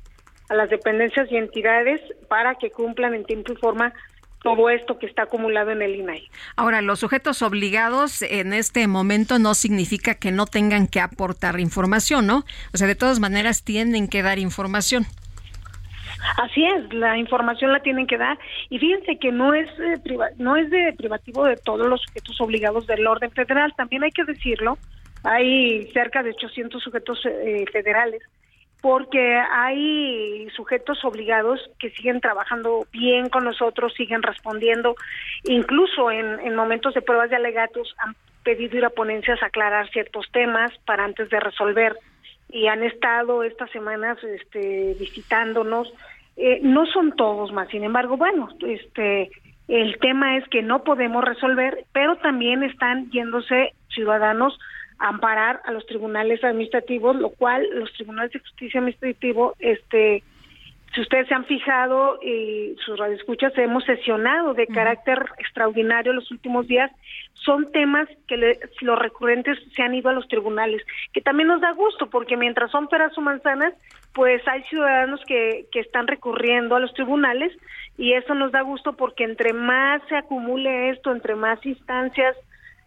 a 0.49 0.55
las 0.55 0.69
dependencias 0.69 1.31
y 1.31 1.36
entidades 1.36 2.01
para 2.28 2.57
que 2.57 2.70
cumplan 2.70 3.15
en 3.15 3.24
tiempo 3.24 3.53
y 3.53 3.57
forma 3.57 3.94
todo 4.43 4.69
esto 4.70 4.98
que 4.98 5.06
está 5.06 5.23
acumulado 5.23 5.70
en 5.70 5.82
el 5.82 5.94
INAI. 5.97 6.28
Ahora, 6.56 6.82
los 6.82 7.01
sujetos 7.01 7.43
obligados 7.43 8.23
en 8.23 8.52
este 8.52 8.86
momento 8.89 9.39
no 9.39 9.55
significa 9.55 10.14
que 10.14 10.32
no 10.32 10.47
tengan 10.47 10.89
que 10.89 11.01
aportar 11.01 11.60
información, 11.60 12.27
¿no? 12.27 12.44
O 12.73 12.77
sea, 12.77 12.86
de 12.86 12.94
todas 12.94 13.20
maneras 13.20 13.62
tienen 13.62 14.09
que 14.09 14.23
dar 14.23 14.39
información. 14.39 15.06
Así 16.36 16.64
es, 16.64 16.93
la 16.94 17.19
información 17.19 17.73
la 17.73 17.81
tienen 17.81 18.06
que 18.06 18.16
dar 18.16 18.39
y 18.70 18.78
fíjense 18.78 19.19
que 19.19 19.32
no 19.32 19.55
es 19.55 19.69
no 20.39 20.56
es 20.56 20.70
de 20.70 20.93
privativo 20.97 21.44
de 21.44 21.56
todos 21.56 21.86
los 21.89 22.01
sujetos 22.02 22.40
obligados 22.40 22.86
del 22.86 23.06
orden 23.06 23.32
federal, 23.32 23.73
también 23.77 24.05
hay 24.05 24.12
que 24.12 24.24
decirlo, 24.24 24.78
hay 25.24 25.90
cerca 25.93 26.23
de 26.23 26.31
800 26.31 26.81
sujetos 26.81 27.27
eh, 27.27 27.64
federales 27.73 28.23
porque 28.83 29.37
hay 29.37 30.51
sujetos 30.57 31.05
obligados 31.05 31.61
que 31.79 31.91
siguen 31.91 32.21
trabajando 32.21 32.85
bien 32.93 33.29
con 33.29 33.45
nosotros, 33.45 33.95
siguen 33.95 34.23
respondiendo, 34.23 34.97
incluso 35.45 36.11
en, 36.11 36.55
momentos 36.57 36.93
de 36.93 37.01
pruebas 37.01 37.31
de 37.31 37.37
alegatos 37.37 37.95
han 37.99 38.17
pedido 38.43 38.77
ir 38.77 38.85
a 38.85 38.91
ponencias 38.91 39.41
a 39.41 39.47
aclarar 39.47 39.89
ciertos 39.91 40.27
temas 40.33 40.73
para 40.85 41.05
antes 41.05 41.31
de 41.31 41.39
resolver 41.39 41.97
y 42.51 42.67
han 42.67 42.83
estado 42.83 43.45
estas 43.45 43.71
semanas 43.71 44.19
este, 44.25 44.97
visitándonos. 44.99 45.95
Eh, 46.37 46.59
no 46.63 46.85
son 46.87 47.15
todos 47.15 47.53
más, 47.53 47.69
sin 47.69 47.85
embargo, 47.85 48.17
bueno, 48.17 48.49
este, 48.67 49.31
el 49.69 49.97
tema 50.01 50.39
es 50.39 50.49
que 50.49 50.61
no 50.61 50.83
podemos 50.83 51.25
resolver, 51.25 51.85
pero 51.93 52.17
también 52.17 52.65
están 52.65 53.09
yéndose 53.13 53.75
ciudadanos 53.95 54.59
amparar 54.98 55.60
a 55.64 55.73
los 55.73 55.86
tribunales 55.86 56.43
administrativos, 56.44 57.16
lo 57.16 57.31
cual 57.31 57.66
los 57.73 57.93
tribunales 57.94 58.32
de 58.32 58.40
justicia 58.40 58.81
administrativo, 58.81 59.55
este, 59.59 60.23
si 60.94 61.01
ustedes 61.01 61.27
se 61.28 61.35
han 61.35 61.47
fijado 61.47 62.19
y 62.23 62.77
sus 62.85 62.98
radioescuchas 62.98 63.56
hemos 63.56 63.85
sesionado 63.85 64.52
de 64.55 64.66
carácter 64.66 65.24
extraordinario 65.39 66.12
los 66.12 66.31
últimos 66.31 66.66
días, 66.66 66.90
son 67.35 67.73
temas 67.73 68.09
que 68.28 68.59
los 68.82 68.98
recurrentes 68.98 69.59
se 69.74 69.82
han 69.82 69.94
ido 69.94 70.10
a 70.10 70.12
los 70.12 70.28
tribunales, 70.28 70.82
que 71.12 71.20
también 71.20 71.48
nos 71.48 71.60
da 71.60 71.73
gusto 71.73 72.09
porque 72.09 72.36
mientras 72.36 72.70
son 72.70 72.89
peras 72.89 73.16
o 73.16 73.20
manzanas, 73.20 73.74
pues 74.12 74.47
hay 74.47 74.62
ciudadanos 74.64 75.20
que, 75.27 75.66
que 75.73 75.81
están 75.81 76.06
recurriendo 76.06 76.77
a 76.77 76.81
los 76.81 76.93
tribunales 76.93 77.52
y 77.97 78.12
eso 78.12 78.35
nos 78.35 78.52
da 78.52 78.60
gusto 78.60 78.93
porque 78.93 79.24
entre 79.24 79.52
más 79.52 80.02
se 80.09 80.16
acumule 80.16 80.90
esto, 80.90 81.10
entre 81.10 81.35
más 81.35 81.64
instancias 81.64 82.36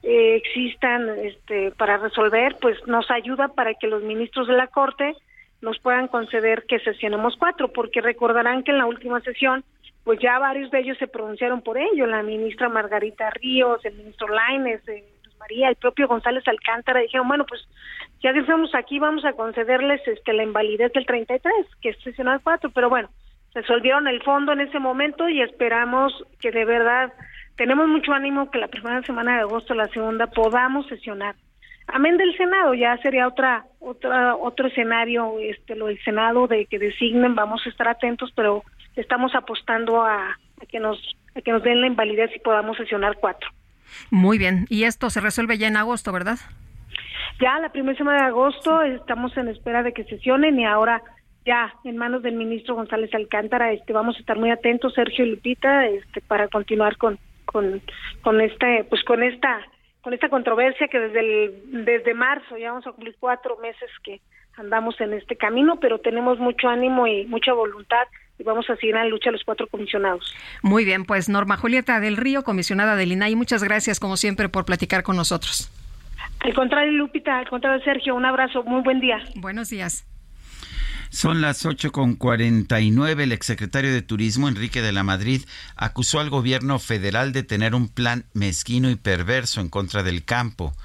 eh, 0.08 0.36
existan 0.36 1.10
este, 1.18 1.72
para 1.72 1.98
resolver, 1.98 2.56
pues 2.62 2.78
nos 2.86 3.10
ayuda 3.10 3.48
para 3.48 3.74
que 3.74 3.88
los 3.88 4.04
ministros 4.04 4.48
de 4.48 4.54
la 4.54 4.68
Corte 4.68 5.16
nos 5.62 5.80
puedan 5.80 6.08
conceder 6.08 6.66
que 6.68 6.78
sesionemos 6.80 7.36
cuatro, 7.40 7.74
porque 7.74 8.02
recordarán 8.02 8.62
que 8.62 8.70
en 8.70 8.78
la 8.78 8.86
última 8.86 9.20
sesión, 9.22 9.64
pues 10.04 10.20
ya 10.20 10.38
varios 10.38 10.70
de 10.70 10.82
ellos 10.82 11.00
se 11.00 11.08
pronunciaron 11.08 11.64
por 11.64 11.80
ello, 11.80 12.06
la 12.06 12.22
ministra 12.22 12.70
Margarita 12.70 13.32
Ríos, 13.32 13.84
el 13.84 13.96
ministro 13.96 14.28
Laines, 14.28 14.88
eh, 14.88 15.04
María, 15.40 15.70
el 15.70 15.76
propio 15.76 16.08
González 16.08 16.48
Alcántara, 16.48 17.00
dijeron, 17.00 17.28
bueno, 17.28 17.46
pues 17.48 17.68
ya 18.22 18.32
que 18.32 18.42
estamos 18.42 18.76
aquí, 18.76 19.00
vamos 19.00 19.26
a 19.26 19.34
concederles 19.34 20.08
este, 20.08 20.34
la 20.34 20.44
invalidez 20.44 20.94
del 20.94 21.08
33, 21.08 21.52
que 21.82 21.90
es 21.90 21.98
sesionar 22.04 22.42
cuatro, 22.44 22.70
pero 22.70 22.90
bueno, 22.90 23.10
resolvieron 23.56 24.08
el 24.08 24.22
fondo 24.22 24.52
en 24.52 24.62
ese 24.62 24.78
momento 24.78 25.28
y 25.30 25.42
esperamos 25.42 26.14
que 26.40 26.52
de 26.52 26.66
verdad 26.66 27.12
tenemos 27.58 27.88
mucho 27.88 28.14
ánimo 28.14 28.50
que 28.52 28.60
la 28.60 28.68
primera 28.68 29.02
semana 29.04 29.36
de 29.36 29.42
agosto, 29.42 29.74
la 29.74 29.88
segunda, 29.88 30.28
podamos 30.28 30.88
sesionar. 30.88 31.36
Amén 31.88 32.18
del 32.18 32.36
Senado, 32.36 32.74
ya 32.74 32.98
sería 32.98 33.28
otra, 33.28 33.66
otra, 33.80 34.36
otro 34.36 34.68
escenario, 34.68 35.36
este, 35.40 35.76
lo 35.76 35.86
del 35.88 36.02
Senado 36.04 36.48
de 36.48 36.66
que 36.66 36.80
designen, 36.80 37.36
vamos 37.36 37.62
a 37.66 37.70
estar 37.70 37.88
atentos, 37.88 38.32
pero 38.36 38.64
estamos 38.96 39.36
apostando 39.36 40.02
a, 40.02 40.32
a 40.32 40.66
que 40.68 40.80
nos, 40.80 40.98
a 41.36 41.42
que 41.42 41.52
nos 41.52 41.64
den 41.64 41.82
la 41.82 41.88
invalidez 41.88 42.32
y 42.36 42.40
podamos 42.40 42.78
sesionar 42.78 43.18
cuatro. 43.20 43.50
Muy 44.10 44.40
bien, 44.40 44.66
y 44.70 44.84
esto 44.86 45.10
se 45.12 45.22
resuelve 45.22 45.58
ya 45.60 45.68
en 45.68 45.78
agosto, 45.78 46.12
¿verdad? 46.12 46.40
Ya 47.40 47.60
la 47.60 47.70
primera 47.70 47.98
semana 47.98 48.22
de 48.22 48.28
agosto 48.28 48.82
estamos 48.82 49.36
en 49.38 49.50
espera 49.50 49.84
de 49.84 49.94
que 49.94 50.06
sesionen 50.06 50.60
y 50.60 50.66
ahora 50.66 51.04
ya 51.46 51.72
en 51.84 51.98
manos 51.98 52.24
del 52.24 52.36
ministro 52.36 52.74
González 52.74 53.14
Alcántara, 53.14 53.72
este, 53.72 53.94
vamos 53.94 54.16
a 54.16 54.20
estar 54.20 54.38
muy 54.40 54.50
atentos, 54.50 54.94
Sergio 54.96 55.24
y 55.24 55.32
Lupita, 55.32 55.86
este, 55.86 56.22
para 56.22 56.48
continuar 56.48 56.98
con, 56.98 57.20
con, 57.46 57.82
con 58.22 58.42
este, 58.42 58.86
pues 58.90 59.04
con 59.04 59.24
esta, 59.24 59.62
con 60.02 60.14
esta 60.14 60.30
controversia 60.30 60.88
que 60.88 61.00
desde 61.00 61.20
el, 61.20 61.86
desde 61.86 62.14
marzo 62.14 62.58
ya 62.58 62.72
vamos 62.72 62.88
a 62.88 62.92
cumplir 62.92 63.16
cuatro 63.20 63.58
meses 63.58 63.90
que 64.04 64.22
andamos 64.58 65.00
en 65.02 65.14
este 65.14 65.36
camino, 65.36 65.80
pero 65.80 66.00
tenemos 66.00 66.40
mucho 66.40 66.68
ánimo 66.70 67.08
y 67.08 67.26
mucha 67.26 67.54
voluntad 67.54 68.08
y 68.38 68.44
vamos 68.44 68.70
a 68.70 68.76
seguir 68.76 68.96
en 68.96 69.02
la 69.02 69.08
lucha 69.08 69.32
los 69.32 69.44
cuatro 69.44 69.68
comisionados. 69.68 70.34
Muy 70.62 70.86
bien, 70.86 71.06
pues 71.06 71.30
Norma 71.30 71.58
Julieta 71.58 72.00
del 72.00 72.18
Río, 72.18 72.44
comisionada 72.44 72.96
del 72.96 73.12
INAI, 73.12 73.36
muchas 73.36 73.64
gracias 73.64 74.00
como 74.00 74.18
siempre 74.18 74.50
por 74.50 74.66
platicar 74.66 75.04
con 75.04 75.16
nosotros. 75.16 75.72
Al 76.40 76.54
contrario, 76.54 76.92
Lupita, 76.92 77.40
al 77.40 77.50
contrario, 77.50 77.84
Sergio, 77.84 78.16
un 78.16 78.26
abrazo, 78.26 78.64
muy 78.64 78.82
buen 78.82 79.00
día. 79.00 79.18
Buenos 79.36 79.70
días. 79.70 80.06
Son 81.10 81.42
las 81.42 81.66
8.49. 81.66 83.22
El 83.22 83.32
exsecretario 83.32 83.94
de 83.94 84.02
Turismo, 84.02 84.48
Enrique 84.48 84.82
de 84.82 84.92
la 84.92 85.04
Madrid, 85.04 85.44
acusó 85.76 86.20
al 86.20 86.30
gobierno 86.30 86.80
federal 86.80 87.34
de 87.34 87.44
tener 87.44 87.76
un 87.76 87.88
plan 87.88 88.26
mezquino 88.34 88.90
y 88.90 88.96
perverso 88.96 89.62
en 89.62 89.70
contra 89.70 90.04
del 90.04 90.26
campo 90.26 90.76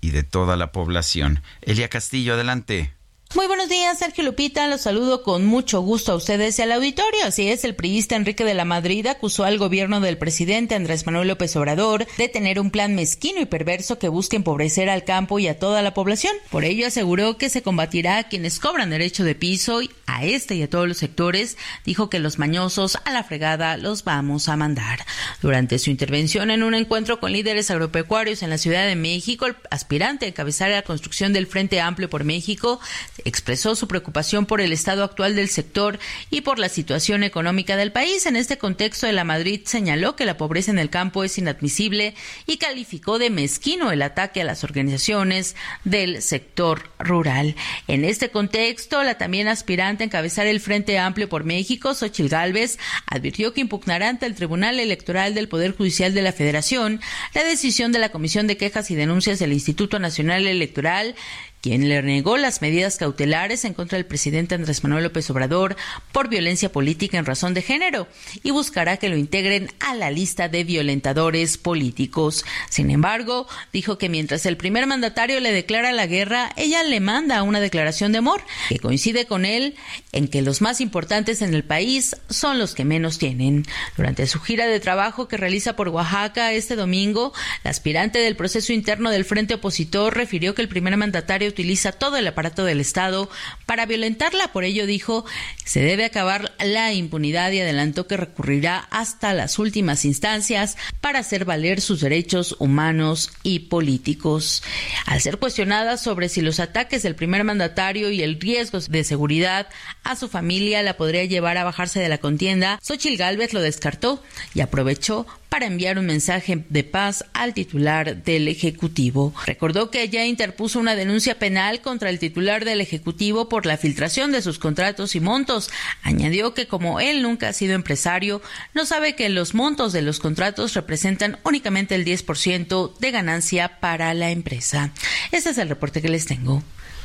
y 0.00 0.10
de 0.10 0.22
toda 0.22 0.56
la 0.56 0.72
población. 0.72 1.42
Elia 1.62 1.88
Castillo, 1.88 2.34
adelante. 2.34 2.97
Muy 3.34 3.46
buenos 3.46 3.68
días, 3.68 3.98
Sergio 3.98 4.24
Lupita. 4.24 4.66
Los 4.68 4.80
saludo 4.80 5.22
con 5.22 5.44
mucho 5.44 5.82
gusto 5.82 6.12
a 6.12 6.14
ustedes 6.14 6.58
y 6.58 6.62
al 6.62 6.72
auditorio. 6.72 7.26
Así 7.26 7.50
es, 7.50 7.62
el 7.64 7.74
priista 7.74 8.16
Enrique 8.16 8.42
de 8.42 8.54
la 8.54 8.64
Madrid 8.64 9.06
acusó 9.06 9.44
al 9.44 9.58
gobierno 9.58 10.00
del 10.00 10.16
presidente 10.16 10.74
Andrés 10.74 11.04
Manuel 11.04 11.28
López 11.28 11.54
Obrador 11.56 12.06
de 12.16 12.28
tener 12.28 12.58
un 12.58 12.70
plan 12.70 12.94
mezquino 12.94 13.38
y 13.42 13.44
perverso 13.44 13.98
que 13.98 14.08
busque 14.08 14.36
empobrecer 14.36 14.88
al 14.88 15.04
campo 15.04 15.38
y 15.38 15.46
a 15.46 15.58
toda 15.58 15.82
la 15.82 15.92
población. 15.92 16.34
Por 16.48 16.64
ello 16.64 16.86
aseguró 16.86 17.36
que 17.36 17.50
se 17.50 17.60
combatirá 17.60 18.16
a 18.16 18.28
quienes 18.28 18.58
cobran 18.58 18.88
derecho 18.88 19.24
de 19.24 19.34
piso 19.34 19.82
y 19.82 19.90
a 20.06 20.24
este 20.24 20.54
y 20.54 20.62
a 20.62 20.70
todos 20.70 20.88
los 20.88 20.96
sectores. 20.96 21.58
Dijo 21.84 22.08
que 22.08 22.20
los 22.20 22.38
mañosos 22.38 22.96
a 23.04 23.12
la 23.12 23.24
fregada 23.24 23.76
los 23.76 24.04
vamos 24.04 24.48
a 24.48 24.56
mandar. 24.56 25.04
Durante 25.42 25.78
su 25.78 25.90
intervención 25.90 26.50
en 26.50 26.62
un 26.62 26.72
encuentro 26.72 27.20
con 27.20 27.32
líderes 27.32 27.70
agropecuarios 27.70 28.42
en 28.42 28.48
la 28.48 28.56
Ciudad 28.56 28.86
de 28.86 28.96
México, 28.96 29.44
el 29.44 29.56
aspirante 29.70 30.24
a 30.24 30.28
encabezar 30.28 30.70
la 30.70 30.80
construcción 30.80 31.34
del 31.34 31.46
Frente 31.46 31.78
Amplio 31.78 32.08
por 32.08 32.24
México 32.24 32.80
expresó 33.24 33.74
su 33.74 33.88
preocupación 33.88 34.46
por 34.46 34.60
el 34.60 34.72
estado 34.72 35.04
actual 35.04 35.36
del 35.36 35.48
sector 35.48 35.98
y 36.30 36.42
por 36.42 36.58
la 36.58 36.68
situación 36.68 37.22
económica 37.22 37.76
del 37.76 37.92
país. 37.92 38.26
En 38.26 38.36
este 38.36 38.58
contexto, 38.58 39.06
de 39.06 39.12
la 39.12 39.24
Madrid 39.24 39.60
señaló 39.64 40.16
que 40.16 40.24
la 40.24 40.36
pobreza 40.36 40.70
en 40.70 40.78
el 40.78 40.90
campo 40.90 41.24
es 41.24 41.38
inadmisible 41.38 42.14
y 42.46 42.58
calificó 42.58 43.18
de 43.18 43.30
mezquino 43.30 43.92
el 43.92 44.02
ataque 44.02 44.40
a 44.40 44.44
las 44.44 44.64
organizaciones 44.64 45.56
del 45.84 46.22
sector 46.22 46.90
rural. 46.98 47.54
En 47.86 48.04
este 48.04 48.30
contexto, 48.30 49.02
la 49.02 49.18
también 49.18 49.48
aspirante 49.48 50.04
a 50.04 50.06
encabezar 50.06 50.46
el 50.46 50.60
Frente 50.60 50.98
Amplio 50.98 51.28
por 51.28 51.44
México, 51.44 51.94
Xochil 51.94 52.28
Gálvez, 52.28 52.78
advirtió 53.06 53.52
que 53.52 53.60
impugnará 53.60 54.08
ante 54.08 54.26
el 54.26 54.34
Tribunal 54.34 54.80
Electoral 54.80 55.34
del 55.34 55.48
Poder 55.48 55.76
Judicial 55.76 56.14
de 56.14 56.22
la 56.22 56.32
Federación 56.32 57.00
la 57.34 57.44
decisión 57.44 57.92
de 57.92 57.98
la 57.98 58.10
Comisión 58.10 58.46
de 58.46 58.56
Quejas 58.56 58.90
y 58.90 58.94
Denuncias 58.94 59.38
del 59.38 59.52
Instituto 59.52 59.98
Nacional 59.98 60.46
Electoral 60.46 61.14
quien 61.60 61.88
le 61.88 62.02
negó 62.02 62.36
las 62.36 62.62
medidas 62.62 62.96
cautelares 62.96 63.64
en 63.64 63.74
contra 63.74 63.96
del 63.96 64.06
presidente 64.06 64.54
Andrés 64.54 64.82
Manuel 64.84 65.04
López 65.04 65.28
Obrador 65.30 65.76
por 66.12 66.28
violencia 66.28 66.70
política 66.70 67.18
en 67.18 67.26
razón 67.26 67.54
de 67.54 67.62
género 67.62 68.08
y 68.42 68.50
buscará 68.50 68.96
que 68.96 69.08
lo 69.08 69.16
integren 69.16 69.70
a 69.80 69.94
la 69.94 70.10
lista 70.10 70.48
de 70.48 70.64
violentadores 70.64 71.58
políticos. 71.58 72.44
Sin 72.70 72.90
embargo, 72.90 73.46
dijo 73.72 73.98
que 73.98 74.08
mientras 74.08 74.46
el 74.46 74.56
primer 74.56 74.86
mandatario 74.86 75.40
le 75.40 75.52
declara 75.52 75.92
la 75.92 76.06
guerra, 76.06 76.50
ella 76.56 76.82
le 76.82 77.00
manda 77.00 77.42
una 77.42 77.60
declaración 77.60 78.12
de 78.12 78.18
amor 78.18 78.42
que 78.68 78.78
coincide 78.78 79.26
con 79.26 79.44
él 79.44 79.74
en 80.12 80.28
que 80.28 80.42
los 80.42 80.60
más 80.60 80.80
importantes 80.80 81.42
en 81.42 81.54
el 81.54 81.64
país 81.64 82.16
son 82.28 82.58
los 82.58 82.74
que 82.74 82.84
menos 82.84 83.18
tienen. 83.18 83.64
Durante 83.96 84.26
su 84.26 84.40
gira 84.40 84.66
de 84.66 84.80
trabajo 84.80 85.28
que 85.28 85.36
realiza 85.36 85.76
por 85.76 85.88
Oaxaca 85.88 86.52
este 86.52 86.76
domingo, 86.76 87.32
la 87.64 87.70
aspirante 87.70 88.18
del 88.18 88.36
proceso 88.36 88.72
interno 88.72 89.10
del 89.10 89.24
Frente 89.24 89.54
Opositor 89.54 90.16
refirió 90.16 90.54
que 90.54 90.62
el 90.62 90.68
primer 90.68 90.96
mandatario 90.96 91.47
utiliza 91.48 91.92
todo 91.92 92.16
el 92.16 92.26
aparato 92.26 92.64
del 92.64 92.80
Estado 92.80 93.28
para 93.66 93.86
violentarla. 93.86 94.52
Por 94.52 94.64
ello 94.64 94.86
dijo, 94.86 95.24
se 95.64 95.80
debe 95.80 96.04
acabar 96.04 96.52
la 96.60 96.92
impunidad 96.92 97.50
y 97.52 97.60
adelantó 97.60 98.06
que 98.06 98.16
recurrirá 98.16 98.86
hasta 98.90 99.34
las 99.34 99.58
últimas 99.58 100.04
instancias 100.04 100.76
para 101.00 101.20
hacer 101.20 101.44
valer 101.44 101.80
sus 101.80 102.00
derechos 102.00 102.56
humanos 102.58 103.30
y 103.42 103.60
políticos. 103.60 104.62
Al 105.06 105.20
ser 105.20 105.38
cuestionada 105.38 105.96
sobre 105.96 106.28
si 106.28 106.40
los 106.40 106.60
ataques 106.60 107.02
del 107.02 107.14
primer 107.14 107.44
mandatario 107.44 108.10
y 108.10 108.22
el 108.22 108.40
riesgo 108.40 108.78
de 108.80 109.04
seguridad 109.04 109.68
a 110.04 110.16
su 110.16 110.28
familia 110.28 110.82
la 110.82 110.96
podría 110.96 111.24
llevar 111.24 111.56
a 111.56 111.64
bajarse 111.64 112.00
de 112.00 112.08
la 112.08 112.18
contienda, 112.18 112.78
Xochil 112.82 113.16
Gálvez 113.16 113.52
lo 113.52 113.60
descartó 113.60 114.22
y 114.54 114.60
aprovechó 114.60 115.26
para 115.48 115.66
enviar 115.66 115.98
un 115.98 116.06
mensaje 116.06 116.64
de 116.68 116.84
paz 116.84 117.24
al 117.32 117.54
titular 117.54 118.22
del 118.22 118.48
Ejecutivo. 118.48 119.34
Recordó 119.46 119.90
que 119.90 120.02
ella 120.02 120.24
interpuso 120.24 120.78
una 120.78 120.94
denuncia 120.94 121.38
penal 121.38 121.80
contra 121.80 122.10
el 122.10 122.18
titular 122.18 122.64
del 122.64 122.80
Ejecutivo 122.80 123.48
por 123.48 123.66
la 123.66 123.76
filtración 123.76 124.32
de 124.32 124.42
sus 124.42 124.58
contratos 124.58 125.14
y 125.14 125.20
montos. 125.20 125.70
Añadió 126.02 126.54
que 126.54 126.66
como 126.66 127.00
él 127.00 127.22
nunca 127.22 127.48
ha 127.48 127.52
sido 127.52 127.74
empresario, 127.74 128.42
no 128.74 128.86
sabe 128.86 129.14
que 129.14 129.28
los 129.28 129.54
montos 129.54 129.92
de 129.92 130.02
los 130.02 130.20
contratos 130.20 130.74
representan 130.74 131.38
únicamente 131.44 131.94
el 131.94 132.04
10% 132.04 132.98
de 132.98 133.10
ganancia 133.10 133.80
para 133.80 134.12
la 134.14 134.30
empresa. 134.30 134.92
Ese 135.32 135.50
es 135.50 135.58
el 135.58 135.68
reporte 135.68 136.02
que 136.02 136.08
les 136.08 136.26
tengo. 136.26 136.62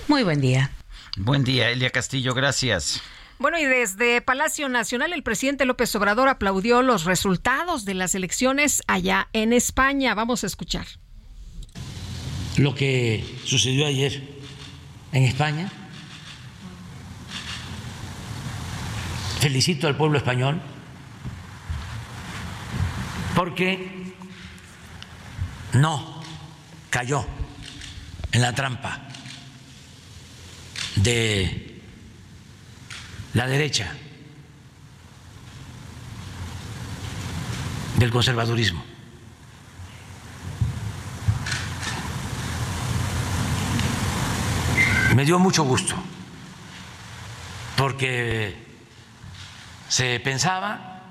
Muy 0.08 0.24
buen 0.24 0.42
día. 0.42 0.72
Buen 1.18 1.44
día, 1.44 1.70
Elia 1.70 1.92
Castillo, 1.92 2.34
gracias. 2.34 3.02
Bueno, 3.44 3.60
y 3.60 3.66
desde 3.66 4.22
Palacio 4.22 4.70
Nacional 4.70 5.12
el 5.12 5.22
presidente 5.22 5.66
López 5.66 5.94
Obrador 5.98 6.30
aplaudió 6.30 6.82
los 6.82 7.04
resultados 7.04 7.84
de 7.84 7.94
las 7.94 8.16
elecciones 8.16 8.82
allá 8.88 9.28
en 9.34 9.52
España. 9.52 10.16
Vamos 10.16 10.46
a 10.46 10.48
escuchar. 10.48 10.88
Lo 12.56 12.74
que 12.74 13.22
sucedió 13.44 13.86
ayer 13.86 14.24
en 15.12 15.24
España. 15.26 15.70
Felicito 19.42 19.90
al 19.90 19.98
pueblo 19.98 20.20
español 20.20 20.62
porque 23.36 24.16
no 25.74 26.24
cayó 26.90 27.26
en 28.32 28.42
la 28.42 28.56
trampa 28.56 29.02
de 30.96 31.73
la 33.34 33.48
derecha, 33.48 33.92
del 37.98 38.12
conservadurismo. 38.12 38.84
Me 45.16 45.26
dio 45.26 45.40
mucho 45.40 45.64
gusto, 45.64 45.96
porque 47.78 48.56
se 49.88 50.20
pensaba 50.20 51.02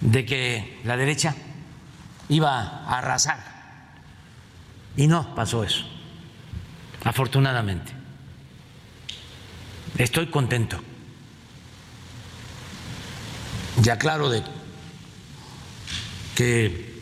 de 0.00 0.24
que 0.24 0.80
la 0.84 0.96
derecha 0.96 1.34
iba 2.28 2.60
a 2.60 2.98
arrasar. 2.98 3.52
Y 4.96 5.06
no 5.06 5.34
pasó 5.34 5.62
eso, 5.64 5.84
afortunadamente. 7.04 8.01
Estoy 9.98 10.26
contento. 10.28 10.80
Ya 13.82 13.98
claro 13.98 14.28
de 14.30 14.42
que 16.34 16.92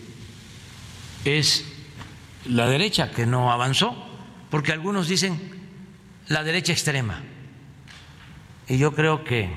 es 1.25 1.65
la 2.47 2.67
derecha 2.67 3.11
que 3.11 3.27
no 3.27 3.53
avanzó, 3.53 3.95
porque 4.51 4.73
algunos 4.73 5.09
dicen 5.09 5.39
la 6.29 6.43
derecha 6.43 6.73
extrema. 6.73 7.23
Y 8.69 8.79
yo 8.79 8.95
creo 8.95 9.25
que 9.25 9.51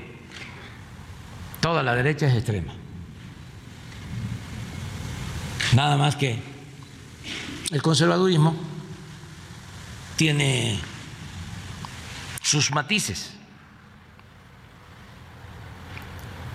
toda 1.60 1.82
la 1.82 1.94
derecha 1.94 2.26
es 2.26 2.34
extrema. 2.34 2.72
Nada 5.74 5.96
más 5.96 6.16
que 6.16 6.38
el 7.70 7.82
conservadurismo 7.82 8.54
tiene 10.16 10.78
sus 12.44 12.70
matices. 12.70 13.32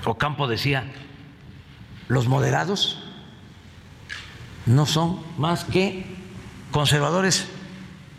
Ocampo 0.05 0.47
decía, 0.47 0.89
los 2.07 2.27
moderados 2.27 3.03
no 4.67 4.85
son 4.85 5.19
más 5.37 5.65
que 5.65 6.05
conservadores 6.71 7.47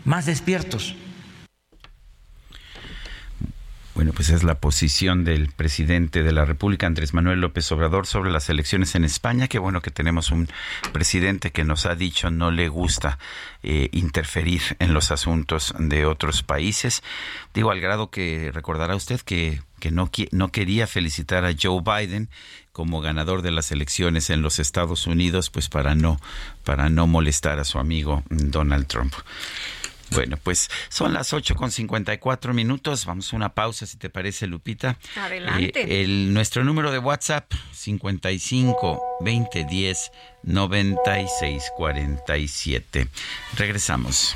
más 0.03 0.25
despiertos. 0.25 0.95
Bueno, 4.01 4.13
pues 4.13 4.31
es 4.31 4.41
la 4.41 4.55
posición 4.55 5.23
del 5.25 5.49
presidente 5.49 6.23
de 6.23 6.31
la 6.31 6.43
República, 6.43 6.87
Andrés 6.87 7.13
Manuel 7.13 7.39
López 7.39 7.71
Obrador, 7.71 8.07
sobre 8.07 8.31
las 8.31 8.49
elecciones 8.49 8.95
en 8.95 9.03
España. 9.03 9.47
Qué 9.47 9.59
bueno 9.59 9.81
que 9.81 9.91
tenemos 9.91 10.31
un 10.31 10.49
presidente 10.91 11.51
que 11.51 11.63
nos 11.63 11.85
ha 11.85 11.93
dicho 11.93 12.31
no 12.31 12.49
le 12.49 12.67
gusta 12.67 13.19
eh, 13.61 13.89
interferir 13.91 14.63
en 14.79 14.95
los 14.95 15.11
asuntos 15.11 15.75
de 15.77 16.07
otros 16.07 16.41
países. 16.41 17.03
Digo, 17.53 17.69
al 17.69 17.79
grado 17.79 18.09
que 18.09 18.49
recordará 18.51 18.95
usted 18.95 19.21
que, 19.21 19.61
que 19.79 19.91
no, 19.91 20.09
no 20.31 20.51
quería 20.51 20.87
felicitar 20.87 21.45
a 21.45 21.53
Joe 21.53 21.83
Biden 21.85 22.27
como 22.71 23.01
ganador 23.01 23.43
de 23.43 23.51
las 23.51 23.71
elecciones 23.71 24.31
en 24.31 24.41
los 24.41 24.57
Estados 24.57 25.05
Unidos, 25.05 25.51
pues 25.51 25.69
para 25.69 25.93
no, 25.93 26.19
para 26.63 26.89
no 26.89 27.05
molestar 27.05 27.59
a 27.59 27.65
su 27.65 27.77
amigo 27.77 28.23
Donald 28.31 28.87
Trump. 28.87 29.13
Bueno, 30.11 30.37
pues 30.43 30.69
son 30.89 31.13
las 31.13 31.31
ocho 31.33 31.55
con 31.55 31.71
cuatro 32.19 32.53
minutos. 32.53 33.05
Vamos 33.05 33.31
a 33.31 33.35
una 33.35 33.53
pausa, 33.53 33.85
si 33.85 33.97
te 33.97 34.09
parece, 34.09 34.45
Lupita. 34.45 34.97
Adelante. 35.15 35.81
Eh, 35.81 36.03
el, 36.03 36.33
nuestro 36.33 36.63
número 36.63 36.91
de 36.91 36.99
WhatsApp, 36.99 37.51
55 37.71 39.01
20 39.21 39.65
10 39.65 40.11
96 40.43 41.71
47. 41.77 43.07
Regresamos. 43.55 44.35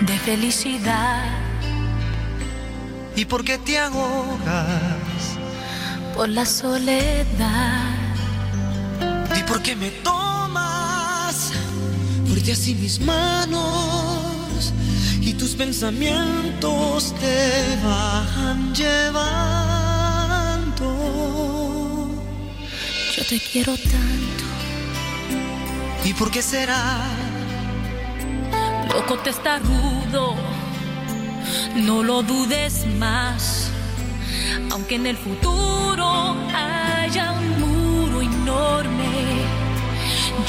de 0.00 0.18
felicidad. 0.18 1.24
¿Y 3.16 3.24
por 3.24 3.44
qué 3.44 3.58
te 3.58 3.78
ahogas 3.78 5.00
por 6.20 6.28
la 6.28 6.44
soledad. 6.44 7.94
¿Y 9.38 9.42
por 9.44 9.62
qué 9.62 9.74
me 9.74 9.90
tomas 9.90 11.52
fuerte 12.26 12.52
así 12.52 12.74
mis 12.74 13.00
manos 13.00 14.74
y 15.20 15.32
tus 15.32 15.54
pensamientos 15.54 17.14
te 17.18 17.76
van 17.82 18.74
llevando? 18.74 19.30
Yo 23.16 23.24
te 23.24 23.40
quiero 23.40 23.74
tanto. 23.76 24.44
¿Y 26.04 26.12
por 26.12 26.30
qué 26.30 26.42
será? 26.42 27.29
Loco 28.92 29.16
te 29.18 29.30
está 29.30 29.58
rudo, 29.58 30.34
no 31.76 32.02
lo 32.02 32.22
dudes 32.22 32.86
más. 32.98 33.70
Aunque 34.70 34.96
en 34.96 35.06
el 35.06 35.16
futuro 35.16 36.36
haya 36.54 37.32
un 37.32 37.60
muro 37.60 38.20
enorme, 38.20 39.44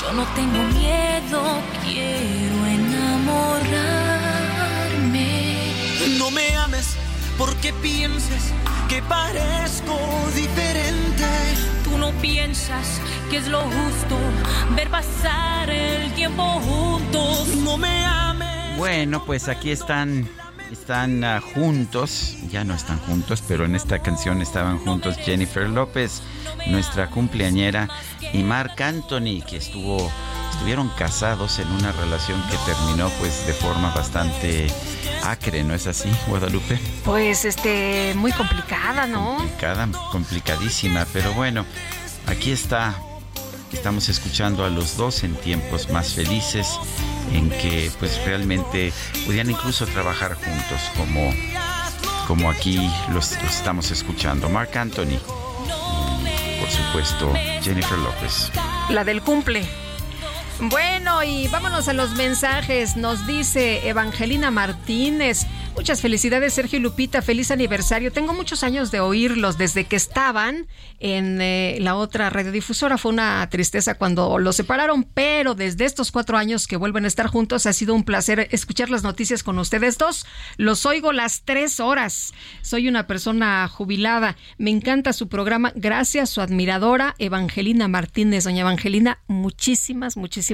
yo 0.01 0.13
no 0.13 0.23
tengo 0.35 0.63
miedo, 0.80 1.41
quiero 1.84 2.65
enamorarme. 2.65 3.38
No 6.18 6.31
me 6.31 6.55
ames 6.55 6.97
porque 7.41 7.73
pienses 7.81 8.53
que 8.88 9.01
parezco 9.01 9.97
diferente. 10.35 11.26
Tú 11.84 11.97
no 11.97 12.11
piensas 12.22 13.01
que 13.31 13.38
es 13.38 13.47
lo 13.47 13.61
justo 13.61 14.15
ver 14.76 14.88
pasar 14.89 15.68
el 15.72 16.13
tiempo 16.13 16.43
juntos. 16.43 17.47
No 17.63 17.80
me 17.80 18.05
ames. 18.05 18.77
Bueno, 18.77 19.26
pues 19.26 19.47
aquí 19.47 19.72
están 19.72 20.30
están 20.91 21.23
uh, 21.23 21.39
juntos, 21.53 22.35
ya 22.51 22.65
no 22.65 22.73
están 22.73 22.99
juntos, 22.99 23.41
pero 23.47 23.63
en 23.63 23.76
esta 23.76 23.99
canción 23.99 24.41
estaban 24.41 24.77
juntos 24.77 25.15
Jennifer 25.15 25.69
López, 25.69 26.22
nuestra 26.68 27.09
cumpleañera, 27.09 27.88
y 28.34 28.43
Marc 28.43 28.81
Anthony, 28.81 29.41
que 29.47 29.55
estuvo, 29.55 30.11
estuvieron 30.51 30.89
casados 30.97 31.59
en 31.59 31.69
una 31.69 31.93
relación 31.93 32.43
que 32.49 32.57
terminó 32.69 33.09
pues 33.22 33.47
de 33.47 33.53
forma 33.53 33.93
bastante 33.95 34.68
acre, 35.23 35.63
¿no 35.63 35.73
es 35.76 35.88
así, 35.88 36.09
Guadalupe? 36.27 36.77
Pues 37.05 37.45
este, 37.45 38.13
muy 38.18 38.34
complicada, 38.34 39.07
¿no? 39.07 39.38
Complicada, 39.38 39.88
complicadísima, 40.11 41.07
pero 41.13 41.31
bueno, 41.34 41.65
aquí 42.27 42.51
está. 42.51 42.97
Estamos 43.73 44.10
escuchando 44.10 44.65
a 44.65 44.69
los 44.69 44.98
dos 44.98 45.23
en 45.23 45.35
tiempos 45.35 45.89
más 45.89 46.14
felices 46.14 46.68
en 47.34 47.49
que 47.49 47.91
pues 47.99 48.23
realmente 48.26 48.93
podían 49.26 49.49
incluso 49.49 49.85
trabajar 49.88 50.35
juntos 50.35 50.81
como, 50.98 51.34
como 52.27 52.49
aquí 52.49 52.77
los, 53.14 53.41
los 53.41 53.56
estamos 53.56 53.91
escuchando. 53.91 54.49
Mark 54.49 54.77
Anthony 54.77 55.19
y 56.27 56.60
por 56.60 56.69
supuesto 56.69 57.34
Jennifer 57.61 57.98
López. 57.98 58.52
La 58.89 59.03
del 59.03 59.22
cumple. 59.22 59.90
Bueno, 60.70 61.24
y 61.24 61.48
vámonos 61.48 61.88
a 61.88 61.94
los 61.94 62.12
mensajes. 62.12 62.96
Nos 62.96 63.26
dice 63.26 63.88
Evangelina 63.90 64.52
Martínez. 64.52 65.48
Muchas 65.76 66.02
felicidades, 66.02 66.54
Sergio 66.54 66.78
y 66.78 66.82
Lupita. 66.84 67.24
Feliz 67.24 67.50
aniversario. 67.50 68.12
Tengo 68.12 68.34
muchos 68.34 68.62
años 68.62 68.92
de 68.92 69.00
oírlos 69.00 69.58
desde 69.58 69.86
que 69.86 69.96
estaban 69.96 70.68
en 71.00 71.42
eh, 71.42 71.78
la 71.80 71.96
otra 71.96 72.30
radiodifusora. 72.30 73.00
Fue 73.00 73.12
una 73.12 73.50
tristeza 73.50 73.96
cuando 73.96 74.38
los 74.38 74.56
separaron, 74.56 75.04
pero 75.04 75.56
desde 75.56 75.86
estos 75.86 76.12
cuatro 76.12 76.38
años 76.38 76.68
que 76.68 76.76
vuelven 76.76 77.06
a 77.06 77.08
estar 77.08 77.26
juntos 77.26 77.66
ha 77.66 77.74
sido 77.74 77.96
un 77.96 78.04
placer 78.04 78.48
escuchar 78.52 78.92
las 78.92 79.02
noticias 79.02 79.42
con 79.42 79.58
ustedes 79.58 79.98
dos. 79.98 80.28
Los 80.58 80.86
oigo 80.86 81.12
las 81.12 81.42
tres 81.44 81.80
horas. 81.80 82.34
Soy 82.62 82.88
una 82.88 83.08
persona 83.08 83.68
jubilada. 83.68 84.36
Me 84.60 84.70
encanta 84.70 85.14
su 85.14 85.28
programa. 85.28 85.72
Gracias, 85.74 86.30
su 86.30 86.42
admiradora 86.42 87.16
Evangelina 87.18 87.88
Martínez. 87.88 88.44
Doña 88.44 88.62
Evangelina, 88.62 89.20
muchísimas, 89.28 90.18
muchísimas 90.18 90.51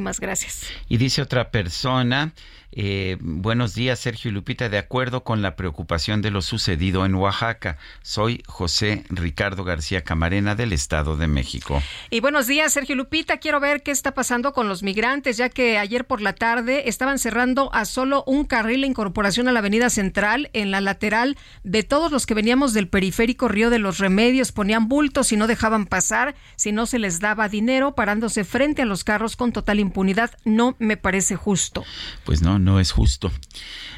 Y 0.87 0.97
dice 0.97 1.21
otra 1.21 1.51
persona. 1.51 2.33
Eh, 2.73 3.17
buenos 3.21 3.73
días, 3.73 3.99
Sergio 3.99 4.29
y 4.29 4.33
Lupita. 4.33 4.69
De 4.69 4.77
acuerdo 4.77 5.23
con 5.23 5.41
la 5.41 5.55
preocupación 5.55 6.21
de 6.21 6.31
lo 6.31 6.41
sucedido 6.41 7.05
en 7.05 7.15
Oaxaca, 7.15 7.77
soy 8.01 8.43
José 8.45 9.03
Ricardo 9.09 9.63
García 9.63 10.03
Camarena 10.03 10.53
del 10.55 10.73
Estado 10.73 11.17
de 11.17 11.27
México. 11.27 11.81
Y 12.09 12.19
buenos 12.19 12.45
días, 12.45 12.73
Sergio 12.73 12.95
Lupita. 12.95 13.37
Quiero 13.37 13.59
ver 13.59 13.83
qué 13.83 13.91
está 13.91 14.13
pasando 14.13 14.53
con 14.53 14.67
los 14.67 14.83
migrantes, 14.83 15.37
ya 15.37 15.49
que 15.49 15.77
ayer 15.77 16.05
por 16.05 16.21
la 16.21 16.33
tarde 16.33 16.89
estaban 16.89 17.19
cerrando 17.19 17.73
a 17.73 17.85
solo 17.85 18.23
un 18.27 18.45
carril 18.45 18.81
la 18.81 18.87
incorporación 18.87 19.47
a 19.47 19.51
la 19.51 19.59
Avenida 19.59 19.89
Central 19.89 20.49
en 20.53 20.69
la 20.71 20.81
lateral 20.81 21.37
de 21.63 21.83
todos 21.83 22.11
los 22.11 22.25
que 22.25 22.33
veníamos 22.33 22.73
del 22.73 22.89
periférico 22.89 23.47
Río 23.47 23.69
de 23.69 23.79
los 23.79 23.97
Remedios. 23.97 24.51
Ponían 24.51 24.87
bultos 24.87 25.31
y 25.31 25.37
no 25.37 25.47
dejaban 25.47 25.85
pasar 25.85 26.35
si 26.55 26.71
no 26.71 26.85
se 26.85 26.99
les 26.99 27.19
daba 27.19 27.49
dinero, 27.49 27.95
parándose 27.95 28.43
frente 28.43 28.81
a 28.81 28.85
los 28.85 29.03
carros 29.03 29.35
con 29.35 29.51
total 29.51 29.79
impunidad. 29.79 30.31
No 30.43 30.75
me 30.79 30.97
parece 30.97 31.35
justo. 31.35 31.83
Pues 32.25 32.41
no, 32.41 32.56
no 32.59 32.79
es 32.79 32.91
justo. 32.91 33.31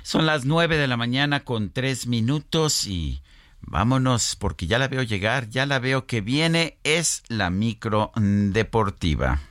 Son 0.04 0.26
las 0.26 0.46
nueve 0.46 0.78
de 0.78 0.88
la 0.88 0.98
mañana 0.98 1.42
con 1.42 1.70
tres 1.72 2.08
minutos 2.08 2.88
y 2.88 3.22
vámonos 3.62 4.36
porque 4.36 4.68
ya 4.68 4.80
la 4.80 4.88
veo 4.88 5.04
llegar, 5.04 5.50
ya 5.50 5.66
la 5.66 5.80
veo 5.80 6.06
que 6.06 6.22
viene, 6.22 6.78
es 6.84 7.24
la 7.28 7.50
micro 7.50 8.12
deportiva. 8.16 9.42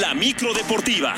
La 0.00 0.14
micro 0.14 0.52
deportiva. 0.54 1.14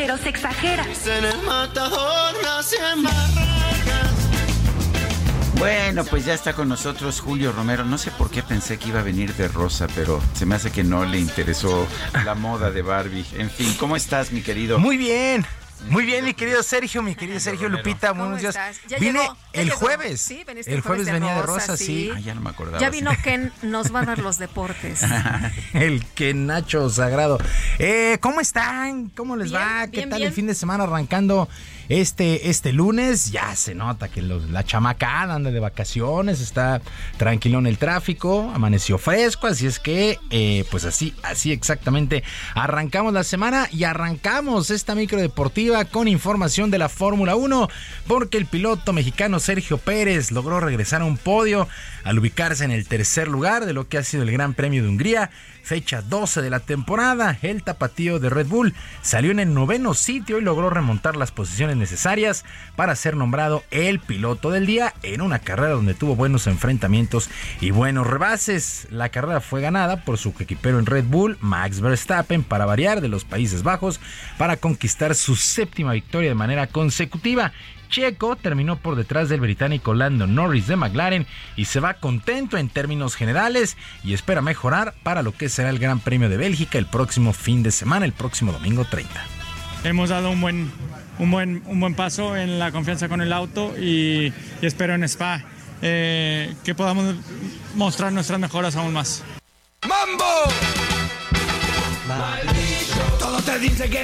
Pero 0.00 0.16
se 0.16 0.30
exagera. 0.30 0.86
En 1.04 1.24
el 1.26 1.42
matador 1.42 2.34
nacen 2.42 3.04
Bueno, 5.58 6.06
pues 6.06 6.24
ya 6.24 6.32
está 6.32 6.54
con 6.54 6.70
nosotros 6.70 7.20
Julio 7.20 7.52
Romero. 7.52 7.84
No 7.84 7.98
sé 7.98 8.10
por 8.10 8.30
qué 8.30 8.42
pensé 8.42 8.78
que 8.78 8.88
iba 8.88 9.00
a 9.00 9.02
venir 9.02 9.34
de 9.34 9.46
rosa, 9.48 9.88
pero 9.94 10.22
se 10.32 10.46
me 10.46 10.54
hace 10.54 10.70
que 10.70 10.82
no 10.84 11.04
le 11.04 11.18
interesó 11.18 11.86
la 12.24 12.34
moda 12.34 12.70
de 12.70 12.80
Barbie. 12.80 13.26
En 13.34 13.50
fin, 13.50 13.76
¿cómo 13.78 13.94
estás, 13.94 14.32
mi 14.32 14.40
querido? 14.40 14.78
Muy 14.78 14.96
bien. 14.96 15.44
Muy 15.88 16.04
bien, 16.04 16.24
mi 16.24 16.34
querido 16.34 16.62
Sergio, 16.62 17.02
mi 17.02 17.14
querido 17.14 17.40
Sergio 17.40 17.68
Lupita, 17.68 18.12
buenos 18.12 18.40
días. 18.40 18.54
Ya 18.88 18.98
Vine 18.98 19.20
llegó, 19.20 19.36
el 19.52 19.70
jueves. 19.70 20.20
Sí, 20.20 20.44
veniste 20.46 20.72
el 20.72 20.82
jueves 20.82 21.10
venía 21.10 21.34
de 21.34 21.42
rosa, 21.42 21.76
sí. 21.76 22.10
Ah, 22.14 22.20
ya 22.20 22.34
no 22.34 22.40
me 22.42 22.50
acordaba. 22.50 22.78
Ya 22.78 22.90
vino 22.90 23.10
Ken, 23.22 23.52
nos 23.62 23.94
va 23.94 24.00
a 24.00 24.04
dar 24.04 24.18
los 24.18 24.38
deportes. 24.38 25.02
el 25.72 26.04
que 26.14 26.34
Nacho 26.34 26.88
Sagrado. 26.90 27.38
Eh, 27.78 28.18
¿Cómo 28.20 28.40
están? 28.40 29.08
¿Cómo 29.08 29.36
les 29.36 29.54
va? 29.54 29.86
¿Qué 29.86 29.98
bien, 29.98 30.10
tal 30.10 30.18
bien. 30.18 30.28
el 30.28 30.34
fin 30.34 30.46
de 30.46 30.54
semana 30.54 30.84
arrancando 30.84 31.48
este, 31.90 32.48
este 32.48 32.72
lunes? 32.72 33.30
Ya 33.32 33.54
se 33.56 33.74
nota 33.74 34.08
que 34.08 34.22
los- 34.22 34.48
la 34.48 34.64
chamacada 34.64 35.34
anda 35.34 35.50
de 35.50 35.60
vacaciones, 35.60 36.40
está 36.40 36.80
tranquilo 37.18 37.58
en 37.58 37.66
el 37.66 37.76
tráfico, 37.78 38.50
amaneció 38.54 38.96
fresco, 38.96 39.48
así 39.48 39.66
es 39.66 39.78
que, 39.80 40.18
eh, 40.30 40.64
pues 40.70 40.84
así, 40.84 41.12
así 41.22 41.52
exactamente, 41.52 42.22
arrancamos 42.54 43.12
la 43.12 43.24
semana 43.24 43.68
y 43.72 43.84
arrancamos 43.84 44.70
esta 44.70 44.94
micro 44.94 45.20
deportiva 45.20 45.84
con 45.84 46.06
información 46.08 46.70
de 46.70 46.78
la 46.78 46.88
Fórmula 46.88 47.34
1, 47.34 47.68
porque 48.06 48.38
el 48.38 48.46
piloto 48.46 48.92
mexicano 48.92 49.40
Sergio 49.40 49.76
Pérez 49.78 50.30
logró 50.30 50.60
regresar 50.60 51.02
a 51.02 51.06
un 51.06 51.16
podio 51.18 51.68
al 52.04 52.18
ubicarse 52.20 52.64
en 52.64 52.70
el 52.70 52.86
tercer 52.86 53.26
lugar 53.28 53.66
de 53.66 53.72
lo 53.72 53.88
que 53.88 53.98
ha 53.98 54.04
sido 54.04 54.22
el 54.22 54.30
Gran 54.30 54.54
Premio 54.54 54.82
de 54.82 54.88
Hungría, 54.88 55.30
fecha 55.70 56.02
12 56.02 56.42
de 56.42 56.50
la 56.50 56.58
temporada. 56.58 57.38
El 57.42 57.62
tapatío 57.62 58.18
de 58.18 58.28
Red 58.28 58.48
Bull 58.48 58.74
salió 59.02 59.30
en 59.30 59.38
el 59.38 59.54
noveno 59.54 59.94
sitio 59.94 60.40
y 60.40 60.42
logró 60.42 60.68
remontar 60.68 61.14
las 61.14 61.30
posiciones 61.30 61.76
necesarias 61.76 62.44
para 62.74 62.96
ser 62.96 63.16
nombrado 63.16 63.62
el 63.70 64.00
piloto 64.00 64.50
del 64.50 64.66
día 64.66 64.94
en 65.04 65.20
una 65.20 65.38
carrera 65.38 65.74
donde 65.74 65.94
tuvo 65.94 66.16
buenos 66.16 66.48
enfrentamientos 66.48 67.30
y 67.60 67.70
buenos 67.70 68.08
rebases. 68.08 68.88
La 68.90 69.10
carrera 69.10 69.40
fue 69.40 69.60
ganada 69.60 70.04
por 70.04 70.18
su 70.18 70.34
equipero 70.40 70.80
en 70.80 70.86
Red 70.86 71.04
Bull, 71.04 71.38
Max 71.40 71.80
Verstappen, 71.80 72.42
para 72.42 72.66
variar 72.66 73.00
de 73.00 73.06
los 73.06 73.24
Países 73.24 73.62
Bajos, 73.62 74.00
para 74.38 74.56
conquistar 74.56 75.14
su 75.14 75.36
séptima 75.36 75.92
victoria 75.92 76.30
de 76.30 76.34
manera 76.34 76.66
consecutiva. 76.66 77.52
Checo 77.90 78.36
terminó 78.36 78.76
por 78.76 78.96
detrás 78.96 79.28
del 79.28 79.40
británico 79.40 79.92
Lando 79.92 80.26
Norris 80.26 80.66
de 80.66 80.76
McLaren 80.76 81.26
y 81.56 81.66
se 81.66 81.80
va 81.80 81.94
contento 81.94 82.56
en 82.56 82.68
términos 82.68 83.16
generales 83.16 83.76
y 84.02 84.14
espera 84.14 84.40
mejorar 84.40 84.94
para 85.02 85.22
lo 85.22 85.32
que 85.32 85.48
será 85.48 85.68
el 85.68 85.78
Gran 85.78 86.00
Premio 86.00 86.28
de 86.28 86.36
Bélgica 86.36 86.78
el 86.78 86.86
próximo 86.86 87.32
fin 87.32 87.62
de 87.62 87.70
semana, 87.70 88.06
el 88.06 88.12
próximo 88.12 88.52
domingo 88.52 88.84
30. 88.84 89.10
hemos 89.84 90.08
dado 90.08 90.30
un 90.30 90.40
buen, 90.40 90.70
un 91.18 91.30
buen, 91.30 91.62
un 91.66 91.80
buen 91.80 91.94
paso 91.94 92.36
en 92.36 92.58
la 92.58 92.72
confianza 92.72 93.08
con 93.08 93.20
el 93.20 93.32
auto 93.32 93.74
y, 93.78 94.32
y 94.62 94.66
espero 94.66 94.94
en 94.94 95.04
Spa 95.04 95.44
eh, 95.82 96.54
que 96.64 96.74
podamos 96.74 97.16
mostrar 97.74 98.12
nuestras 98.12 98.38
mejoras 98.38 98.76
aún 98.76 98.92
más. 98.92 99.22
¡Mambo! 99.88 100.24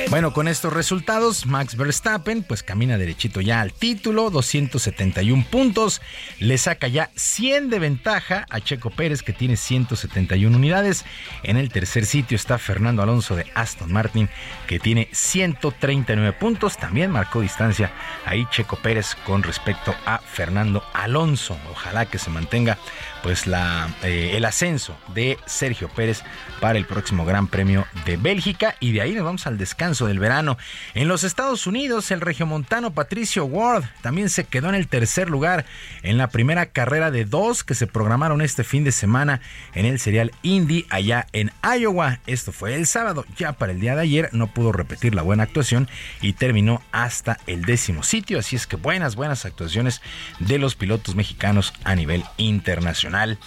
Bueno, 0.08 0.32
con 0.32 0.48
estos 0.48 0.72
resultados, 0.72 1.46
Max 1.46 1.76
Verstappen 1.76 2.42
pues 2.42 2.62
camina 2.62 2.96
derechito 2.96 3.40
ya 3.40 3.60
al 3.60 3.72
título, 3.72 4.30
271 4.30 5.46
puntos, 5.50 6.00
le 6.38 6.56
saca 6.58 6.88
ya 6.88 7.10
100 7.16 7.70
de 7.70 7.78
ventaja 7.78 8.46
a 8.48 8.60
Checo 8.60 8.90
Pérez 8.90 9.22
que 9.22 9.32
tiene 9.32 9.56
171 9.56 10.56
unidades. 10.56 11.04
En 11.42 11.56
el 11.56 11.70
tercer 11.70 12.06
sitio 12.06 12.36
está 12.36 12.58
Fernando 12.58 13.02
Alonso 13.02 13.36
de 13.36 13.46
Aston 13.54 13.92
Martin 13.92 14.28
que 14.66 14.78
tiene 14.78 15.08
139 15.12 16.32
puntos, 16.32 16.76
también 16.76 17.10
marcó 17.10 17.40
distancia 17.40 17.92
ahí 18.24 18.46
Checo 18.50 18.76
Pérez 18.76 19.16
con 19.26 19.42
respecto 19.42 19.94
a 20.06 20.18
Fernando 20.18 20.82
Alonso. 20.92 21.58
Ojalá 21.70 22.06
que 22.06 22.18
se 22.18 22.30
mantenga 22.30 22.78
pues 23.26 23.48
la, 23.48 23.92
eh, 24.04 24.34
el 24.36 24.44
ascenso 24.44 24.96
de 25.12 25.36
Sergio 25.46 25.88
Pérez 25.88 26.22
para 26.60 26.78
el 26.78 26.86
próximo 26.86 27.24
Gran 27.24 27.48
Premio 27.48 27.84
de 28.04 28.16
Bélgica 28.16 28.76
y 28.78 28.92
de 28.92 29.00
ahí 29.00 29.14
nos 29.14 29.24
vamos 29.24 29.48
al 29.48 29.58
descanso 29.58 30.06
del 30.06 30.20
verano. 30.20 30.58
En 30.94 31.08
los 31.08 31.24
Estados 31.24 31.66
Unidos, 31.66 32.12
el 32.12 32.20
regiomontano 32.20 32.92
Patricio 32.92 33.44
Ward 33.44 33.82
también 34.00 34.28
se 34.28 34.44
quedó 34.44 34.68
en 34.68 34.76
el 34.76 34.86
tercer 34.86 35.28
lugar 35.28 35.64
en 36.04 36.18
la 36.18 36.28
primera 36.28 36.66
carrera 36.66 37.10
de 37.10 37.24
dos 37.24 37.64
que 37.64 37.74
se 37.74 37.88
programaron 37.88 38.42
este 38.42 38.62
fin 38.62 38.84
de 38.84 38.92
semana 38.92 39.40
en 39.74 39.86
el 39.86 39.98
serial 39.98 40.30
Indy 40.42 40.86
allá 40.88 41.26
en 41.32 41.50
Iowa. 41.64 42.20
Esto 42.28 42.52
fue 42.52 42.76
el 42.76 42.86
sábado, 42.86 43.26
ya 43.36 43.54
para 43.54 43.72
el 43.72 43.80
día 43.80 43.96
de 43.96 44.02
ayer 44.02 44.28
no 44.30 44.46
pudo 44.46 44.70
repetir 44.70 45.16
la 45.16 45.22
buena 45.22 45.42
actuación 45.42 45.88
y 46.20 46.34
terminó 46.34 46.80
hasta 46.92 47.38
el 47.48 47.64
décimo 47.64 48.04
sitio, 48.04 48.38
así 48.38 48.54
es 48.54 48.68
que 48.68 48.76
buenas, 48.76 49.16
buenas 49.16 49.44
actuaciones 49.46 50.00
de 50.38 50.60
los 50.60 50.76
pilotos 50.76 51.16
mexicanos 51.16 51.74
a 51.82 51.96
nivel 51.96 52.22
internacional. 52.36 53.15
Nacional. 53.16 53.38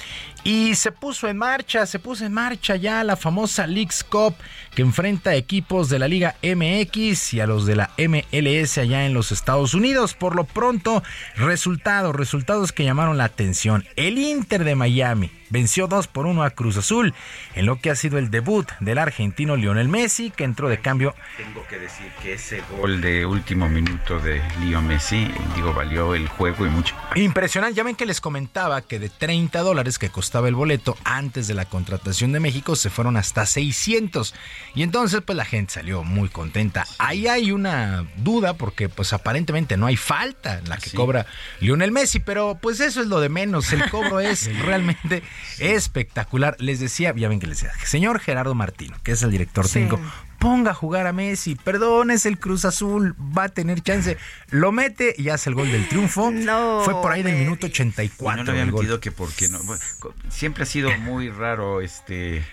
Y 0.44 0.76
se 0.76 0.92
puso 0.92 1.28
en 1.28 1.38
marcha, 1.38 1.86
se 1.86 2.00
puso 2.00 2.26
en 2.26 2.34
marcha 2.34 2.76
ya 2.76 3.04
la 3.04 3.16
famosa 3.16 3.68
Leagues 3.68 4.04
Cup 4.04 4.36
que 4.74 4.82
enfrenta 4.82 5.32
a 5.32 5.36
equipos 5.36 5.90
de 5.90 6.00
la 6.00 6.08
Liga 6.08 6.36
MX 6.42 7.34
y 7.34 7.40
a 7.42 7.48
los 7.48 7.66
de 7.66 7.76
la 7.76 7.92
MLS 7.98 8.78
allá 8.78 9.06
en 9.06 9.14
los 9.14 9.32
Estados 9.32 9.74
Unidos. 9.74 10.14
Por 10.14 10.36
lo 10.36 10.46
pronto, 10.46 11.04
resultados, 11.36 12.16
resultados 12.16 12.72
que 12.72 12.86
llamaron 12.86 13.18
la 13.18 13.26
atención. 13.26 13.86
El 13.96 14.18
Inter 14.18 14.64
de 14.64 14.76
Miami 14.76 15.32
venció 15.50 15.88
2 15.88 16.08
por 16.08 16.26
1 16.26 16.44
a 16.44 16.52
Cruz 16.52 16.78
Azul 16.78 17.14
en 17.56 17.66
lo 17.66 17.80
que 17.80 17.90
ha 17.90 17.96
sido 17.96 18.18
el 18.18 18.30
debut 18.30 18.70
del 18.80 18.98
argentino 18.98 19.56
Lionel 19.56 19.88
Messi 19.88 20.30
que 20.30 20.44
entró 20.44 20.70
de 20.70 20.80
cambio. 20.80 21.16
Tengo 21.38 21.66
que 21.68 21.80
decir 21.80 22.08
que 22.22 22.34
ese 22.34 22.62
gol 22.78 23.02
de 23.02 23.26
último 23.26 23.68
minuto 23.68 24.20
de 24.20 24.42
Lionel 24.62 24.90
Messi, 24.90 25.30
digo, 25.56 25.74
valió 25.74 26.16
el 26.16 26.28
juego 26.28 26.66
y 26.66 26.70
mucho. 26.70 26.96
Impresionante, 27.16 27.76
ya 27.76 27.84
ven 27.84 27.96
que 27.96 28.06
les 28.06 28.22
comentaba 28.22 28.82
que 28.82 29.00
de 29.00 29.10
30 29.10 29.60
dólares 29.60 30.00
que 30.00 30.10
costaba 30.30 30.48
el 30.48 30.54
boleto 30.54 30.96
antes 31.06 31.48
de 31.48 31.56
la 31.56 31.66
contratación 31.66 32.32
de 32.34 32.40
México 32.40 32.76
se 32.76 32.92
fueron 32.92 33.18
hasta 33.18 33.48
600 33.48 34.36
y 34.76 34.84
entonces 34.84 35.22
pues 35.26 35.36
la 35.36 35.44
gente 35.44 35.74
salió 35.74 36.04
muy 36.04 36.30
contenta. 36.30 36.86
Ahí 37.00 37.28
hay 37.28 37.52
una 37.52 38.06
duda 38.18 38.54
porque 38.54 38.90
pues 38.90 39.12
aparentemente 39.12 39.76
no 39.76 39.88
hay 39.88 39.98
falta 39.98 40.60
en 40.60 40.70
la 40.70 40.78
que 40.78 40.92
cobra 40.92 41.26
Lionel 41.62 41.92
Messi, 41.92 42.20
pero 42.20 42.60
pues 42.62 42.80
eso 42.80 43.02
es 43.02 43.08
lo 43.08 43.20
de 43.22 43.30
menos, 43.30 43.74
el 43.74 43.90
cobro 43.90 44.20
es 44.20 44.56
realmente 44.60 45.24
espectacular. 45.58 46.56
Les 46.60 46.80
decía, 46.80 47.12
ya 47.16 47.28
ven 47.28 47.40
que 47.40 47.48
les 47.48 47.64
decía, 47.64 47.74
señor 47.88 48.20
Gerardo 48.20 48.54
Martino, 48.54 48.98
que 49.02 49.14
es 49.14 49.24
el 49.24 49.32
director 49.32 49.68
técnico, 49.68 50.00
ponga 50.40 50.72
a 50.72 50.74
jugar 50.74 51.06
a 51.06 51.14
Messi, 51.14 51.56
perdón, 51.56 52.12
es 52.12 52.26
el 52.26 52.40
Cruz 52.40 52.66
Azul, 52.66 53.16
va 53.38 53.44
a 53.46 53.50
tener 53.50 53.82
chance, 53.82 54.18
lo 54.50 54.72
mete 54.72 55.14
y 55.18 55.30
hace 55.30 55.50
el 55.50 55.56
gol 55.56 55.72
del 55.72 55.88
triunfo. 55.88 56.32
Fue 56.84 56.94
por 56.94 57.12
ahí 57.12 57.24
del 57.24 57.36
minuto 57.36 57.68
84. 57.68 58.38
No 58.38 58.44
lo 58.44 58.52
había 58.52 58.72
metido 58.72 59.00
que 59.00 59.12
porque 59.12 59.50
no. 59.50 59.60
siempre 60.30 60.64
ha 60.64 60.66
sido 60.66 60.90
muy 61.00 61.30
raro 61.30 61.82
este. 61.82 62.44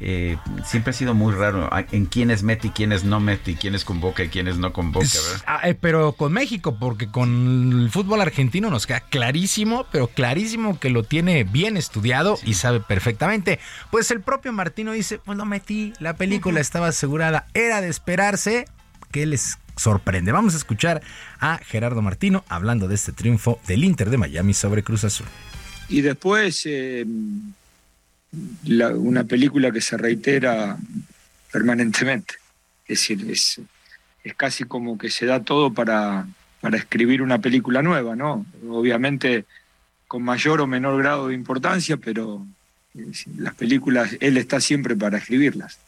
Eh, 0.00 0.36
siempre 0.64 0.90
ha 0.90 0.92
sido 0.92 1.14
muy 1.14 1.34
raro 1.34 1.68
en 1.90 2.06
quiénes 2.06 2.42
mete 2.42 2.68
y 2.68 2.70
quiénes 2.70 3.04
no 3.04 3.18
mete 3.20 3.52
y 3.52 3.54
quiénes 3.56 3.84
convoca 3.84 4.22
y 4.22 4.28
quiénes 4.28 4.56
no 4.56 4.72
convoca, 4.72 5.06
¿verdad? 5.06 5.44
Ah, 5.46 5.68
eh, 5.68 5.74
pero 5.74 6.12
con 6.12 6.32
México, 6.32 6.76
porque 6.78 7.10
con 7.10 7.82
el 7.82 7.90
fútbol 7.90 8.20
argentino 8.20 8.70
nos 8.70 8.86
queda 8.86 9.00
clarísimo, 9.00 9.86
pero 9.90 10.06
clarísimo 10.08 10.78
que 10.78 10.90
lo 10.90 11.02
tiene 11.02 11.44
bien 11.44 11.76
estudiado 11.76 12.38
y 12.44 12.54
sabe 12.54 12.80
perfectamente. 12.80 13.58
Pues 13.90 14.10
el 14.10 14.20
propio 14.20 14.52
Martino 14.52 14.92
dice, 14.92 15.18
pues 15.18 15.36
lo 15.36 15.44
metí, 15.44 15.92
la 15.98 16.14
película 16.16 16.60
estaba 16.60 16.88
asegurada, 16.88 17.46
era 17.54 17.80
de 17.80 17.88
esperarse 17.88 18.66
que 19.10 19.26
les 19.26 19.58
sorprende. 19.76 20.32
Vamos 20.32 20.54
a 20.54 20.58
escuchar 20.58 21.02
a 21.40 21.58
Gerardo 21.58 22.02
Martino 22.02 22.44
hablando 22.48 22.88
de 22.88 22.94
este 22.94 23.12
triunfo 23.12 23.60
del 23.66 23.84
Inter 23.84 24.10
de 24.10 24.18
Miami 24.18 24.54
sobre 24.54 24.82
Cruz 24.82 25.04
Azul. 25.04 25.26
Y 25.88 26.02
después 26.02 26.62
eh, 26.66 27.06
la- 28.64 28.90
una 28.90 29.24
película 29.24 29.70
que 29.70 29.80
se 29.80 29.96
reitera 29.96 30.76
permanentemente. 31.52 32.34
Es 32.86 33.00
decir, 33.00 33.30
es, 33.30 33.60
es 34.24 34.34
casi 34.34 34.64
como 34.64 34.98
que 34.98 35.10
se 35.10 35.26
da 35.26 35.40
todo 35.40 35.72
para, 35.72 36.26
para 36.60 36.76
escribir 36.76 37.22
una 37.22 37.38
película 37.38 37.82
nueva, 37.82 38.16
¿no? 38.16 38.44
Obviamente 38.68 39.44
con 40.06 40.22
mayor 40.22 40.60
o 40.62 40.66
menor 40.66 40.98
grado 41.02 41.28
de 41.28 41.34
importancia, 41.34 41.96
pero 41.98 42.46
eh, 42.94 43.12
las 43.36 43.54
películas, 43.54 44.16
él 44.20 44.36
está 44.38 44.60
siempre 44.60 44.96
para 44.96 45.18
escribirlas. 45.18 45.78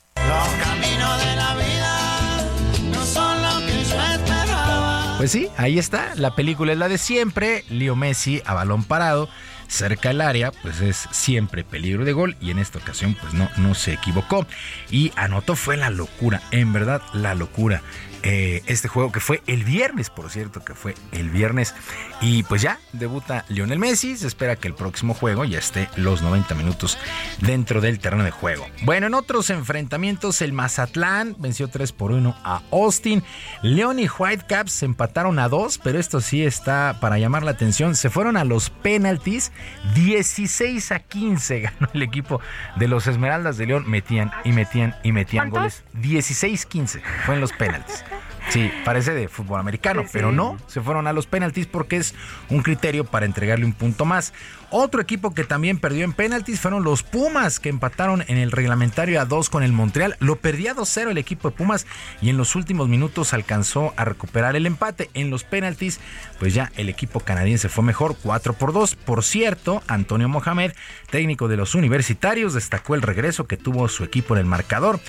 No 2.91 3.05
son 3.07 3.43
lo 3.43 3.67
que 3.67 3.73
yo 3.85 4.01
esperaba. 4.13 5.15
Pues 5.19 5.31
sí, 5.31 5.49
ahí 5.57 5.79
está. 5.79 6.15
La 6.17 6.35
película 6.35 6.73
es 6.73 6.79
la 6.79 6.89
de 6.89 6.99
siempre. 6.99 7.65
Leo 7.71 7.97
Messi 7.97 8.43
a 8.45 8.55
balón 8.55 8.85
parado. 8.85 9.29
Cerca 9.71 10.09
del 10.09 10.21
área, 10.21 10.51
pues 10.51 10.81
es 10.81 11.09
siempre 11.13 11.63
peligro 11.63 12.05
de 12.05 12.13
gol. 12.13 12.37
Y 12.41 12.51
en 12.51 12.59
esta 12.59 12.79
ocasión, 12.81 13.17
pues 13.21 13.35
no, 13.35 13.49
no 13.57 13.75
se 13.75 13.93
equivocó. 13.93 14.45
Y 14.91 15.13
anotó 15.15 15.55
fue 15.55 15.77
la 15.77 15.91
locura. 15.91 16.43
En 16.51 16.73
verdad, 16.73 17.01
la 17.13 17.37
locura. 17.37 17.81
Eh, 18.23 18.63
este 18.67 18.89
juego 18.89 19.13
que 19.13 19.21
fue 19.21 19.43
el 19.47 19.65
viernes, 19.65 20.11
por 20.11 20.31
cierto, 20.31 20.63
que 20.65 20.75
fue 20.75 20.95
el 21.13 21.31
viernes. 21.31 21.75
Y 22.21 22.43
pues 22.45 22.63
ya 22.63 22.79
debuta 22.93 23.45
Lionel 23.49 23.79
Messi. 23.79 24.17
Se 24.17 24.27
espera 24.27 24.57
que 24.57 24.69
el 24.69 24.75
próximo 24.75 25.15
juego 25.15 25.45
ya 25.45 25.59
esté 25.59 25.89
los 25.97 26.23
90 26.23 26.55
minutos 26.55 26.99
dentro 27.41 27.81
del 27.81 27.99
terreno 27.99 28.25
de 28.25 28.31
juego. 28.31 28.67
Bueno, 28.83 29.07
en 29.07 29.15
otros 29.15 29.51
enfrentamientos, 29.51 30.43
el 30.43 30.53
Mazatlán 30.53 31.35
venció 31.39 31.69
3 31.69 31.93
por 31.93 32.13
1 32.13 32.37
a 32.45 32.63
Austin. 32.71 33.23
León 33.63 33.99
y 33.99 34.09
Whitecaps 34.09 34.73
se 34.73 34.85
empataron 34.85 35.39
a 35.39 35.49
2, 35.49 35.79
pero 35.79 35.99
esto 35.99 36.21
sí 36.21 36.45
está 36.45 36.99
para 37.01 37.19
llamar 37.19 37.43
la 37.43 37.53
atención. 37.53 37.97
Se 37.97 38.11
fueron 38.11 38.37
a 38.37 38.45
los 38.45 38.71
penaltis. 38.71 39.53
16 39.95 40.93
a 40.93 41.01
15 41.01 41.61
ganó 41.61 41.89
el 41.95 42.03
equipo 42.03 42.41
de 42.77 42.89
los 42.89 43.07
Esmeraldas 43.07 43.57
de 43.57 43.67
León. 43.67 43.85
Metían 43.87 44.31
y 44.45 44.53
metían 44.53 44.95
y 45.03 45.13
metían 45.13 45.51
goles. 45.51 45.85
16-15 46.01 47.03
fue 47.25 47.35
en 47.35 47.41
los 47.41 47.53
penaltis. 47.53 48.05
Sí, 48.51 48.69
parece 48.85 49.15
de 49.15 49.29
fútbol 49.29 49.61
americano, 49.61 50.05
pero 50.13 50.33
no, 50.33 50.59
se 50.67 50.81
fueron 50.81 51.07
a 51.07 51.13
los 51.13 51.29
penaltis 51.29 51.69
porque 51.69 51.99
es 51.99 52.17
un 52.49 52.63
criterio 52.63 53.05
para 53.05 53.25
entregarle 53.25 53.65
un 53.65 53.73
punto 53.73 54.05
más. 54.05 54.33
Otro 54.73 55.01
equipo 55.01 55.35
que 55.35 55.45
también 55.45 55.79
perdió 55.79 56.05
en 56.05 56.13
penaltis 56.13 56.61
fueron 56.61 56.83
los 56.83 57.05
Pumas, 57.05 57.61
que 57.61 57.69
empataron 57.69 58.25
en 58.27 58.39
el 58.39 58.51
reglamentario 58.51 59.21
a 59.21 59.25
2 59.25 59.51
con 59.51 59.63
el 59.63 59.73
Montreal. 59.73 60.17
Lo 60.19 60.37
perdía 60.37 60.75
2-0 60.75 61.11
el 61.11 61.19
equipo 61.19 61.51
de 61.51 61.57
Pumas 61.57 61.87
y 62.21 62.29
en 62.29 62.37
los 62.37 62.57
últimos 62.57 62.89
minutos 62.89 63.35
alcanzó 63.35 63.93
a 63.97 64.05
recuperar 64.05 64.57
el 64.57 64.67
empate. 64.67 65.11
En 65.15 65.31
los 65.31 65.45
penaltis, 65.45 66.01
pues 66.39 66.53
ya 66.53 66.73
el 66.77 66.89
equipo 66.89 67.21
canadiense 67.21 67.69
fue 67.69 67.85
mejor, 67.85 68.17
4 68.21 68.53
por 68.55 68.73
2. 68.73 68.97
Por 68.97 69.23
cierto, 69.25 69.83
Antonio 69.87 70.29
Mohamed, 70.29 70.73
técnico 71.11 71.49
de 71.49 71.57
los 71.57 71.75
universitarios, 71.77 72.55
destacó 72.55 72.95
el 72.97 73.03
regreso 73.03 73.47
que 73.49 73.57
tuvo 73.57 73.89
su 73.89 74.05
equipo 74.05 74.35
en 74.35 74.41
el 74.41 74.47
marcador. 74.47 75.01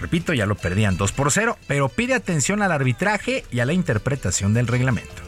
Repito, 0.00 0.32
ya 0.32 0.46
lo 0.46 0.54
perdían 0.54 0.96
2 0.96 1.12
por 1.12 1.30
0, 1.30 1.58
pero 1.66 1.88
pide 1.88 2.14
atención 2.14 2.62
al 2.62 2.72
arbitraje 2.72 3.44
y 3.50 3.60
a 3.60 3.66
la 3.66 3.72
interpretación 3.74 4.54
del 4.54 4.66
reglamento. 4.66 5.22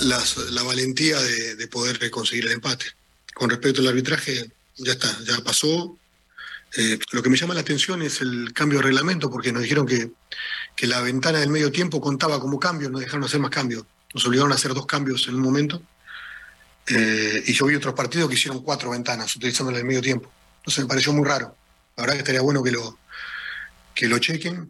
la 0.00 0.62
valentía 0.62 1.18
de, 1.18 1.56
de 1.56 1.68
poder 1.68 2.10
conseguir 2.10 2.46
el 2.46 2.52
empate. 2.52 2.86
Con 3.34 3.48
respecto 3.48 3.80
al 3.80 3.88
arbitraje, 3.88 4.50
ya 4.76 4.92
está, 4.92 5.08
ya 5.24 5.42
pasó. 5.42 5.96
Eh, 6.76 6.98
lo 7.12 7.22
que 7.22 7.30
me 7.30 7.36
llama 7.36 7.54
la 7.54 7.60
atención 7.60 8.02
es 8.02 8.20
el 8.20 8.52
cambio 8.52 8.78
de 8.78 8.84
reglamento, 8.84 9.30
porque 9.30 9.52
nos 9.52 9.62
dijeron 9.62 9.86
que, 9.86 10.10
que 10.76 10.86
la 10.86 11.00
ventana 11.00 11.38
del 11.38 11.50
medio 11.50 11.70
tiempo 11.70 12.00
contaba 12.00 12.40
como 12.40 12.58
cambio, 12.58 12.90
nos 12.90 13.00
dejaron 13.00 13.24
hacer 13.24 13.40
más 13.40 13.50
cambios. 13.50 13.84
Nos 14.14 14.26
obligaron 14.26 14.52
a 14.52 14.56
hacer 14.56 14.74
dos 14.74 14.86
cambios 14.86 15.26
en 15.28 15.34
un 15.36 15.40
momento. 15.40 15.82
Eh, 16.86 17.44
y 17.46 17.52
yo 17.52 17.66
vi 17.66 17.76
otros 17.76 17.94
partidos 17.94 18.28
que 18.28 18.34
hicieron 18.34 18.62
cuatro 18.62 18.90
ventanas 18.90 19.34
utilizando 19.36 19.74
el 19.76 19.84
medio 19.84 20.02
tiempo. 20.02 20.30
Entonces 20.58 20.84
me 20.84 20.88
pareció 20.88 21.12
muy 21.12 21.26
raro. 21.26 21.56
La 21.96 22.02
verdad 22.02 22.14
que 22.14 22.20
estaría 22.20 22.40
bueno 22.40 22.62
que 22.62 22.72
lo, 22.72 22.98
que 23.94 24.08
lo 24.08 24.18
chequen. 24.18 24.68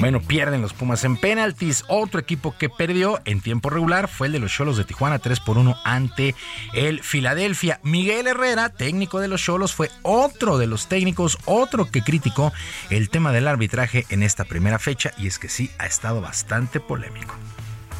Bueno, 0.00 0.20
pierden 0.20 0.60
los 0.60 0.72
Pumas 0.74 1.04
en 1.04 1.16
penaltis. 1.16 1.84
Otro 1.88 2.20
equipo 2.20 2.54
que 2.58 2.68
perdió 2.68 3.20
en 3.24 3.40
tiempo 3.40 3.70
regular 3.70 4.08
fue 4.08 4.26
el 4.26 4.34
de 4.34 4.38
los 4.40 4.52
Cholos 4.52 4.76
de 4.76 4.84
Tijuana, 4.84 5.18
3 5.18 5.40
por 5.40 5.56
1 5.58 5.74
ante 5.84 6.34
el 6.74 7.02
Filadelfia. 7.02 7.80
Miguel 7.82 8.26
Herrera, 8.26 8.68
técnico 8.68 9.20
de 9.20 9.28
los 9.28 9.42
Cholos, 9.42 9.74
fue 9.74 9.90
otro 10.02 10.58
de 10.58 10.66
los 10.66 10.88
técnicos, 10.88 11.38
otro 11.46 11.86
que 11.90 12.02
criticó 12.02 12.52
el 12.90 13.08
tema 13.08 13.32
del 13.32 13.48
arbitraje 13.48 14.04
en 14.10 14.22
esta 14.22 14.44
primera 14.44 14.78
fecha 14.78 15.12
y 15.18 15.26
es 15.26 15.38
que 15.38 15.48
sí, 15.48 15.70
ha 15.78 15.86
estado 15.86 16.20
bastante 16.20 16.78
polémico. 16.80 17.34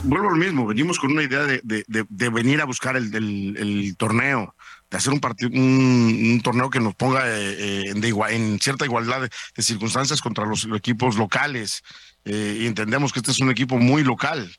vuelvo 0.03 0.29
a 0.29 0.33
lo 0.33 0.37
mismo, 0.37 0.67
venimos 0.67 0.99
con 0.99 1.13
una 1.13 1.23
idea 1.23 1.43
de, 1.45 1.61
de- 1.65 1.85
de- 1.89 2.05
de 2.09 2.29
venir 2.29 2.61
a 2.61 2.65
buscar 2.67 2.97
el, 2.97 3.13
el- 3.15 3.57
el 3.57 3.97
torneo, 3.97 4.55
hacer 4.97 5.13
un, 5.13 6.41
torneo 6.43 6.71
que 6.71 6.81
nos 6.81 6.95
ponga 6.95 7.23
eh, 7.27 7.85
en 7.91 8.61
cierta 8.61 8.85
igualdad 8.85 9.23
de, 9.23 9.63
circunstancias 9.63 10.21
contra 10.21 10.47
los 10.47 10.67
equipos 10.77 11.17
locales. 11.17 11.83
y 12.25 12.67
entendemos 12.67 13.13
que 13.13 13.21
este 13.21 13.31
es 13.31 13.41
un 13.41 13.51
equipo 13.51 13.79
muy 13.79 14.03
local 14.03 14.51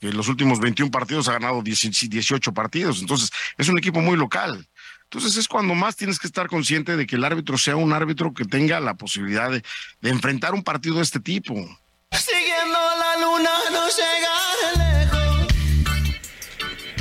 que 0.00 0.08
en 0.08 0.16
los 0.16 0.28
últimos 0.28 0.60
21 0.60 0.90
partidos 0.90 1.28
ha 1.28 1.34
ganado 1.34 1.62
18 1.62 2.54
partidos, 2.54 3.00
entonces 3.00 3.30
es 3.58 3.68
un 3.68 3.78
equipo 3.78 4.00
muy 4.00 4.16
local. 4.16 4.66
Entonces 5.04 5.36
es 5.36 5.48
cuando 5.48 5.74
más 5.74 5.96
tienes 5.96 6.18
que 6.18 6.26
estar 6.26 6.46
consciente 6.46 6.96
de 6.96 7.06
que 7.06 7.16
el 7.16 7.24
árbitro 7.24 7.58
sea 7.58 7.76
un 7.76 7.92
árbitro 7.92 8.32
que 8.32 8.44
tenga 8.44 8.80
la 8.80 8.94
posibilidad 8.94 9.50
de, 9.50 9.62
de 10.00 10.10
enfrentar 10.10 10.54
un 10.54 10.62
partido 10.62 10.96
de 10.96 11.02
este 11.02 11.20
tipo. 11.20 11.54
Siguiendo 12.12 12.78
la 12.98 13.16
luna 13.20 13.50
no 13.72 13.88
llega 13.88 14.29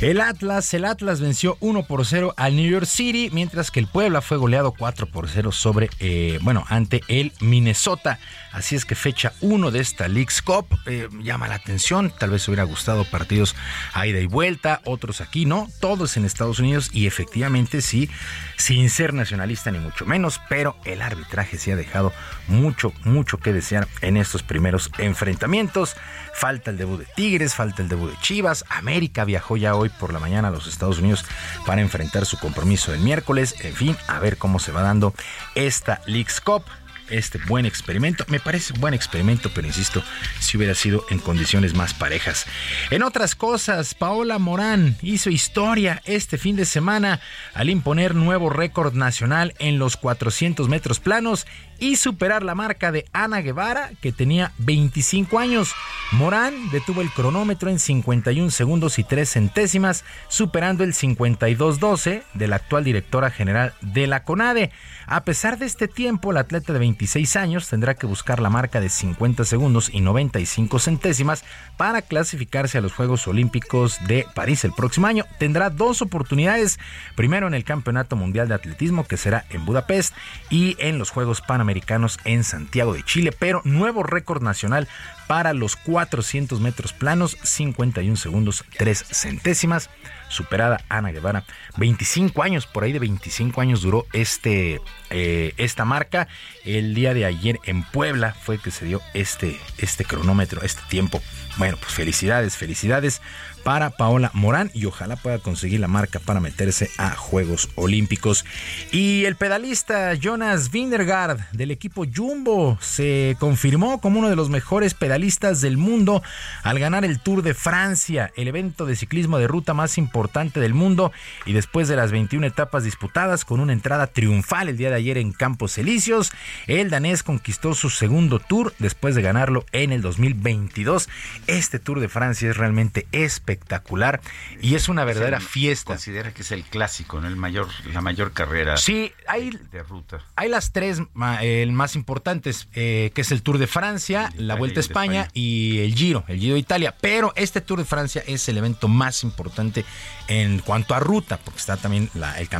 el 0.01 0.21
Atlas, 0.21 0.73
el 0.73 0.85
Atlas 0.85 1.19
venció 1.19 1.57
1 1.59 1.83
por 1.83 2.05
0 2.05 2.33
al 2.37 2.55
New 2.55 2.69
York 2.69 2.85
City, 2.85 3.29
mientras 3.33 3.69
que 3.69 3.81
el 3.81 3.87
Puebla 3.87 4.21
fue 4.21 4.37
goleado 4.37 4.71
4 4.71 5.07
por 5.07 5.27
0 5.27 5.51
sobre, 5.51 5.89
eh, 5.99 6.39
bueno, 6.41 6.63
ante 6.69 7.01
el 7.09 7.33
Minnesota. 7.41 8.17
Así 8.53 8.75
es 8.75 8.85
que 8.85 8.95
fecha 8.95 9.33
1 9.41 9.71
de 9.71 9.79
esta 9.79 10.07
League's 10.07 10.41
Cup 10.41 10.67
eh, 10.85 11.09
llama 11.21 11.49
la 11.49 11.55
atención. 11.55 12.13
Tal 12.17 12.29
vez 12.29 12.47
hubiera 12.47 12.63
gustado 12.63 13.03
partidos 13.03 13.55
a 13.93 14.07
ida 14.07 14.19
y 14.19 14.25
vuelta, 14.25 14.81
otros 14.85 15.19
aquí 15.19 15.45
no, 15.45 15.67
todos 15.81 16.15
en 16.15 16.23
Estados 16.23 16.59
Unidos 16.59 16.89
y 16.93 17.05
efectivamente 17.05 17.81
sí, 17.81 18.09
sin 18.55 18.89
ser 18.89 19.13
nacionalista 19.13 19.69
ni 19.69 19.79
mucho 19.79 20.05
menos, 20.05 20.39
pero 20.47 20.77
el 20.85 21.01
arbitraje 21.01 21.57
sí 21.57 21.71
ha 21.71 21.75
dejado 21.75 22.13
mucho, 22.47 22.93
mucho 23.03 23.37
que 23.37 23.51
desear 23.51 23.87
en 24.01 24.15
estos 24.15 24.43
primeros 24.43 24.91
enfrentamientos. 24.97 25.95
Falta 26.39 26.71
el 26.71 26.77
debut 26.77 26.99
de 26.99 27.05
Tigres, 27.05 27.53
falta 27.53 27.81
el 27.81 27.89
debut 27.89 28.11
de 28.11 28.17
Chivas. 28.21 28.63
América 28.69 29.25
viajó 29.25 29.57
ya 29.57 29.75
hoy 29.75 29.89
por 29.89 30.13
la 30.13 30.19
mañana 30.19 30.47
a 30.47 30.51
los 30.51 30.67
Estados 30.67 30.99
Unidos 30.99 31.25
para 31.65 31.81
enfrentar 31.81 32.25
su 32.25 32.39
compromiso 32.39 32.93
del 32.93 33.01
miércoles. 33.01 33.55
En 33.59 33.73
fin, 33.73 33.97
a 34.07 34.19
ver 34.19 34.37
cómo 34.37 34.57
se 34.59 34.71
va 34.71 34.81
dando 34.81 35.13
esta 35.53 35.99
League's 36.05 36.39
Cup 36.39 36.63
este 37.09 37.39
buen 37.47 37.65
experimento. 37.65 38.25
Me 38.27 38.39
parece 38.39 38.73
buen 38.79 38.93
experimento, 38.93 39.51
pero 39.53 39.67
insisto, 39.67 40.03
si 40.39 40.57
hubiera 40.57 40.75
sido 40.75 41.05
en 41.09 41.19
condiciones 41.19 41.73
más 41.73 41.93
parejas. 41.93 42.45
En 42.89 43.03
otras 43.03 43.35
cosas, 43.35 43.93
Paola 43.93 44.39
Morán 44.39 44.97
hizo 45.01 45.29
historia 45.29 46.01
este 46.05 46.37
fin 46.37 46.55
de 46.55 46.65
semana 46.65 47.19
al 47.53 47.69
imponer 47.69 48.15
nuevo 48.15 48.49
récord 48.49 48.93
nacional 48.93 49.53
en 49.59 49.79
los 49.79 49.97
400 49.97 50.69
metros 50.69 50.99
planos 50.99 51.45
y 51.79 51.95
superar 51.95 52.43
la 52.43 52.55
marca 52.55 52.91
de 52.91 53.05
Ana 53.13 53.41
Guevara, 53.41 53.91
que 54.01 54.11
tenía 54.11 54.51
25 54.57 55.39
años. 55.39 55.73
Morán 56.11 56.69
detuvo 56.71 57.01
el 57.01 57.09
cronómetro 57.11 57.69
en 57.69 57.79
51 57.79 58.51
segundos 58.51 58.99
y 58.99 59.03
3 59.03 59.29
centésimas, 59.29 60.03
superando 60.27 60.83
el 60.83 60.93
52-12 60.93 62.23
de 62.33 62.47
la 62.47 62.57
actual 62.57 62.83
directora 62.83 63.31
general 63.31 63.73
de 63.81 64.07
la 64.07 64.23
CONADE. 64.23 64.71
A 65.11 65.23
pesar 65.23 65.57
de 65.57 65.65
este 65.65 65.87
tiempo, 65.87 66.31
el 66.31 66.37
atleta 66.37 66.73
de 66.73 66.79
26 66.79 67.35
años 67.35 67.69
tendrá 67.69 67.95
que 67.95 68.07
buscar 68.07 68.39
la 68.39 68.49
marca 68.49 68.79
de 68.79 68.89
50 68.89 69.43
segundos 69.43 69.89
y 69.91 70.01
95 70.01 70.79
centésimas 70.79 71.43
para 71.77 72.01
clasificarse 72.01 72.77
a 72.77 72.81
los 72.81 72.93
Juegos 72.93 73.27
Olímpicos 73.27 73.99
de 74.07 74.25
París 74.35 74.63
el 74.65 74.73
próximo 74.73 75.07
año. 75.07 75.25
Tendrá 75.39 75.69
dos 75.69 76.01
oportunidades, 76.01 76.79
primero 77.15 77.47
en 77.47 77.53
el 77.53 77.63
Campeonato 77.63 78.15
Mundial 78.15 78.47
de 78.47 78.55
Atletismo 78.55 79.05
que 79.05 79.17
será 79.17 79.45
en 79.49 79.65
Budapest 79.65 80.13
y 80.49 80.75
en 80.79 80.97
los 80.97 81.09
Juegos 81.09 81.41
Panamericanos 81.41 81.59
americanos 81.59 82.19
en 82.23 82.43
Santiago 82.43 82.93
de 82.93 83.03
Chile, 83.03 83.31
pero 83.37 83.61
nuevo 83.63 84.01
récord 84.01 84.41
nacional 84.41 84.87
para 85.29 85.53
los 85.53 85.75
400 85.75 86.59
metros 86.59 86.91
planos, 86.91 87.37
51 87.43 88.15
segundos 88.15 88.65
3 88.79 89.05
centésimas, 89.11 89.91
superada 90.27 90.81
Ana 90.89 91.11
Guevara. 91.11 91.43
25 91.77 92.41
años, 92.41 92.65
por 92.65 92.83
ahí 92.83 92.93
de 92.93 92.97
25 92.97 93.61
años 93.61 93.83
duró 93.83 94.07
este, 94.11 94.81
eh, 95.11 95.53
esta 95.57 95.85
marca. 95.85 96.27
El 96.65 96.95
día 96.95 97.13
de 97.13 97.25
ayer 97.25 97.59
en 97.65 97.83
Puebla 97.83 98.33
fue 98.41 98.57
que 98.57 98.71
se 98.71 98.85
dio 98.85 99.01
este, 99.13 99.55
este 99.77 100.03
cronómetro, 100.03 100.63
este 100.63 100.81
tiempo. 100.89 101.21
Bueno, 101.57 101.77
pues 101.79 101.93
felicidades, 101.93 102.57
felicidades 102.57 103.21
para 103.63 103.89
Paola 103.91 104.31
Morán 104.33 104.71
y 104.73 104.85
ojalá 104.85 105.15
pueda 105.15 105.39
conseguir 105.39 105.79
la 105.79 105.87
marca 105.87 106.19
para 106.19 106.39
meterse 106.39 106.89
a 106.97 107.11
Juegos 107.11 107.69
Olímpicos. 107.75 108.45
Y 108.91 109.25
el 109.25 109.35
pedalista 109.35 110.13
Jonas 110.15 110.71
Vindergaard 110.71 111.39
del 111.51 111.71
equipo 111.71 112.05
Jumbo 112.13 112.77
se 112.81 113.35
confirmó 113.39 114.01
como 114.01 114.19
uno 114.19 114.29
de 114.29 114.35
los 114.35 114.49
mejores 114.49 114.93
pedalistas 114.93 115.61
del 115.61 115.77
mundo 115.77 116.23
al 116.63 116.79
ganar 116.79 117.05
el 117.05 117.19
Tour 117.19 117.41
de 117.41 117.53
Francia, 117.53 118.31
el 118.35 118.47
evento 118.47 118.85
de 118.85 118.95
ciclismo 118.95 119.37
de 119.37 119.47
ruta 119.47 119.73
más 119.73 119.97
importante 119.97 120.59
del 120.59 120.73
mundo 120.73 121.11
y 121.45 121.53
después 121.53 121.87
de 121.87 121.95
las 121.95 122.11
21 122.11 122.47
etapas 122.47 122.83
disputadas 122.83 123.45
con 123.45 123.59
una 123.59 123.73
entrada 123.73 124.07
triunfal 124.07 124.69
el 124.69 124.77
día 124.77 124.89
de 124.89 124.95
ayer 124.95 125.17
en 125.17 125.31
Campos 125.31 125.77
Elíseos, 125.77 126.31
el 126.67 126.89
danés 126.89 127.23
conquistó 127.23 127.73
su 127.73 127.89
segundo 127.89 128.39
tour 128.39 128.73
después 128.79 129.15
de 129.15 129.21
ganarlo 129.21 129.65
en 129.71 129.91
el 129.91 130.01
2022. 130.01 131.09
Este 131.47 131.79
Tour 131.79 131.99
de 131.99 132.09
Francia 132.09 132.49
es 132.49 132.57
realmente 132.57 133.07
espectacular 133.11 133.48
espectacular 133.49 134.21
y 134.61 134.75
es 134.75 134.89
una 134.89 135.03
verdadera 135.03 135.39
fiesta. 135.39 135.93
Considera 135.93 136.33
que 136.33 136.41
es 136.41 136.51
el 136.51 136.63
clásico, 136.63 137.19
¿no? 137.19 137.27
El 137.27 137.35
mayor, 137.35 137.67
la 137.91 138.01
mayor 138.01 138.31
carrera 138.31 138.77
sí, 138.77 139.11
hay, 139.27 139.51
de 139.71 139.83
ruta. 139.83 140.19
Hay 140.35 140.49
las 140.49 140.71
tres 140.71 141.01
el 141.41 141.71
más 141.71 141.95
importantes, 141.95 142.67
eh, 142.73 143.11
que 143.13 143.21
es 143.21 143.31
el 143.31 143.41
Tour 143.41 143.57
de 143.57 143.67
Francia, 143.67 144.31
la 144.37 144.55
Vuelta 144.55 144.79
a 144.79 144.81
España, 144.81 145.27
y 145.33 145.79
el 145.79 145.95
Giro, 145.95 146.23
el 146.27 146.39
Giro 146.39 146.53
de 146.53 146.59
Italia. 146.59 146.95
Pero 146.99 147.33
este 147.35 147.61
Tour 147.61 147.79
de 147.79 147.85
Francia 147.85 148.23
es 148.27 148.47
el 148.49 148.57
evento 148.57 148.87
más 148.87 149.23
importante 149.23 149.85
en 150.27 150.59
cuanto 150.59 150.93
a 150.93 150.99
ruta, 150.99 151.37
porque 151.37 151.59
está 151.59 151.77
también 151.77 152.09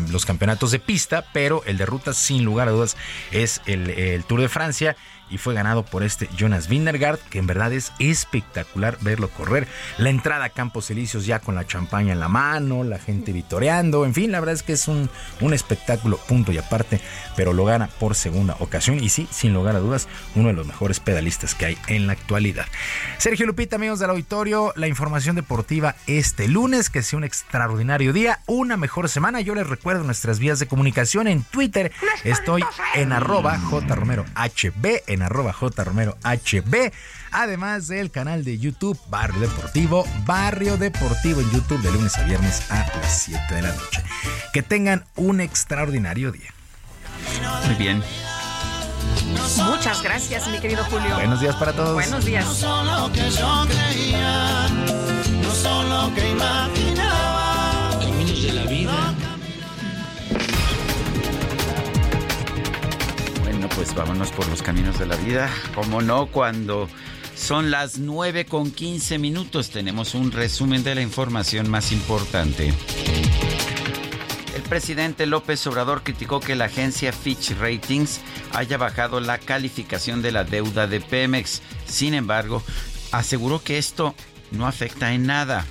los 0.10 0.26
campeonatos 0.26 0.72
de 0.72 0.80
pista, 0.80 1.26
pero 1.34 1.64
el 1.66 1.78
de 1.78 1.86
ruta, 1.86 2.14
sin 2.14 2.44
lugar 2.44 2.68
a 2.68 2.72
dudas, 2.72 2.98
es 3.32 3.62
el, 3.66 3.90
el 3.90 4.24
Tour 4.24 4.42
de 4.42 4.50
Francia 4.50 4.96
y 5.30 5.38
fue 5.38 5.54
ganado 5.54 5.84
por 5.84 6.04
este 6.04 6.30
Jonas 6.38 6.68
Vindergaard, 6.68 7.20
que 7.30 7.40
en 7.40 7.48
verdad 7.48 7.72
es 7.74 7.92
espectacular 8.00 8.98
verlo 9.02 9.30
correr. 9.30 9.68
La 9.98 10.10
entrada 10.10 10.46
a 10.46 10.50
Campos 10.50 10.90
Elíseos 10.90 11.26
ya 11.26 11.40
con 11.40 11.56
la 11.56 11.66
champaña 11.66 12.14
en 12.14 12.20
la 12.20 12.28
mano, 12.28 12.84
la 12.84 13.00
gente 13.00 13.32
vitoreando, 13.32 14.06
en 14.06 14.14
fin, 14.14 14.32
la 14.32 14.40
verdad 14.40 14.56
es 14.56 14.64
que 14.64 14.74
es 14.74 14.88
un, 14.88 15.10
un 15.42 15.54
espectáculo, 15.54 16.18
punto 16.18 16.52
y 16.52 16.58
aparte, 16.58 17.02
pero 17.36 17.54
lo 17.54 17.66
gana 17.66 17.88
por 17.88 18.16
segunda 18.16 18.56
ocasión 18.60 19.04
y 19.04 19.10
sí, 19.10 19.28
sin 19.32 19.54
lugar 19.54 19.76
a 19.76 19.80
dudas, 19.80 20.08
uno 20.36 20.50
de 20.50 20.54
los 20.54 20.68
mejores 20.68 21.00
pedalistas 21.00 21.56
que 21.56 21.66
hay 21.66 21.78
en 21.88 22.08
la 22.08 22.14
actualidad. 22.14 22.66
Sergio 23.18 23.46
Lupita, 23.46 23.76
amigos 23.76 24.00
del 24.00 24.10
auditorio, 24.10 24.74
la 24.76 24.88
información 24.88 25.36
deportiva 25.36 25.96
este 26.08 26.48
lunes, 26.48 26.90
que 26.90 27.04
sea 27.04 27.18
un 27.18 27.24
extraordinario 27.24 28.14
día, 28.14 28.40
una 28.46 28.78
mejor 28.78 29.10
semana. 29.10 29.42
Yo 29.42 29.56
les 29.56 29.68
recuerdo 29.68 30.04
nuestras 30.04 30.40
vías 30.40 30.60
de 30.60 30.68
comunicación 30.68 31.28
en 31.28 31.44
Twitter, 31.44 31.92
estoy 32.24 32.64
en 32.96 33.12
arroba 33.12 33.58
jromerohb, 33.60 34.28
en 35.08 35.19
en 35.20 35.24
arroba 35.24 35.54
jromerohb, 35.54 36.92
además 37.32 37.88
del 37.88 38.10
canal 38.10 38.44
de 38.44 38.58
YouTube 38.58 39.00
Barrio 39.10 39.42
Deportivo, 39.42 40.06
Barrio 40.26 40.78
Deportivo 40.78 41.42
en 41.42 41.52
YouTube 41.52 41.82
de 41.82 41.92
lunes 41.92 42.18
a 42.18 42.24
viernes 42.24 42.72
a 42.72 42.88
las 42.88 43.24
7 43.24 43.54
de 43.54 43.62
la 43.62 43.74
noche. 43.74 44.04
Que 44.54 44.64
tengan 44.64 45.06
un 45.16 45.42
extraordinario 45.42 46.32
día. 46.32 46.54
Muy 47.66 47.76
bien. 47.76 48.02
Muchas 49.58 50.02
gracias, 50.02 50.48
mi 50.48 50.60
querido 50.60 50.84
Julio. 50.86 51.16
Buenos 51.16 51.42
días 51.42 51.56
para 51.56 51.74
todos. 51.74 51.94
Buenos 51.94 52.26
días. 52.26 52.46
No 52.46 52.54
solo 52.54 53.12
que 53.12 53.30
yo 53.30 53.68
creía, 53.68 54.68
no 55.44 55.52
solo 55.54 56.14
que 56.16 56.30
imaginaba. 56.30 56.89
Pues 63.76 63.94
vámonos 63.94 64.32
por 64.32 64.48
los 64.48 64.62
caminos 64.62 65.00
de 65.00 65.06
la 65.06 65.16
vida. 65.16 65.50
Como 65.76 66.02
no, 66.02 66.28
cuando 66.28 66.88
son 67.36 67.72
las 67.72 67.98
9 67.98 68.46
con 68.46 68.72
15 68.72 69.18
minutos 69.18 69.70
tenemos 69.70 70.14
un 70.14 70.32
resumen 70.32 70.84
de 70.84 70.96
la 70.96 71.02
información 71.02 71.70
más 71.70 71.92
importante. 71.92 72.74
El 74.56 74.62
presidente 74.64 75.26
López 75.26 75.66
Obrador 75.68 76.04
criticó 76.04 76.40
que 76.40 76.56
la 76.56 76.66
agencia 76.66 77.14
Fitch 77.14 77.52
Ratings 77.58 78.20
haya 78.54 78.78
bajado 78.78 79.20
la 79.20 79.38
calificación 79.38 80.22
de 80.22 80.32
la 80.32 80.44
deuda 80.44 80.86
de 80.86 81.00
Pemex. 81.00 81.62
Sin 81.86 82.14
embargo, 82.14 82.62
aseguró 83.12 83.64
que 83.64 83.78
esto 83.78 84.16
no 84.52 84.68
afecta 84.68 85.14
en 85.14 85.26
nada. 85.26 85.66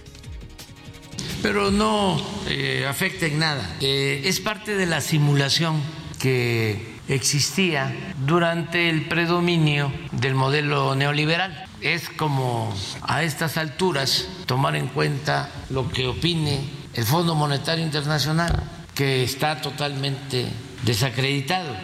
Pero 1.43 1.70
no 1.70 2.20
eh, 2.49 2.87
afecta 2.89 3.27
en 3.27 3.39
nada. 3.39 3.77
Eh, 3.81 4.23
es 4.25 4.41
parte 4.41 4.75
de 4.75 4.87
la 4.87 5.01
simulación 5.01 5.81
que 6.19 6.98
existía 7.09 7.94
durante 8.26 8.90
el 8.90 9.09
predominio 9.09 9.93
del 10.12 10.35
modelo 10.35 10.94
neoliberal. 10.94 11.66
Es 11.80 12.09
como 12.10 12.74
a 13.02 13.22
estas 13.22 13.56
alturas 13.56 14.28
tomar 14.47 14.76
en 14.76 14.89
cuenta 14.89 15.51
lo 15.70 15.89
que 15.89 16.06
opine 16.06 16.68
el 16.94 17.05
Fondo 17.05 17.35
Monetario 17.35 17.85
Internacional, 17.85 18.62
que 18.94 19.22
está 19.22 19.60
totalmente 19.60 20.48
desacreditado. 20.82 21.74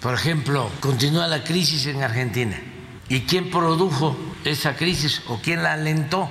Por 0.00 0.14
ejemplo, 0.14 0.70
continúa 0.80 1.26
la 1.26 1.42
crisis 1.42 1.86
en 1.86 2.02
Argentina. 2.02 2.60
¿Y 3.08 3.20
quién 3.20 3.50
produjo 3.50 4.16
esa 4.44 4.74
crisis 4.74 5.22
o 5.28 5.38
quién 5.40 5.62
la 5.62 5.74
alentó? 5.74 6.28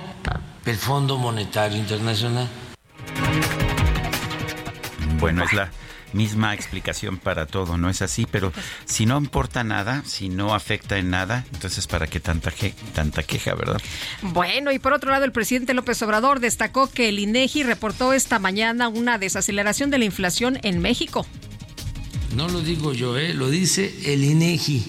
El 0.66 0.76
Fondo 0.76 1.16
Monetario 1.16 1.78
Internacional. 1.78 2.48
Bueno, 5.18 5.44
es 5.44 5.52
la 5.54 5.70
misma 6.12 6.54
explicación 6.54 7.18
para 7.18 7.46
todo, 7.46 7.76
no 7.76 7.90
es 7.90 8.02
así, 8.02 8.26
pero 8.30 8.52
si 8.84 9.06
no 9.06 9.18
importa 9.18 9.64
nada, 9.64 10.02
si 10.04 10.28
no 10.28 10.54
afecta 10.54 10.98
en 10.98 11.10
nada, 11.10 11.44
entonces 11.52 11.86
para 11.86 12.06
qué 12.06 12.20
tanta, 12.20 12.52
tanta 12.94 13.22
queja, 13.22 13.54
¿verdad? 13.54 13.80
Bueno, 14.22 14.72
y 14.72 14.78
por 14.78 14.92
otro 14.92 15.10
lado, 15.10 15.24
el 15.24 15.32
presidente 15.32 15.74
López 15.74 16.00
Obrador 16.02 16.40
destacó 16.40 16.90
que 16.90 17.08
el 17.08 17.18
INEGI 17.18 17.62
reportó 17.62 18.12
esta 18.12 18.38
mañana 18.38 18.88
una 18.88 19.18
desaceleración 19.18 19.90
de 19.90 19.98
la 19.98 20.04
inflación 20.04 20.58
en 20.62 20.80
México. 20.80 21.26
No 22.34 22.48
lo 22.48 22.60
digo 22.60 22.92
yo, 22.92 23.16
¿eh? 23.16 23.32
lo 23.34 23.48
dice 23.48 24.12
el 24.12 24.24
INEGI, 24.24 24.84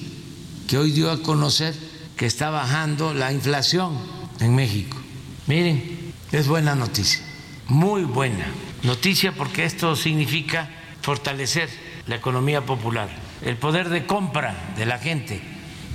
que 0.68 0.78
hoy 0.78 0.92
dio 0.92 1.12
a 1.12 1.22
conocer 1.22 1.74
que 2.18 2.26
está 2.26 2.50
bajando 2.50 3.14
la 3.14 3.32
inflación 3.32 3.98
en 4.40 4.56
México. 4.56 4.98
Miren, 5.46 6.14
es 6.32 6.48
buena 6.48 6.76
noticia, 6.76 7.22
muy 7.68 8.04
buena 8.04 8.48
noticia 8.84 9.34
porque 9.34 9.64
esto 9.64 9.96
significa 9.96 10.70
fortalecer 11.08 11.70
la 12.06 12.18
economía 12.18 12.66
popular, 12.66 13.08
el 13.42 13.56
poder 13.56 13.88
de 13.88 14.06
compra 14.06 14.74
de 14.76 14.86
la 14.86 15.00
gente, 15.00 15.40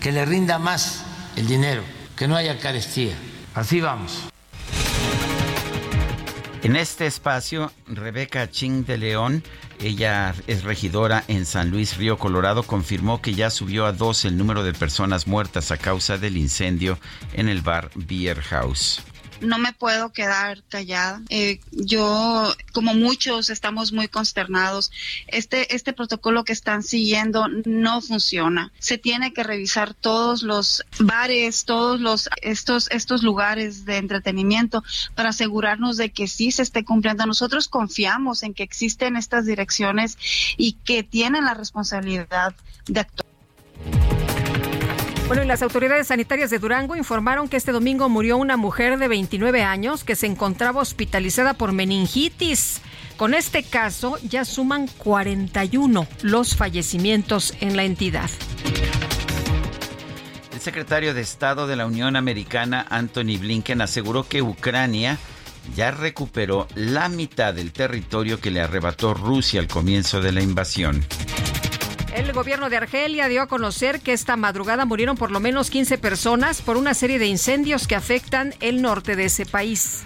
que 0.00 0.10
le 0.10 0.24
rinda 0.24 0.58
más 0.58 1.04
el 1.36 1.46
dinero, 1.46 1.82
que 2.16 2.26
no 2.26 2.34
haya 2.34 2.58
carestía. 2.58 3.12
Así 3.52 3.82
vamos. 3.82 4.30
En 6.62 6.76
este 6.76 7.04
espacio, 7.04 7.70
Rebeca 7.86 8.50
Ching 8.50 8.86
de 8.86 8.96
León, 8.96 9.44
ella 9.80 10.34
es 10.46 10.64
regidora 10.64 11.24
en 11.28 11.44
San 11.44 11.70
Luis 11.70 11.98
Río 11.98 12.16
Colorado, 12.16 12.62
confirmó 12.62 13.20
que 13.20 13.34
ya 13.34 13.50
subió 13.50 13.84
a 13.84 13.92
dos 13.92 14.24
el 14.24 14.38
número 14.38 14.62
de 14.62 14.72
personas 14.72 15.26
muertas 15.26 15.72
a 15.72 15.76
causa 15.76 16.16
del 16.16 16.38
incendio 16.38 16.98
en 17.34 17.50
el 17.50 17.60
bar 17.60 17.90
Beer 17.94 18.40
House 18.40 19.02
no 19.42 19.58
me 19.58 19.72
puedo 19.72 20.12
quedar 20.12 20.62
callada. 20.68 21.20
Eh, 21.28 21.60
yo, 21.72 22.52
como 22.72 22.94
muchos, 22.94 23.50
estamos 23.50 23.92
muy 23.92 24.08
consternados. 24.08 24.90
Este, 25.26 25.74
este 25.74 25.92
protocolo 25.92 26.44
que 26.44 26.52
están 26.52 26.82
siguiendo 26.82 27.48
no 27.64 28.00
funciona. 28.00 28.72
Se 28.78 28.98
tiene 28.98 29.32
que 29.32 29.42
revisar 29.42 29.94
todos 29.94 30.42
los 30.42 30.84
bares, 30.98 31.64
todos 31.64 32.00
los, 32.00 32.28
estos, 32.42 32.90
estos 32.90 33.22
lugares 33.22 33.84
de 33.84 33.98
entretenimiento 33.98 34.82
para 35.14 35.30
asegurarnos 35.30 35.96
de 35.96 36.10
que 36.10 36.28
sí 36.28 36.50
se 36.52 36.62
esté 36.62 36.84
cumpliendo. 36.84 37.26
Nosotros 37.26 37.68
confiamos 37.68 38.42
en 38.42 38.54
que 38.54 38.62
existen 38.62 39.16
estas 39.16 39.46
direcciones 39.46 40.16
y 40.56 40.74
que 40.84 41.02
tienen 41.02 41.44
la 41.44 41.54
responsabilidad 41.54 42.54
de 42.86 43.00
actuar. 43.00 44.21
Bueno, 45.26 45.42
y 45.42 45.46
las 45.46 45.62
autoridades 45.62 46.08
sanitarias 46.08 46.50
de 46.50 46.58
Durango 46.58 46.96
informaron 46.96 47.48
que 47.48 47.56
este 47.56 47.72
domingo 47.72 48.08
murió 48.08 48.36
una 48.36 48.56
mujer 48.56 48.98
de 48.98 49.08
29 49.08 49.62
años 49.62 50.04
que 50.04 50.16
se 50.16 50.26
encontraba 50.26 50.80
hospitalizada 50.80 51.54
por 51.54 51.72
meningitis. 51.72 52.82
Con 53.16 53.34
este 53.34 53.62
caso 53.62 54.18
ya 54.28 54.44
suman 54.44 54.88
41 54.98 56.06
los 56.22 56.56
fallecimientos 56.56 57.54
en 57.60 57.76
la 57.76 57.84
entidad. 57.84 58.28
El 60.52 60.60
secretario 60.60 61.14
de 61.14 61.22
Estado 61.22 61.66
de 61.66 61.76
la 61.76 61.86
Unión 61.86 62.16
Americana, 62.16 62.86
Anthony 62.90 63.38
Blinken, 63.38 63.80
aseguró 63.80 64.28
que 64.28 64.42
Ucrania 64.42 65.18
ya 65.76 65.90
recuperó 65.92 66.66
la 66.74 67.08
mitad 67.08 67.54
del 67.54 67.72
territorio 67.72 68.40
que 68.40 68.50
le 68.50 68.60
arrebató 68.60 69.14
Rusia 69.14 69.60
al 69.60 69.68
comienzo 69.68 70.20
de 70.20 70.32
la 70.32 70.42
invasión. 70.42 71.04
El 72.14 72.32
gobierno 72.32 72.68
de 72.68 72.76
Argelia 72.76 73.28
dio 73.28 73.40
a 73.40 73.46
conocer 73.46 74.00
que 74.00 74.12
esta 74.12 74.36
madrugada 74.36 74.84
murieron 74.84 75.16
por 75.16 75.30
lo 75.30 75.40
menos 75.40 75.70
15 75.70 75.96
personas 75.98 76.60
por 76.60 76.76
una 76.76 76.92
serie 76.92 77.18
de 77.18 77.26
incendios 77.26 77.86
que 77.86 77.96
afectan 77.96 78.54
el 78.60 78.82
norte 78.82 79.16
de 79.16 79.24
ese 79.24 79.46
país. 79.46 80.02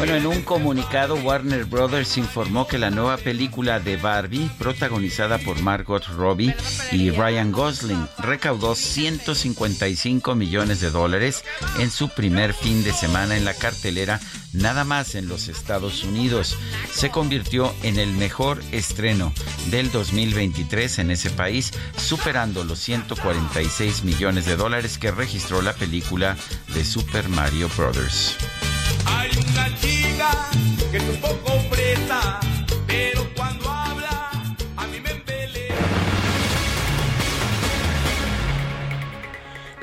Bueno, 0.00 0.14
en 0.14 0.26
un 0.26 0.40
comunicado, 0.40 1.14
Warner 1.16 1.66
Brothers 1.66 2.16
informó 2.16 2.66
que 2.66 2.78
la 2.78 2.88
nueva 2.88 3.18
película 3.18 3.80
de 3.80 3.98
Barbie, 3.98 4.50
protagonizada 4.58 5.36
por 5.36 5.60
Margot 5.60 6.06
Robbie 6.06 6.56
y 6.90 7.10
Ryan 7.10 7.52
Gosling, 7.52 8.08
recaudó 8.16 8.74
155 8.74 10.34
millones 10.34 10.80
de 10.80 10.90
dólares 10.90 11.44
en 11.78 11.90
su 11.90 12.08
primer 12.08 12.54
fin 12.54 12.82
de 12.82 12.94
semana 12.94 13.36
en 13.36 13.44
la 13.44 13.52
cartelera, 13.52 14.20
nada 14.54 14.84
más 14.84 15.16
en 15.16 15.28
los 15.28 15.48
Estados 15.48 16.02
Unidos. 16.02 16.56
Se 16.90 17.10
convirtió 17.10 17.70
en 17.82 17.98
el 17.98 18.10
mejor 18.14 18.62
estreno 18.72 19.34
del 19.70 19.92
2023 19.92 21.00
en 21.00 21.10
ese 21.10 21.28
país, 21.28 21.72
superando 21.98 22.64
los 22.64 22.78
146 22.78 24.04
millones 24.04 24.46
de 24.46 24.56
dólares 24.56 24.96
que 24.96 25.10
registró 25.10 25.60
la 25.60 25.74
película 25.74 26.38
de 26.72 26.86
Super 26.86 27.28
Mario 27.28 27.68
Brothers. 27.76 28.38
Hay 29.06 29.30
una 29.36 29.74
chica 29.80 30.48
que 30.90 30.96
es 30.96 31.04
un 31.04 31.16
poco 31.20 31.52
preta, 31.70 32.40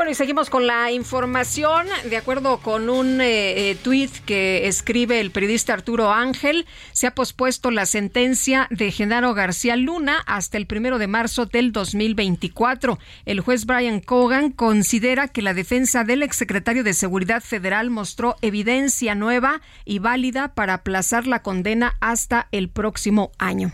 Bueno, 0.08 0.14
y 0.14 0.24
seguimos 0.24 0.50
con 0.50 0.66
la 0.66 0.90
información. 0.90 1.86
De 2.10 2.16
acuerdo 2.16 2.60
con 2.60 2.90
un 2.90 3.20
eh, 3.20 3.72
eh, 3.72 3.76
tuit 3.76 4.10
que 4.24 4.66
escribe 4.66 5.20
el 5.20 5.32
periodista 5.32 5.74
Arturo 5.74 6.14
Ángel, 6.14 6.66
se 6.94 7.08
ha 7.08 7.14
pospuesto 7.14 7.72
la 7.72 7.86
sentencia 7.86 8.68
de 8.70 8.90
Genaro 8.94 9.34
García 9.34 9.76
Luna 9.76 10.24
hasta 10.26 10.56
el 10.56 10.66
primero 10.66 10.98
de 10.98 11.08
marzo 11.08 11.46
del 11.46 11.74
2024. 11.74 13.00
El 13.26 13.42
juez 13.42 13.66
Brian 13.66 14.00
Cogan 14.00 14.54
considera 14.54 15.28
que 15.28 15.42
la 15.42 15.54
defensa 15.54 16.06
del 16.06 16.24
exsecretario 16.24 16.86
de 16.86 16.94
Seguridad 16.94 17.44
Federal 17.44 17.90
mostró 17.90 18.38
evidencia 18.42 19.14
nueva 19.14 19.60
y 19.84 20.00
válida 20.00 20.54
para 20.54 20.76
aplazar 20.76 21.28
la 21.28 21.42
condena 21.42 21.98
hasta 22.00 22.48
el 22.54 22.70
próximo 22.70 23.34
año. 23.40 23.74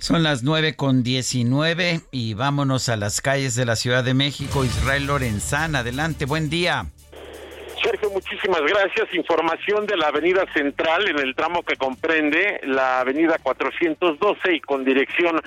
Son 0.00 0.22
las 0.22 0.42
nueve 0.42 0.76
con 0.76 1.02
diecinueve 1.02 2.00
y 2.10 2.32
vámonos 2.32 2.88
a 2.88 2.96
las 2.96 3.20
calles 3.20 3.54
de 3.54 3.66
la 3.66 3.76
Ciudad 3.76 4.02
de 4.02 4.14
México. 4.14 4.64
Israel 4.64 5.06
Lorenzana, 5.06 5.80
adelante, 5.80 6.24
buen 6.24 6.48
día. 6.48 6.86
Muchísimas 8.12 8.62
gracias. 8.62 9.12
Información 9.14 9.84
de 9.86 9.96
la 9.96 10.08
Avenida 10.08 10.44
Central 10.52 11.08
en 11.08 11.18
el 11.18 11.34
tramo 11.34 11.64
que 11.64 11.74
comprende 11.74 12.60
la 12.62 13.00
Avenida 13.00 13.36
412 13.42 14.54
y 14.54 14.60
con 14.60 14.84
dirección 14.84 15.40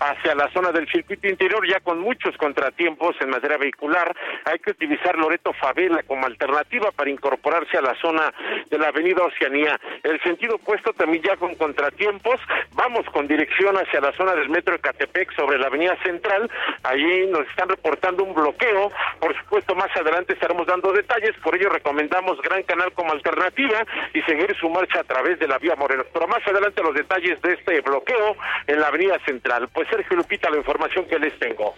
hacia 0.00 0.34
la 0.34 0.50
zona 0.50 0.72
del 0.72 0.88
circuito 0.88 1.28
interior, 1.28 1.64
ya 1.68 1.78
con 1.80 2.00
muchos 2.00 2.36
contratiempos 2.36 3.14
en 3.20 3.30
materia 3.30 3.58
vehicular. 3.58 4.14
Hay 4.44 4.58
que 4.58 4.72
utilizar 4.72 5.16
Loreto 5.16 5.52
Favela 5.52 6.02
como 6.02 6.26
alternativa 6.26 6.90
para 6.90 7.10
incorporarse 7.10 7.78
a 7.78 7.82
la 7.82 7.94
zona 8.00 8.32
de 8.68 8.78
la 8.78 8.88
Avenida 8.88 9.22
Oceanía. 9.22 9.78
El 10.02 10.20
sentido 10.22 10.56
opuesto 10.56 10.92
también 10.94 11.22
ya 11.22 11.36
con 11.36 11.54
contratiempos. 11.54 12.40
Vamos 12.72 13.06
con 13.10 13.28
dirección 13.28 13.76
hacia 13.76 14.00
la 14.00 14.12
zona 14.16 14.34
del 14.34 14.48
metro 14.48 14.74
de 14.74 14.80
Catepec 14.80 15.32
sobre 15.36 15.58
la 15.58 15.68
Avenida 15.68 15.96
Central. 16.02 16.50
Allí 16.82 17.26
nos 17.28 17.46
están 17.48 17.68
reportando 17.68 18.24
un 18.24 18.34
bloqueo. 18.34 18.90
Por 19.20 19.36
supuesto, 19.38 19.76
más 19.76 19.94
adelante 19.96 20.32
estaremos 20.32 20.66
dando 20.66 20.92
detalles. 20.92 21.36
Por 21.42 21.54
ello, 21.54 21.68
recomendamos 21.84 22.40
Gran 22.42 22.62
Canal 22.62 22.92
como 22.94 23.12
alternativa 23.12 23.84
y 24.14 24.22
seguir 24.22 24.56
su 24.58 24.68
marcha 24.70 25.00
a 25.00 25.04
través 25.04 25.38
de 25.38 25.46
la 25.46 25.58
vía 25.58 25.76
Moreno. 25.76 26.04
Pero 26.12 26.26
más 26.26 26.40
adelante 26.46 26.82
los 26.82 26.94
detalles 26.94 27.40
de 27.42 27.52
este 27.52 27.80
bloqueo 27.82 28.36
en 28.66 28.80
la 28.80 28.88
Avenida 28.88 29.18
Central. 29.26 29.68
Pues 29.68 29.88
Sergio 29.90 30.16
Lupita, 30.16 30.48
la 30.50 30.56
información 30.56 31.04
que 31.06 31.18
les 31.18 31.38
tengo. 31.38 31.74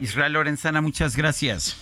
Israel 0.00 0.32
Lorenzana, 0.32 0.80
muchas 0.80 1.16
gracias. 1.16 1.80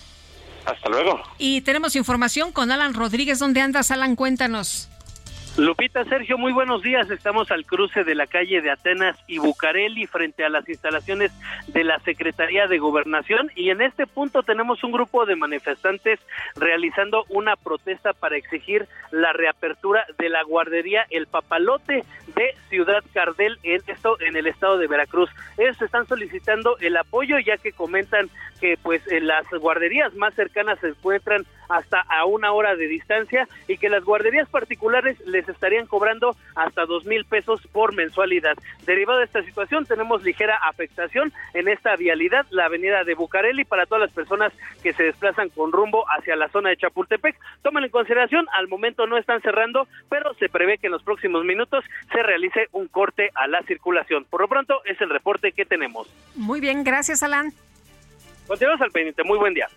Hasta 0.65 0.87
luego. 0.87 1.21
Y 1.39 1.61
tenemos 1.61 1.95
información 1.95 2.51
con 2.51 2.71
Alan 2.71 2.93
Rodríguez. 2.93 3.39
¿Dónde 3.39 3.61
andas, 3.61 3.89
Alan? 3.91 4.15
Cuéntanos. 4.15 4.89
Lupita, 5.55 6.03
Sergio, 6.05 6.39
muy 6.39 6.51
buenos 6.51 6.81
días. 6.81 7.11
Estamos 7.11 7.51
al 7.51 7.63
cruce 7.67 8.03
de 8.03 8.15
la 8.15 8.25
calle 8.25 8.59
de 8.61 8.71
Atenas 8.71 9.15
y 9.27 9.37
Bucareli 9.37 10.07
frente 10.07 10.43
a 10.43 10.49
las 10.49 10.67
instalaciones 10.67 11.31
de 11.67 11.83
la 11.83 11.99
Secretaría 11.99 12.65
de 12.65 12.79
Gobernación 12.79 13.51
y 13.55 13.69
en 13.69 13.83
este 13.83 14.07
punto 14.07 14.41
tenemos 14.41 14.83
un 14.83 14.91
grupo 14.91 15.27
de 15.27 15.35
manifestantes 15.35 16.19
realizando 16.55 17.25
una 17.29 17.55
protesta 17.55 18.13
para 18.13 18.35
exigir 18.35 18.87
la 19.11 19.31
reapertura 19.31 20.07
de 20.17 20.29
la 20.29 20.41
guardería 20.41 21.05
El 21.11 21.27
Papalote 21.27 22.03
de 22.35 22.55
Ciudad 22.69 23.03
Cardel 23.13 23.59
en 23.61 23.79
esto 23.85 24.19
en 24.21 24.35
el 24.35 24.47
estado 24.47 24.79
de 24.79 24.87
Veracruz. 24.87 25.29
Ellos 25.59 25.79
están 25.83 26.07
solicitando 26.07 26.77
el 26.79 26.97
apoyo 26.97 27.37
ya 27.37 27.57
que 27.57 27.73
comentan 27.73 28.27
que 28.63 28.77
pues 28.81 29.01
las 29.21 29.45
guarderías 29.59 30.15
más 30.15 30.33
cercanas 30.35 30.79
se 30.79 30.87
encuentran 30.87 31.45
hasta 31.67 31.99
a 31.99 32.23
una 32.23 32.53
hora 32.53 32.77
de 32.77 32.87
distancia 32.87 33.45
y 33.67 33.77
que 33.77 33.89
las 33.89 34.05
guarderías 34.05 34.47
particulares 34.47 35.19
les 35.25 35.49
estarían 35.49 35.85
cobrando 35.85 36.37
hasta 36.55 36.85
dos 36.85 37.03
mil 37.03 37.25
pesos 37.25 37.59
por 37.73 37.93
mensualidad. 37.93 38.55
Derivado 38.85 39.19
de 39.19 39.25
esta 39.25 39.43
situación, 39.43 39.85
tenemos 39.85 40.23
ligera 40.23 40.55
afectación 40.55 41.33
en 41.53 41.67
esta 41.67 41.97
vialidad, 41.97 42.45
la 42.51 42.67
avenida 42.67 43.03
de 43.03 43.15
Bucareli, 43.15 43.65
para 43.65 43.85
todas 43.85 44.03
las 44.03 44.13
personas 44.13 44.53
que 44.81 44.93
se 44.93 45.03
desplazan 45.03 45.49
con 45.49 45.73
rumbo 45.73 46.05
hacia 46.09 46.37
la 46.37 46.47
zona 46.47 46.69
de 46.69 46.77
Chapultepec. 46.77 47.35
Tomen 47.63 47.83
en 47.83 47.89
consideración, 47.89 48.47
al 48.53 48.69
momento 48.69 49.07
no 49.07 49.17
están 49.17 49.41
cerrando, 49.41 49.89
pero 50.07 50.33
se 50.35 50.47
prevé 50.47 50.77
que 50.77 50.87
en 50.87 50.93
los 50.93 51.03
próximos 51.03 51.43
minutos 51.43 51.83
se 52.13 52.23
realice 52.23 52.67
un 52.71 52.87
corte 52.87 53.29
a 53.35 53.45
la 53.47 53.61
circulación. 53.63 54.23
Por 54.23 54.39
lo 54.39 54.47
pronto, 54.47 54.81
es 54.85 55.01
el 55.01 55.09
reporte 55.09 55.51
que 55.51 55.65
tenemos. 55.65 56.07
Muy 56.35 56.61
bien, 56.61 56.85
gracias, 56.85 57.23
Alan. 57.23 57.51
Continuamos 58.47 58.81
al 58.81 58.91
pendiente. 58.91 59.23
Muy 59.23 59.37
buen 59.37 59.53
día. 59.53 59.67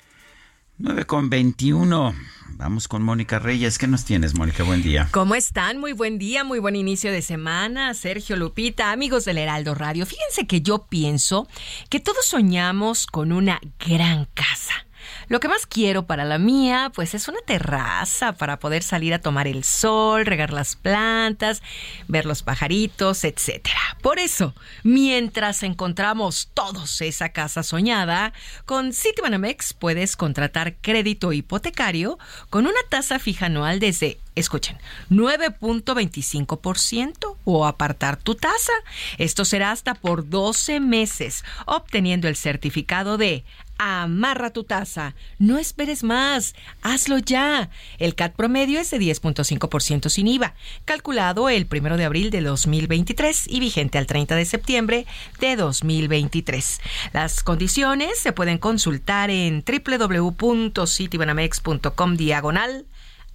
9 0.79 1.05
con 1.05 1.31
21. 1.31 2.15
Vamos 2.59 2.89
con 2.89 3.03
Mónica 3.03 3.39
Reyes. 3.39 3.79
¿Qué 3.79 3.87
nos 3.87 4.05
tienes, 4.05 4.35
Mónica? 4.35 4.63
Buen 4.63 4.83
día. 4.83 5.09
¿Cómo 5.13 5.35
están? 5.35 5.79
Muy 5.79 5.93
buen 5.93 6.19
día, 6.19 6.43
muy 6.43 6.59
buen 6.59 6.75
inicio 6.75 7.13
de 7.13 7.23
semana. 7.23 7.93
Sergio 7.95 8.37
Lupita, 8.37 8.93
amigos 8.93 9.25
del 9.25 9.39
Heraldo 9.39 9.75
Radio. 9.75 10.07
Fíjense 10.07 10.47
que 10.47 10.63
yo 10.63 10.87
pienso 10.89 11.49
que 11.91 12.01
todos 12.01 12.25
soñamos 12.27 13.07
con 13.07 13.33
una 13.33 13.61
gran 13.87 14.27
casa. 14.35 14.87
Lo 15.29 15.41
que 15.41 15.49
más 15.49 15.67
quiero 15.67 16.07
para 16.07 16.25
la 16.25 16.39
mía, 16.39 16.93
pues 16.95 17.15
es 17.15 17.27
una 17.27 17.41
terraza 17.41 18.35
para 18.35 18.61
poder 18.61 18.85
salir 18.85 19.13
a 19.13 19.19
tomar 19.19 19.49
el 19.49 19.65
sol, 19.65 20.25
regar 20.25 20.53
las 20.53 20.77
plantas, 20.77 21.63
ver 22.07 22.27
los 22.27 22.45
pajaritos, 22.45 23.25
etc. 23.25 23.71
Por 24.03 24.21
eso, 24.21 24.55
mientras 24.85 25.65
encontramos 25.65 26.51
todos 26.55 27.01
esa 27.01 27.31
casa 27.31 27.65
soñada, 27.65 28.33
con 28.67 28.93
Citibanamex 28.93 29.75
puedes 29.75 30.17
contratar 30.17 30.77
crédito 30.77 31.33
hipotecario 31.33 32.21
con 32.49 32.67
una 32.67 32.81
tasa 32.89 33.19
fija 33.19 33.47
anual 33.47 33.81
desde 33.81 34.19
escuchen, 34.37 34.79
9.25% 35.11 37.37
o 37.45 37.67
apartar 37.67 38.19
tu 38.19 38.35
tasa. 38.35 38.73
Esto 39.19 39.45
será 39.45 39.73
hasta 39.73 39.95
por 39.95 40.29
12 40.29 40.79
meses, 40.79 41.45
obteniendo 41.65 42.29
el 42.29 42.37
certificado 42.37 43.17
de 43.17 43.45
Amarra 43.79 44.51
tu 44.51 44.65
tasa. 44.65 45.15
No 45.39 45.59
esperes 45.59 46.03
más. 46.03 46.55
Hazlo 46.83 47.19
ya. 47.19 47.71
El 47.99 48.15
CAT 48.15 48.35
promedio 48.35 48.81
es 48.81 48.91
de 48.91 48.99
10.5% 48.99 50.09
sin 50.09 50.29
IVA, 50.29 50.55
calculado 50.85 51.49
el 51.49 51.67
1 51.71 51.97
de 51.97 52.05
abril 52.05 52.31
de 52.31 52.43
2023 52.43 53.47
y 53.49 53.61
vigente 53.61 53.99
al 53.99 54.07
30 54.07 54.37
de 54.37 54.45
septiembre 54.45 55.07
de 55.41 55.57
2023. 55.57 56.81
Las 57.13 57.43
condiciones 57.43 58.19
se 58.19 58.33
pueden 58.33 58.59
consultar 58.59 59.31
en 59.31 59.65
www.citibanamex.com 59.65 62.17
diagonal 62.17 62.87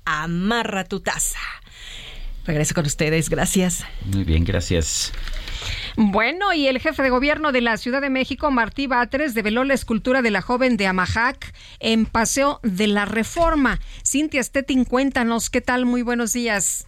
Amarra 0.06 0.86
tu 0.86 1.00
tasa. 1.00 1.40
Regreso 2.46 2.74
con 2.74 2.86
ustedes. 2.86 3.30
Gracias. 3.30 3.84
Muy 4.06 4.24
bien, 4.24 4.44
gracias. 4.44 5.12
Bueno, 5.96 6.54
y 6.54 6.68
el 6.68 6.80
jefe 6.80 7.04
de 7.04 7.10
gobierno 7.10 7.52
de 7.52 7.62
la 7.62 7.78
Ciudad 7.78 8.02
de 8.02 8.10
México, 8.10 8.52
Martí 8.52 8.88
Batres, 8.88 9.34
develó 9.34 9.64
la 9.64 9.74
escultura 9.74 10.22
de 10.22 10.32
la 10.32 10.42
joven 10.42 10.78
de 10.78 10.88
Amajac 10.88 11.54
en 11.80 12.06
Paseo 12.06 12.60
de 12.64 12.88
la 12.88 13.06
Reforma. 13.06 13.80
Cintia 14.06 14.44
Stettin, 14.44 14.86
cuéntanos, 14.86 15.50
¿qué 15.50 15.62
tal? 15.62 15.86
Muy 15.86 16.02
buenos 16.02 16.34
días. 16.34 16.88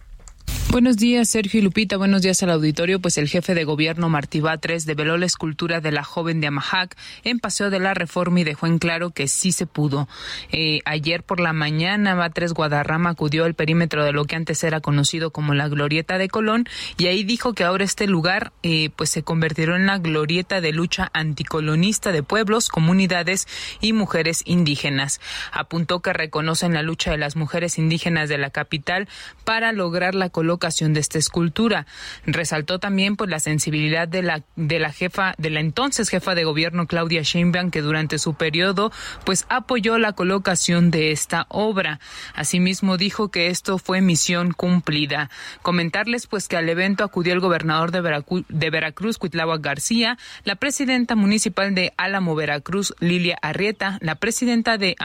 Buenos 0.74 0.96
días, 0.96 1.28
Sergio 1.28 1.60
y 1.60 1.62
Lupita. 1.62 1.96
Buenos 1.98 2.22
días 2.22 2.42
al 2.42 2.50
auditorio. 2.50 2.98
Pues 2.98 3.16
el 3.16 3.28
jefe 3.28 3.54
de 3.54 3.62
gobierno 3.62 4.08
Martí 4.08 4.40
Batres 4.40 4.86
develó 4.86 5.16
la 5.16 5.26
escultura 5.26 5.80
de 5.80 5.92
la 5.92 6.02
joven 6.02 6.40
de 6.40 6.48
Amajac 6.48 6.96
en 7.22 7.38
Paseo 7.38 7.70
de 7.70 7.78
la 7.78 7.94
Reforma 7.94 8.40
y 8.40 8.44
dejó 8.44 8.66
en 8.66 8.80
claro 8.80 9.10
que 9.10 9.28
sí 9.28 9.52
se 9.52 9.66
pudo. 9.66 10.08
Eh, 10.50 10.80
ayer 10.84 11.22
por 11.22 11.38
la 11.38 11.52
mañana, 11.52 12.16
Batres 12.16 12.54
Guadarrama 12.54 13.10
acudió 13.10 13.44
al 13.44 13.54
perímetro 13.54 14.04
de 14.04 14.10
lo 14.10 14.24
que 14.24 14.34
antes 14.34 14.64
era 14.64 14.80
conocido 14.80 15.30
como 15.30 15.54
la 15.54 15.68
Glorieta 15.68 16.18
de 16.18 16.28
Colón 16.28 16.66
y 16.98 17.06
ahí 17.06 17.22
dijo 17.22 17.52
que 17.52 17.62
ahora 17.62 17.84
este 17.84 18.08
lugar 18.08 18.52
eh, 18.64 18.90
pues 18.96 19.10
se 19.10 19.22
convertirá 19.22 19.76
en 19.76 19.86
la 19.86 19.98
glorieta 19.98 20.60
de 20.60 20.72
lucha 20.72 21.08
anticolonista 21.12 22.10
de 22.10 22.24
pueblos, 22.24 22.68
comunidades 22.68 23.46
y 23.80 23.92
mujeres 23.92 24.42
indígenas. 24.44 25.20
Apuntó 25.52 26.00
que 26.00 26.12
reconocen 26.12 26.74
la 26.74 26.82
lucha 26.82 27.12
de 27.12 27.18
las 27.18 27.36
mujeres 27.36 27.78
indígenas 27.78 28.28
de 28.28 28.38
la 28.38 28.50
capital 28.50 29.08
para 29.44 29.70
lograr 29.70 30.16
la 30.16 30.30
colocación 30.34 30.94
de 30.94 31.00
esta 31.00 31.16
escultura. 31.16 31.86
Resaltó 32.26 32.80
también 32.80 33.14
pues 33.14 33.30
la 33.30 33.38
sensibilidad 33.38 34.08
de 34.08 34.22
la 34.22 34.42
de 34.56 34.80
la 34.80 34.90
jefa 34.90 35.34
de 35.38 35.50
la 35.50 35.60
entonces 35.60 36.08
jefa 36.08 36.34
de 36.34 36.42
gobierno 36.42 36.88
Claudia 36.88 37.22
Sheinbaum 37.22 37.70
que 37.70 37.82
durante 37.82 38.18
su 38.18 38.34
periodo 38.34 38.90
pues 39.24 39.46
apoyó 39.48 39.96
la 39.96 40.12
colocación 40.12 40.90
de 40.90 41.12
esta 41.12 41.46
obra. 41.50 42.00
Asimismo 42.34 42.96
dijo 42.96 43.30
que 43.30 43.46
esto 43.46 43.78
fue 43.78 44.00
misión 44.00 44.50
cumplida. 44.50 45.30
Comentarles 45.62 46.26
pues 46.26 46.48
que 46.48 46.56
al 46.56 46.68
evento 46.68 47.04
acudió 47.04 47.32
el 47.32 47.38
gobernador 47.38 47.92
de 47.92 48.70
Veracruz, 48.70 49.18
Cuitlagua 49.18 49.58
García, 49.58 50.18
la 50.42 50.56
presidenta 50.56 51.14
municipal 51.14 51.76
de 51.76 51.92
Álamo 51.96 52.34
Veracruz 52.34 52.92
Lilia 52.98 53.38
Arrieta, 53.40 53.98
la 54.00 54.16
presidenta 54.16 54.78
de 54.78 54.96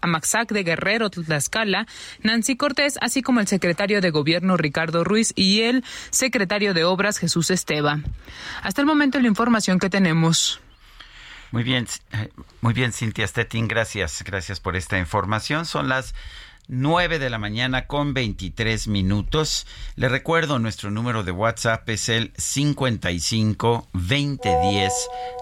Amaxac 0.00 0.50
de 0.50 0.64
Guerrero 0.64 1.08
Tlaxcala, 1.08 1.86
Nancy 2.22 2.56
Cortés, 2.56 2.98
así 3.00 3.22
como 3.22 3.38
el 3.38 3.46
secretario 3.46 4.00
de 4.00 4.10
gobierno 4.10 4.56
Ricardo 4.56 4.71
Ruiz 5.04 5.32
y 5.36 5.62
el 5.62 5.84
secretario 6.10 6.74
de 6.74 6.84
Obras 6.84 7.18
Jesús 7.18 7.50
Esteba. 7.50 8.00
Hasta 8.62 8.80
el 8.80 8.86
momento 8.86 9.20
la 9.20 9.28
información 9.28 9.78
que 9.78 9.90
tenemos. 9.90 10.60
Muy 11.52 11.62
bien, 11.62 11.86
eh, 12.12 12.30
muy 12.62 12.72
bien, 12.72 12.92
Cintia 12.92 13.26
Stettin, 13.26 13.68
gracias, 13.68 14.24
gracias 14.24 14.58
por 14.58 14.74
esta 14.74 14.98
información. 14.98 15.66
Son 15.66 15.86
las 15.86 16.14
9 16.74 17.18
de 17.18 17.28
la 17.28 17.38
mañana 17.38 17.86
con 17.86 18.14
23 18.14 18.88
minutos. 18.88 19.66
Le 19.94 20.08
recuerdo, 20.08 20.58
nuestro 20.58 20.90
número 20.90 21.22
de 21.22 21.30
WhatsApp 21.30 21.86
es 21.90 22.08
el 22.08 22.32
55 22.38 23.88
2010 23.92 24.92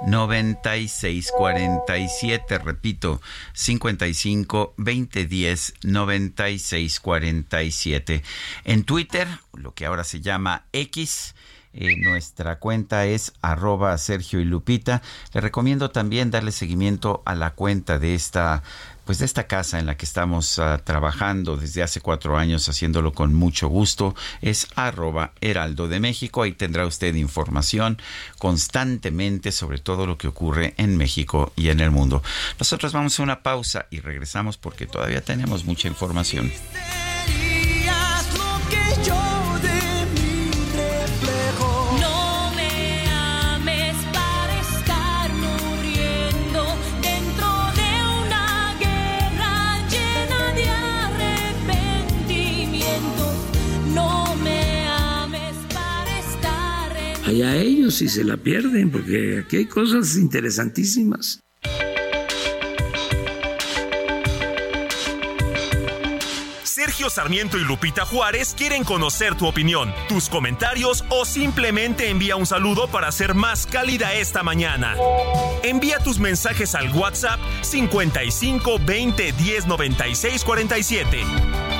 9647. 0.08 2.58
Repito, 2.58 3.22
55 3.52 4.74
2010 4.76 5.74
9647. 5.84 8.24
En 8.64 8.82
Twitter, 8.82 9.28
lo 9.52 9.72
que 9.72 9.86
ahora 9.86 10.02
se 10.02 10.20
llama 10.20 10.64
X, 10.72 11.36
eh, 11.72 11.96
nuestra 11.96 12.58
cuenta 12.58 13.06
es 13.06 13.34
arroba 13.40 13.96
Sergio 13.98 14.40
y 14.40 14.44
Lupita. 14.44 15.00
Le 15.32 15.40
recomiendo 15.40 15.90
también 15.90 16.32
darle 16.32 16.50
seguimiento 16.50 17.22
a 17.24 17.36
la 17.36 17.52
cuenta 17.52 18.00
de 18.00 18.16
esta 18.16 18.64
pues 19.10 19.18
de 19.18 19.24
esta 19.24 19.48
casa 19.48 19.80
en 19.80 19.86
la 19.86 19.96
que 19.96 20.04
estamos 20.04 20.60
ah, 20.60 20.80
trabajando 20.84 21.56
desde 21.56 21.82
hace 21.82 22.00
cuatro 22.00 22.38
años, 22.38 22.68
haciéndolo 22.68 23.12
con 23.12 23.34
mucho 23.34 23.66
gusto, 23.66 24.14
es 24.40 24.68
arroba 24.76 25.32
heraldo 25.40 25.88
de 25.88 25.98
México. 25.98 26.44
Ahí 26.44 26.52
tendrá 26.52 26.86
usted 26.86 27.16
información 27.16 27.98
constantemente 28.38 29.50
sobre 29.50 29.78
todo 29.78 30.06
lo 30.06 30.16
que 30.16 30.28
ocurre 30.28 30.74
en 30.76 30.96
México 30.96 31.52
y 31.56 31.70
en 31.70 31.80
el 31.80 31.90
mundo. 31.90 32.22
Nosotros 32.56 32.92
vamos 32.92 33.18
a 33.18 33.24
una 33.24 33.42
pausa 33.42 33.86
y 33.90 33.98
regresamos 33.98 34.58
porque 34.58 34.86
todavía 34.86 35.22
tenemos 35.22 35.64
mucha 35.64 35.88
información. 35.88 36.52
Allá 57.30 57.56
ellos 57.56 57.94
si 57.94 58.08
se 58.08 58.24
la 58.24 58.36
pierden, 58.36 58.90
porque 58.90 59.42
aquí 59.44 59.58
hay 59.58 59.66
cosas 59.66 60.16
interesantísimas. 60.16 61.40
Sergio 66.64 67.10
Sarmiento 67.10 67.58
y 67.58 67.64
Lupita 67.64 68.04
Juárez 68.04 68.54
quieren 68.56 68.84
conocer 68.84 69.34
tu 69.34 69.46
opinión, 69.46 69.92
tus 70.08 70.28
comentarios 70.28 71.04
o 71.08 71.24
simplemente 71.24 72.08
envía 72.08 72.36
un 72.36 72.46
saludo 72.46 72.88
para 72.88 73.08
hacer 73.08 73.34
más 73.34 73.66
cálida 73.66 74.14
esta 74.14 74.42
mañana. 74.42 74.96
Envía 75.62 75.98
tus 75.98 76.18
mensajes 76.18 76.74
al 76.74 76.90
WhatsApp 76.96 77.38
55 77.62 78.80
20 78.84 79.32
10 79.32 79.66
96 79.66 80.44
47. 80.44 81.79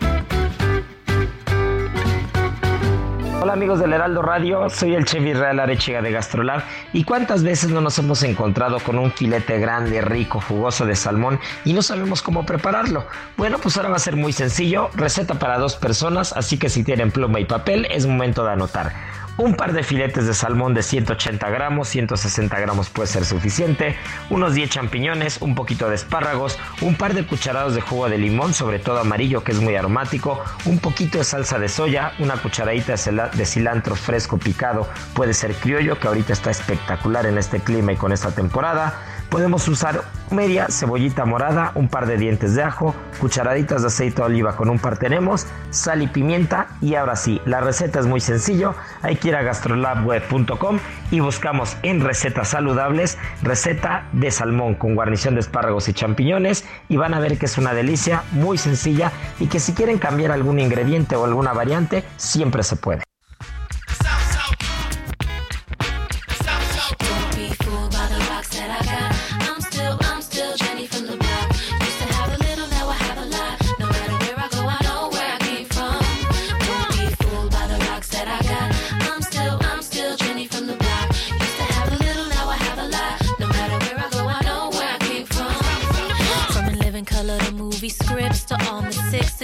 Hola 3.43 3.53
amigos 3.53 3.79
del 3.79 3.91
Heraldo 3.91 4.21
Radio, 4.21 4.69
soy 4.69 4.93
el 4.93 5.05
chef 5.05 5.25
Israel 5.25 5.59
Arechiga 5.59 5.99
de 6.03 6.11
Gastrolab. 6.11 6.61
Y 6.93 7.05
cuántas 7.05 7.41
veces 7.41 7.71
no 7.71 7.81
nos 7.81 7.97
hemos 7.97 8.21
encontrado 8.21 8.77
con 8.77 8.99
un 8.99 9.11
filete 9.11 9.57
grande, 9.57 9.99
rico, 9.99 10.39
jugoso 10.39 10.85
de 10.85 10.95
salmón 10.95 11.39
y 11.65 11.73
no 11.73 11.81
sabemos 11.81 12.21
cómo 12.21 12.45
prepararlo. 12.45 13.07
Bueno, 13.37 13.57
pues 13.57 13.77
ahora 13.77 13.89
va 13.89 13.95
a 13.95 13.99
ser 13.99 14.15
muy 14.15 14.31
sencillo, 14.31 14.91
receta 14.93 15.39
para 15.39 15.57
dos 15.57 15.75
personas, 15.75 16.33
así 16.33 16.59
que 16.59 16.69
si 16.69 16.83
tienen 16.83 17.09
pluma 17.09 17.39
y 17.39 17.45
papel 17.45 17.87
es 17.89 18.05
momento 18.05 18.45
de 18.45 18.51
anotar 18.51 18.93
un 19.41 19.55
par 19.55 19.73
de 19.73 19.81
filetes 19.81 20.27
de 20.27 20.35
salmón 20.35 20.75
de 20.75 20.83
180 20.83 21.49
gramos, 21.49 21.87
160 21.87 22.59
gramos 22.59 22.89
puede 22.89 23.07
ser 23.07 23.25
suficiente, 23.25 23.95
unos 24.29 24.53
10 24.53 24.69
champiñones, 24.69 25.41
un 25.41 25.55
poquito 25.55 25.89
de 25.89 25.95
espárragos, 25.95 26.59
un 26.81 26.95
par 26.95 27.15
de 27.15 27.25
cucharadas 27.25 27.73
de 27.73 27.81
jugo 27.81 28.07
de 28.07 28.19
limón, 28.19 28.53
sobre 28.53 28.77
todo 28.77 28.99
amarillo 28.99 29.43
que 29.43 29.51
es 29.51 29.59
muy 29.59 29.75
aromático, 29.75 30.39
un 30.65 30.77
poquito 30.77 31.17
de 31.17 31.23
salsa 31.23 31.57
de 31.57 31.69
soya, 31.69 32.13
una 32.19 32.37
cucharadita 32.37 32.93
de 33.33 33.45
cilantro 33.45 33.95
fresco 33.95 34.37
picado, 34.37 34.87
puede 35.15 35.33
ser 35.33 35.55
criollo 35.55 35.99
que 35.99 36.07
ahorita 36.07 36.33
está 36.33 36.51
espectacular 36.51 37.25
en 37.25 37.39
este 37.39 37.59
clima 37.61 37.93
y 37.93 37.97
con 37.97 38.11
esta 38.11 38.29
temporada, 38.29 39.20
Podemos 39.31 39.65
usar 39.69 40.03
media 40.29 40.67
cebollita 40.69 41.23
morada, 41.23 41.71
un 41.75 41.87
par 41.87 42.05
de 42.05 42.17
dientes 42.17 42.53
de 42.53 42.63
ajo, 42.63 42.93
cucharaditas 43.21 43.81
de 43.81 43.87
aceite 43.87 44.17
de 44.17 44.23
oliva 44.23 44.57
con 44.57 44.69
un 44.69 44.77
par 44.77 44.97
tenemos, 44.97 45.47
sal 45.69 46.01
y 46.01 46.07
pimienta 46.07 46.67
y 46.81 46.95
ahora 46.95 47.15
sí, 47.15 47.39
la 47.45 47.61
receta 47.61 48.01
es 48.01 48.07
muy 48.07 48.19
sencillo, 48.19 48.75
hay 49.01 49.15
que 49.15 49.29
ir 49.29 49.37
a 49.37 49.41
gastrolabweb.com 49.41 50.79
y 51.11 51.21
buscamos 51.21 51.77
en 51.81 52.01
recetas 52.01 52.49
saludables 52.49 53.17
receta 53.41 54.05
de 54.11 54.31
salmón 54.31 54.75
con 54.75 54.95
guarnición 54.95 55.35
de 55.35 55.39
espárragos 55.39 55.87
y 55.87 55.93
champiñones 55.93 56.65
y 56.89 56.97
van 56.97 57.13
a 57.13 57.21
ver 57.21 57.37
que 57.37 57.45
es 57.45 57.57
una 57.57 57.73
delicia, 57.73 58.23
muy 58.33 58.57
sencilla 58.57 59.13
y 59.39 59.47
que 59.47 59.61
si 59.61 59.71
quieren 59.71 59.97
cambiar 59.97 60.31
algún 60.31 60.59
ingrediente 60.59 61.15
o 61.15 61.23
alguna 61.23 61.53
variante, 61.53 62.03
siempre 62.17 62.63
se 62.63 62.75
puede. 62.75 63.10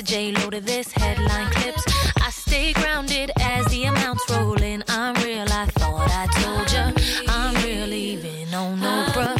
J-Lo 0.07 0.49
to 0.49 0.61
this 0.61 0.89
headline 0.93 1.51
clips. 1.51 1.83
I 2.21 2.29
stay 2.29 2.71
grounded 2.71 3.29
as 3.41 3.65
the 3.67 3.83
amounts 3.83 4.23
roll 4.29 4.61
in. 4.61 4.81
I'm 4.87 5.15
real, 5.15 5.45
I 5.51 5.65
thought 5.65 6.09
I 6.09 6.27
told 6.27 6.71
you. 6.71 7.27
I'm 7.27 7.53
real, 7.65 7.91
even 7.91 8.53
on 8.53 8.79
no 8.79 9.05
bruh. 9.11 9.35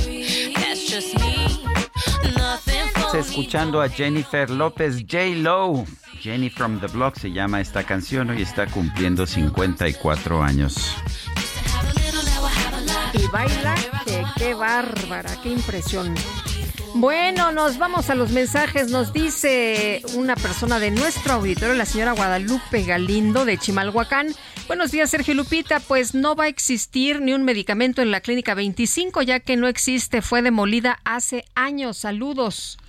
That's 0.55 0.85
just 0.85 1.15
me. 1.15 1.63
Nothing 2.35 2.89
for 2.93 3.17
escuchando 3.17 3.81
a 3.81 3.87
Jennifer 3.87 4.49
López 4.49 5.05
J-Lo. 5.07 5.85
Jenny 6.21 6.49
from 6.49 6.81
the 6.81 6.87
Block 6.87 7.17
se 7.17 7.31
llama 7.31 7.61
esta 7.61 7.83
canción 7.83 8.37
y 8.37 8.41
está 8.41 8.67
cumpliendo 8.67 9.25
54 9.25 10.43
años. 10.43 10.75
Y 13.13 13.25
baila, 13.31 13.75
que 14.03 14.25
qué 14.37 14.53
bárbara, 14.53 15.33
qué 15.41 15.49
impresión. 15.53 16.13
Bueno, 16.99 17.51
nos 17.51 17.77
vamos 17.77 18.09
a 18.09 18.15
los 18.15 18.31
mensajes. 18.31 18.89
Nos 18.89 19.13
dice 19.13 20.01
una 20.15 20.35
persona 20.35 20.79
de 20.79 20.89
nuestro 20.89 21.33
auditorio, 21.33 21.75
la 21.75 21.85
señora 21.85 22.13
Guadalupe 22.13 22.81
Galindo 22.81 23.45
de 23.45 23.59
Chimalhuacán. 23.59 24.33
Buenos 24.65 24.89
días, 24.89 25.11
Sergio 25.11 25.35
Lupita. 25.35 25.79
Pues 25.79 26.15
no 26.15 26.35
va 26.35 26.45
a 26.45 26.47
existir 26.47 27.21
ni 27.21 27.33
un 27.33 27.43
medicamento 27.43 28.01
en 28.01 28.09
la 28.09 28.21
clínica 28.21 28.55
25, 28.55 29.21
ya 29.21 29.39
que 29.39 29.57
no 29.57 29.67
existe. 29.67 30.23
Fue 30.23 30.41
demolida 30.41 30.97
hace 31.03 31.45
años. 31.53 31.97
Saludos. 31.97 32.79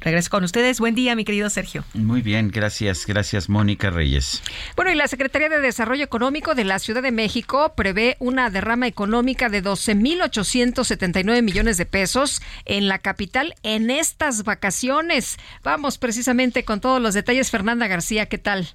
Regreso 0.02 0.30
con 0.30 0.44
ustedes. 0.44 0.80
Buen 0.80 0.94
día, 0.94 1.14
mi 1.14 1.24
querido 1.24 1.48
Sergio. 1.48 1.84
Muy 1.94 2.22
bien, 2.22 2.50
gracias, 2.50 3.06
gracias, 3.06 3.48
Mónica 3.48 3.90
Reyes. 3.90 4.42
Bueno, 4.76 4.90
y 4.90 4.94
la 4.96 5.06
Secretaría 5.08 5.48
de 5.48 5.60
Desarrollo 5.60 6.04
Económico 6.04 6.54
de 6.54 6.64
la 6.64 6.78
Ciudad 6.78 7.02
de 7.02 7.12
México 7.12 7.74
prevé 7.76 8.16
una 8.18 8.50
derrama 8.50 8.86
económica 8.86 9.48
de 9.48 9.62
12.879 9.62 11.42
millones 11.42 11.76
de 11.76 11.86
pesos 11.86 12.42
en 12.64 12.88
la 12.88 12.98
capital 12.98 13.54
en 13.62 13.90
estas 13.90 14.44
vacaciones. 14.44 15.38
Vamos 15.62 15.98
precisamente 15.98 16.64
con 16.64 16.80
todos 16.80 17.00
los 17.00 17.14
detalles. 17.14 17.50
Fernanda 17.50 17.86
García, 17.86 18.26
¿qué 18.26 18.38
tal? 18.38 18.74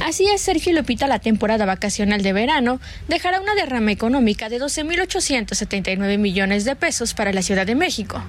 Así 0.00 0.26
es, 0.26 0.40
Sergio 0.40 0.72
Lupita, 0.72 1.08
la 1.08 1.18
temporada 1.18 1.66
vacacional 1.66 2.22
de 2.22 2.32
verano 2.32 2.80
dejará 3.08 3.40
una 3.40 3.54
derrama 3.56 3.90
económica 3.90 4.48
de 4.48 4.60
12.879 4.60 6.18
millones 6.18 6.64
de 6.64 6.76
pesos 6.76 7.14
para 7.14 7.32
la 7.32 7.42
Ciudad 7.42 7.66
de 7.66 7.74
México. 7.74 8.22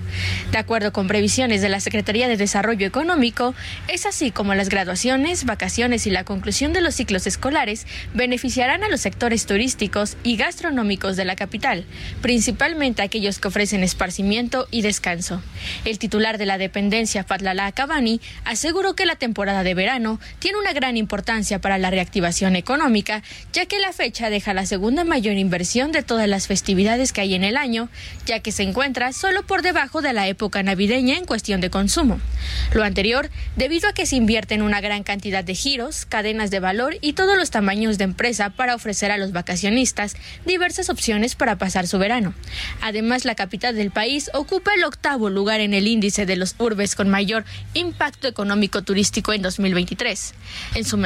De 0.51 0.57
acuerdo 0.57 0.91
con 0.91 1.07
previsiones 1.07 1.61
de 1.61 1.69
la 1.69 1.79
Secretaría 1.79 2.27
de 2.27 2.37
Desarrollo 2.37 2.87
Económico, 2.87 3.53
es 3.87 4.07
así 4.07 4.31
como 4.31 4.55
las 4.55 4.69
graduaciones, 4.69 5.45
vacaciones 5.45 6.07
y 6.07 6.09
la 6.09 6.23
conclusión 6.23 6.73
de 6.73 6.81
los 6.81 6.95
ciclos 6.95 7.27
escolares 7.27 7.85
beneficiarán 8.15 8.83
a 8.83 8.89
los 8.89 9.01
sectores 9.01 9.45
turísticos 9.45 10.17
y 10.23 10.37
gastronómicos 10.37 11.17
de 11.17 11.25
la 11.25 11.35
capital, 11.35 11.85
principalmente 12.21 13.03
aquellos 13.03 13.37
que 13.37 13.47
ofrecen 13.47 13.83
esparcimiento 13.83 14.67
y 14.71 14.81
descanso. 14.81 15.41
El 15.85 15.99
titular 15.99 16.39
de 16.39 16.47
la 16.47 16.57
dependencia, 16.57 17.23
Fatlala 17.23 17.71
Cabani, 17.71 18.19
aseguró 18.43 18.95
que 18.95 19.05
la 19.05 19.15
temporada 19.15 19.63
de 19.63 19.75
verano 19.75 20.19
tiene 20.39 20.57
una 20.57 20.73
gran 20.73 20.97
importancia 20.97 21.18
para 21.61 21.77
la 21.77 21.91
reactivación 21.91 22.55
económica, 22.55 23.23
ya 23.53 23.65
que 23.65 23.79
la 23.79 23.93
fecha 23.93 24.29
deja 24.29 24.53
la 24.53 24.65
segunda 24.65 25.03
mayor 25.03 25.37
inversión 25.37 25.91
de 25.91 26.03
todas 26.03 26.27
las 26.27 26.47
festividades 26.47 27.13
que 27.13 27.21
hay 27.21 27.35
en 27.35 27.43
el 27.43 27.57
año, 27.57 27.89
ya 28.25 28.39
que 28.39 28.51
se 28.51 28.63
encuentra 28.63 29.13
solo 29.13 29.43
por 29.43 29.61
debajo 29.61 30.01
de 30.01 30.13
la 30.13 30.27
época 30.27 30.63
navideña 30.63 31.17
en 31.17 31.25
cuestión 31.25 31.61
de 31.61 31.69
consumo. 31.69 32.19
Lo 32.73 32.83
anterior, 32.83 33.29
debido 33.55 33.89
a 33.89 33.93
que 33.93 34.05
se 34.05 34.15
invierte 34.15 34.55
en 34.55 34.61
una 34.61 34.81
gran 34.81 35.03
cantidad 35.03 35.43
de 35.43 35.55
giros, 35.55 36.05
cadenas 36.05 36.51
de 36.51 36.59
valor 36.59 36.97
y 37.01 37.13
todos 37.13 37.37
los 37.37 37.51
tamaños 37.51 37.97
de 37.97 38.05
empresa 38.05 38.49
para 38.49 38.75
ofrecer 38.75 39.11
a 39.11 39.17
los 39.17 39.31
vacacionistas 39.31 40.15
diversas 40.45 40.89
opciones 40.89 41.35
para 41.35 41.57
pasar 41.57 41.87
su 41.87 41.99
verano. 41.99 42.33
Además, 42.81 43.25
la 43.25 43.35
capital 43.35 43.75
del 43.75 43.91
país 43.91 44.31
ocupa 44.33 44.73
el 44.73 44.83
octavo 44.83 45.29
lugar 45.29 45.59
en 45.59 45.73
el 45.73 45.87
índice 45.87 46.25
de 46.25 46.35
los 46.35 46.55
urbes 46.57 46.95
con 46.95 47.09
mayor 47.09 47.45
impacto 47.73 48.27
económico 48.27 48.81
turístico 48.81 49.33
en 49.33 49.41
2023. 49.41 50.33
En 50.75 50.85
su 50.85 50.97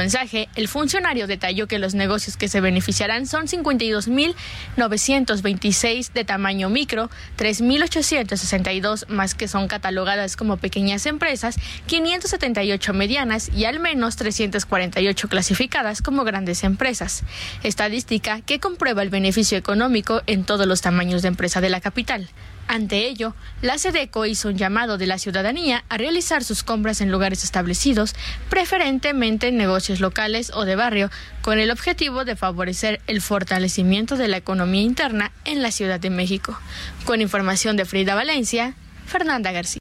el 0.54 0.68
funcionario 0.68 1.26
detalló 1.26 1.66
que 1.66 1.78
los 1.78 1.94
negocios 1.94 2.36
que 2.36 2.48
se 2.48 2.60
beneficiarán 2.60 3.24
son 3.26 3.46
52.926 3.46 6.12
de 6.12 6.24
tamaño 6.24 6.68
micro, 6.68 7.08
3.862 7.38 9.08
más 9.08 9.34
que 9.34 9.48
son 9.48 9.66
catalogadas 9.68 10.36
como 10.36 10.58
pequeñas 10.58 11.06
empresas, 11.06 11.56
578 11.86 12.92
medianas 12.92 13.50
y 13.54 13.64
al 13.64 13.80
menos 13.80 14.16
348 14.16 15.28
clasificadas 15.28 16.02
como 16.02 16.24
grandes 16.24 16.64
empresas. 16.64 17.22
Estadística 17.62 18.42
que 18.42 18.60
comprueba 18.60 19.02
el 19.02 19.10
beneficio 19.10 19.58
económico 19.58 20.22
en 20.26 20.44
todos 20.44 20.66
los 20.66 20.80
tamaños 20.80 21.22
de 21.22 21.28
empresa 21.28 21.60
de 21.60 21.70
la 21.70 21.80
capital. 21.80 22.28
Ante 22.66 23.06
ello, 23.06 23.34
la 23.60 23.78
SEDECO 23.78 24.26
hizo 24.26 24.48
un 24.48 24.56
llamado 24.56 24.96
de 24.96 25.06
la 25.06 25.18
ciudadanía 25.18 25.84
a 25.88 25.98
realizar 25.98 26.42
sus 26.44 26.62
compras 26.62 27.00
en 27.00 27.10
lugares 27.10 27.44
establecidos, 27.44 28.14
preferentemente 28.48 29.48
en 29.48 29.56
negocios 29.56 30.00
locales 30.00 30.50
o 30.54 30.64
de 30.64 30.74
barrio, 30.74 31.10
con 31.42 31.58
el 31.58 31.70
objetivo 31.70 32.24
de 32.24 32.36
favorecer 32.36 33.00
el 33.06 33.20
fortalecimiento 33.20 34.16
de 34.16 34.28
la 34.28 34.38
economía 34.38 34.82
interna 34.82 35.32
en 35.44 35.62
la 35.62 35.70
Ciudad 35.70 36.00
de 36.00 36.10
México. 36.10 36.58
Con 37.04 37.20
información 37.20 37.76
de 37.76 37.84
Frida 37.84 38.14
Valencia, 38.14 38.74
Fernanda 39.06 39.52
García. 39.52 39.80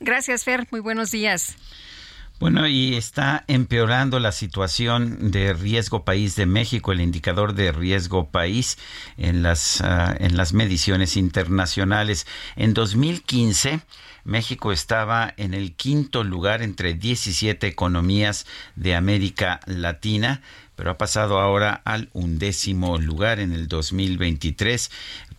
Gracias, 0.00 0.44
Fer. 0.44 0.66
Muy 0.70 0.80
buenos 0.80 1.10
días. 1.10 1.56
Bueno, 2.38 2.68
y 2.68 2.96
está 2.96 3.44
empeorando 3.48 4.20
la 4.20 4.30
situación 4.30 5.30
de 5.30 5.54
riesgo 5.54 6.04
país 6.04 6.36
de 6.36 6.44
México, 6.44 6.92
el 6.92 7.00
indicador 7.00 7.54
de 7.54 7.72
riesgo 7.72 8.28
país 8.28 8.76
en 9.16 9.42
las, 9.42 9.80
uh, 9.80 10.14
en 10.18 10.36
las 10.36 10.52
mediciones 10.52 11.16
internacionales. 11.16 12.26
En 12.54 12.74
2015, 12.74 13.80
México 14.24 14.70
estaba 14.70 15.32
en 15.38 15.54
el 15.54 15.76
quinto 15.76 16.24
lugar 16.24 16.60
entre 16.60 16.92
17 16.92 17.66
economías 17.66 18.46
de 18.74 18.94
América 18.94 19.60
Latina 19.64 20.42
pero 20.76 20.90
ha 20.90 20.98
pasado 20.98 21.40
ahora 21.40 21.80
al 21.84 22.10
undécimo 22.12 22.98
lugar 22.98 23.40
en 23.40 23.52
el 23.52 23.66
2023. 23.66 24.90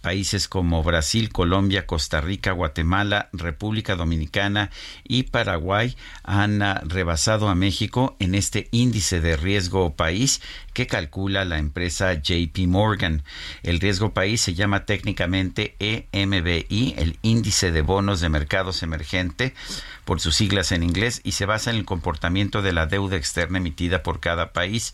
Países 0.07 0.47
como 0.47 0.81
Brasil, 0.83 1.33
Colombia, 1.33 1.85
Costa 1.85 2.21
Rica, 2.21 2.53
Guatemala, 2.53 3.27
República 3.33 3.97
Dominicana 3.97 4.71
y 5.03 5.23
Paraguay 5.23 5.97
han 6.23 6.61
ah, 6.61 6.81
rebasado 6.85 7.49
a 7.49 7.55
México 7.55 8.15
en 8.19 8.33
este 8.33 8.69
índice 8.71 9.19
de 9.19 9.35
riesgo 9.35 9.97
país 9.97 10.41
que 10.77 10.85
calcula 10.85 11.43
la 11.43 11.57
empresa 11.57 12.13
JP 12.13 12.67
Morgan. 12.67 13.23
El 13.63 13.79
riesgo 13.79 14.13
país 14.13 14.41
se 14.41 14.53
llama 14.53 14.85
técnicamente 14.85 15.75
EMBI, 15.79 16.93
el 16.99 17.17
índice 17.23 17.71
de 17.71 17.81
bonos 17.81 18.21
de 18.21 18.29
mercados 18.29 18.83
emergente, 18.83 19.55
por 20.05 20.21
sus 20.21 20.35
siglas 20.35 20.71
en 20.71 20.83
inglés, 20.83 21.21
y 21.23 21.31
se 21.31 21.47
basa 21.47 21.71
en 21.71 21.77
el 21.77 21.85
comportamiento 21.85 22.61
de 22.61 22.73
la 22.73 22.85
deuda 22.85 23.17
externa 23.17 23.57
emitida 23.57 24.03
por 24.03 24.19
cada 24.19 24.53
país. 24.53 24.93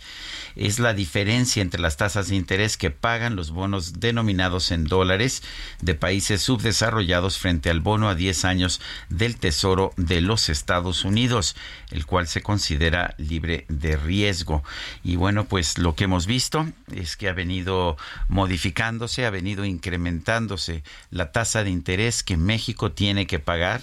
Es 0.55 0.79
la 0.79 0.93
diferencia 0.93 1.61
entre 1.61 1.81
las 1.81 1.97
tasas 1.97 2.29
de 2.29 2.37
interés 2.37 2.77
que 2.77 2.89
pagan 2.89 3.35
los 3.35 3.51
bonos 3.51 3.99
denominados 3.99 4.71
en 4.71 4.85
dólares 4.85 5.43
de 5.81 5.95
países 5.95 6.41
subdesarrollados 6.41 7.37
frente 7.39 7.69
al 7.69 7.81
bono 7.81 8.07
a 8.07 8.15
10 8.15 8.45
años 8.45 8.79
del 9.09 9.35
Tesoro 9.35 9.91
de 9.97 10.21
los 10.21 10.47
Estados 10.47 11.03
Unidos, 11.03 11.57
el 11.91 12.05
cual 12.05 12.27
se 12.27 12.41
considera 12.41 13.15
libre 13.17 13.65
de 13.67 13.97
riesgo. 13.97 14.63
Y 15.03 15.17
bueno, 15.17 15.43
pues 15.43 15.72
lo 15.77 15.95
que 15.95 16.05
hemos 16.05 16.25
visto 16.25 16.67
es 16.91 17.17
que 17.17 17.29
ha 17.29 17.33
venido 17.33 17.97
modificándose, 18.27 19.25
ha 19.25 19.29
venido 19.29 19.65
incrementándose 19.65 20.83
la 21.09 21.31
tasa 21.31 21.63
de 21.63 21.69
interés 21.69 22.23
que 22.23 22.37
México 22.37 22.91
tiene 22.91 23.27
que 23.27 23.39
pagar 23.39 23.81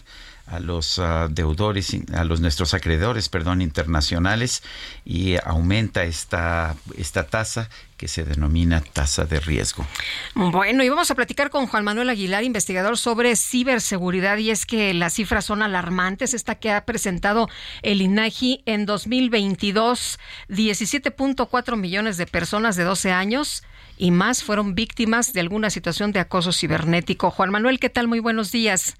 a 0.50 0.58
los 0.58 0.98
uh, 0.98 1.28
deudores, 1.30 1.96
a 2.12 2.24
los 2.24 2.40
nuestros 2.40 2.74
acreedores, 2.74 3.28
perdón, 3.28 3.62
internacionales 3.62 4.62
y 5.04 5.36
aumenta 5.44 6.02
esta, 6.02 6.74
esta 6.96 7.26
tasa 7.26 7.70
que 7.96 8.08
se 8.08 8.24
denomina 8.24 8.80
tasa 8.80 9.24
de 9.26 9.40
riesgo. 9.40 9.86
Bueno, 10.34 10.82
y 10.82 10.88
vamos 10.88 11.10
a 11.10 11.14
platicar 11.14 11.50
con 11.50 11.66
Juan 11.66 11.84
Manuel 11.84 12.08
Aguilar, 12.08 12.42
investigador 12.44 12.96
sobre 12.98 13.36
ciberseguridad, 13.36 14.38
y 14.38 14.50
es 14.50 14.66
que 14.66 14.94
las 14.94 15.14
cifras 15.14 15.44
son 15.44 15.62
alarmantes. 15.62 16.34
Esta 16.34 16.54
que 16.54 16.72
ha 16.72 16.84
presentado 16.84 17.48
el 17.82 18.00
INAGI 18.00 18.62
en 18.66 18.86
2022, 18.86 20.18
17.4 20.48 21.76
millones 21.76 22.16
de 22.16 22.26
personas 22.26 22.74
de 22.76 22.84
12 22.84 23.12
años 23.12 23.62
y 23.98 24.10
más 24.10 24.42
fueron 24.42 24.74
víctimas 24.74 25.34
de 25.34 25.40
alguna 25.40 25.68
situación 25.68 26.10
de 26.10 26.20
acoso 26.20 26.52
cibernético. 26.52 27.30
Juan 27.30 27.50
Manuel, 27.50 27.78
¿qué 27.78 27.90
tal? 27.90 28.08
Muy 28.08 28.18
buenos 28.18 28.50
días. 28.50 28.96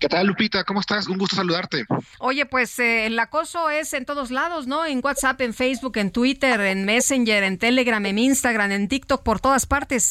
¿Qué 0.00 0.08
tal, 0.08 0.26
Lupita? 0.28 0.64
¿Cómo 0.64 0.80
estás? 0.80 1.08
Un 1.08 1.18
gusto 1.18 1.36
saludarte. 1.36 1.84
Oye, 2.20 2.46
pues 2.46 2.78
eh, 2.78 3.04
el 3.04 3.18
acoso 3.18 3.68
es 3.68 3.92
en 3.92 4.06
todos 4.06 4.30
lados, 4.30 4.66
¿no? 4.66 4.86
En 4.86 5.02
WhatsApp, 5.04 5.38
en 5.42 5.52
Facebook, 5.52 5.98
en 5.98 6.10
Twitter, 6.10 6.58
en 6.62 6.86
Messenger, 6.86 7.42
en 7.42 7.58
Telegram, 7.58 8.04
en 8.06 8.18
Instagram, 8.18 8.72
en 8.72 8.88
TikTok, 8.88 9.22
por 9.22 9.40
todas 9.40 9.66
partes. 9.66 10.10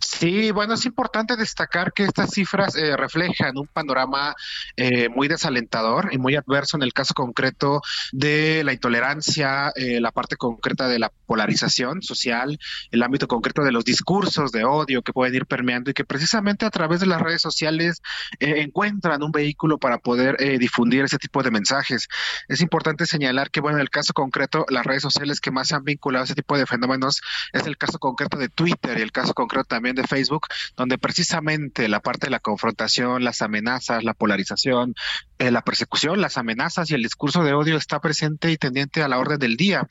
Sí, 0.00 0.50
bueno, 0.50 0.74
es 0.74 0.86
importante 0.86 1.36
destacar 1.36 1.92
que 1.92 2.04
estas 2.04 2.30
cifras 2.30 2.74
eh, 2.74 2.96
reflejan 2.96 3.58
un 3.58 3.66
panorama 3.66 4.34
eh, 4.76 5.10
muy 5.10 5.28
desalentador 5.28 6.08
y 6.10 6.16
muy 6.16 6.36
adverso 6.36 6.78
en 6.78 6.82
el 6.82 6.94
caso 6.94 7.12
concreto 7.12 7.82
de 8.12 8.62
la 8.64 8.72
intolerancia, 8.72 9.72
eh, 9.74 10.00
la 10.00 10.12
parte 10.12 10.36
concreta 10.36 10.88
de 10.88 10.98
la 10.98 11.12
polarización 11.26 12.00
social, 12.00 12.58
el 12.92 13.02
ámbito 13.02 13.28
concreto 13.28 13.62
de 13.62 13.72
los 13.72 13.84
discursos 13.84 14.52
de 14.52 14.64
odio 14.64 15.02
que 15.02 15.12
pueden 15.12 15.34
ir 15.34 15.44
permeando 15.44 15.90
y 15.90 15.94
que 15.94 16.04
precisamente 16.04 16.64
a 16.64 16.70
través 16.70 17.00
de 17.00 17.06
las 17.06 17.20
redes 17.20 17.42
sociales 17.42 18.00
encuentran 18.40 19.22
un 19.22 19.32
vehículo 19.32 19.76
para 19.76 19.98
poder 19.98 20.36
difundir 20.58 21.04
ese 21.04 21.18
tipo 21.18 21.42
de 21.42 21.50
mensajes. 21.50 22.08
Es 22.48 22.60
importante 22.60 23.06
señalar 23.06 23.50
que, 23.50 23.60
bueno, 23.60 23.78
en 23.78 23.82
el 23.82 23.90
caso 23.90 24.12
concreto, 24.12 24.64
las 24.68 24.86
redes 24.86 25.02
sociales 25.02 25.40
que 25.40 25.50
más 25.50 25.68
se 25.68 25.74
han 25.74 25.84
vinculado 25.84 26.22
a 26.22 26.24
ese 26.24 26.34
tipo 26.34 26.56
de 26.56 26.66
fenómenos 26.66 27.20
es 27.52 27.66
el 27.66 27.76
caso 27.76 27.98
concreto 27.98 28.38
de 28.38 28.48
Twitter 28.48 28.98
y 28.98 29.02
el 29.02 29.12
caso 29.12 29.34
concreto 29.34 29.65
también 29.66 29.96
de 29.96 30.06
Facebook, 30.06 30.46
donde 30.76 30.98
precisamente 30.98 31.88
la 31.88 32.00
parte 32.00 32.26
de 32.26 32.30
la 32.30 32.40
confrontación, 32.40 33.24
las 33.24 33.42
amenazas, 33.42 34.04
la 34.04 34.14
polarización, 34.14 34.94
eh, 35.38 35.50
la 35.50 35.62
persecución, 35.62 36.20
las 36.20 36.38
amenazas 36.38 36.90
y 36.90 36.94
el 36.94 37.02
discurso 37.02 37.42
de 37.44 37.52
odio 37.52 37.76
está 37.76 38.00
presente 38.00 38.50
y 38.50 38.56
tendiente 38.56 39.02
a 39.02 39.08
la 39.08 39.18
orden 39.18 39.38
del 39.38 39.56
día. 39.56 39.86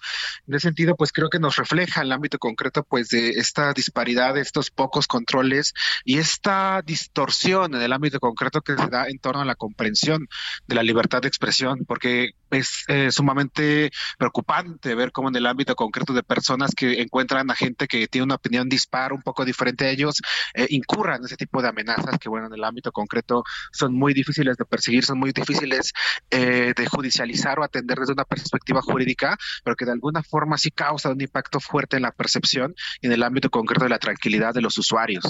En 0.47 0.56
ese 0.56 0.68
sentido, 0.69 0.95
pues 0.95 1.11
creo 1.11 1.30
que 1.30 1.39
nos 1.39 1.56
refleja 1.56 2.02
el 2.02 2.11
ámbito 2.11 2.39
concreto, 2.39 2.84
pues 2.84 3.10
de 3.10 3.30
esta 3.30 3.73
disparidad, 3.73 4.34
de 4.34 4.41
estos 4.41 4.72
pocos 4.72 5.07
controles 5.07 5.73
y 6.03 6.18
esta 6.18 6.81
distorsión 6.85 7.76
en 7.76 7.81
el 7.81 7.93
ámbito 7.93 8.19
concreto 8.19 8.61
que 8.61 8.76
se 8.76 8.88
da 8.88 9.07
en 9.07 9.19
torno 9.19 9.41
a 9.41 9.45
la 9.45 9.56
comprensión 9.56 10.27
de 10.68 10.76
la 10.76 10.84
libertad 10.84 11.22
de 11.22 11.27
expresión, 11.27 11.85
porque 11.88 12.31
es 12.51 12.84
eh, 12.88 13.11
sumamente 13.11 13.91
preocupante 14.17 14.95
ver 14.95 15.11
cómo 15.11 15.30
en 15.30 15.35
el 15.35 15.45
ámbito 15.45 15.76
concreto 15.76 16.13
de 16.13 16.23
personas 16.23 16.72
que 16.76 17.01
encuentran 17.01 17.49
a 17.49 17.55
gente 17.55 17.88
que 17.88 18.07
tiene 18.07 18.26
una 18.26 18.35
opinión 18.35 18.69
dispar 18.69 19.13
un 19.13 19.22
poco 19.22 19.45
diferente 19.45 19.85
a 19.85 19.89
ellos, 19.89 20.22
eh, 20.53 20.67
incurran 20.69 21.23
ese 21.23 21.35
tipo 21.35 21.61
de 21.61 21.69
amenazas 21.69 22.17
que, 22.19 22.30
bueno, 22.30 22.47
en 22.47 22.53
el 22.53 22.63
ámbito 22.63 22.91
concreto 22.91 23.43
son 23.72 23.93
muy 23.93 24.13
difíciles 24.13 24.57
de 24.57 24.65
perseguir, 24.65 25.05
son 25.05 25.19
muy 25.19 25.31
difíciles 25.31 25.93
eh, 26.30 26.73
de 26.76 26.85
judicializar 26.88 27.59
o 27.59 27.63
atender 27.63 27.97
desde 27.97 28.13
una 28.13 28.26
perspectiva 28.26 28.81
jurídica, 28.81 29.38
pero 29.63 29.76
que 29.76 29.85
de 29.85 29.91
alguna 29.91 30.23
forma 30.23 30.57
sí 30.57 30.72
causa 30.72 31.09
un 31.09 31.22
impacto 31.22 31.59
fuerte 31.59 31.97
en 31.97 32.03
la 32.03 32.11
percepción 32.11 32.76
y 33.01 33.07
en 33.07 33.13
el 33.13 33.23
ámbito 33.23 33.49
concreto 33.49 33.84
de 33.85 33.89
la 33.89 33.99
tranquilidad 33.99 34.53
de 34.53 34.61
los 34.61 34.77
usuarios. 34.77 35.26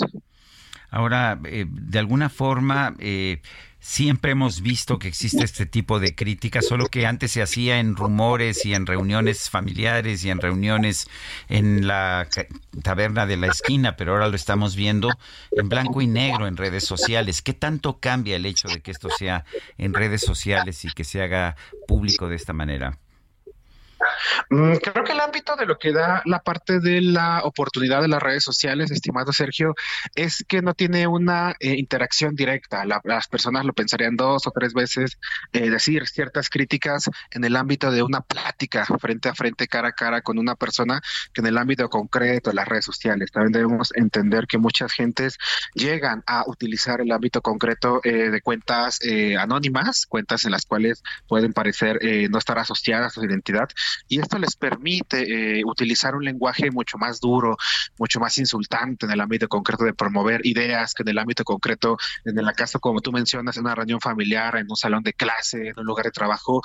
Ahora, 0.91 1.35
de 1.35 1.99
alguna 1.99 2.29
forma, 2.29 2.95
siempre 3.85 4.31
hemos 4.31 4.61
visto 4.61 4.97
que 4.97 5.07
existe 5.07 5.43
este 5.43 5.67
tipo 5.67 5.99
de 5.99 6.15
crítica, 6.15 6.63
solo 6.63 6.87
que 6.87 7.05
antes 7.05 7.31
se 7.31 7.43
hacía 7.43 7.79
en 7.79 7.95
rumores 7.95 8.65
y 8.65 8.73
en 8.73 8.87
reuniones 8.87 9.51
familiares 9.51 10.25
y 10.25 10.31
en 10.31 10.41
reuniones 10.41 11.07
en 11.49 11.85
la 11.85 12.27
taberna 12.81 13.27
de 13.27 13.37
la 13.37 13.45
esquina, 13.45 13.95
pero 13.95 14.13
ahora 14.13 14.27
lo 14.27 14.35
estamos 14.35 14.75
viendo 14.75 15.11
en 15.51 15.69
blanco 15.69 16.01
y 16.01 16.07
negro 16.07 16.47
en 16.47 16.57
redes 16.57 16.83
sociales. 16.83 17.43
¿Qué 17.43 17.53
tanto 17.53 17.99
cambia 17.99 18.37
el 18.37 18.47
hecho 18.47 18.67
de 18.67 18.81
que 18.81 18.89
esto 18.89 19.09
sea 19.15 19.45
en 19.77 19.93
redes 19.93 20.21
sociales 20.21 20.83
y 20.83 20.91
que 20.91 21.03
se 21.03 21.21
haga 21.21 21.55
público 21.87 22.27
de 22.27 22.37
esta 22.37 22.53
manera? 22.53 22.97
Mm, 24.49 24.75
creo 24.75 25.03
que 25.03 25.13
el 25.13 25.19
ámbito 25.19 25.55
de 25.55 25.65
lo 25.65 25.77
que 25.77 25.91
da 25.91 26.21
la 26.25 26.39
parte 26.39 26.79
de 26.79 27.01
la 27.01 27.41
oportunidad 27.43 28.01
de 28.01 28.07
las 28.07 28.21
redes 28.21 28.43
sociales, 28.43 28.91
estimado 28.91 29.33
Sergio, 29.33 29.73
es 30.15 30.43
que 30.47 30.61
no 30.61 30.73
tiene 30.73 31.07
una 31.07 31.55
eh, 31.59 31.75
interacción 31.77 32.35
directa. 32.35 32.83
las 32.85 33.27
personas 33.27 33.65
lo 33.65 33.73
pensarían 33.73 34.15
dos 34.15 34.47
o 34.47 34.51
tres 34.51 34.73
veces 34.73 35.17
eh, 35.53 35.69
decir 35.69 36.07
ciertas 36.07 36.49
críticas 36.49 37.09
en 37.31 37.43
el 37.43 37.55
ámbito 37.55 37.91
de 37.91 38.03
una 38.03 38.21
plática 38.21 38.85
frente 38.99 39.29
a 39.29 39.35
frente, 39.35 39.67
cara 39.67 39.89
a 39.89 39.91
cara 39.93 40.21
con 40.21 40.37
una 40.37 40.55
persona, 40.55 41.01
que 41.33 41.41
en 41.41 41.47
el 41.47 41.57
ámbito 41.57 41.89
concreto 41.89 42.49
de 42.49 42.55
las 42.55 42.67
redes 42.67 42.85
sociales. 42.85 43.31
También 43.31 43.53
debemos 43.53 43.91
entender 43.95 44.45
que 44.47 44.57
muchas 44.57 44.91
gentes 44.93 45.37
llegan 45.73 46.23
a 46.27 46.43
utilizar 46.47 47.01
el 47.01 47.11
ámbito 47.11 47.41
concreto 47.41 48.01
eh, 48.03 48.29
de 48.29 48.41
cuentas 48.41 48.99
anónimas, 49.39 50.05
cuentas 50.05 50.45
en 50.45 50.51
las 50.51 50.65
cuales 50.65 51.03
pueden 51.27 51.53
parecer 51.53 51.99
no 52.29 52.37
estar 52.37 52.57
asociadas 52.59 53.17
a 53.17 53.21
su 53.21 53.25
identidad 53.25 53.67
y 54.15 54.19
esto 54.21 54.39
les 54.39 54.55
permite 54.55 55.59
eh, 55.59 55.63
utilizar 55.65 56.15
un 56.15 56.23
lenguaje 56.23 56.71
mucho 56.71 56.97
más 56.97 57.19
duro, 57.19 57.57
mucho 57.97 58.21
más 58.21 58.37
insultante 58.37 59.05
en 59.05 59.11
el 59.11 59.19
ámbito 59.19 59.49
concreto 59.49 59.83
de 59.83 59.93
promover 59.93 60.39
ideas 60.45 60.93
que 60.93 61.03
en 61.03 61.09
el 61.09 61.17
ámbito 61.17 61.43
concreto, 61.43 61.97
en 62.23 62.39
el 62.39 62.49
caso 62.53 62.79
como 62.79 63.01
tú 63.01 63.11
mencionas, 63.11 63.57
en 63.57 63.65
una 63.65 63.75
reunión 63.75 63.99
familiar, 63.99 64.55
en 64.55 64.67
un 64.69 64.77
salón 64.77 65.03
de 65.03 65.11
clase, 65.11 65.67
en 65.67 65.79
un 65.79 65.85
lugar 65.85 66.05
de 66.05 66.11
trabajo, 66.11 66.61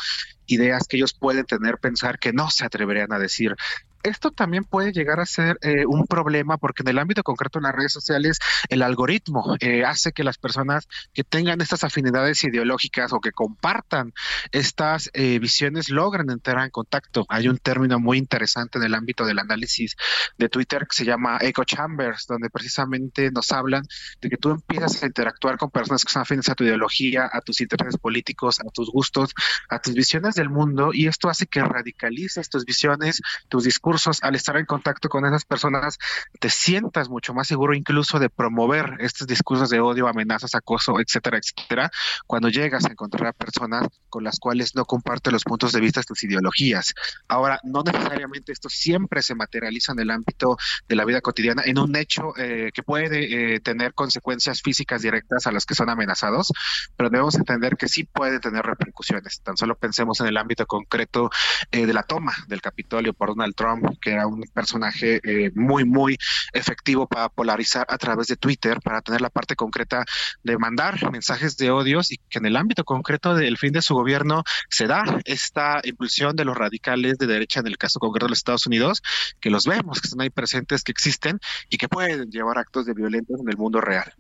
ideas 0.47 0.87
que 0.87 0.97
ellos 0.97 1.12
pueden 1.12 1.45
tener, 1.45 1.79
pensar 1.79 2.20
que 2.20 2.33
no 2.33 2.51
se 2.51 2.65
atreverían 2.65 3.12
a 3.12 3.19
decir 3.19 3.57
esto 4.03 4.31
también 4.31 4.65
puede 4.65 4.93
llegar 4.93 5.20
a 5.20 5.27
ser 5.27 5.59
eh, 5.62 5.85
un 5.87 6.07
problema 6.07 6.57
porque 6.57 6.83
en 6.83 6.89
el 6.89 6.99
ámbito 6.99 7.23
concreto 7.23 7.59
en 7.59 7.65
las 7.65 7.75
redes 7.75 7.93
sociales 7.93 8.39
el 8.69 8.83
algoritmo 8.83 9.57
eh, 9.61 9.85
hace 9.85 10.12
que 10.12 10.25
las 10.25 10.39
personas 10.39 10.89
que 11.12 11.25
tengan 11.25 11.61
estas 11.61 11.85
afinidades 11.85 12.43
ideológicas 12.45 13.12
o 13.12 13.20
que 13.20 13.33
compartan 13.33 14.12
estas 14.53 15.11
eh, 15.12 15.39
visiones 15.39 15.91
logren 15.91 16.31
entrar 16.31 16.65
en 16.65 16.70
contacto. 16.70 17.27
Hay 17.29 17.49
un 17.49 17.59
término 17.59 17.99
muy 17.99 18.19
interesante 18.19 18.79
en 18.79 18.85
el 18.85 18.95
ámbito 18.95 19.25
del 19.25 19.39
análisis 19.39 19.97
de 20.39 20.49
Twitter 20.49 20.87
que 20.87 20.97
se 20.97 21.05
llama 21.05 21.39
echo 21.41 21.65
chambers, 21.65 22.27
donde 22.27 22.49
precisamente 22.51 23.31
nos 23.31 23.53
hablan 23.53 23.85
de 24.20 24.31
que 24.31 24.37
tú 24.37 24.51
empiezas 24.51 25.03
a 25.03 25.07
interactuar 25.07 25.59
con 25.59 25.70
personas 25.70 26.05
que 26.05 26.12
son 26.12 26.23
afines 26.23 26.49
a 26.49 26.55
tu 26.55 26.65
ideología, 26.65 27.29
a 27.31 27.41
tus 27.41 27.61
intereses 27.61 27.99
políticos, 27.99 28.61
a 28.61 28.70
tus 28.70 28.91
gustos, 28.91 29.35
a 29.69 29.79
tus 29.79 29.95
visiones 29.95 30.35
del 30.35 30.49
mundo 30.49 30.91
y 30.93 31.07
esto 31.07 31.29
hace 31.29 31.47
que 31.47 31.62
radicalices 31.62 32.49
tus 32.49 32.65
visiones, 32.65 33.20
tus 33.49 33.65
discursos 33.65 33.90
al 34.23 34.35
estar 34.35 34.57
en 34.57 34.67
contacto 34.67 35.09
con 35.09 35.27
esas 35.27 35.44
personas, 35.44 35.99
te 36.39 36.51
sientas 36.51 37.09
mucho 37.09 37.35
más 37.35 37.47
seguro 37.47 37.75
incluso 37.75 38.19
de 38.19 38.31
promover 38.31 38.97
estos 39.01 39.27
discursos 39.27 39.70
de 39.70 39.81
odio, 39.81 40.07
amenazas, 40.07 40.55
acoso, 40.55 41.01
etcétera, 41.01 41.39
etcétera, 41.39 41.91
cuando 42.27 42.49
llegas 42.49 42.85
a 42.85 42.93
encontrar 42.93 43.28
a 43.28 43.33
personas 43.33 43.89
con 44.09 44.25
las 44.25 44.39
cuales 44.39 44.75
no 44.75 44.85
compartes 44.85 45.33
los 45.33 45.44
puntos 45.44 45.73
de 45.73 45.81
vista, 45.81 46.02
tus 46.02 46.23
ideologías. 46.25 46.94
Ahora, 47.28 47.60
no 47.65 47.83
necesariamente 47.83 48.52
esto 48.52 48.69
siempre 48.69 49.23
se 49.23 49.35
materializa 49.35 49.93
en 49.93 50.01
el 50.01 50.10
ámbito 50.10 50.57
de 50.89 50.97
la 50.97 51.05
vida 51.05 51.20
cotidiana, 51.20 51.62
en 51.65 51.78
un 51.78 51.94
hecho 51.97 52.33
eh, 52.36 52.70
que 52.73 52.83
puede 52.83 53.55
eh, 53.55 53.60
tener 53.60 53.94
consecuencias 53.94 54.62
físicas 54.62 55.02
directas 55.02 55.47
a 55.47 55.52
los 55.52 55.67
que 55.67 55.75
son 55.75 55.89
amenazados, 55.91 56.52
pero 56.97 57.10
debemos 57.10 57.35
entender 57.35 57.77
que 57.77 57.89
sí 57.89 58.05
puede 58.05 58.41
tener 58.41 58.65
repercusiones. 58.65 59.41
Tan 59.43 59.57
solo 59.57 59.77
pensemos 59.77 60.20
en 60.20 60.27
el 60.27 60.36
ámbito 60.36 60.67
concreto 60.67 61.31
eh, 61.70 61.86
de 61.86 61.93
la 61.93 62.02
toma 62.02 62.33
del 62.49 62.60
Capitolio 62.60 63.15
por 63.15 63.28
Donald 63.31 63.55
Trump 63.55 63.80
que 64.00 64.12
era 64.12 64.26
un 64.26 64.42
personaje 64.55 65.20
eh, 65.25 65.50
muy, 65.55 65.84
muy 65.84 66.18
efectivo 66.52 67.07
para 67.07 67.28
polarizar 67.28 67.86
a 67.89 67.99
través 67.99 68.26
de 68.26 68.36
Twitter, 68.36 68.78
para 68.83 69.02
tener 69.02 69.20
la 69.20 69.31
parte 69.31 69.57
concreta 69.57 70.05
de 70.42 70.59
mandar 70.59 71.10
mensajes 71.10 71.57
de 71.57 71.70
odios 71.70 72.12
y 72.12 72.18
que 72.28 72.39
en 72.39 72.47
el 72.47 72.57
ámbito 72.57 72.84
concreto 72.84 73.34
del 73.34 73.59
fin 73.59 73.73
de 73.73 73.83
su 73.83 73.94
gobierno 73.94 74.44
se 74.68 74.86
da 74.86 75.05
esta 75.25 75.81
impulsión 75.84 76.36
de 76.36 76.44
los 76.44 76.57
radicales 76.57 77.18
de 77.18 77.26
derecha 77.26 77.60
en 77.60 77.67
el 77.67 77.78
caso 77.78 77.99
concreto 77.99 78.26
de 78.26 78.31
los 78.31 78.39
Estados 78.39 78.67
Unidos, 78.67 79.02
que 79.41 79.50
los 79.50 79.67
vemos, 79.67 80.00
que 80.00 80.07
están 80.07 80.20
ahí 80.20 80.31
presentes, 80.31 80.83
que 80.83 80.92
existen 80.92 81.39
y 81.68 81.78
que 81.78 81.89
pueden 81.89 82.31
llevar 82.31 82.59
actos 82.59 82.86
de 82.86 82.94
violencia 82.94 83.36
en 83.39 83.49
el 83.49 83.57
mundo 83.57 83.81
real. 83.81 84.12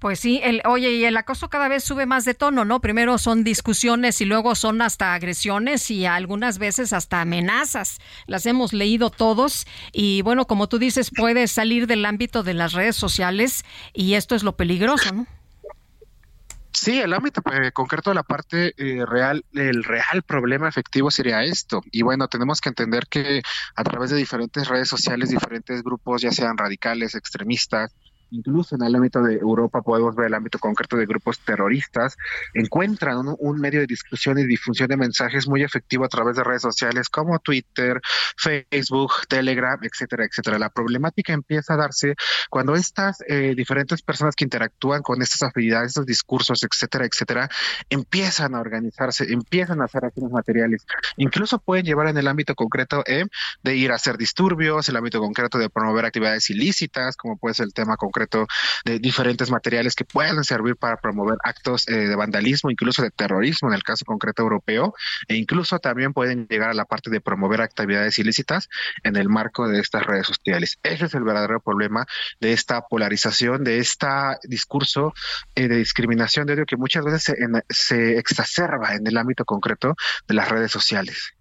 Pues 0.00 0.20
sí, 0.20 0.40
el, 0.42 0.62
oye, 0.64 0.92
y 0.92 1.04
el 1.04 1.16
acoso 1.16 1.48
cada 1.48 1.68
vez 1.68 1.84
sube 1.84 2.06
más 2.06 2.24
de 2.24 2.34
tono, 2.34 2.64
¿no? 2.64 2.80
Primero 2.80 3.18
son 3.18 3.44
discusiones 3.44 4.20
y 4.20 4.24
luego 4.24 4.54
son 4.54 4.82
hasta 4.82 5.14
agresiones 5.14 5.90
y 5.90 6.06
algunas 6.06 6.58
veces 6.58 6.92
hasta 6.92 7.20
amenazas. 7.20 7.98
Las 8.26 8.46
hemos 8.46 8.72
leído 8.72 8.93
todos 8.98 9.66
y 9.92 10.22
bueno, 10.22 10.46
como 10.46 10.68
tú 10.68 10.78
dices, 10.78 11.10
puede 11.10 11.46
salir 11.48 11.86
del 11.86 12.04
ámbito 12.04 12.42
de 12.42 12.54
las 12.54 12.72
redes 12.72 12.96
sociales 12.96 13.64
y 13.92 14.14
esto 14.14 14.34
es 14.34 14.42
lo 14.42 14.56
peligroso, 14.56 15.12
¿no? 15.12 15.26
Sí, 16.72 17.00
el 17.00 17.14
ámbito 17.14 17.40
eh, 17.52 17.70
concreto 17.72 18.10
de 18.10 18.16
la 18.16 18.24
parte 18.24 18.74
eh, 18.76 19.06
real, 19.06 19.44
el 19.54 19.84
real 19.84 20.22
problema 20.26 20.68
efectivo 20.68 21.10
sería 21.10 21.44
esto. 21.44 21.82
Y 21.92 22.02
bueno, 22.02 22.26
tenemos 22.26 22.60
que 22.60 22.68
entender 22.68 23.06
que 23.08 23.42
a 23.76 23.84
través 23.84 24.10
de 24.10 24.16
diferentes 24.16 24.66
redes 24.66 24.88
sociales, 24.88 25.30
diferentes 25.30 25.84
grupos, 25.84 26.20
ya 26.20 26.32
sean 26.32 26.58
radicales, 26.58 27.14
extremistas, 27.14 27.94
incluso 28.34 28.74
en 28.74 28.82
el 28.82 28.94
ámbito 28.94 29.22
de 29.22 29.34
Europa 29.36 29.82
podemos 29.82 30.14
ver 30.14 30.26
el 30.26 30.34
ámbito 30.34 30.58
concreto 30.58 30.96
de 30.96 31.06
grupos 31.06 31.38
terroristas, 31.40 32.16
encuentran 32.52 33.24
un, 33.38 33.60
medio 33.60 33.80
de 33.80 33.86
discusión 33.86 34.38
y 34.38 34.46
difusión 34.46 34.88
de 34.88 34.96
mensajes 34.96 35.48
muy 35.48 35.62
efectivo 35.62 36.04
a 36.04 36.08
través 36.08 36.36
de 36.36 36.44
redes 36.44 36.62
sociales 36.62 37.08
como 37.08 37.38
Twitter, 37.38 38.00
Facebook, 38.36 39.12
Telegram, 39.28 39.78
etcétera, 39.82 40.24
etcétera. 40.24 40.58
La 40.58 40.70
problemática 40.70 41.32
empieza 41.32 41.74
a 41.74 41.76
darse 41.76 42.14
cuando 42.50 42.74
estas 42.74 43.18
eh, 43.28 43.54
diferentes 43.56 44.02
personas 44.02 44.34
que 44.34 44.44
interactúan 44.44 45.02
con 45.02 45.22
estas 45.22 45.42
afinidades, 45.42 45.88
estos 45.90 46.06
discursos, 46.06 46.62
etcétera, 46.64 47.06
etcétera, 47.06 47.48
empiezan 47.88 48.54
a 48.54 48.60
organizarse, 48.60 49.24
empiezan 49.32 49.80
a 49.80 49.84
hacer 49.84 50.04
acciones 50.04 50.32
materiales. 50.32 50.84
Incluso 51.16 51.58
pueden 51.58 51.86
llevar 51.86 52.08
en 52.08 52.18
el 52.18 52.26
ámbito 52.26 52.54
concreto 52.54 53.04
eh, 53.06 53.24
de 53.62 53.76
ir 53.76 53.92
a 53.92 53.96
hacer 53.96 54.18
disturbios, 54.18 54.88
el 54.88 54.96
ámbito 54.96 55.20
concreto 55.20 55.58
de 55.58 55.70
promover 55.70 56.04
actividades 56.04 56.50
ilícitas, 56.50 57.16
como 57.16 57.36
puede 57.36 57.54
ser 57.54 57.66
el 57.66 57.72
tema 57.72 57.96
concreto 57.96 58.23
de 58.84 58.98
diferentes 58.98 59.50
materiales 59.50 59.94
que 59.94 60.04
pueden 60.04 60.42
servir 60.44 60.76
para 60.76 60.96
promover 60.96 61.36
actos 61.42 61.88
eh, 61.88 62.08
de 62.08 62.16
vandalismo, 62.16 62.70
incluso 62.70 63.02
de 63.02 63.10
terrorismo 63.10 63.68
en 63.68 63.74
el 63.74 63.82
caso 63.82 64.04
concreto 64.04 64.42
europeo, 64.42 64.94
e 65.28 65.36
incluso 65.36 65.78
también 65.78 66.12
pueden 66.12 66.46
llegar 66.48 66.70
a 66.70 66.74
la 66.74 66.84
parte 66.84 67.10
de 67.10 67.20
promover 67.20 67.60
actividades 67.60 68.18
ilícitas 68.18 68.68
en 69.02 69.16
el 69.16 69.28
marco 69.28 69.68
de 69.68 69.80
estas 69.80 70.04
redes 70.04 70.26
sociales. 70.26 70.78
Ese 70.82 71.06
es 71.06 71.14
el 71.14 71.24
verdadero 71.24 71.60
problema 71.60 72.06
de 72.40 72.52
esta 72.52 72.82
polarización, 72.82 73.64
de 73.64 73.78
este 73.78 74.06
discurso 74.44 75.14
eh, 75.54 75.68
de 75.68 75.76
discriminación 75.76 76.46
de 76.46 76.54
odio 76.54 76.66
que 76.66 76.76
muchas 76.76 77.04
veces 77.04 77.22
se, 77.22 77.36
se 77.68 78.18
exacerba 78.18 78.94
en 78.94 79.06
el 79.06 79.16
ámbito 79.16 79.44
concreto 79.44 79.94
de 80.26 80.34
las 80.34 80.48
redes 80.48 80.70
sociales. 80.70 81.34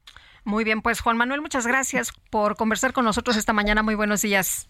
Muy 0.43 0.63
bien, 0.63 0.81
pues 0.81 0.99
Juan 0.99 1.17
Manuel, 1.17 1.41
muchas 1.41 1.65
gracias 1.65 2.11
por 2.29 2.57
conversar 2.57 2.91
con 2.91 3.05
nosotros 3.05 3.37
esta 3.37 3.53
mañana. 3.53 3.81
Muy 3.81 3.95
buenos 3.95 4.21
días. 4.21 4.67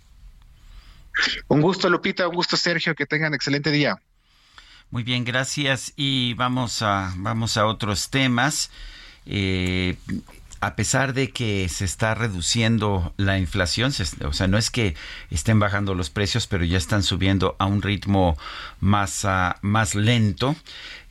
Un 1.47 1.61
gusto, 1.61 1.89
Lupita, 1.89 2.27
un 2.27 2.35
gusto, 2.35 2.57
Sergio, 2.57 2.95
que 2.95 3.05
tengan 3.05 3.33
excelente 3.33 3.71
día. 3.71 4.01
Muy 4.89 5.03
bien, 5.03 5.23
gracias. 5.23 5.93
Y 5.95 6.33
vamos 6.35 6.81
a, 6.81 7.13
vamos 7.17 7.57
a 7.57 7.65
otros 7.65 8.09
temas. 8.09 8.71
Eh, 9.25 9.95
a 10.63 10.77
pesar 10.77 11.13
de 11.13 11.29
que 11.31 11.67
se 11.67 11.83
está 11.83 12.15
reduciendo 12.15 13.13
la 13.17 13.37
inflación, 13.37 13.91
o 14.23 14.33
sea, 14.33 14.47
no 14.47 14.57
es 14.57 14.69
que 14.69 14.95
estén 15.29 15.59
bajando 15.59 15.93
los 15.93 16.09
precios, 16.09 16.47
pero 16.47 16.63
ya 16.63 16.77
están 16.77 17.03
subiendo 17.03 17.57
a 17.59 17.65
un 17.65 17.81
ritmo 17.81 18.37
más, 18.79 19.25
ah, 19.25 19.57
más 19.61 19.93
lento. 19.93 20.55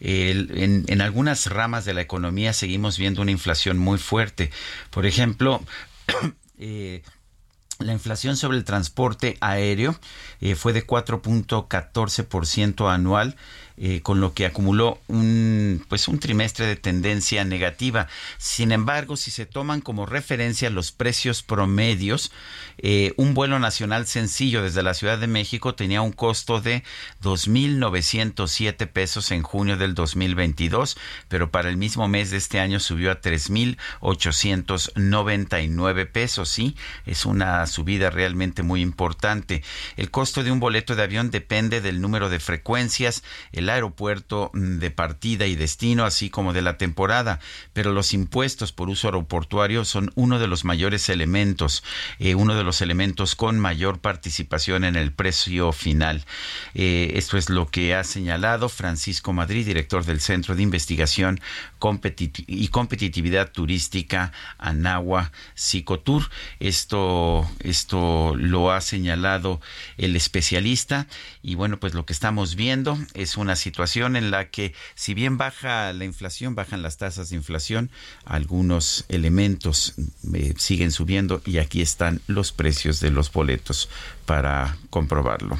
en, 0.01 0.85
en, 0.89 1.01
algunas 1.03 1.47
ramas 1.47 1.85
de 1.85 1.93
la 1.93 2.01
economía 2.01 2.55
seguimos 2.55 2.97
viendo 2.97 3.21
una 3.21 3.31
inflación 3.31 3.77
muy 3.77 3.99
fuerte. 3.99 4.51
Por 4.91 5.05
ejemplo, 5.05 5.63
eh, 6.59 7.03
la 7.83 7.93
inflación 7.93 8.37
sobre 8.37 8.57
el 8.57 8.65
transporte 8.65 9.37
aéreo 9.41 9.99
eh, 10.41 10.55
fue 10.55 10.73
de 10.73 10.87
4.14% 10.87 12.93
anual 12.93 13.37
eh, 13.77 14.01
con 14.03 14.21
lo 14.21 14.35
que 14.35 14.47
acumuló 14.47 15.01
un, 15.09 15.85
pues 15.89 16.09
un 16.09 16.19
trimestre 16.19 16.67
de 16.67 16.77
tendencia 16.77 17.45
negativa. 17.45 18.09
Sin 18.39 18.73
embargo, 18.73 19.17
si 19.17 19.31
se 19.31 19.47
toman 19.47 19.81
como 19.81 20.07
referencia 20.07 20.71
los 20.71 20.93
precios 20.93 21.43
promedios, 21.43 22.33
eh, 22.79 23.13
un 23.17 23.35
vuelo 23.35 23.59
nacional 23.59 24.07
sencillo 24.07 24.63
desde 24.63 24.83
la 24.83 24.95
Ciudad 24.95 25.19
de 25.19 25.27
México 25.27 25.75
tenía 25.75 26.01
un 26.03 26.13
costo 26.13 26.61
de 26.61 26.85
2.907 27.23 28.87
pesos 28.89 29.31
en 29.31 29.43
junio 29.43 29.77
del 29.77 29.95
2022, 29.95 30.97
pero 31.29 31.51
para 31.51 31.69
el 31.69 31.77
mismo 31.77 32.09
mes 32.09 32.31
de 32.31 32.39
este 32.39 32.61
año 32.61 32.81
subió 32.81 33.11
a 33.11 33.21
3.899 33.21 36.11
pesos. 36.11 36.49
Sí, 36.49 36.77
es 37.07 37.27
una 37.27 37.67
subida 37.67 38.09
realmente 38.11 38.63
muy 38.63 38.81
importante. 38.81 39.63
El 39.97 40.11
costo 40.11 40.45
de 40.45 40.51
un 40.51 40.61
boleto 40.61 40.97
de 40.97 41.03
avión 41.03 41.31
depende 41.31 41.81
del 41.81 42.01
número 42.01 42.29
de 42.29 42.41
frecuencias, 42.41 43.23
el 43.53 43.62
aeropuerto 43.69 44.51
mm, 44.55 44.79
de 44.79 44.91
partida 44.91 45.47
y 45.47 45.55
destino, 45.55 46.05
así 46.05 46.31
como 46.31 46.53
de 46.53 46.63
la 46.63 46.79
temporada, 46.79 47.41
pero 47.73 47.93
los 47.93 48.13
impuestos 48.13 48.73
por 48.73 48.89
uso 48.89 49.09
aeroportuario 49.09 49.85
son 49.85 50.11
uno 50.15 50.39
de 50.39 50.47
los 50.47 50.65
mayores 50.65 51.09
elementos, 51.09 51.83
eh, 52.19 52.35
uno 52.35 52.55
de 52.55 52.65
los 52.65 52.81
elementos 52.81 53.35
con 53.35 53.59
mayor 53.59 54.01
participación 54.01 54.85
en 54.85 54.97
el 54.97 55.13
precio 55.13 55.73
final. 55.73 56.25
Eh, 56.75 57.13
esto 57.15 57.37
es 57.39 57.51
lo 57.51 57.69
que 57.69 57.95
ha 57.95 58.05
señalado 58.05 58.69
Francisco 58.69 59.33
Madrid, 59.33 59.67
director 59.67 60.05
del 60.05 60.21
Centro 60.21 60.55
de 60.55 60.63
Investigación 60.63 61.41
y 62.47 62.69
Competitividad 62.69 63.51
Turística 63.51 64.33
Anagua 64.59 65.33
Psicotur. 65.55 66.31
Esto, 66.61 67.49
esto 67.61 68.35
lo 68.37 68.73
ha 68.73 68.81
señalado 68.81 69.61
el 69.97 70.17
especialista 70.17 71.07
y 71.43 71.55
bueno, 71.55 71.79
pues 71.79 71.95
lo 71.95 72.07
que 72.07 72.13
estamos 72.13 72.55
viendo 72.55 72.99
es 73.15 73.37
una 73.37 73.52
situación 73.57 74.17
en 74.17 74.31
la 74.31 74.51
que 74.51 74.75
si 74.95 75.15
bien 75.15 75.39
baja 75.39 75.93
la 75.93 76.05
inflación, 76.05 76.55
bajan 76.55 76.83
las 76.83 76.97
tasas 76.97 77.31
de 77.31 77.37
inflación, 77.37 77.91
algunos 78.25 79.05
elementos 79.09 79.95
eh, 80.35 80.55
siguen 80.57 80.93
subiendo 80.93 81.43
y 81.45 81.59
aquí 81.59 81.83
están 81.83 82.21
los 82.27 82.53
precios 82.53 83.01
de 83.01 83.11
los 83.11 83.33
boletos 83.33 83.89
para 84.27 84.77
comprobarlo. 84.91 85.59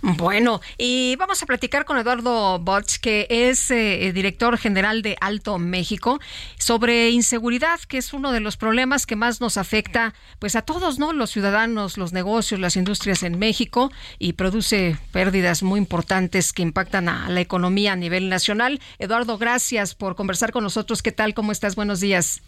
Bueno, 0.00 0.60
y 0.76 1.16
vamos 1.16 1.42
a 1.42 1.46
platicar 1.46 1.84
con 1.84 1.98
Eduardo 1.98 2.58
Botch, 2.58 2.98
que 2.98 3.26
es 3.28 3.70
eh, 3.70 4.12
director 4.12 4.56
general 4.56 5.02
de 5.02 5.16
Alto 5.20 5.58
México, 5.58 6.20
sobre 6.58 7.10
inseguridad, 7.10 7.80
que 7.80 7.98
es 7.98 8.12
uno 8.12 8.32
de 8.32 8.40
los 8.40 8.56
problemas 8.56 9.06
que 9.06 9.16
más 9.16 9.40
nos 9.40 9.56
afecta, 9.56 10.14
pues 10.38 10.56
a 10.56 10.62
todos, 10.62 10.98
¿no? 10.98 11.12
Los 11.12 11.30
ciudadanos, 11.30 11.98
los 11.98 12.12
negocios, 12.12 12.60
las 12.60 12.76
industrias 12.76 13.22
en 13.22 13.38
México 13.38 13.90
y 14.18 14.34
produce 14.34 14.96
pérdidas 15.12 15.62
muy 15.62 15.78
importantes 15.78 16.52
que 16.52 16.62
impactan 16.62 17.08
a 17.08 17.28
la 17.28 17.40
economía 17.40 17.92
a 17.92 17.96
nivel 17.96 18.28
nacional. 18.28 18.80
Eduardo, 18.98 19.38
gracias 19.38 19.94
por 19.94 20.14
conversar 20.14 20.52
con 20.52 20.64
nosotros. 20.64 21.02
¿Qué 21.02 21.12
tal? 21.12 21.34
¿Cómo 21.34 21.52
estás? 21.52 21.74
Buenos 21.74 22.00
días. 22.00 22.42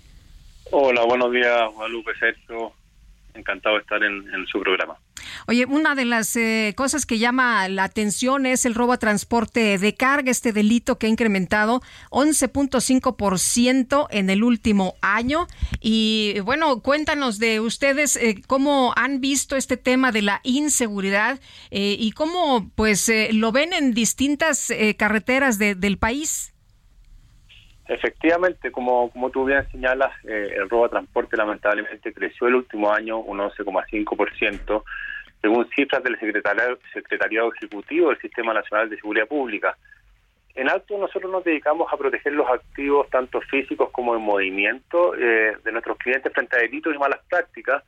Hola, 0.71 1.05
buenos 1.05 1.33
días, 1.33 1.73
Guadalupe 1.75 2.13
Sergio. 2.19 2.73
Encantado 3.35 3.77
de 3.77 3.83
estar 3.83 4.03
en, 4.03 4.25
su 4.47 4.61
programa. 4.61 4.99
Oye, 5.47 5.67
una 5.67 5.95
de 5.95 6.05
las 6.05 6.35
eh, 6.37 6.75
cosas 6.77 7.07
que 7.07 7.19
llama 7.19 7.69
la 7.69 7.85
atención 7.85 8.47
es 8.47 8.65
el 8.65 8.75
robo 8.75 8.93
a 8.93 8.99
transporte 8.99 9.79
de 9.79 9.95
carga, 9.95 10.31
este 10.31 10.53
delito 10.53 10.99
que 10.99 11.07
ha 11.07 11.11
incrementado 11.11 11.81
11.5% 12.11 14.07
en 14.11 14.31
el 14.31 14.43
último 14.43 14.95
año. 15.01 15.47
Y 15.81 16.41
bueno, 16.45 16.81
cuéntanos 16.81 17.39
de 17.39 17.61
ustedes 17.61 18.17
eh, 18.17 18.43
cómo 18.47 18.93
han 18.97 19.21
visto 19.21 19.57
este 19.57 19.77
tema 19.77 20.13
de 20.13 20.23
la 20.23 20.41
inseguridad 20.43 21.39
eh, 21.71 21.97
y 21.99 22.13
cómo 22.13 22.71
pues 22.75 23.11
lo 23.33 23.53
ven 23.53 23.73
en 23.73 23.95
distintas 23.95 24.73
carreteras 24.97 25.59
de, 25.59 25.75
del 25.75 25.99
país. 25.99 26.50
Efectivamente, 27.93 28.71
como, 28.71 29.11
como 29.11 29.31
tú 29.31 29.45
bien 29.45 29.69
señalas, 29.73 30.13
el 30.25 30.71
robo 30.71 30.85
a 30.85 30.91
transporte 30.91 31.37
lamentablemente 31.37 32.13
creció 32.13 32.47
el 32.47 32.55
último 32.55 32.93
año 32.93 33.19
un 33.19 33.39
11,5% 33.39 34.83
según 35.41 35.69
cifras 35.75 36.03
del 36.03 36.19
Secretariado, 36.19 36.79
Secretariado 36.93 37.53
Ejecutivo 37.55 38.11
del 38.11 38.21
Sistema 38.21 38.53
Nacional 38.53 38.91
de 38.91 38.97
Seguridad 38.97 39.27
Pública. 39.27 39.77
En 40.55 40.69
Alto 40.69 40.99
nosotros 40.99 41.31
nos 41.31 41.45
dedicamos 41.45 41.91
a 41.93 41.97
proteger 41.97 42.33
los 42.33 42.49
activos 42.49 43.09
tanto 43.09 43.41
físicos 43.41 43.91
como 43.91 44.15
en 44.15 44.23
movimiento 44.23 45.15
eh, 45.15 45.57
de 45.65 45.73
nuestros 45.73 45.97
clientes 45.99 46.33
frente 46.33 46.57
a 46.57 46.61
delitos 46.61 46.95
y 46.95 46.99
malas 46.99 47.21
prácticas 47.29 47.83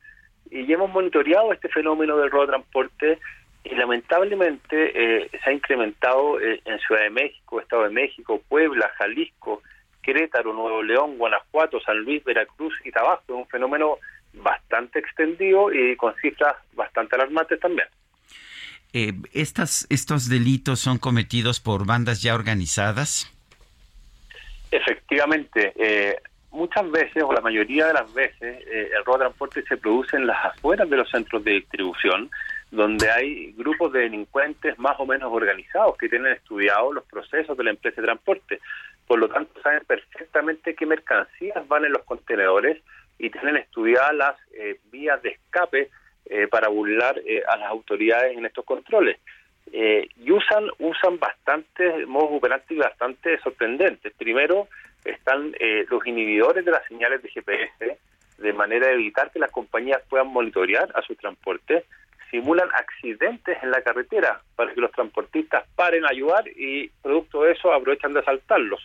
y 0.50 0.72
hemos 0.72 0.90
monitoreado 0.90 1.52
este 1.52 1.68
fenómeno 1.68 2.16
del 2.16 2.30
robo 2.30 2.46
de 2.46 2.52
transporte 2.52 3.18
y 3.64 3.74
lamentablemente 3.74 4.92
eh, 4.94 5.30
se 5.32 5.50
ha 5.50 5.52
incrementado 5.52 6.40
eh, 6.40 6.60
en 6.64 6.78
Ciudad 6.80 7.02
de 7.02 7.10
México, 7.10 7.60
Estado 7.60 7.84
de 7.84 7.90
México, 7.90 8.40
Puebla, 8.48 8.90
Jalisco, 8.96 9.62
Querétaro, 10.02 10.52
Nuevo 10.52 10.82
León, 10.82 11.16
Guanajuato, 11.16 11.80
San 11.80 11.98
Luis, 11.98 12.22
Veracruz 12.24 12.74
y 12.84 12.90
Tabasco. 12.90 13.34
Es 13.34 13.38
un 13.38 13.46
fenómeno 13.48 13.98
bastante 14.34 14.98
extendido 14.98 15.72
y 15.72 15.96
con 15.96 16.14
cifras 16.16 16.56
bastante 16.74 17.16
alarmantes 17.16 17.60
también. 17.60 17.88
Eh, 18.92 19.14
estas, 19.32 19.86
¿Estos 19.88 20.28
delitos 20.28 20.80
son 20.80 20.98
cometidos 20.98 21.60
por 21.60 21.86
bandas 21.86 22.22
ya 22.22 22.34
organizadas? 22.34 23.32
Efectivamente, 24.70 25.72
eh, 25.76 26.16
muchas 26.50 26.90
veces 26.90 27.22
o 27.22 27.32
la 27.32 27.40
mayoría 27.40 27.86
de 27.86 27.94
las 27.94 28.12
veces 28.12 28.62
eh, 28.66 28.90
el 28.96 29.04
robo 29.04 29.18
de 29.18 29.24
transporte 29.24 29.62
se 29.62 29.76
produce 29.76 30.16
en 30.16 30.26
las 30.26 30.44
afueras 30.44 30.88
de 30.88 30.96
los 30.96 31.10
centros 31.10 31.42
de 31.42 31.52
distribución, 31.52 32.30
donde 32.70 33.10
hay 33.10 33.52
grupos 33.52 33.92
de 33.92 34.00
delincuentes 34.00 34.78
más 34.78 34.98
o 34.98 35.06
menos 35.06 35.32
organizados 35.32 35.96
que 35.96 36.08
tienen 36.08 36.32
estudiado 36.32 36.92
los 36.92 37.04
procesos 37.04 37.56
de 37.56 37.64
la 37.64 37.70
empresa 37.70 38.00
de 38.00 38.06
transporte. 38.06 38.60
Por 39.06 39.18
lo 39.18 39.28
tanto, 39.28 39.60
saben 39.62 39.82
perfectamente 39.86 40.74
qué 40.74 40.86
mercancías 40.86 41.66
van 41.68 41.84
en 41.84 41.92
los 41.92 42.04
contenedores, 42.04 42.82
y 43.22 43.30
tienen 43.30 43.56
estudiadas 43.56 44.14
las 44.14 44.36
eh, 44.52 44.80
vías 44.90 45.22
de 45.22 45.30
escape 45.30 45.90
eh, 46.26 46.48
para 46.48 46.68
burlar 46.68 47.20
eh, 47.24 47.42
a 47.46 47.56
las 47.56 47.68
autoridades 47.70 48.36
en 48.36 48.44
estos 48.44 48.64
controles. 48.64 49.18
y 49.72 50.30
usan 50.32 50.64
usan 50.80 51.18
bastante 51.18 52.04
modos 52.06 52.30
operantes 52.32 52.76
bastante 52.76 53.38
sorprendentes. 53.38 54.12
Primero 54.18 54.68
están 55.04 55.54
los 55.88 56.06
inhibidores 56.06 56.64
de 56.64 56.72
las 56.72 56.84
señales 56.88 57.22
de 57.22 57.28
GPS, 57.30 57.98
de 58.38 58.52
manera 58.52 58.88
de 58.88 58.94
evitar 58.94 59.30
que 59.30 59.38
las 59.38 59.52
compañías 59.52 60.02
puedan 60.10 60.28
monitorear 60.28 60.88
a 60.94 61.02
su 61.02 61.14
transporte. 61.14 61.84
Simulan 62.32 62.68
accidentes 62.74 63.62
en 63.62 63.70
la 63.70 63.80
carretera 63.82 64.40
para 64.56 64.74
que 64.74 64.80
los 64.80 64.90
transportistas 64.90 65.64
paren 65.76 66.04
a 66.04 66.08
ayudar 66.08 66.48
y, 66.48 66.88
producto 67.00 67.44
de 67.44 67.52
eso, 67.52 67.72
aprovechan 67.72 68.12
de 68.12 68.20
asaltarlos 68.20 68.80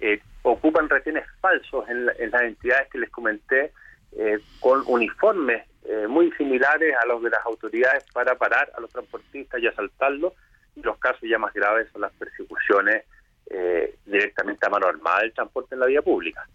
eh, 0.00 0.20
ocupan 0.42 0.88
retenes 0.88 1.24
falsos 1.40 1.86
en, 1.88 2.06
las 2.06 2.42
entidades 2.42 2.88
que 2.88 2.98
les 2.98 3.10
comenté 3.10 3.72
eh, 4.16 4.38
con 4.58 4.82
uniformes 4.86 5.64
eh, 5.84 6.06
muy 6.08 6.32
similares 6.32 6.94
a 6.96 7.06
los 7.06 7.22
de 7.22 7.30
las 7.30 7.44
autoridades 7.44 8.04
para 8.12 8.34
parar 8.36 8.72
a 8.76 8.80
los 8.80 8.90
transportistas 8.90 9.60
y 9.60 9.66
asaltarlos. 9.66 10.32
Y 10.76 10.82
los 10.82 10.96
casos 10.98 11.28
ya 11.28 11.38
más 11.38 11.52
graves 11.52 11.88
son 11.92 12.02
las 12.02 12.12
persecuciones 12.12 13.04
eh, 13.50 13.96
directamente 14.06 14.66
a 14.66 14.70
mano 14.70 14.86
armada 14.86 15.20
del 15.20 15.32
transporte 15.32 15.74
en 15.74 15.80
la 15.80 15.86
vía 15.86 16.02
pública. 16.02 16.46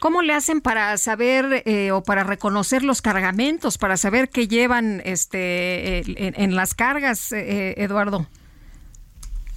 ¿Cómo 0.00 0.22
le 0.22 0.34
hacen 0.34 0.60
para 0.60 0.96
saber 0.98 1.64
o 1.92 2.02
para 2.02 2.22
reconocer 2.22 2.82
los 2.84 3.02
cargamentos, 3.02 3.78
para 3.78 3.96
saber 3.96 4.28
qué 4.28 4.46
llevan 4.46 5.00
este, 5.04 6.02
en, 6.16 6.54
las 6.54 6.74
cargas, 6.74 7.32
Eduardo? 7.32 8.26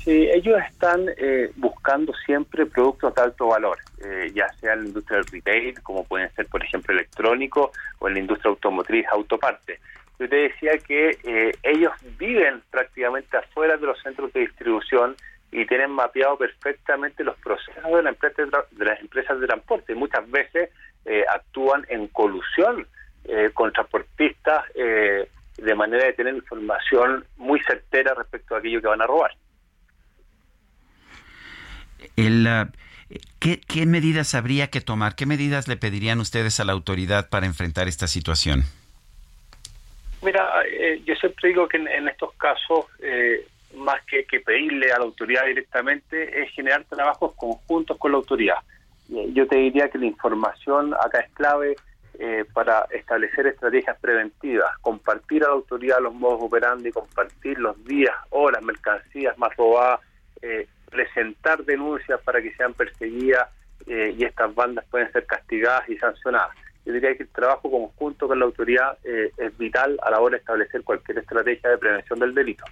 Sí, 0.03 0.27
ellos 0.33 0.59
están 0.67 1.05
eh, 1.17 1.51
buscando 1.57 2.11
siempre 2.25 2.65
productos 2.65 3.13
de 3.13 3.21
alto 3.21 3.47
valor, 3.47 3.77
eh, 4.03 4.31
ya 4.33 4.51
sea 4.53 4.73
en 4.73 4.81
la 4.81 4.87
industria 4.87 5.17
del 5.17 5.27
retail, 5.27 5.81
como 5.83 6.03
pueden 6.05 6.33
ser, 6.33 6.47
por 6.47 6.63
ejemplo, 6.63 6.93
electrónico, 6.95 7.71
o 7.99 8.07
en 8.07 8.15
la 8.15 8.19
industria 8.21 8.49
automotriz, 8.49 9.05
autoparte. 9.11 9.79
Yo 10.17 10.27
te 10.27 10.35
decía 10.35 10.77
que 10.79 11.19
eh, 11.23 11.51
ellos 11.61 11.91
viven 12.17 12.63
prácticamente 12.71 13.37
afuera 13.37 13.77
de 13.77 13.85
los 13.85 14.01
centros 14.01 14.33
de 14.33 14.41
distribución 14.41 15.15
y 15.51 15.65
tienen 15.65 15.91
mapeado 15.91 16.37
perfectamente 16.37 17.23
los 17.23 17.37
procesos 17.37 17.83
de, 17.83 18.03
la 18.03 18.09
empresa 18.09 18.43
de, 18.71 18.85
las 18.85 18.99
empresas 18.99 19.39
de 19.39 19.47
transporte. 19.47 19.95
Muchas 19.95 20.29
veces 20.29 20.69
actúan 21.29 21.85
en 21.89 22.07
colusión 22.07 22.87
con 23.53 23.73
transportistas 23.73 24.63
de 25.61 25.75
manera 25.75 26.05
de 26.05 26.13
tener 26.13 26.35
información 26.35 27.25
muy 27.37 27.59
certera 27.61 28.13
respecto 28.15 28.55
a 28.55 28.59
aquello 28.59 28.81
que 28.81 28.87
van 28.87 29.01
a 29.01 29.07
robar. 29.07 29.31
El, 32.15 32.47
uh, 32.47 32.71
¿qué, 33.39 33.85
medidas 33.85 34.33
habría 34.33 34.67
que 34.67 34.81
tomar? 34.81 35.15
¿Qué 35.15 35.25
medidas 35.25 35.67
le 35.67 35.77
pedirían 35.77 36.19
ustedes 36.19 36.59
a 36.59 36.65
la 36.65 36.73
autoridad 36.73 37.29
para 37.29 37.45
enfrentar 37.45 37.87
esta 37.87 38.07
situación? 38.07 38.63
Mira, 40.23 40.49
eh, 40.67 41.01
yo 41.05 41.15
siempre 41.15 41.49
digo 41.49 41.67
que 41.67 41.77
en, 41.77 42.07
estos 42.07 42.33
casos, 42.33 42.85
eh, 42.99 43.47
más 43.75 44.03
que, 44.05 44.23
pedirle 44.39 44.91
a 44.91 44.99
la 44.99 45.05
autoridad 45.05 45.45
directamente, 45.45 46.41
es 46.41 46.51
generar 46.51 46.83
trabajos 46.85 47.33
conjuntos 47.35 47.97
con 47.97 48.11
la 48.11 48.17
autoridad. 48.17 48.57
Eh, 49.13 49.29
yo 49.33 49.47
te 49.47 49.57
diría 49.57 49.89
que 49.89 49.97
la 49.97 50.05
información 50.05 50.93
acá 50.93 51.19
es 51.19 51.31
clave 51.33 51.75
para 52.53 52.85
establecer 52.91 53.47
estrategias 53.47 53.97
preventivas, 53.99 54.77
compartir 54.81 55.43
a 55.43 55.47
la 55.47 55.53
autoridad 55.53 55.99
los 55.99 56.13
modos 56.13 56.39
operandi, 56.43 56.91
compartir 56.91 57.57
los 57.57 57.83
días, 57.85 58.13
horas, 58.29 58.61
mercancías 58.61 59.35
más 59.39 59.55
robadas, 59.55 60.01
presentar 60.91 61.63
denuncias 61.63 62.21
para 62.21 62.41
que 62.41 62.53
sean 62.53 62.73
perseguidas 62.75 63.49
eh, 63.87 64.13
y 64.15 64.23
estas 64.23 64.53
bandas 64.53 64.85
pueden 64.91 65.11
ser 65.11 65.25
castigadas 65.25 65.89
y 65.89 65.97
sancionadas. 65.97 66.55
Yo 66.85 66.93
diría 66.93 67.15
que 67.15 67.23
el 67.23 67.29
trabajo 67.29 67.71
conjunto 67.71 68.27
con 68.27 68.39
la 68.39 68.45
autoridad 68.45 68.97
eh, 69.03 69.31
es 69.37 69.57
vital 69.57 69.97
a 70.03 70.11
la 70.11 70.19
hora 70.19 70.33
de 70.33 70.39
establecer 70.39 70.83
cualquier 70.83 71.19
estrategia 71.19 71.69
de 71.69 71.77
prevención 71.77 72.19
del 72.19 72.35
delito. 72.35 72.65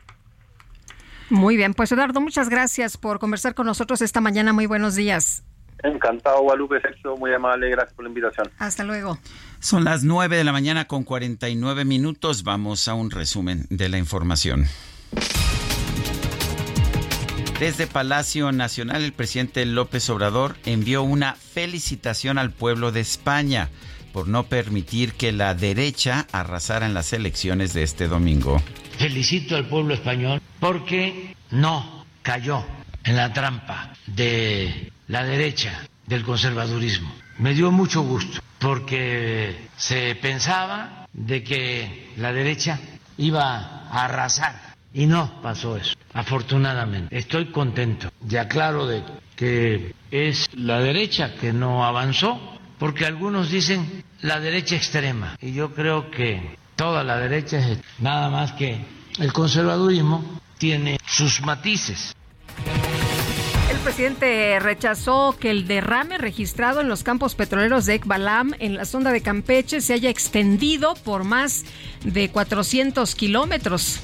Muy 1.29 1.57
bien, 1.57 1.73
pues 1.73 1.91
Eduardo, 1.91 2.21
muchas 2.21 2.49
gracias 2.49 2.97
por 2.97 3.19
conversar 3.19 3.53
con 3.53 3.65
nosotros 3.65 4.01
esta 4.01 4.21
mañana. 4.21 4.53
Muy 4.53 4.65
buenos 4.65 4.95
días. 4.95 5.43
Encantado, 5.83 6.41
Guadalupe, 6.41 6.81
Sergio, 6.81 7.15
muy 7.15 7.33
amable, 7.33 7.69
gracias 7.69 7.93
por 7.93 8.03
la 8.03 8.09
invitación. 8.09 8.49
Hasta 8.57 8.83
luego. 8.83 9.17
Son 9.59 9.83
las 9.85 10.03
9 10.03 10.35
de 10.35 10.43
la 10.43 10.51
mañana 10.51 10.85
con 10.85 11.03
49 11.03 11.85
minutos. 11.85 12.43
Vamos 12.43 12.87
a 12.87 12.95
un 12.95 13.11
resumen 13.11 13.65
de 13.69 13.87
la 13.87 13.97
información. 13.97 14.65
Desde 17.59 17.87
Palacio 17.87 18.51
Nacional, 18.51 19.03
el 19.03 19.13
presidente 19.13 19.65
López 19.65 20.09
Obrador 20.09 20.55
envió 20.65 21.03
una 21.03 21.35
felicitación 21.35 22.37
al 22.37 22.51
pueblo 22.51 22.91
de 22.91 23.01
España 23.01 23.69
por 24.11 24.27
no 24.27 24.43
permitir 24.43 25.13
que 25.13 25.31
la 25.31 25.53
derecha 25.53 26.27
arrasara 26.31 26.85
en 26.85 26.93
las 26.93 27.13
elecciones 27.13 27.73
de 27.73 27.83
este 27.83 28.07
domingo. 28.07 28.61
Felicito 28.97 29.55
al 29.55 29.67
pueblo 29.67 29.93
español 29.93 30.41
porque 30.59 31.35
no 31.51 32.05
cayó 32.21 32.65
en 33.03 33.15
la 33.15 33.33
trampa 33.33 33.93
de 34.07 34.91
la 35.07 35.23
derecha, 35.23 35.87
del 36.05 36.23
conservadurismo. 36.23 37.11
Me 37.37 37.53
dio 37.53 37.71
mucho 37.71 38.01
gusto 38.01 38.41
porque 38.59 39.55
se 39.77 40.15
pensaba 40.15 41.07
de 41.13 41.43
que 41.43 42.11
la 42.17 42.33
derecha 42.33 42.79
iba 43.17 43.87
a 43.89 44.05
arrasar 44.05 44.75
y 44.93 45.05
no 45.05 45.41
pasó 45.41 45.77
eso, 45.77 45.95
afortunadamente. 46.13 47.15
Estoy 47.15 47.51
contento. 47.51 48.11
Ya 48.27 48.47
claro 48.47 48.87
de 48.87 49.03
que 49.35 49.93
es 50.11 50.49
la 50.53 50.79
derecha 50.79 51.35
que 51.35 51.53
no 51.53 51.85
avanzó, 51.85 52.58
porque 52.79 53.05
algunos 53.05 53.51
dicen 53.51 54.03
la 54.21 54.39
derecha 54.39 54.75
extrema. 54.75 55.37
Y 55.41 55.53
yo 55.53 55.75
creo 55.75 56.09
que 56.09 56.57
toda 56.75 57.03
la 57.03 57.17
derecha 57.17 57.59
es 57.59 57.77
nada 57.99 58.29
más 58.29 58.53
que 58.53 58.79
el 59.19 59.33
conservadurismo 59.33 60.41
tiene 60.57 60.97
sus 61.05 61.41
matices. 61.41 62.15
El 63.69 63.77
presidente 63.79 64.59
rechazó 64.59 65.35
que 65.39 65.51
el 65.51 65.67
derrame 65.67 66.17
registrado 66.17 66.81
en 66.81 66.89
los 66.89 67.03
campos 67.03 67.35
petroleros 67.35 67.85
de 67.85 67.95
Ekbalam 67.95 68.53
en 68.59 68.75
la 68.75 68.85
sonda 68.85 69.11
de 69.11 69.21
Campeche 69.21 69.81
se 69.81 69.93
haya 69.93 70.09
extendido 70.09 70.95
por 70.95 71.23
más 71.23 71.65
de 72.03 72.29
400 72.29 73.13
kilómetros. 73.15 73.99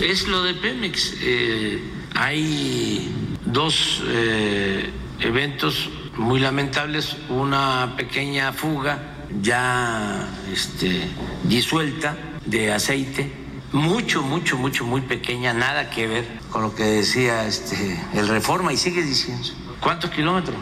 Es 0.00 0.26
lo 0.28 0.42
de 0.42 0.54
Pemex. 0.54 1.14
Eh, 1.22 1.80
hay 2.14 3.10
dos 3.46 4.02
eh, 4.06 4.90
eventos 5.20 5.90
muy 6.22 6.40
lamentables, 6.40 7.16
una 7.28 7.94
pequeña 7.96 8.52
fuga 8.52 8.98
ya 9.40 10.28
este, 10.52 11.08
disuelta 11.44 12.16
de 12.46 12.72
aceite, 12.72 13.32
mucho, 13.72 14.22
mucho, 14.22 14.56
mucho, 14.56 14.84
muy 14.84 15.00
pequeña, 15.00 15.52
nada 15.52 15.90
que 15.90 16.06
ver 16.06 16.26
con 16.50 16.62
lo 16.62 16.74
que 16.74 16.84
decía 16.84 17.46
este, 17.46 17.98
el 18.14 18.28
Reforma 18.28 18.72
y 18.72 18.76
sigue 18.76 19.02
diciendo. 19.02 19.48
¿Cuántos 19.80 20.10
kilómetros? 20.10 20.56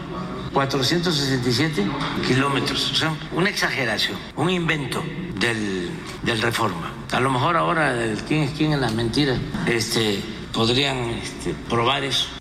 467 0.53 1.85
kilómetros. 2.27 2.93
O 2.93 2.95
sea, 2.95 3.15
una 3.33 3.51
exageración, 3.51 4.17
un 4.37 4.51
invento 4.51 5.03
del, 5.39 5.91
del 6.23 6.43
Reforma. 6.43 6.93
A 7.13 7.21
lo 7.21 7.31
mejor 7.31 7.57
ahora 7.57 7.95
quién 8.27 8.43
es 8.45 8.51
quién 8.53 8.73
en 8.73 8.81
las 8.81 8.95
mentiras 8.95 9.39
este, 9.67 10.21
podrían 10.53 10.97
este, 11.11 11.55
probar 11.69 12.05
eso. 12.05 12.40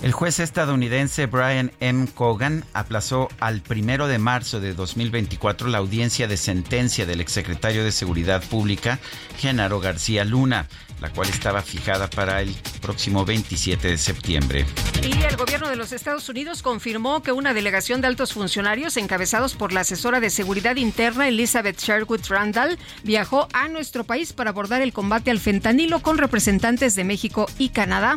El 0.00 0.12
juez 0.12 0.38
estadounidense 0.38 1.26
Brian 1.26 1.72
M. 1.80 2.06
Cogan 2.14 2.64
aplazó 2.72 3.28
al 3.40 3.60
primero 3.62 4.06
de 4.06 4.18
marzo 4.18 4.60
de 4.60 4.72
2024 4.72 5.68
la 5.68 5.78
audiencia 5.78 6.28
de 6.28 6.36
sentencia 6.36 7.04
del 7.04 7.20
exsecretario 7.20 7.82
de 7.82 7.90
Seguridad 7.90 8.40
Pública, 8.44 9.00
Genaro 9.38 9.80
García 9.80 10.24
Luna, 10.24 10.68
la 11.00 11.10
cual 11.10 11.28
estaba 11.28 11.62
fijada 11.62 12.08
para 12.08 12.42
el 12.42 12.54
próximo 12.80 13.24
27 13.24 13.88
de 13.88 13.98
septiembre. 13.98 14.66
Y 15.02 15.20
el 15.24 15.36
gobierno 15.36 15.68
de 15.68 15.74
los 15.74 15.90
Estados 15.90 16.28
Unidos 16.28 16.62
confirmó 16.62 17.20
que 17.24 17.32
una 17.32 17.52
delegación 17.52 18.00
de 18.00 18.06
altos 18.06 18.32
funcionarios 18.32 18.96
encabezados 18.96 19.56
por 19.56 19.72
la 19.72 19.80
asesora 19.80 20.20
de 20.20 20.30
seguridad 20.30 20.76
interna 20.76 21.26
Elizabeth 21.26 21.80
Sherwood 21.80 22.24
Randall 22.28 22.78
viajó 23.02 23.48
a 23.52 23.66
nuestro 23.66 24.04
país 24.04 24.32
para 24.32 24.50
abordar 24.50 24.80
el 24.80 24.92
combate 24.92 25.32
al 25.32 25.40
fentanilo 25.40 26.02
con 26.02 26.18
representantes 26.18 26.94
de 26.94 27.02
México 27.02 27.46
y 27.58 27.70
Canadá. 27.70 28.16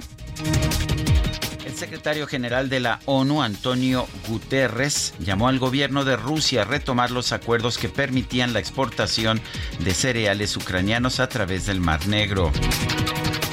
El 1.81 1.87
secretario 1.87 2.27
general 2.27 2.69
de 2.69 2.79
la 2.79 2.99
ONU, 3.05 3.41
Antonio 3.41 4.07
Guterres, 4.27 5.15
llamó 5.17 5.47
al 5.47 5.57
gobierno 5.57 6.05
de 6.05 6.15
Rusia 6.15 6.61
a 6.61 6.65
retomar 6.65 7.09
los 7.09 7.31
acuerdos 7.31 7.79
que 7.79 7.89
permitían 7.89 8.53
la 8.53 8.59
exportación 8.59 9.41
de 9.79 9.95
cereales 9.95 10.55
ucranianos 10.55 11.19
a 11.19 11.27
través 11.27 11.65
del 11.65 11.79
Mar 11.79 12.05
Negro. 12.05 12.51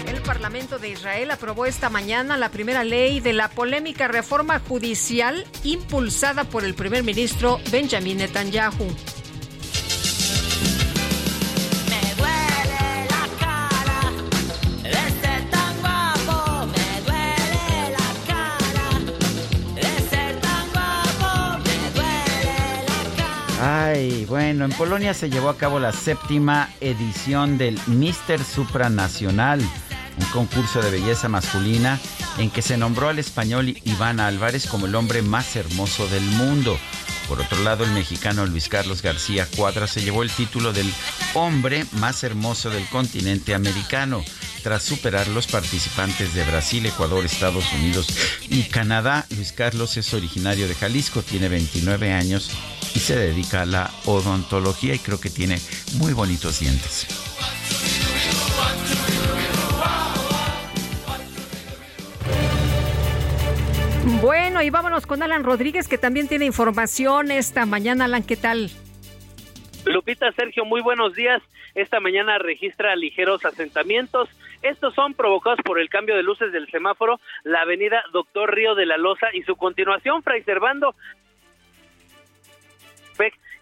El 0.06 0.20
Parlamento 0.20 0.78
de 0.78 0.90
Israel 0.90 1.30
aprobó 1.30 1.64
esta 1.64 1.88
mañana 1.88 2.36
la 2.36 2.50
primera 2.50 2.84
ley 2.84 3.20
de 3.20 3.32
la 3.32 3.48
polémica 3.48 4.08
reforma 4.08 4.58
judicial 4.58 5.46
impulsada 5.64 6.44
por 6.44 6.66
el 6.66 6.74
primer 6.74 7.04
ministro 7.04 7.58
Benjamin 7.70 8.18
Netanyahu. 8.18 8.94
Ay, 23.60 24.24
bueno, 24.26 24.64
en 24.64 24.70
Polonia 24.70 25.12
se 25.14 25.30
llevó 25.30 25.48
a 25.48 25.56
cabo 25.56 25.80
la 25.80 25.92
séptima 25.92 26.70
edición 26.80 27.58
del 27.58 27.76
Mister 27.88 28.42
Supranacional, 28.44 29.60
un 29.60 30.26
concurso 30.26 30.80
de 30.80 30.92
belleza 30.92 31.28
masculina 31.28 31.98
en 32.38 32.50
que 32.50 32.62
se 32.62 32.76
nombró 32.76 33.08
al 33.08 33.18
español 33.18 33.76
Iván 33.82 34.20
Álvarez 34.20 34.68
como 34.68 34.86
el 34.86 34.94
hombre 34.94 35.22
más 35.22 35.56
hermoso 35.56 36.06
del 36.06 36.22
mundo. 36.22 36.78
Por 37.28 37.40
otro 37.40 37.62
lado, 37.62 37.84
el 37.84 37.90
mexicano 37.90 38.46
Luis 38.46 38.68
Carlos 38.68 39.02
García 39.02 39.46
Cuadra 39.54 39.86
se 39.86 40.00
llevó 40.02 40.22
el 40.22 40.30
título 40.30 40.72
del 40.72 40.90
hombre 41.34 41.84
más 41.92 42.24
hermoso 42.24 42.70
del 42.70 42.86
continente 42.88 43.54
americano, 43.54 44.24
tras 44.62 44.82
superar 44.82 45.28
los 45.28 45.46
participantes 45.46 46.32
de 46.32 46.44
Brasil, 46.44 46.86
Ecuador, 46.86 47.24
Estados 47.24 47.70
Unidos 47.74 48.08
y 48.48 48.62
Canadá. 48.64 49.26
Luis 49.36 49.52
Carlos 49.52 49.96
es 49.98 50.14
originario 50.14 50.66
de 50.68 50.74
Jalisco, 50.74 51.22
tiene 51.22 51.48
29 51.50 52.12
años 52.12 52.50
y 52.94 53.00
se 53.00 53.14
dedica 53.14 53.62
a 53.62 53.66
la 53.66 53.90
odontología 54.06 54.94
y 54.94 54.98
creo 54.98 55.20
que 55.20 55.30
tiene 55.30 55.60
muy 55.98 56.14
bonitos 56.14 56.60
dientes. 56.60 57.06
Bueno, 64.20 64.62
y 64.62 64.70
vámonos 64.70 65.06
con 65.06 65.22
Alan 65.22 65.44
Rodríguez, 65.44 65.86
que 65.86 65.96
también 65.96 66.26
tiene 66.26 66.44
información 66.44 67.30
esta 67.30 67.66
mañana. 67.66 68.06
Alan, 68.06 68.24
¿qué 68.24 68.36
tal? 68.36 68.68
Lupita, 69.84 70.32
Sergio, 70.32 70.64
muy 70.64 70.80
buenos 70.80 71.14
días. 71.14 71.40
Esta 71.76 72.00
mañana 72.00 72.38
registra 72.38 72.96
ligeros 72.96 73.44
asentamientos. 73.44 74.28
Estos 74.62 74.92
son 74.94 75.14
provocados 75.14 75.60
por 75.64 75.78
el 75.78 75.88
cambio 75.88 76.16
de 76.16 76.24
luces 76.24 76.50
del 76.50 76.68
semáforo, 76.68 77.20
la 77.44 77.60
avenida 77.60 78.02
Doctor 78.12 78.52
Río 78.52 78.74
de 78.74 78.86
la 78.86 78.96
Loza 78.96 79.28
y 79.32 79.42
su 79.42 79.54
continuación, 79.54 80.24
Fray 80.24 80.42
Servando, 80.42 80.96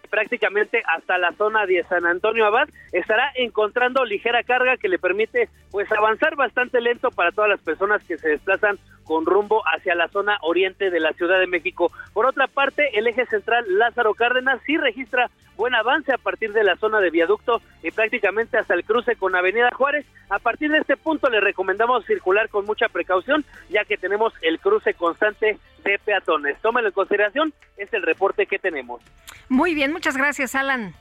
prácticamente 0.07 0.83
hasta 0.87 1.17
la 1.17 1.33
zona 1.33 1.65
de 1.65 1.83
San 1.83 2.05
Antonio 2.05 2.45
Abad, 2.45 2.69
estará 2.91 3.31
encontrando 3.35 4.05
ligera 4.05 4.43
carga 4.43 4.77
que 4.77 4.89
le 4.89 4.99
permite 4.99 5.49
pues 5.71 5.91
avanzar 5.91 6.35
bastante 6.35 6.81
lento 6.81 7.11
para 7.11 7.31
todas 7.31 7.49
las 7.49 7.61
personas 7.61 8.03
que 8.03 8.17
se 8.17 8.29
desplazan 8.29 8.79
con 9.07 9.25
rumbo 9.25 9.63
hacia 9.73 9.95
la 9.95 10.09
zona 10.09 10.37
oriente 10.41 10.91
de 10.91 10.99
la 10.99 11.13
Ciudad 11.13 11.39
de 11.39 11.47
México. 11.47 11.91
Por 12.13 12.25
otra 12.25 12.47
parte, 12.47 12.99
el 12.99 13.07
eje 13.07 13.25
central 13.25 13.65
Lázaro 13.77 14.13
Cárdenas 14.13 14.61
sí 14.65 14.77
registra 14.77 15.31
buen 15.55 15.73
avance 15.73 16.13
a 16.13 16.17
partir 16.17 16.53
de 16.53 16.63
la 16.63 16.75
zona 16.75 16.99
de 16.99 17.09
viaducto 17.09 17.61
y 17.81 17.89
prácticamente 17.91 18.57
hasta 18.57 18.75
el 18.75 18.83
cruce 18.83 19.15
con 19.15 19.35
Avenida 19.35 19.69
Juárez. 19.73 20.05
A 20.29 20.39
partir 20.39 20.69
de 20.69 20.77
este 20.79 20.97
punto 20.97 21.29
le 21.29 21.39
recomendamos 21.39 22.05
circular 22.05 22.49
con 22.49 22.65
mucha 22.65 22.89
precaución, 22.89 23.43
ya 23.69 23.85
que 23.85 23.97
tenemos 23.97 24.33
el 24.41 24.59
cruce 24.59 24.93
constante 24.93 25.57
de 25.83 25.99
peatones. 25.99 26.59
Tómelo 26.61 26.89
en 26.89 26.93
consideración, 26.93 27.53
es 27.77 27.91
el 27.93 28.03
reporte 28.03 28.45
que 28.45 28.59
tenemos. 28.59 29.01
Muy 29.49 29.73
bien, 29.73 29.91
muchas 29.91 30.17
gracias, 30.17 30.53
Alan. 30.53 30.93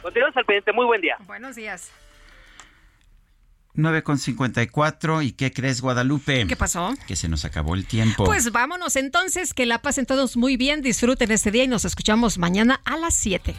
Continuamos 0.00 0.36
al 0.36 0.44
pendiente, 0.44 0.72
muy 0.72 0.86
buen 0.86 1.00
día. 1.00 1.16
Buenos 1.26 1.56
días. 1.56 1.92
9.54 3.76 5.24
y 5.24 5.32
¿qué 5.32 5.52
crees 5.52 5.80
Guadalupe? 5.80 6.46
¿Qué 6.46 6.56
pasó? 6.56 6.94
Que 7.06 7.16
se 7.16 7.28
nos 7.28 7.44
acabó 7.44 7.74
el 7.74 7.86
tiempo. 7.86 8.24
Pues 8.24 8.50
vámonos 8.52 8.96
entonces, 8.96 9.54
que 9.54 9.66
la 9.66 9.82
pasen 9.82 10.06
todos 10.06 10.36
muy 10.36 10.56
bien, 10.56 10.82
disfruten 10.82 11.30
este 11.30 11.50
día 11.50 11.64
y 11.64 11.68
nos 11.68 11.84
escuchamos 11.84 12.38
mañana 12.38 12.80
a 12.84 12.96
las 12.96 13.14
7. 13.14 13.54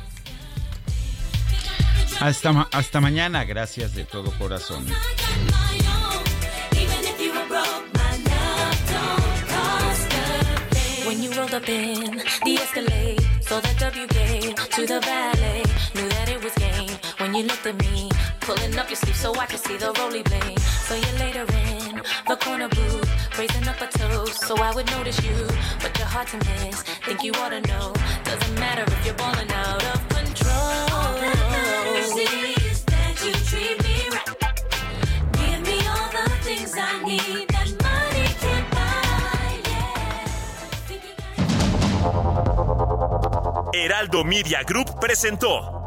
Hasta, 2.20 2.68
hasta 2.72 3.00
mañana, 3.00 3.44
gracias 3.46 3.94
de 3.94 4.04
todo 4.04 4.32
corazón. 4.40 4.86
When 11.06 11.24
you 11.24 11.32
rolled 11.32 11.54
up 11.54 11.70
in 11.70 12.18
the 12.44 12.56
Escalade, 12.56 13.22
saw 13.42 13.62
the 13.62 13.74
W 13.80 14.08
game 14.08 14.56
to 14.56 14.86
the 14.86 15.00
valet, 15.00 15.64
knew 15.96 16.10
that 16.10 16.28
it 16.28 16.44
was 16.44 16.54
game 16.56 16.98
when 17.20 17.34
you 17.34 17.44
looked 17.44 17.66
at 17.66 17.78
me, 17.78 18.10
pulling 18.48 18.80
up 18.80 18.88
your 18.90 18.96
sleeve 18.96 19.16
so 19.18 19.36
I 19.36 19.46
could 19.46 19.60
see 19.60 19.76
the 19.76 19.92
roly 20.00 20.24
blade. 20.24 20.60
So 20.88 20.96
you 20.96 21.12
later 21.20 21.46
in 21.68 22.02
the 22.30 22.38
corner 22.38 22.70
booth, 22.70 23.38
raising 23.38 23.68
up 23.68 23.82
a 23.82 23.88
toast 23.88 24.40
so 24.48 24.56
I 24.56 24.74
would 24.74 24.90
notice 24.96 25.22
you, 25.22 25.36
but 25.82 25.92
you're 25.98 26.08
hard 26.08 26.28
to 26.30 26.38
miss. 26.38 26.82
Think 27.06 27.24
you 27.24 27.34
ought 27.34 27.50
to 27.50 27.60
know, 27.68 27.92
doesn't 28.24 28.56
matter 28.58 28.86
if 28.88 29.06
you're 29.06 29.16
balling 29.16 29.52
out 29.52 29.84
of 29.94 30.00
control. 30.08 30.88
Heraldo 43.74 44.24
Media 44.24 44.64
Group 44.64 45.00
presentó 45.00 45.87